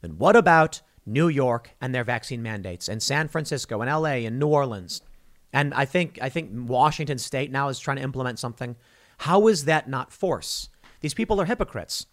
Then 0.00 0.18
what 0.18 0.36
about 0.36 0.82
New 1.08 1.28
York 1.28 1.70
and 1.80 1.94
their 1.94 2.04
vaccine 2.04 2.42
mandates, 2.42 2.88
and 2.88 3.02
San 3.02 3.28
Francisco 3.28 3.80
and 3.80 3.90
LA 3.90 4.26
and 4.26 4.38
New 4.38 4.48
Orleans? 4.48 5.02
And 5.52 5.72
I 5.74 5.84
think 5.84 6.18
I 6.20 6.28
think 6.28 6.50
Washington 6.52 7.18
State 7.18 7.50
now 7.50 7.68
is 7.68 7.78
trying 7.78 7.96
to 7.96 8.02
implement 8.02 8.38
something. 8.38 8.76
How 9.18 9.48
is 9.48 9.64
that 9.64 9.88
not 9.88 10.12
force? 10.12 10.68
These 11.00 11.14
people 11.14 11.40
are 11.40 11.46
hypocrites. 11.46 12.06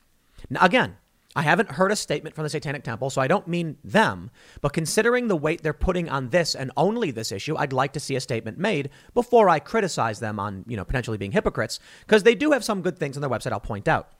Now, 0.50 0.64
again, 0.64 0.98
I 1.36 1.42
haven't 1.42 1.72
heard 1.72 1.92
a 1.92 1.98
statement 1.98 2.34
from 2.34 2.44
the 2.44 2.50
Satanic 2.50 2.84
Temple, 2.84 3.10
so 3.10 3.20
I 3.20 3.28
don't 3.28 3.48
mean 3.48 3.78
them, 3.84 4.32
but 4.62 4.72
considering 4.72 5.28
the 5.28 5.36
weight 5.36 5.64
they're 5.64 5.74
putting 5.74 6.08
on 6.08 6.30
this 6.30 6.56
and 6.56 6.72
only 6.78 7.12
this 7.12 7.32
issue, 7.32 7.58
I'd 7.58 7.74
like 7.74 7.92
to 7.94 8.00
see 8.00 8.16
a 8.16 8.22
statement 8.22 8.58
made 8.58 8.90
before 9.14 9.50
I 9.50 9.60
criticize 9.60 10.20
them 10.20 10.40
on, 10.40 10.64
you 10.66 10.78
know, 10.78 10.86
potentially 10.86 11.18
being 11.18 11.34
hypocrites, 11.34 11.80
because 12.08 12.24
they 12.24 12.36
do 12.36 12.52
have 12.52 12.64
some 12.64 12.82
good 12.82 12.98
things 12.98 13.18
on 13.18 13.22
their 13.22 13.30
website 13.30 13.52
I'll 13.52 13.60
point 13.60 13.90
out. 13.90 14.14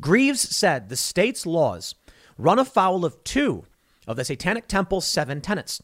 Greaves 0.00 0.40
said 0.40 0.88
the 0.88 0.96
state's 0.96 1.44
laws 1.44 1.94
run 2.38 2.58
afoul 2.58 3.04
of 3.04 3.22
two 3.24 3.64
of 4.06 4.16
the 4.16 4.24
Satanic 4.24 4.66
Temple's 4.68 5.06
seven 5.06 5.42
tenets, 5.42 5.82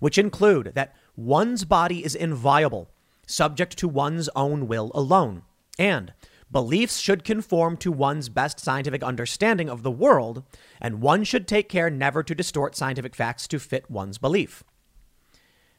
which 0.00 0.18
include 0.18 0.72
that 0.74 0.94
one's 1.16 1.64
body 1.64 2.04
is 2.04 2.14
inviolable, 2.14 2.90
subject 3.26 3.78
to 3.78 3.88
one's 3.88 4.28
own 4.36 4.68
will 4.68 4.90
alone, 4.94 5.42
and 5.78 6.12
Beliefs 6.52 6.98
should 6.98 7.24
conform 7.24 7.78
to 7.78 7.90
one's 7.90 8.28
best 8.28 8.60
scientific 8.60 9.02
understanding 9.02 9.70
of 9.70 9.82
the 9.82 9.90
world, 9.90 10.44
and 10.82 11.00
one 11.00 11.24
should 11.24 11.48
take 11.48 11.70
care 11.70 11.88
never 11.88 12.22
to 12.22 12.34
distort 12.34 12.76
scientific 12.76 13.16
facts 13.16 13.48
to 13.48 13.58
fit 13.58 13.90
one's 13.90 14.18
belief. 14.18 14.62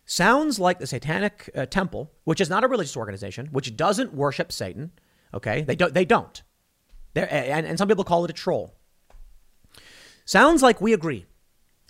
Sounds 0.03 0.57
like 0.59 0.79
the 0.79 0.87
Satanic 0.87 1.47
uh, 1.55 1.67
Temple, 1.67 2.11
which 2.23 2.41
is 2.41 2.49
not 2.49 2.63
a 2.63 2.67
religious 2.67 2.97
organization, 2.97 3.49
which 3.51 3.77
doesn't 3.77 4.15
worship 4.15 4.51
Satan. 4.51 4.91
Okay, 5.31 5.61
they 5.61 5.75
don't. 5.75 5.93
They 5.93 6.05
don't. 6.05 6.41
And, 7.15 7.67
and 7.67 7.77
some 7.77 7.87
people 7.87 8.03
call 8.03 8.25
it 8.25 8.31
a 8.31 8.33
troll. 8.33 8.73
Sounds 10.25 10.61
like 10.61 10.79
we 10.79 10.93
agree. 10.93 11.25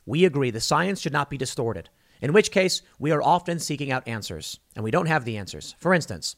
We 0.06 0.26
agree 0.26 0.52
the 0.52 0.60
science 0.60 1.00
should 1.00 1.14
not 1.14 1.30
be 1.30 1.38
distorted, 1.38 1.90
in 2.22 2.34
which 2.34 2.52
case 2.52 2.82
we 3.00 3.12
are 3.12 3.22
often 3.22 3.60
seeking 3.60 3.92
out 3.92 4.08
answers, 4.08 4.60
and 4.76 4.84
we 4.84 4.92
don't 4.92 5.06
have 5.06 5.24
the 5.24 5.38
answers. 5.38 5.76
For 5.80 5.94
instance, 5.94 6.36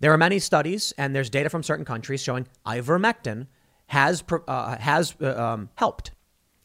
there 0.00 0.12
are 0.12 0.18
many 0.18 0.38
studies, 0.38 0.92
and 0.98 1.14
there's 1.14 1.30
data 1.30 1.48
from 1.48 1.62
certain 1.62 1.84
countries 1.84 2.22
showing 2.22 2.46
ivermectin 2.66 3.46
has, 3.86 4.22
uh, 4.46 4.76
has 4.78 5.16
uh, 5.20 5.34
um, 5.42 5.70
helped. 5.76 6.12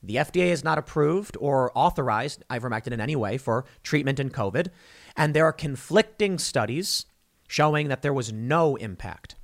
The 0.02 0.16
FDA 0.16 0.50
has 0.50 0.64
not 0.64 0.78
approved 0.78 1.38
or 1.40 1.72
authorized 1.76 2.44
ivermectin 2.50 2.92
in 2.92 3.00
any 3.00 3.16
way 3.16 3.38
for 3.38 3.66
treatment 3.84 4.20
in 4.20 4.30
COVID, 4.30 4.68
and 5.16 5.34
there 5.34 5.46
are 5.46 5.54
conflicting 5.54 6.38
studies 6.38 7.06
showing 7.48 7.88
that 7.88 8.02
there 8.02 8.14
was 8.14 8.34
no 8.34 8.76
impact. 8.76 9.36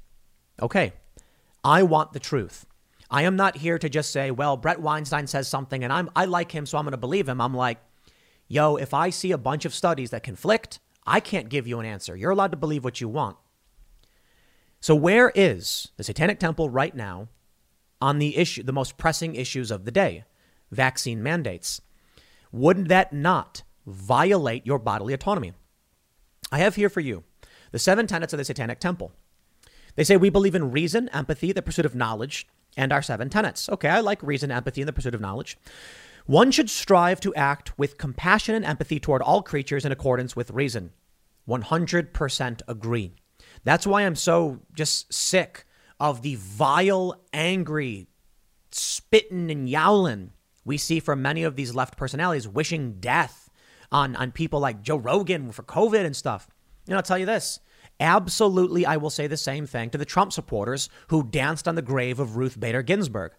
Okay, 0.61 0.93
I 1.63 1.83
want 1.83 2.11
the 2.11 2.19
truth. 2.19 2.65
I 3.11 3.23
am 3.23 3.35
not 3.35 3.57
here 3.57 3.79
to 3.79 3.89
just 3.89 4.11
say, 4.11 4.31
well, 4.31 4.55
Bret 4.55 4.81
Weinstein 4.81 5.27
says 5.27 5.47
something 5.47 5.83
and 5.83 5.91
I'm 5.91 6.09
I 6.15 6.25
like 6.25 6.51
him, 6.51 6.65
so 6.65 6.77
I'm 6.77 6.85
going 6.85 6.91
to 6.91 6.97
believe 6.97 7.27
him. 7.27 7.41
I'm 7.41 7.55
like, 7.55 7.79
yo, 8.47 8.75
if 8.75 8.93
I 8.93 9.09
see 9.09 9.31
a 9.31 9.37
bunch 9.37 9.65
of 9.65 9.73
studies 9.73 10.11
that 10.11 10.23
conflict, 10.23 10.79
I 11.05 11.19
can't 11.19 11.49
give 11.49 11.67
you 11.67 11.79
an 11.79 11.85
answer. 11.85 12.15
You're 12.15 12.31
allowed 12.31 12.51
to 12.51 12.57
believe 12.57 12.83
what 12.83 13.01
you 13.01 13.09
want. 13.09 13.37
So 14.79 14.95
where 14.95 15.31
is 15.35 15.89
the 15.97 16.03
Satanic 16.03 16.39
Temple 16.39 16.69
right 16.69 16.95
now 16.95 17.29
on 18.01 18.19
the 18.19 18.37
issue, 18.37 18.63
the 18.63 18.71
most 18.71 18.97
pressing 18.97 19.35
issues 19.35 19.71
of 19.71 19.85
the 19.85 19.91
day, 19.91 20.23
vaccine 20.71 21.21
mandates? 21.23 21.81
Wouldn't 22.51 22.87
that 22.87 23.11
not 23.11 23.63
violate 23.85 24.65
your 24.65 24.79
bodily 24.79 25.13
autonomy? 25.13 25.53
I 26.51 26.59
have 26.59 26.75
here 26.75 26.89
for 26.89 27.01
you 27.01 27.23
the 27.71 27.79
seven 27.79 28.07
tenets 28.07 28.33
of 28.33 28.37
the 28.37 28.45
Satanic 28.45 28.79
Temple. 28.79 29.11
They 29.95 30.03
say 30.03 30.17
we 30.17 30.29
believe 30.29 30.55
in 30.55 30.71
reason, 30.71 31.09
empathy, 31.09 31.51
the 31.51 31.61
pursuit 31.61 31.85
of 31.85 31.95
knowledge, 31.95 32.47
and 32.77 32.91
our 32.91 33.01
seven 33.01 33.29
tenets. 33.29 33.69
Okay, 33.69 33.89
I 33.89 33.99
like 33.99 34.21
reason, 34.23 34.51
empathy, 34.51 34.81
and 34.81 34.87
the 34.87 34.93
pursuit 34.93 35.15
of 35.15 35.21
knowledge. 35.21 35.57
One 36.25 36.51
should 36.51 36.69
strive 36.69 37.19
to 37.21 37.33
act 37.35 37.77
with 37.77 37.97
compassion 37.97 38.55
and 38.55 38.65
empathy 38.65 38.99
toward 38.99 39.21
all 39.21 39.41
creatures 39.41 39.85
in 39.85 39.91
accordance 39.91 40.35
with 40.35 40.51
reason. 40.51 40.91
100% 41.47 42.61
agree. 42.67 43.13
That's 43.63 43.87
why 43.87 44.03
I'm 44.03 44.15
so 44.15 44.61
just 44.73 45.11
sick 45.11 45.65
of 45.99 46.21
the 46.21 46.35
vile, 46.35 47.19
angry, 47.33 48.07
spitting 48.71 49.49
and 49.49 49.67
yowling 49.67 50.31
we 50.69 50.77
see 50.77 50.99
from 50.99 51.21
many 51.21 51.43
of 51.43 51.55
these 51.55 51.73
left 51.73 51.97
personalities 51.97 52.47
wishing 52.47 52.99
death 52.99 53.49
on, 53.91 54.15
on 54.15 54.31
people 54.31 54.59
like 54.59 54.83
Joe 54.83 54.97
Rogan 54.97 55.51
for 55.51 55.63
COVID 55.63 56.05
and 56.05 56.15
stuff. 56.15 56.47
Know, 56.87 56.97
I'll 56.97 57.01
tell 57.01 57.17
you 57.17 57.25
this 57.25 57.59
Absolutely, 57.99 58.85
I 58.85 58.97
will 58.97 59.09
say 59.09 59.27
the 59.27 59.35
same 59.37 59.65
thing 59.65 59.89
to 59.89 59.97
the 59.97 60.05
Trump 60.05 60.31
supporters 60.31 60.89
who 61.07 61.23
danced 61.23 61.67
on 61.67 61.75
the 61.75 61.81
grave 61.81 62.19
of 62.19 62.37
Ruth 62.37 62.59
Bader 62.59 62.81
Ginsburg. 62.81 63.33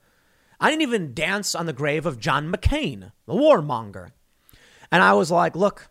I 0.61 0.69
didn't 0.69 0.83
even 0.83 1.15
dance 1.15 1.55
on 1.55 1.65
the 1.65 1.73
grave 1.73 2.05
of 2.05 2.21
John 2.21 2.53
McCain, 2.53 3.13
the 3.27 3.33
warmonger. 3.33 4.11
And 4.93 5.03
I 5.03 5.15
was 5.15 5.31
like, 5.31 5.57
look. 5.57 5.89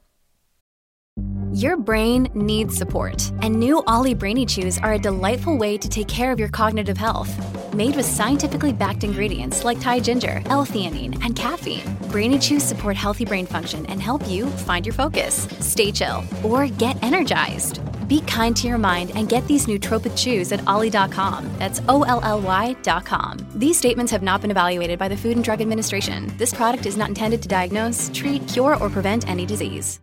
Your 1.52 1.78
brain 1.78 2.30
needs 2.36 2.76
support, 2.76 3.32
and 3.42 3.60
new 3.60 3.82
OLLY 3.88 4.14
Brainy 4.14 4.46
Chews 4.46 4.78
are 4.78 4.94
a 4.94 5.00
delightful 5.00 5.58
way 5.58 5.80
to 5.80 5.90
take 5.90 6.08
care 6.08 6.32
of 6.32 6.40
your 6.40 6.48
cognitive 6.48 6.98
health. 6.98 7.34
Made 7.74 7.96
with 7.96 8.06
scientifically 8.06 8.72
backed 8.72 9.04
ingredients 9.04 9.64
like 9.64 9.82
Thai 9.82 10.00
ginger, 10.02 10.44
L-theanine, 10.46 11.24
and 11.26 11.36
caffeine, 11.36 11.98
Brainy 12.12 12.38
Chews 12.38 12.62
support 12.62 12.96
healthy 12.96 13.26
brain 13.26 13.48
function 13.48 13.88
and 13.88 14.00
help 14.00 14.28
you 14.28 14.46
find 14.46 14.86
your 14.86 14.94
focus, 14.94 15.48
stay 15.60 15.92
chill, 15.92 16.24
or 16.44 16.68
get 16.68 17.02
energized. 17.04 17.82
Be 18.10 18.22
kind 18.22 18.56
to 18.58 18.68
your 18.68 18.80
mind 18.80 19.12
and 19.14 19.30
get 19.30 19.46
these 19.46 19.68
nootropic 19.68 20.18
chews 20.18 20.52
at 20.52 20.68
olly.com. 20.68 21.48
That's 21.60 21.80
O 21.88 22.02
L 22.04 22.20
L 22.24 22.42
Y.com. 22.42 23.38
These 23.56 23.78
statements 23.78 24.12
have 24.12 24.24
not 24.24 24.42
been 24.42 24.52
evaluated 24.52 24.98
by 24.98 25.08
the 25.08 25.16
Food 25.16 25.38
and 25.38 25.44
Drug 25.44 25.62
Administration. 25.62 26.36
This 26.38 26.52
product 26.52 26.88
is 26.88 26.98
not 26.98 27.10
intended 27.10 27.44
to 27.44 27.48
diagnose, 27.48 28.10
treat, 28.12 28.46
cure, 28.48 28.76
or 28.84 28.90
prevent 28.90 29.30
any 29.30 29.46
disease. 29.46 30.00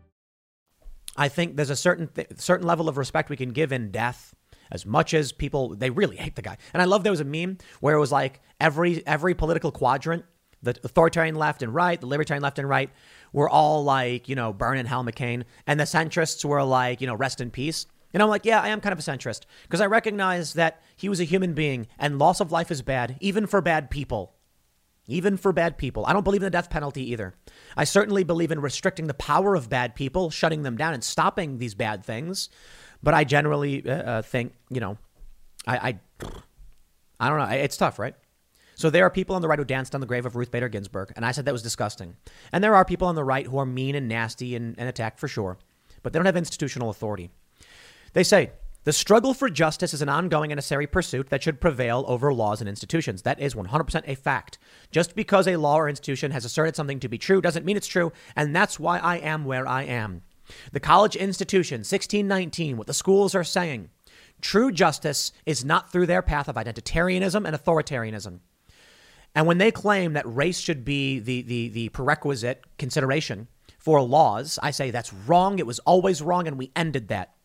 I 1.16 1.28
think 1.28 1.56
there's 1.56 1.70
a 1.70 1.76
certain 1.76 2.08
th- 2.08 2.28
certain 2.36 2.66
level 2.66 2.88
of 2.88 2.96
respect 2.96 3.28
we 3.28 3.36
can 3.36 3.50
give 3.50 3.72
in 3.72 3.90
death. 3.90 4.34
As 4.70 4.84
much 4.86 5.14
as 5.14 5.32
people, 5.32 5.74
they 5.76 5.90
really 5.90 6.16
hate 6.16 6.36
the 6.36 6.42
guy, 6.42 6.58
and 6.72 6.82
I 6.82 6.86
love 6.86 7.02
there 7.02 7.12
was 7.12 7.20
a 7.20 7.24
meme 7.24 7.58
where 7.80 7.96
it 7.96 8.00
was 8.00 8.12
like 8.12 8.40
every 8.60 9.04
every 9.06 9.34
political 9.34 9.72
quadrant, 9.72 10.24
the 10.62 10.76
authoritarian 10.84 11.34
left 11.34 11.62
and 11.62 11.74
right, 11.74 12.00
the 12.00 12.06
libertarian 12.06 12.42
left 12.42 12.58
and 12.58 12.68
right, 12.68 12.90
were 13.32 13.48
all 13.48 13.84
like 13.84 14.28
you 14.28 14.36
know 14.36 14.52
burn 14.52 14.78
in 14.78 14.86
hell 14.86 15.04
McCain, 15.04 15.44
and 15.66 15.80
the 15.80 15.84
centrists 15.84 16.44
were 16.44 16.62
like 16.62 17.00
you 17.00 17.06
know 17.06 17.14
rest 17.14 17.40
in 17.40 17.50
peace. 17.50 17.86
And 18.16 18.22
I'm 18.22 18.30
like, 18.30 18.46
yeah, 18.46 18.62
I 18.62 18.68
am 18.68 18.80
kind 18.80 18.94
of 18.94 18.98
a 18.98 19.02
centrist 19.02 19.42
because 19.64 19.82
I 19.82 19.84
recognize 19.84 20.54
that 20.54 20.80
he 20.96 21.10
was 21.10 21.20
a 21.20 21.24
human 21.24 21.52
being 21.52 21.86
and 21.98 22.18
loss 22.18 22.40
of 22.40 22.50
life 22.50 22.70
is 22.70 22.80
bad, 22.80 23.18
even 23.20 23.46
for 23.46 23.60
bad 23.60 23.90
people. 23.90 24.32
Even 25.06 25.36
for 25.36 25.52
bad 25.52 25.76
people. 25.76 26.06
I 26.06 26.14
don't 26.14 26.24
believe 26.24 26.40
in 26.40 26.46
the 26.46 26.50
death 26.50 26.70
penalty 26.70 27.10
either. 27.12 27.34
I 27.76 27.84
certainly 27.84 28.24
believe 28.24 28.50
in 28.50 28.62
restricting 28.62 29.06
the 29.06 29.12
power 29.12 29.54
of 29.54 29.68
bad 29.68 29.94
people, 29.94 30.30
shutting 30.30 30.62
them 30.62 30.78
down, 30.78 30.94
and 30.94 31.04
stopping 31.04 31.58
these 31.58 31.74
bad 31.74 32.06
things. 32.06 32.48
But 33.02 33.12
I 33.12 33.24
generally 33.24 33.86
uh, 33.86 33.92
uh 33.92 34.22
think, 34.22 34.54
you 34.70 34.80
know, 34.80 34.96
I, 35.66 35.76
I, 35.76 35.98
I 37.20 37.28
don't 37.28 37.38
know. 37.38 37.54
It's 37.54 37.76
tough, 37.76 37.98
right? 37.98 38.14
So 38.76 38.88
there 38.88 39.04
are 39.04 39.10
people 39.10 39.36
on 39.36 39.42
the 39.42 39.48
right 39.48 39.58
who 39.58 39.64
danced 39.66 39.94
on 39.94 40.00
the 40.00 40.06
grave 40.06 40.24
of 40.24 40.36
Ruth 40.36 40.50
Bader 40.50 40.70
Ginsburg, 40.70 41.12
and 41.16 41.26
I 41.26 41.32
said 41.32 41.44
that 41.44 41.52
was 41.52 41.62
disgusting. 41.62 42.16
And 42.50 42.64
there 42.64 42.74
are 42.74 42.84
people 42.86 43.08
on 43.08 43.14
the 43.14 43.24
right 43.24 43.46
who 43.46 43.58
are 43.58 43.66
mean 43.66 43.94
and 43.94 44.08
nasty 44.08 44.56
and, 44.56 44.74
and 44.78 44.88
attack 44.88 45.18
for 45.18 45.28
sure, 45.28 45.58
but 46.02 46.14
they 46.14 46.18
don't 46.18 46.24
have 46.24 46.38
institutional 46.38 46.88
authority. 46.88 47.28
They 48.16 48.24
say 48.24 48.52
the 48.84 48.94
struggle 48.94 49.34
for 49.34 49.50
justice 49.50 49.92
is 49.92 50.00
an 50.00 50.08
ongoing 50.08 50.50
and 50.50 50.56
necessary 50.56 50.86
pursuit 50.86 51.28
that 51.28 51.42
should 51.42 51.60
prevail 51.60 52.02
over 52.08 52.32
laws 52.32 52.62
and 52.62 52.68
institutions. 52.68 53.20
That 53.20 53.38
is 53.38 53.54
100% 53.54 54.04
a 54.06 54.14
fact. 54.14 54.56
Just 54.90 55.14
because 55.14 55.46
a 55.46 55.56
law 55.56 55.76
or 55.76 55.86
institution 55.86 56.30
has 56.30 56.46
asserted 56.46 56.74
something 56.74 56.98
to 57.00 57.10
be 57.10 57.18
true 57.18 57.42
doesn't 57.42 57.66
mean 57.66 57.76
it's 57.76 57.86
true, 57.86 58.14
and 58.34 58.56
that's 58.56 58.80
why 58.80 59.00
I 59.00 59.18
am 59.18 59.44
where 59.44 59.68
I 59.68 59.82
am. 59.82 60.22
The 60.72 60.80
college 60.80 61.14
institution, 61.14 61.80
1619, 61.80 62.78
what 62.78 62.86
the 62.86 62.94
schools 62.94 63.34
are 63.34 63.44
saying. 63.44 63.90
True 64.40 64.72
justice 64.72 65.30
is 65.44 65.62
not 65.62 65.92
through 65.92 66.06
their 66.06 66.22
path 66.22 66.48
of 66.48 66.56
identitarianism 66.56 67.46
and 67.46 67.54
authoritarianism. 67.54 68.38
And 69.34 69.46
when 69.46 69.58
they 69.58 69.70
claim 69.70 70.14
that 70.14 70.34
race 70.34 70.58
should 70.58 70.86
be 70.86 71.18
the, 71.18 71.42
the, 71.42 71.68
the 71.68 71.88
prerequisite 71.90 72.64
consideration 72.78 73.48
for 73.76 74.00
laws, 74.00 74.58
I 74.62 74.70
say 74.70 74.90
that's 74.90 75.12
wrong. 75.12 75.58
It 75.58 75.66
was 75.66 75.80
always 75.80 76.22
wrong, 76.22 76.48
and 76.48 76.56
we 76.56 76.72
ended 76.74 77.08
that 77.08 77.35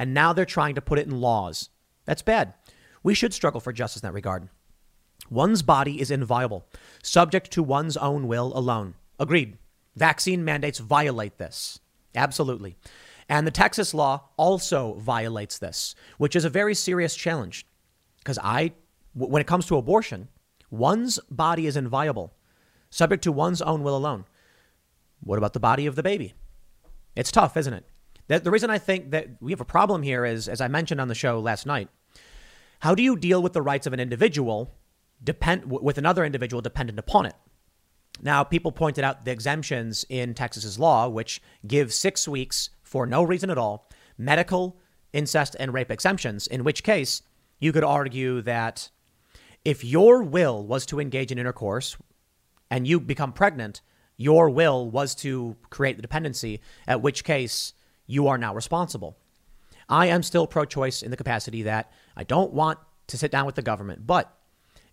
and 0.00 0.14
now 0.14 0.32
they're 0.32 0.46
trying 0.46 0.74
to 0.74 0.80
put 0.80 0.98
it 0.98 1.06
in 1.06 1.20
laws. 1.20 1.68
That's 2.06 2.22
bad. 2.22 2.54
We 3.02 3.12
should 3.12 3.34
struggle 3.34 3.60
for 3.60 3.70
justice 3.70 4.02
in 4.02 4.06
that 4.06 4.14
regard. 4.14 4.48
One's 5.28 5.60
body 5.60 6.00
is 6.00 6.10
inviolable, 6.10 6.66
subject 7.02 7.50
to 7.50 7.62
one's 7.62 7.98
own 7.98 8.26
will 8.26 8.56
alone. 8.56 8.94
Agreed. 9.18 9.58
Vaccine 9.94 10.42
mandates 10.42 10.78
violate 10.78 11.36
this. 11.36 11.80
Absolutely. 12.14 12.76
And 13.28 13.46
the 13.46 13.50
Texas 13.50 13.92
law 13.92 14.30
also 14.38 14.94
violates 14.94 15.58
this, 15.58 15.94
which 16.16 16.34
is 16.34 16.46
a 16.46 16.50
very 16.50 16.74
serious 16.74 17.14
challenge. 17.14 17.66
Because 18.20 18.38
I, 18.42 18.72
when 19.14 19.42
it 19.42 19.46
comes 19.46 19.66
to 19.66 19.76
abortion, 19.76 20.28
one's 20.70 21.18
body 21.30 21.66
is 21.66 21.76
inviolable, 21.76 22.32
subject 22.88 23.22
to 23.24 23.32
one's 23.32 23.60
own 23.60 23.82
will 23.82 23.98
alone. 23.98 24.24
What 25.20 25.36
about 25.36 25.52
the 25.52 25.60
body 25.60 25.84
of 25.84 25.94
the 25.94 26.02
baby? 26.02 26.32
It's 27.14 27.30
tough, 27.30 27.58
isn't 27.58 27.74
it? 27.74 27.84
The, 28.30 28.38
the 28.38 28.50
reason 28.52 28.70
I 28.70 28.78
think 28.78 29.10
that 29.10 29.26
we 29.40 29.50
have 29.50 29.60
a 29.60 29.64
problem 29.64 30.04
here 30.04 30.24
is, 30.24 30.48
as 30.48 30.60
I 30.60 30.68
mentioned 30.68 31.00
on 31.00 31.08
the 31.08 31.16
show 31.16 31.40
last 31.40 31.66
night, 31.66 31.88
how 32.78 32.94
do 32.94 33.02
you 33.02 33.16
deal 33.16 33.42
with 33.42 33.54
the 33.54 33.60
rights 33.60 33.88
of 33.88 33.92
an 33.92 33.98
individual 33.98 34.72
depend 35.22 35.68
with 35.68 35.98
another 35.98 36.24
individual 36.24 36.62
dependent 36.62 37.00
upon 37.00 37.26
it? 37.26 37.34
Now, 38.22 38.44
people 38.44 38.70
pointed 38.70 39.02
out 39.02 39.24
the 39.24 39.32
exemptions 39.32 40.06
in 40.08 40.34
Texas's 40.34 40.78
law, 40.78 41.08
which 41.08 41.42
give 41.66 41.92
six 41.92 42.28
weeks 42.28 42.70
for 42.84 43.04
no 43.04 43.24
reason 43.24 43.50
at 43.50 43.58
all, 43.58 43.90
medical, 44.16 44.78
incest, 45.12 45.56
and 45.58 45.74
rape 45.74 45.90
exemptions, 45.90 46.46
in 46.46 46.62
which 46.62 46.84
case 46.84 47.22
you 47.58 47.72
could 47.72 47.82
argue 47.82 48.42
that 48.42 48.90
if 49.64 49.82
your 49.82 50.22
will 50.22 50.64
was 50.64 50.86
to 50.86 51.00
engage 51.00 51.32
in 51.32 51.38
intercourse 51.38 51.96
and 52.70 52.86
you 52.86 53.00
become 53.00 53.32
pregnant, 53.32 53.80
your 54.16 54.48
will 54.48 54.88
was 54.88 55.16
to 55.16 55.56
create 55.68 55.96
the 55.96 56.02
dependency, 56.02 56.60
at 56.86 57.02
which 57.02 57.24
case 57.24 57.72
you 58.10 58.28
are 58.28 58.38
now 58.38 58.54
responsible. 58.54 59.16
I 59.88 60.06
am 60.06 60.22
still 60.22 60.46
pro 60.46 60.64
choice 60.64 61.02
in 61.02 61.10
the 61.10 61.16
capacity 61.16 61.62
that 61.62 61.92
I 62.16 62.24
don't 62.24 62.52
want 62.52 62.78
to 63.08 63.18
sit 63.18 63.30
down 63.30 63.46
with 63.46 63.54
the 63.54 63.62
government, 63.62 64.06
but 64.06 64.36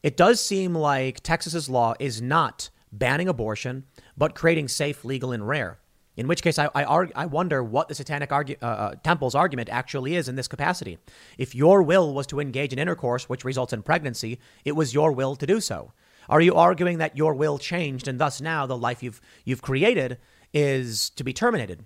it 0.03 0.17
does 0.17 0.39
seem 0.39 0.73
like 0.75 1.21
Texas's 1.21 1.69
law 1.69 1.93
is 1.99 2.21
not 2.21 2.69
banning 2.91 3.27
abortion, 3.27 3.85
but 4.15 4.35
creating 4.35 4.67
safe, 4.67 5.03
legal, 5.03 5.31
and 5.31 5.47
rare. 5.47 5.79
In 6.15 6.27
which 6.27 6.41
case, 6.41 6.57
I, 6.57 6.69
I, 6.73 6.83
argue, 6.83 7.13
I 7.15 7.27
wonder 7.27 7.63
what 7.63 7.89
the 7.89 7.95
Satanic 7.95 8.31
argu- 8.31 8.57
uh, 8.61 8.65
uh, 8.65 8.95
Temple's 9.03 9.35
argument 9.35 9.69
actually 9.69 10.15
is 10.15 10.27
in 10.27 10.35
this 10.35 10.47
capacity. 10.47 10.97
If 11.37 11.53
your 11.53 11.83
will 11.83 12.13
was 12.13 12.25
to 12.27 12.39
engage 12.39 12.73
in 12.73 12.79
intercourse, 12.79 13.29
which 13.29 13.45
results 13.45 13.73
in 13.73 13.83
pregnancy, 13.83 14.39
it 14.65 14.71
was 14.75 14.95
your 14.95 15.11
will 15.11 15.35
to 15.35 15.45
do 15.45 15.61
so. 15.61 15.93
Are 16.27 16.41
you 16.41 16.55
arguing 16.55 16.97
that 16.97 17.15
your 17.15 17.35
will 17.35 17.59
changed 17.59 18.07
and 18.07 18.19
thus 18.19 18.41
now 18.41 18.65
the 18.65 18.77
life 18.77 19.03
you've, 19.03 19.21
you've 19.45 19.61
created 19.61 20.17
is 20.53 21.11
to 21.11 21.23
be 21.23 21.33
terminated? 21.33 21.85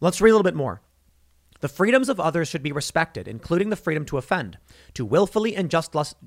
Let's 0.00 0.20
read 0.20 0.30
a 0.30 0.34
little 0.34 0.44
bit 0.44 0.54
more. 0.54 0.80
The 1.60 1.68
freedoms 1.68 2.08
of 2.08 2.20
others 2.20 2.46
should 2.46 2.62
be 2.62 2.70
respected, 2.70 3.26
including 3.26 3.70
the 3.70 3.76
freedom 3.76 4.04
to 4.06 4.18
offend. 4.18 4.58
To 4.94 5.04
willfully 5.04 5.56
and, 5.56 5.74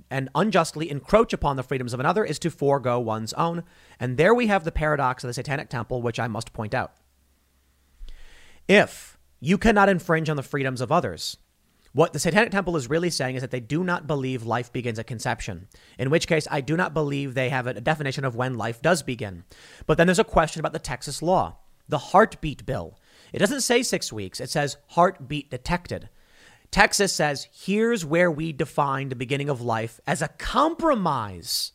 and 0.10 0.30
unjustly 0.36 0.92
encroach 0.92 1.32
upon 1.32 1.56
the 1.56 1.64
freedoms 1.64 1.94
of 1.94 2.02
another 2.02 2.26
is 2.26 2.38
to 2.40 2.50
forego 2.50 3.00
one's 3.00 3.32
own. 3.34 3.64
And 3.98 4.18
there 4.18 4.36
we 4.36 4.48
have 4.48 4.66
the 4.66 4.74
paradox 4.74 5.24
of 5.24 5.30
the 5.30 5.34
Satanic 5.34 5.70
Temple, 5.70 6.02
which 6.02 6.20
I 6.20 6.28
must 6.28 6.52
point 6.52 6.74
out. 6.74 6.94
If 8.68 9.18
you 9.40 9.58
cannot 9.58 9.88
infringe 9.88 10.30
on 10.30 10.36
the 10.36 10.44
freedoms 10.44 10.82
of 10.82 10.92
others, 10.92 11.38
what 11.94 12.12
the 12.14 12.20
Satanic 12.20 12.52
Temple 12.52 12.76
is 12.76 12.90
really 12.90 13.10
saying 13.10 13.36
is 13.36 13.42
that 13.42 13.52
they 13.52 13.60
do 13.60 13.84
not 13.84 14.08
believe 14.08 14.44
life 14.44 14.72
begins 14.72 15.00
at 15.00 15.08
conception, 15.08 15.68
in 15.98 16.10
which 16.10 16.28
case 16.28 16.48
I 16.52 16.62
do 16.62 16.78
not 16.78 16.94
believe 16.94 17.34
they 17.34 17.50
have 17.50 17.68
a 17.68 17.80
definition 17.80 18.26
of 18.26 18.36
when 18.36 18.58
life 18.58 18.82
does 18.82 19.02
begin. 19.02 19.44
But 19.88 19.98
then 19.98 20.08
there's 20.08 20.20
a 20.20 20.24
question 20.24 20.60
about 20.60 20.74
the 20.74 20.80
Texas 20.80 21.22
law, 21.22 21.58
the 21.90 21.98
heartbeat 21.98 22.66
bill. 22.66 22.98
It 23.32 23.40
doesn't 23.40 23.62
say 23.62 23.84
six 23.84 24.12
weeks, 24.12 24.40
it 24.40 24.50
says 24.50 24.78
heartbeat 24.90 25.50
detected. 25.50 26.10
Texas 26.72 27.12
says 27.12 27.48
here's 27.52 28.06
where 28.06 28.32
we 28.32 28.54
define 28.54 29.10
the 29.10 29.16
beginning 29.16 29.50
of 29.50 29.62
life 29.62 30.00
as 30.08 30.22
a 30.22 30.30
compromise 30.30 31.74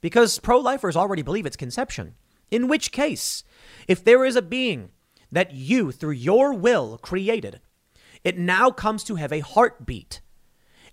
because 0.00 0.38
pro 0.38 0.58
lifers 0.58 0.96
already 0.96 1.22
believe 1.22 1.46
it's 1.46 1.56
conception. 1.56 2.14
In 2.50 2.68
which 2.68 2.92
case, 2.92 3.42
if 3.88 4.04
there 4.04 4.24
is 4.24 4.36
a 4.36 4.42
being 4.42 4.90
that 5.32 5.54
you, 5.54 5.92
through 5.92 6.12
your 6.12 6.52
will, 6.52 6.98
created, 6.98 7.60
it 8.22 8.38
now 8.38 8.70
comes 8.70 9.02
to 9.04 9.14
have 9.16 9.32
a 9.32 9.40
heartbeat. 9.40 10.20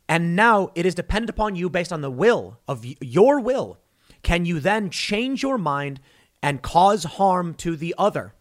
And 0.08 0.36
now 0.36 0.72
it 0.76 0.86
is 0.86 0.96
dependent 0.96 1.30
upon 1.30 1.56
you 1.56 1.70
based 1.70 1.92
on 1.94 2.02
the 2.02 2.12
will 2.12 2.60
of 2.68 2.86
your 3.02 3.40
will. 3.40 3.80
Can 4.24 4.46
you 4.46 4.60
then 4.60 4.90
change 4.90 5.42
your 5.42 5.58
mind 5.58 6.00
and 6.44 6.62
cause 6.62 7.04
harm 7.04 7.54
to 7.56 7.76
the 7.76 7.96
other? 7.98 8.34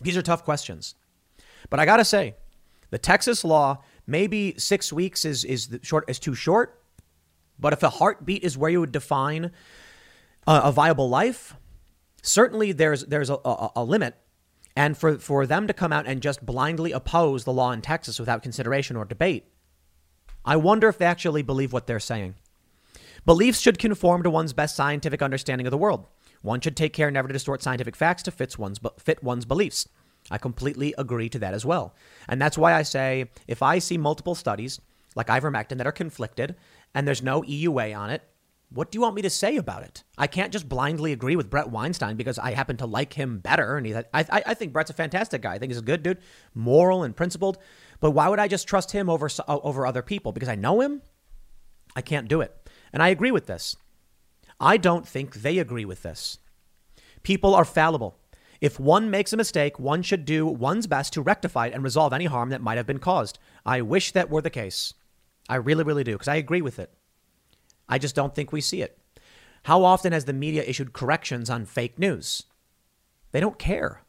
These 0.00 0.16
are 0.16 0.22
tough 0.22 0.44
questions. 0.44 0.94
But 1.68 1.80
I 1.80 1.84
got 1.84 1.98
to 1.98 2.04
say, 2.04 2.34
the 2.90 2.98
Texas 2.98 3.44
law, 3.44 3.82
maybe 4.06 4.54
six 4.58 4.92
weeks 4.92 5.24
is, 5.24 5.44
is, 5.44 5.78
short, 5.82 6.08
is 6.08 6.18
too 6.18 6.34
short. 6.34 6.82
But 7.58 7.72
if 7.72 7.82
a 7.82 7.90
heartbeat 7.90 8.42
is 8.42 8.56
where 8.56 8.70
you 8.70 8.80
would 8.80 8.92
define 8.92 9.52
a, 10.46 10.60
a 10.64 10.72
viable 10.72 11.08
life, 11.08 11.54
certainly 12.22 12.72
there's, 12.72 13.04
there's 13.04 13.30
a, 13.30 13.38
a, 13.44 13.70
a 13.76 13.84
limit. 13.84 14.16
And 14.76 14.96
for, 14.96 15.18
for 15.18 15.46
them 15.46 15.66
to 15.66 15.74
come 15.74 15.92
out 15.92 16.06
and 16.06 16.22
just 16.22 16.44
blindly 16.44 16.92
oppose 16.92 17.44
the 17.44 17.52
law 17.52 17.72
in 17.72 17.82
Texas 17.82 18.18
without 18.18 18.42
consideration 18.42 18.96
or 18.96 19.04
debate, 19.04 19.44
I 20.44 20.56
wonder 20.56 20.88
if 20.88 20.96
they 20.96 21.04
actually 21.04 21.42
believe 21.42 21.72
what 21.72 21.86
they're 21.86 22.00
saying. 22.00 22.34
Beliefs 23.26 23.60
should 23.60 23.78
conform 23.78 24.22
to 24.22 24.30
one's 24.30 24.54
best 24.54 24.74
scientific 24.74 25.20
understanding 25.20 25.66
of 25.66 25.70
the 25.70 25.78
world. 25.78 26.06
One 26.42 26.60
should 26.60 26.76
take 26.76 26.92
care 26.92 27.10
never 27.10 27.28
to 27.28 27.32
distort 27.32 27.62
scientific 27.62 27.96
facts 27.96 28.22
to 28.24 28.30
fit 28.30 28.58
one's, 28.58 28.80
fit 28.98 29.22
one's 29.22 29.44
beliefs. 29.44 29.88
I 30.30 30.38
completely 30.38 30.94
agree 30.98 31.28
to 31.30 31.38
that 31.38 31.54
as 31.54 31.64
well. 31.64 31.94
And 32.28 32.40
that's 32.40 32.58
why 32.58 32.74
I 32.74 32.82
say 32.82 33.30
if 33.46 33.62
I 33.62 33.78
see 33.78 33.98
multiple 33.98 34.34
studies 34.34 34.80
like 35.14 35.26
ivermectin 35.26 35.78
that 35.78 35.86
are 35.86 35.92
conflicted 35.92 36.56
and 36.94 37.06
there's 37.06 37.22
no 37.22 37.42
EUA 37.42 37.96
on 37.96 38.10
it, 38.10 38.22
what 38.72 38.92
do 38.92 38.96
you 38.96 39.02
want 39.02 39.16
me 39.16 39.22
to 39.22 39.30
say 39.30 39.56
about 39.56 39.82
it? 39.82 40.04
I 40.16 40.28
can't 40.28 40.52
just 40.52 40.68
blindly 40.68 41.12
agree 41.12 41.34
with 41.34 41.50
Bret 41.50 41.70
Weinstein 41.70 42.16
because 42.16 42.38
I 42.38 42.52
happen 42.52 42.76
to 42.76 42.86
like 42.86 43.14
him 43.14 43.40
better. 43.40 43.76
And 43.76 43.84
he, 43.84 43.94
I, 43.94 44.04
I, 44.14 44.42
I 44.46 44.54
think 44.54 44.72
Bret's 44.72 44.90
a 44.90 44.94
fantastic 44.94 45.42
guy. 45.42 45.54
I 45.54 45.58
think 45.58 45.70
he's 45.72 45.80
a 45.80 45.82
good 45.82 46.04
dude, 46.04 46.18
moral 46.54 47.02
and 47.02 47.16
principled. 47.16 47.58
But 47.98 48.12
why 48.12 48.28
would 48.28 48.38
I 48.38 48.46
just 48.46 48.68
trust 48.68 48.92
him 48.92 49.10
over, 49.10 49.28
over 49.48 49.86
other 49.86 50.02
people? 50.02 50.30
Because 50.30 50.48
I 50.48 50.54
know 50.54 50.80
him? 50.80 51.02
I 51.96 52.00
can't 52.00 52.28
do 52.28 52.40
it. 52.40 52.56
And 52.92 53.02
I 53.02 53.08
agree 53.08 53.32
with 53.32 53.46
this. 53.46 53.76
I 54.60 54.76
don't 54.76 55.08
think 55.08 55.36
they 55.36 55.58
agree 55.58 55.86
with 55.86 56.02
this. 56.02 56.38
People 57.22 57.54
are 57.54 57.64
fallible. 57.64 58.18
If 58.60 58.78
one 58.78 59.10
makes 59.10 59.32
a 59.32 59.38
mistake, 59.38 59.78
one 59.78 60.02
should 60.02 60.26
do 60.26 60.46
one's 60.46 60.86
best 60.86 61.14
to 61.14 61.22
rectify 61.22 61.68
it 61.68 61.72
and 61.72 61.82
resolve 61.82 62.12
any 62.12 62.26
harm 62.26 62.50
that 62.50 62.60
might 62.60 62.76
have 62.76 62.86
been 62.86 62.98
caused. 62.98 63.38
I 63.64 63.80
wish 63.80 64.12
that 64.12 64.28
were 64.28 64.42
the 64.42 64.50
case. 64.50 64.92
I 65.48 65.56
really, 65.56 65.82
really 65.82 66.04
do, 66.04 66.12
because 66.12 66.28
I 66.28 66.36
agree 66.36 66.60
with 66.60 66.78
it. 66.78 66.92
I 67.88 67.98
just 67.98 68.14
don't 68.14 68.34
think 68.34 68.52
we 68.52 68.60
see 68.60 68.82
it. 68.82 68.98
How 69.64 69.82
often 69.82 70.12
has 70.12 70.26
the 70.26 70.34
media 70.34 70.62
issued 70.62 70.92
corrections 70.92 71.48
on 71.48 71.64
fake 71.64 71.98
news? 71.98 72.44
They 73.32 73.40
don't 73.40 73.58
care. 73.58 74.02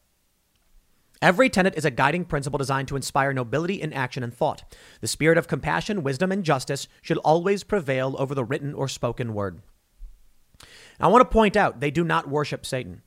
Every 1.21 1.49
tenet 1.49 1.75
is 1.77 1.85
a 1.85 1.91
guiding 1.91 2.25
principle 2.25 2.57
designed 2.57 2.87
to 2.89 2.95
inspire 2.95 3.31
nobility 3.31 3.81
in 3.81 3.93
action 3.93 4.23
and 4.23 4.33
thought. 4.33 4.63
The 4.99 5.07
spirit 5.07 5.37
of 5.37 5.47
compassion, 5.47 6.03
wisdom, 6.03 6.31
and 6.31 6.43
justice 6.43 6.87
should 7.01 7.19
always 7.19 7.63
prevail 7.63 8.15
over 8.17 8.35
the 8.35 8.43
written 8.43 8.73
or 8.73 8.87
spoken 8.87 9.33
word. 9.33 9.61
I 11.01 11.07
want 11.07 11.21
to 11.21 11.33
point 11.33 11.55
out 11.55 11.79
they 11.79 11.91
do 11.91 12.03
not 12.03 12.29
worship 12.29 12.65
Satan. 12.65 13.01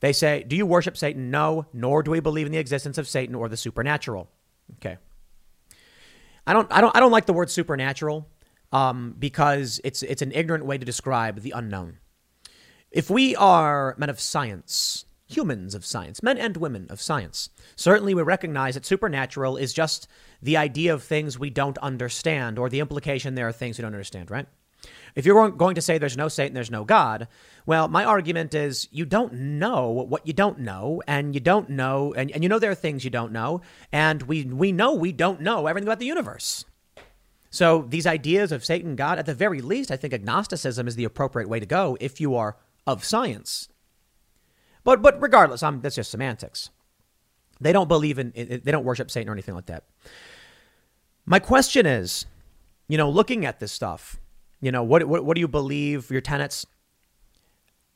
They 0.00 0.12
say, 0.12 0.44
Do 0.44 0.56
you 0.56 0.66
worship 0.66 0.96
Satan? 0.96 1.30
No, 1.30 1.66
nor 1.72 2.02
do 2.02 2.10
we 2.10 2.20
believe 2.20 2.46
in 2.46 2.52
the 2.52 2.58
existence 2.58 2.98
of 2.98 3.08
Satan 3.08 3.34
or 3.34 3.48
the 3.48 3.56
supernatural. 3.56 4.30
Okay. 4.76 4.96
I 6.46 6.52
don't, 6.52 6.70
I 6.72 6.80
don't, 6.80 6.96
I 6.96 7.00
don't 7.00 7.12
like 7.12 7.26
the 7.26 7.32
word 7.32 7.50
supernatural 7.50 8.26
um, 8.72 9.14
because 9.18 9.80
it's, 9.84 10.02
it's 10.02 10.22
an 10.22 10.32
ignorant 10.32 10.64
way 10.64 10.78
to 10.78 10.84
describe 10.84 11.40
the 11.40 11.52
unknown. 11.52 11.98
If 12.90 13.10
we 13.10 13.36
are 13.36 13.94
men 13.98 14.10
of 14.10 14.18
science, 14.18 15.04
humans 15.26 15.74
of 15.74 15.86
science, 15.86 16.22
men 16.22 16.38
and 16.38 16.56
women 16.56 16.86
of 16.90 17.00
science, 17.00 17.50
certainly 17.76 18.14
we 18.14 18.22
recognize 18.22 18.74
that 18.74 18.86
supernatural 18.86 19.56
is 19.56 19.72
just 19.72 20.08
the 20.42 20.56
idea 20.56 20.92
of 20.92 21.02
things 21.02 21.38
we 21.38 21.50
don't 21.50 21.78
understand 21.78 22.58
or 22.58 22.68
the 22.68 22.80
implication 22.80 23.34
there 23.34 23.46
are 23.46 23.52
things 23.52 23.78
we 23.78 23.82
don't 23.82 23.94
understand, 23.94 24.30
right? 24.30 24.46
If 25.14 25.26
you're 25.26 25.50
going 25.50 25.74
to 25.74 25.82
say 25.82 25.98
there's 25.98 26.16
no 26.16 26.28
Satan, 26.28 26.54
there's 26.54 26.70
no 26.70 26.84
God, 26.84 27.28
well, 27.66 27.88
my 27.88 28.04
argument 28.04 28.54
is 28.54 28.88
you 28.90 29.04
don't 29.04 29.32
know 29.32 29.90
what 29.90 30.26
you 30.26 30.32
don't 30.32 30.60
know, 30.60 31.02
and 31.06 31.34
you 31.34 31.40
don't 31.40 31.70
know, 31.70 32.14
and, 32.14 32.30
and 32.30 32.42
you 32.42 32.48
know 32.48 32.58
there 32.58 32.70
are 32.70 32.76
things 32.76 33.04
you 33.04 33.10
don't 33.10 33.32
know, 33.32 33.60
and 33.92 34.22
we, 34.22 34.44
we 34.44 34.72
know 34.72 34.94
we 34.94 35.12
don't 35.12 35.40
know 35.40 35.66
everything 35.66 35.88
about 35.88 35.98
the 35.98 36.06
universe. 36.06 36.64
So 37.50 37.84
these 37.88 38.06
ideas 38.06 38.52
of 38.52 38.64
Satan, 38.64 38.94
God, 38.94 39.18
at 39.18 39.26
the 39.26 39.34
very 39.34 39.60
least, 39.60 39.90
I 39.90 39.96
think 39.96 40.14
agnosticism 40.14 40.86
is 40.86 40.94
the 40.94 41.04
appropriate 41.04 41.48
way 41.48 41.60
to 41.60 41.66
go 41.66 41.96
if 42.00 42.20
you 42.20 42.34
are 42.36 42.56
of 42.86 43.04
science. 43.04 43.68
But 44.84 45.02
but 45.02 45.20
regardless, 45.20 45.62
I'm, 45.62 45.80
that's 45.80 45.96
just 45.96 46.10
semantics. 46.10 46.70
They 47.60 47.72
don't 47.72 47.88
believe 47.88 48.18
in, 48.18 48.32
they 48.34 48.72
don't 48.72 48.84
worship 48.84 49.10
Satan 49.10 49.28
or 49.28 49.32
anything 49.32 49.54
like 49.54 49.66
that. 49.66 49.84
My 51.26 51.38
question 51.38 51.84
is, 51.84 52.24
you 52.88 52.96
know, 52.96 53.10
looking 53.10 53.44
at 53.44 53.60
this 53.60 53.70
stuff, 53.70 54.18
you 54.60 54.72
know, 54.72 54.82
what, 54.82 55.04
what, 55.04 55.24
what 55.24 55.34
do 55.34 55.40
you 55.40 55.48
believe 55.48 56.10
your 56.10 56.20
tenets? 56.20 56.66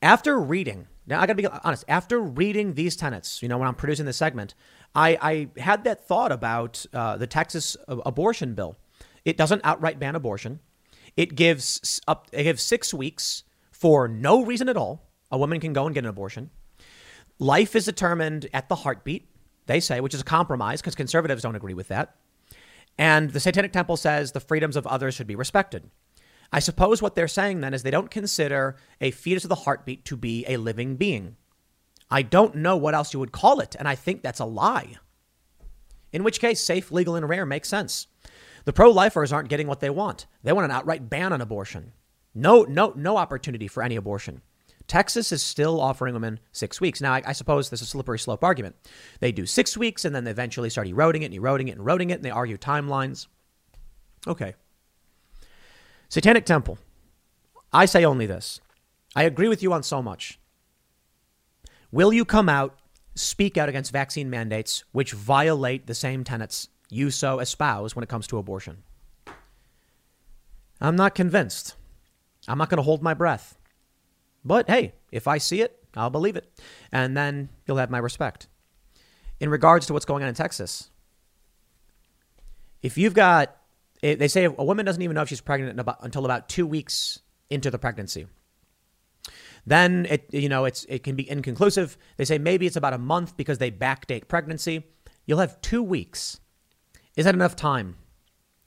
After 0.01 0.39
reading, 0.39 0.87
now 1.07 1.21
I 1.21 1.27
gotta 1.27 1.35
be 1.35 1.47
honest, 1.47 1.85
after 1.87 2.19
reading 2.19 2.73
these 2.73 2.95
tenets, 2.95 3.41
you 3.41 3.47
know, 3.47 3.57
when 3.57 3.67
I'm 3.67 3.75
producing 3.75 4.05
this 4.05 4.17
segment, 4.17 4.55
I, 4.93 5.17
I 5.21 5.59
had 5.59 5.83
that 5.83 6.07
thought 6.07 6.31
about 6.31 6.85
uh, 6.93 7.17
the 7.17 7.27
Texas 7.27 7.77
abortion 7.87 8.53
bill. 8.55 8.77
It 9.23 9.37
doesn't 9.37 9.61
outright 9.63 9.99
ban 9.99 10.15
abortion. 10.15 10.59
It 11.17 11.35
gives 11.35 12.01
up, 12.07 12.27
it 12.31 12.43
gives 12.43 12.61
six 12.61 12.93
weeks 12.93 13.43
for 13.71 14.07
no 14.07 14.43
reason 14.43 14.69
at 14.69 14.77
all. 14.77 15.09
A 15.31 15.37
woman 15.37 15.59
can 15.59 15.73
go 15.73 15.85
and 15.85 15.93
get 15.93 16.03
an 16.03 16.09
abortion. 16.09 16.49
Life 17.39 17.75
is 17.75 17.85
determined 17.85 18.47
at 18.53 18.69
the 18.69 18.75
heartbeat, 18.75 19.27
they 19.65 19.79
say, 19.79 19.99
which 19.99 20.13
is 20.13 20.21
a 20.21 20.25
compromise 20.25 20.81
because 20.81 20.95
conservatives 20.95 21.41
don't 21.41 21.55
agree 21.55 21.73
with 21.73 21.89
that. 21.89 22.15
And 22.97 23.31
the 23.31 23.39
Satanic 23.39 23.73
Temple 23.73 23.97
says 23.97 24.31
the 24.31 24.39
freedoms 24.39 24.77
of 24.77 24.87
others 24.87 25.15
should 25.15 25.27
be 25.27 25.35
respected. 25.35 25.89
I 26.51 26.59
suppose 26.59 27.01
what 27.01 27.15
they're 27.15 27.27
saying 27.27 27.61
then 27.61 27.73
is 27.73 27.83
they 27.83 27.91
don't 27.91 28.11
consider 28.11 28.75
a 29.01 29.11
fetus 29.11 29.43
of 29.43 29.49
the 29.49 29.55
heartbeat 29.55 30.05
to 30.05 30.15
be 30.15 30.45
a 30.47 30.57
living 30.57 30.95
being. 30.95 31.35
I 32.09 32.21
don't 32.21 32.55
know 32.55 32.77
what 32.77 32.93
else 32.93 33.13
you 33.13 33.19
would 33.19 33.31
call 33.31 33.59
it, 33.59 33.75
and 33.77 33.87
I 33.87 33.95
think 33.95 34.21
that's 34.21 34.39
a 34.39 34.45
lie. 34.45 34.95
In 36.13 36.23
which 36.23 36.39
case, 36.39 36.61
safe, 36.61 36.91
legal, 36.91 37.15
and 37.15 37.27
rare 37.27 37.45
makes 37.45 37.67
sense. 37.67 38.07
The 38.65 38.73
pro 38.73 38.89
lifers 38.89 39.33
aren't 39.33 39.49
getting 39.49 39.67
what 39.67 39.79
they 39.79 39.89
want. 39.89 40.27
They 40.43 40.53
want 40.53 40.65
an 40.65 40.71
outright 40.71 41.09
ban 41.09 41.33
on 41.33 41.41
abortion. 41.41 41.93
No, 42.33 42.63
no, 42.63 42.93
no 42.95 43.17
opportunity 43.17 43.67
for 43.67 43.83
any 43.83 43.95
abortion. 43.95 44.41
Texas 44.87 45.31
is 45.31 45.41
still 45.41 45.81
offering 45.81 46.13
women 46.13 46.39
six 46.51 46.79
weeks. 46.79 47.01
Now, 47.01 47.13
I, 47.13 47.23
I, 47.27 47.31
suppose 47.33 47.69
this 47.69 47.81
is 47.81 47.87
a 47.87 47.91
slippery 47.91 48.19
slope 48.19 48.43
argument. 48.43 48.75
They 49.19 49.31
do 49.31 49.45
six 49.45 49.75
weeks 49.75 50.05
and 50.05 50.15
then 50.15 50.25
they 50.25 50.31
eventually 50.31 50.69
start 50.69 50.87
eroding 50.87 51.23
it 51.23 51.27
and 51.27 51.33
eroding 51.33 51.69
it 51.69 51.71
and 51.71 51.81
eroding 51.81 52.11
it, 52.11 52.15
and 52.15 52.23
they 52.23 52.29
argue 52.29 52.57
timelines. 52.57 53.27
Okay. 54.27 54.53
Satanic 56.09 56.45
Temple. 56.45 56.77
I 57.73 57.85
say 57.85 58.05
only 58.05 58.25
this. 58.25 58.61
I 59.15 59.23
agree 59.23 59.47
with 59.47 59.63
you 59.63 59.73
on 59.73 59.83
so 59.83 60.01
much. 60.01 60.39
Will 61.91 62.11
you 62.11 62.25
come 62.25 62.49
out, 62.49 62.77
speak 63.15 63.57
out 63.57 63.69
against 63.69 63.91
vaccine 63.91 64.29
mandates 64.29 64.83
which 64.91 65.13
violate 65.13 65.87
the 65.87 65.95
same 65.95 66.23
tenets 66.23 66.69
you 66.89 67.09
so 67.09 67.39
espouse 67.39 67.95
when 67.95 68.03
it 68.03 68.09
comes 68.09 68.27
to 68.27 68.37
abortion? 68.37 68.83
I'm 70.81 70.95
not 70.95 71.15
convinced. 71.15 71.75
I'm 72.47 72.57
not 72.57 72.69
going 72.69 72.77
to 72.77 72.83
hold 72.83 73.01
my 73.01 73.13
breath. 73.13 73.57
But 74.43 74.69
hey, 74.69 74.93
if 75.11 75.27
I 75.27 75.37
see 75.37 75.61
it, 75.61 75.83
I'll 75.95 76.09
believe 76.09 76.35
it. 76.35 76.51
And 76.91 77.15
then 77.15 77.49
you'll 77.65 77.77
have 77.77 77.89
my 77.89 77.97
respect. 77.97 78.47
In 79.39 79.49
regards 79.49 79.85
to 79.87 79.93
what's 79.93 80.05
going 80.05 80.23
on 80.23 80.29
in 80.29 80.35
Texas, 80.35 80.89
if 82.81 82.97
you've 82.97 83.13
got 83.13 83.55
it, 84.01 84.19
they 84.19 84.27
say 84.27 84.45
a 84.45 84.51
woman 84.51 84.85
doesn't 84.85 85.01
even 85.01 85.15
know 85.15 85.21
if 85.21 85.29
she's 85.29 85.41
pregnant 85.41 85.79
about, 85.79 85.97
until 86.01 86.25
about 86.25 86.49
two 86.49 86.67
weeks 86.67 87.19
into 87.49 87.71
the 87.71 87.79
pregnancy. 87.79 88.27
Then 89.65 90.05
it, 90.09 90.31
you 90.31 90.49
know, 90.49 90.65
it's 90.65 90.85
it 90.85 91.03
can 91.03 91.15
be 91.15 91.27
inconclusive. 91.29 91.97
They 92.17 92.25
say 92.25 92.37
maybe 92.37 92.67
it's 92.67 92.75
about 92.75 92.93
a 92.93 92.99
month 92.99 93.35
because 93.35 93.57
they 93.57 93.71
backdate 93.71 94.27
pregnancy. 94.27 94.83
You'll 95.25 95.39
have 95.39 95.59
two 95.61 95.81
weeks. 95.81 96.39
Is 97.15 97.25
that 97.25 97.33
enough 97.33 97.55
time? 97.55 97.95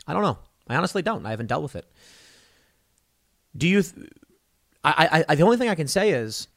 I 0.07 0.13
don't 0.13 0.23
know. 0.23 0.39
I 0.69 0.77
honestly 0.77 1.03
don't. 1.03 1.25
I 1.25 1.31
haven't 1.31 1.47
dealt 1.47 1.63
with 1.63 1.77
it. 1.77 1.87
Do 3.57 3.69
you? 3.69 3.83
Th- 3.83 4.09
I, 4.83 5.09
I, 5.13 5.25
I, 5.29 5.35
the 5.35 5.43
only 5.43 5.57
thing 5.57 5.69
I 5.69 5.75
can 5.75 5.89
say 5.89 6.11
is, 6.11 6.49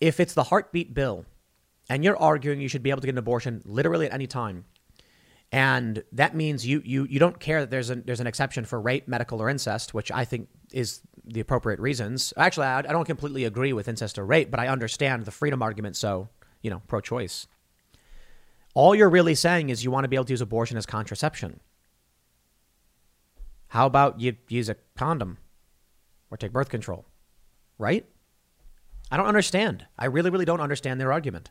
if 0.00 0.20
it's 0.20 0.34
the 0.34 0.44
heartbeat 0.44 0.94
bill, 0.94 1.26
and 1.90 2.04
you're 2.04 2.16
arguing 2.16 2.60
you 2.60 2.68
should 2.68 2.82
be 2.82 2.90
able 2.90 3.00
to 3.00 3.06
get 3.06 3.14
an 3.14 3.18
abortion 3.18 3.62
literally 3.64 4.06
at 4.06 4.12
any 4.12 4.26
time, 4.26 4.64
and 5.50 6.02
that 6.12 6.34
means 6.34 6.66
you 6.66 6.82
you 6.84 7.06
you 7.08 7.18
don't 7.18 7.40
care 7.40 7.60
that 7.60 7.70
there's 7.70 7.90
an 7.90 8.02
there's 8.06 8.20
an 8.20 8.26
exception 8.26 8.64
for 8.64 8.80
rape, 8.80 9.08
medical, 9.08 9.40
or 9.40 9.48
incest, 9.48 9.94
which 9.94 10.10
I 10.12 10.24
think 10.24 10.48
is 10.72 11.00
the 11.24 11.40
appropriate 11.40 11.80
reasons. 11.80 12.32
Actually, 12.36 12.66
I, 12.66 12.78
I 12.78 12.82
don't 12.82 13.04
completely 13.04 13.44
agree 13.44 13.72
with 13.72 13.88
incest 13.88 14.18
or 14.18 14.26
rape, 14.26 14.50
but 14.50 14.60
I 14.60 14.68
understand 14.68 15.24
the 15.24 15.30
freedom 15.30 15.62
argument. 15.62 15.96
So 15.96 16.28
you 16.62 16.70
know, 16.70 16.82
pro-choice. 16.88 17.46
All 18.74 18.94
you're 18.94 19.08
really 19.08 19.34
saying 19.34 19.70
is 19.70 19.84
you 19.84 19.90
want 19.90 20.04
to 20.04 20.08
be 20.08 20.16
able 20.16 20.26
to 20.26 20.32
use 20.32 20.40
abortion 20.40 20.76
as 20.76 20.86
contraception. 20.86 21.60
How 23.68 23.86
about 23.86 24.20
you 24.20 24.36
use 24.48 24.68
a 24.68 24.76
condom 24.96 25.38
or 26.30 26.36
take 26.36 26.52
birth 26.52 26.68
control? 26.68 27.06
Right? 27.78 28.06
I 29.10 29.16
don't 29.16 29.26
understand. 29.26 29.86
I 29.98 30.06
really, 30.06 30.30
really 30.30 30.44
don't 30.44 30.60
understand 30.60 31.00
their 31.00 31.12
argument. 31.12 31.50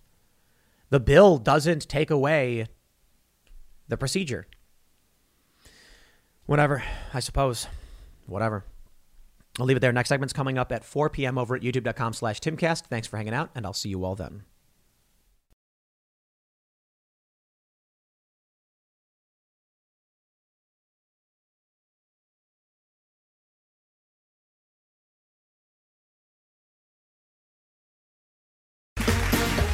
The 0.90 1.00
bill 1.00 1.38
doesn't 1.38 1.90
take 1.90 2.12
away 2.12 2.68
the 3.88 3.98
procedure. 3.98 4.48
Whatever, 6.46 6.84
I 7.14 7.20
suppose. 7.20 7.68
Whatever. 8.26 8.64
I'll 9.60 9.66
leave 9.66 9.78
it 9.78 9.80
there. 9.82 9.92
Next 9.92 10.10
segment's 10.10 10.34
coming 10.34 10.58
up 10.58 10.72
at 10.72 10.86
4 10.86 11.10
p.m. 11.10 11.38
over 11.38 11.56
at 11.56 11.62
youtube.com 11.62 12.14
slash 12.14 12.40
timcast. 12.40 12.84
Thanks 12.84 13.08
for 13.08 13.18
hanging 13.18 13.34
out, 13.34 13.50
and 13.56 13.66
I'll 13.66 13.74
see 13.74 13.90
you 13.90 14.04
all 14.06 14.16
then. 14.16 14.44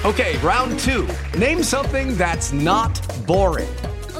Okay, 0.06 0.38
round 0.40 0.77
two. 0.80 1.07
Name 1.38 1.64
something 1.64 2.18
that's 2.18 2.52
not 2.52 2.99
boring. 3.26 3.69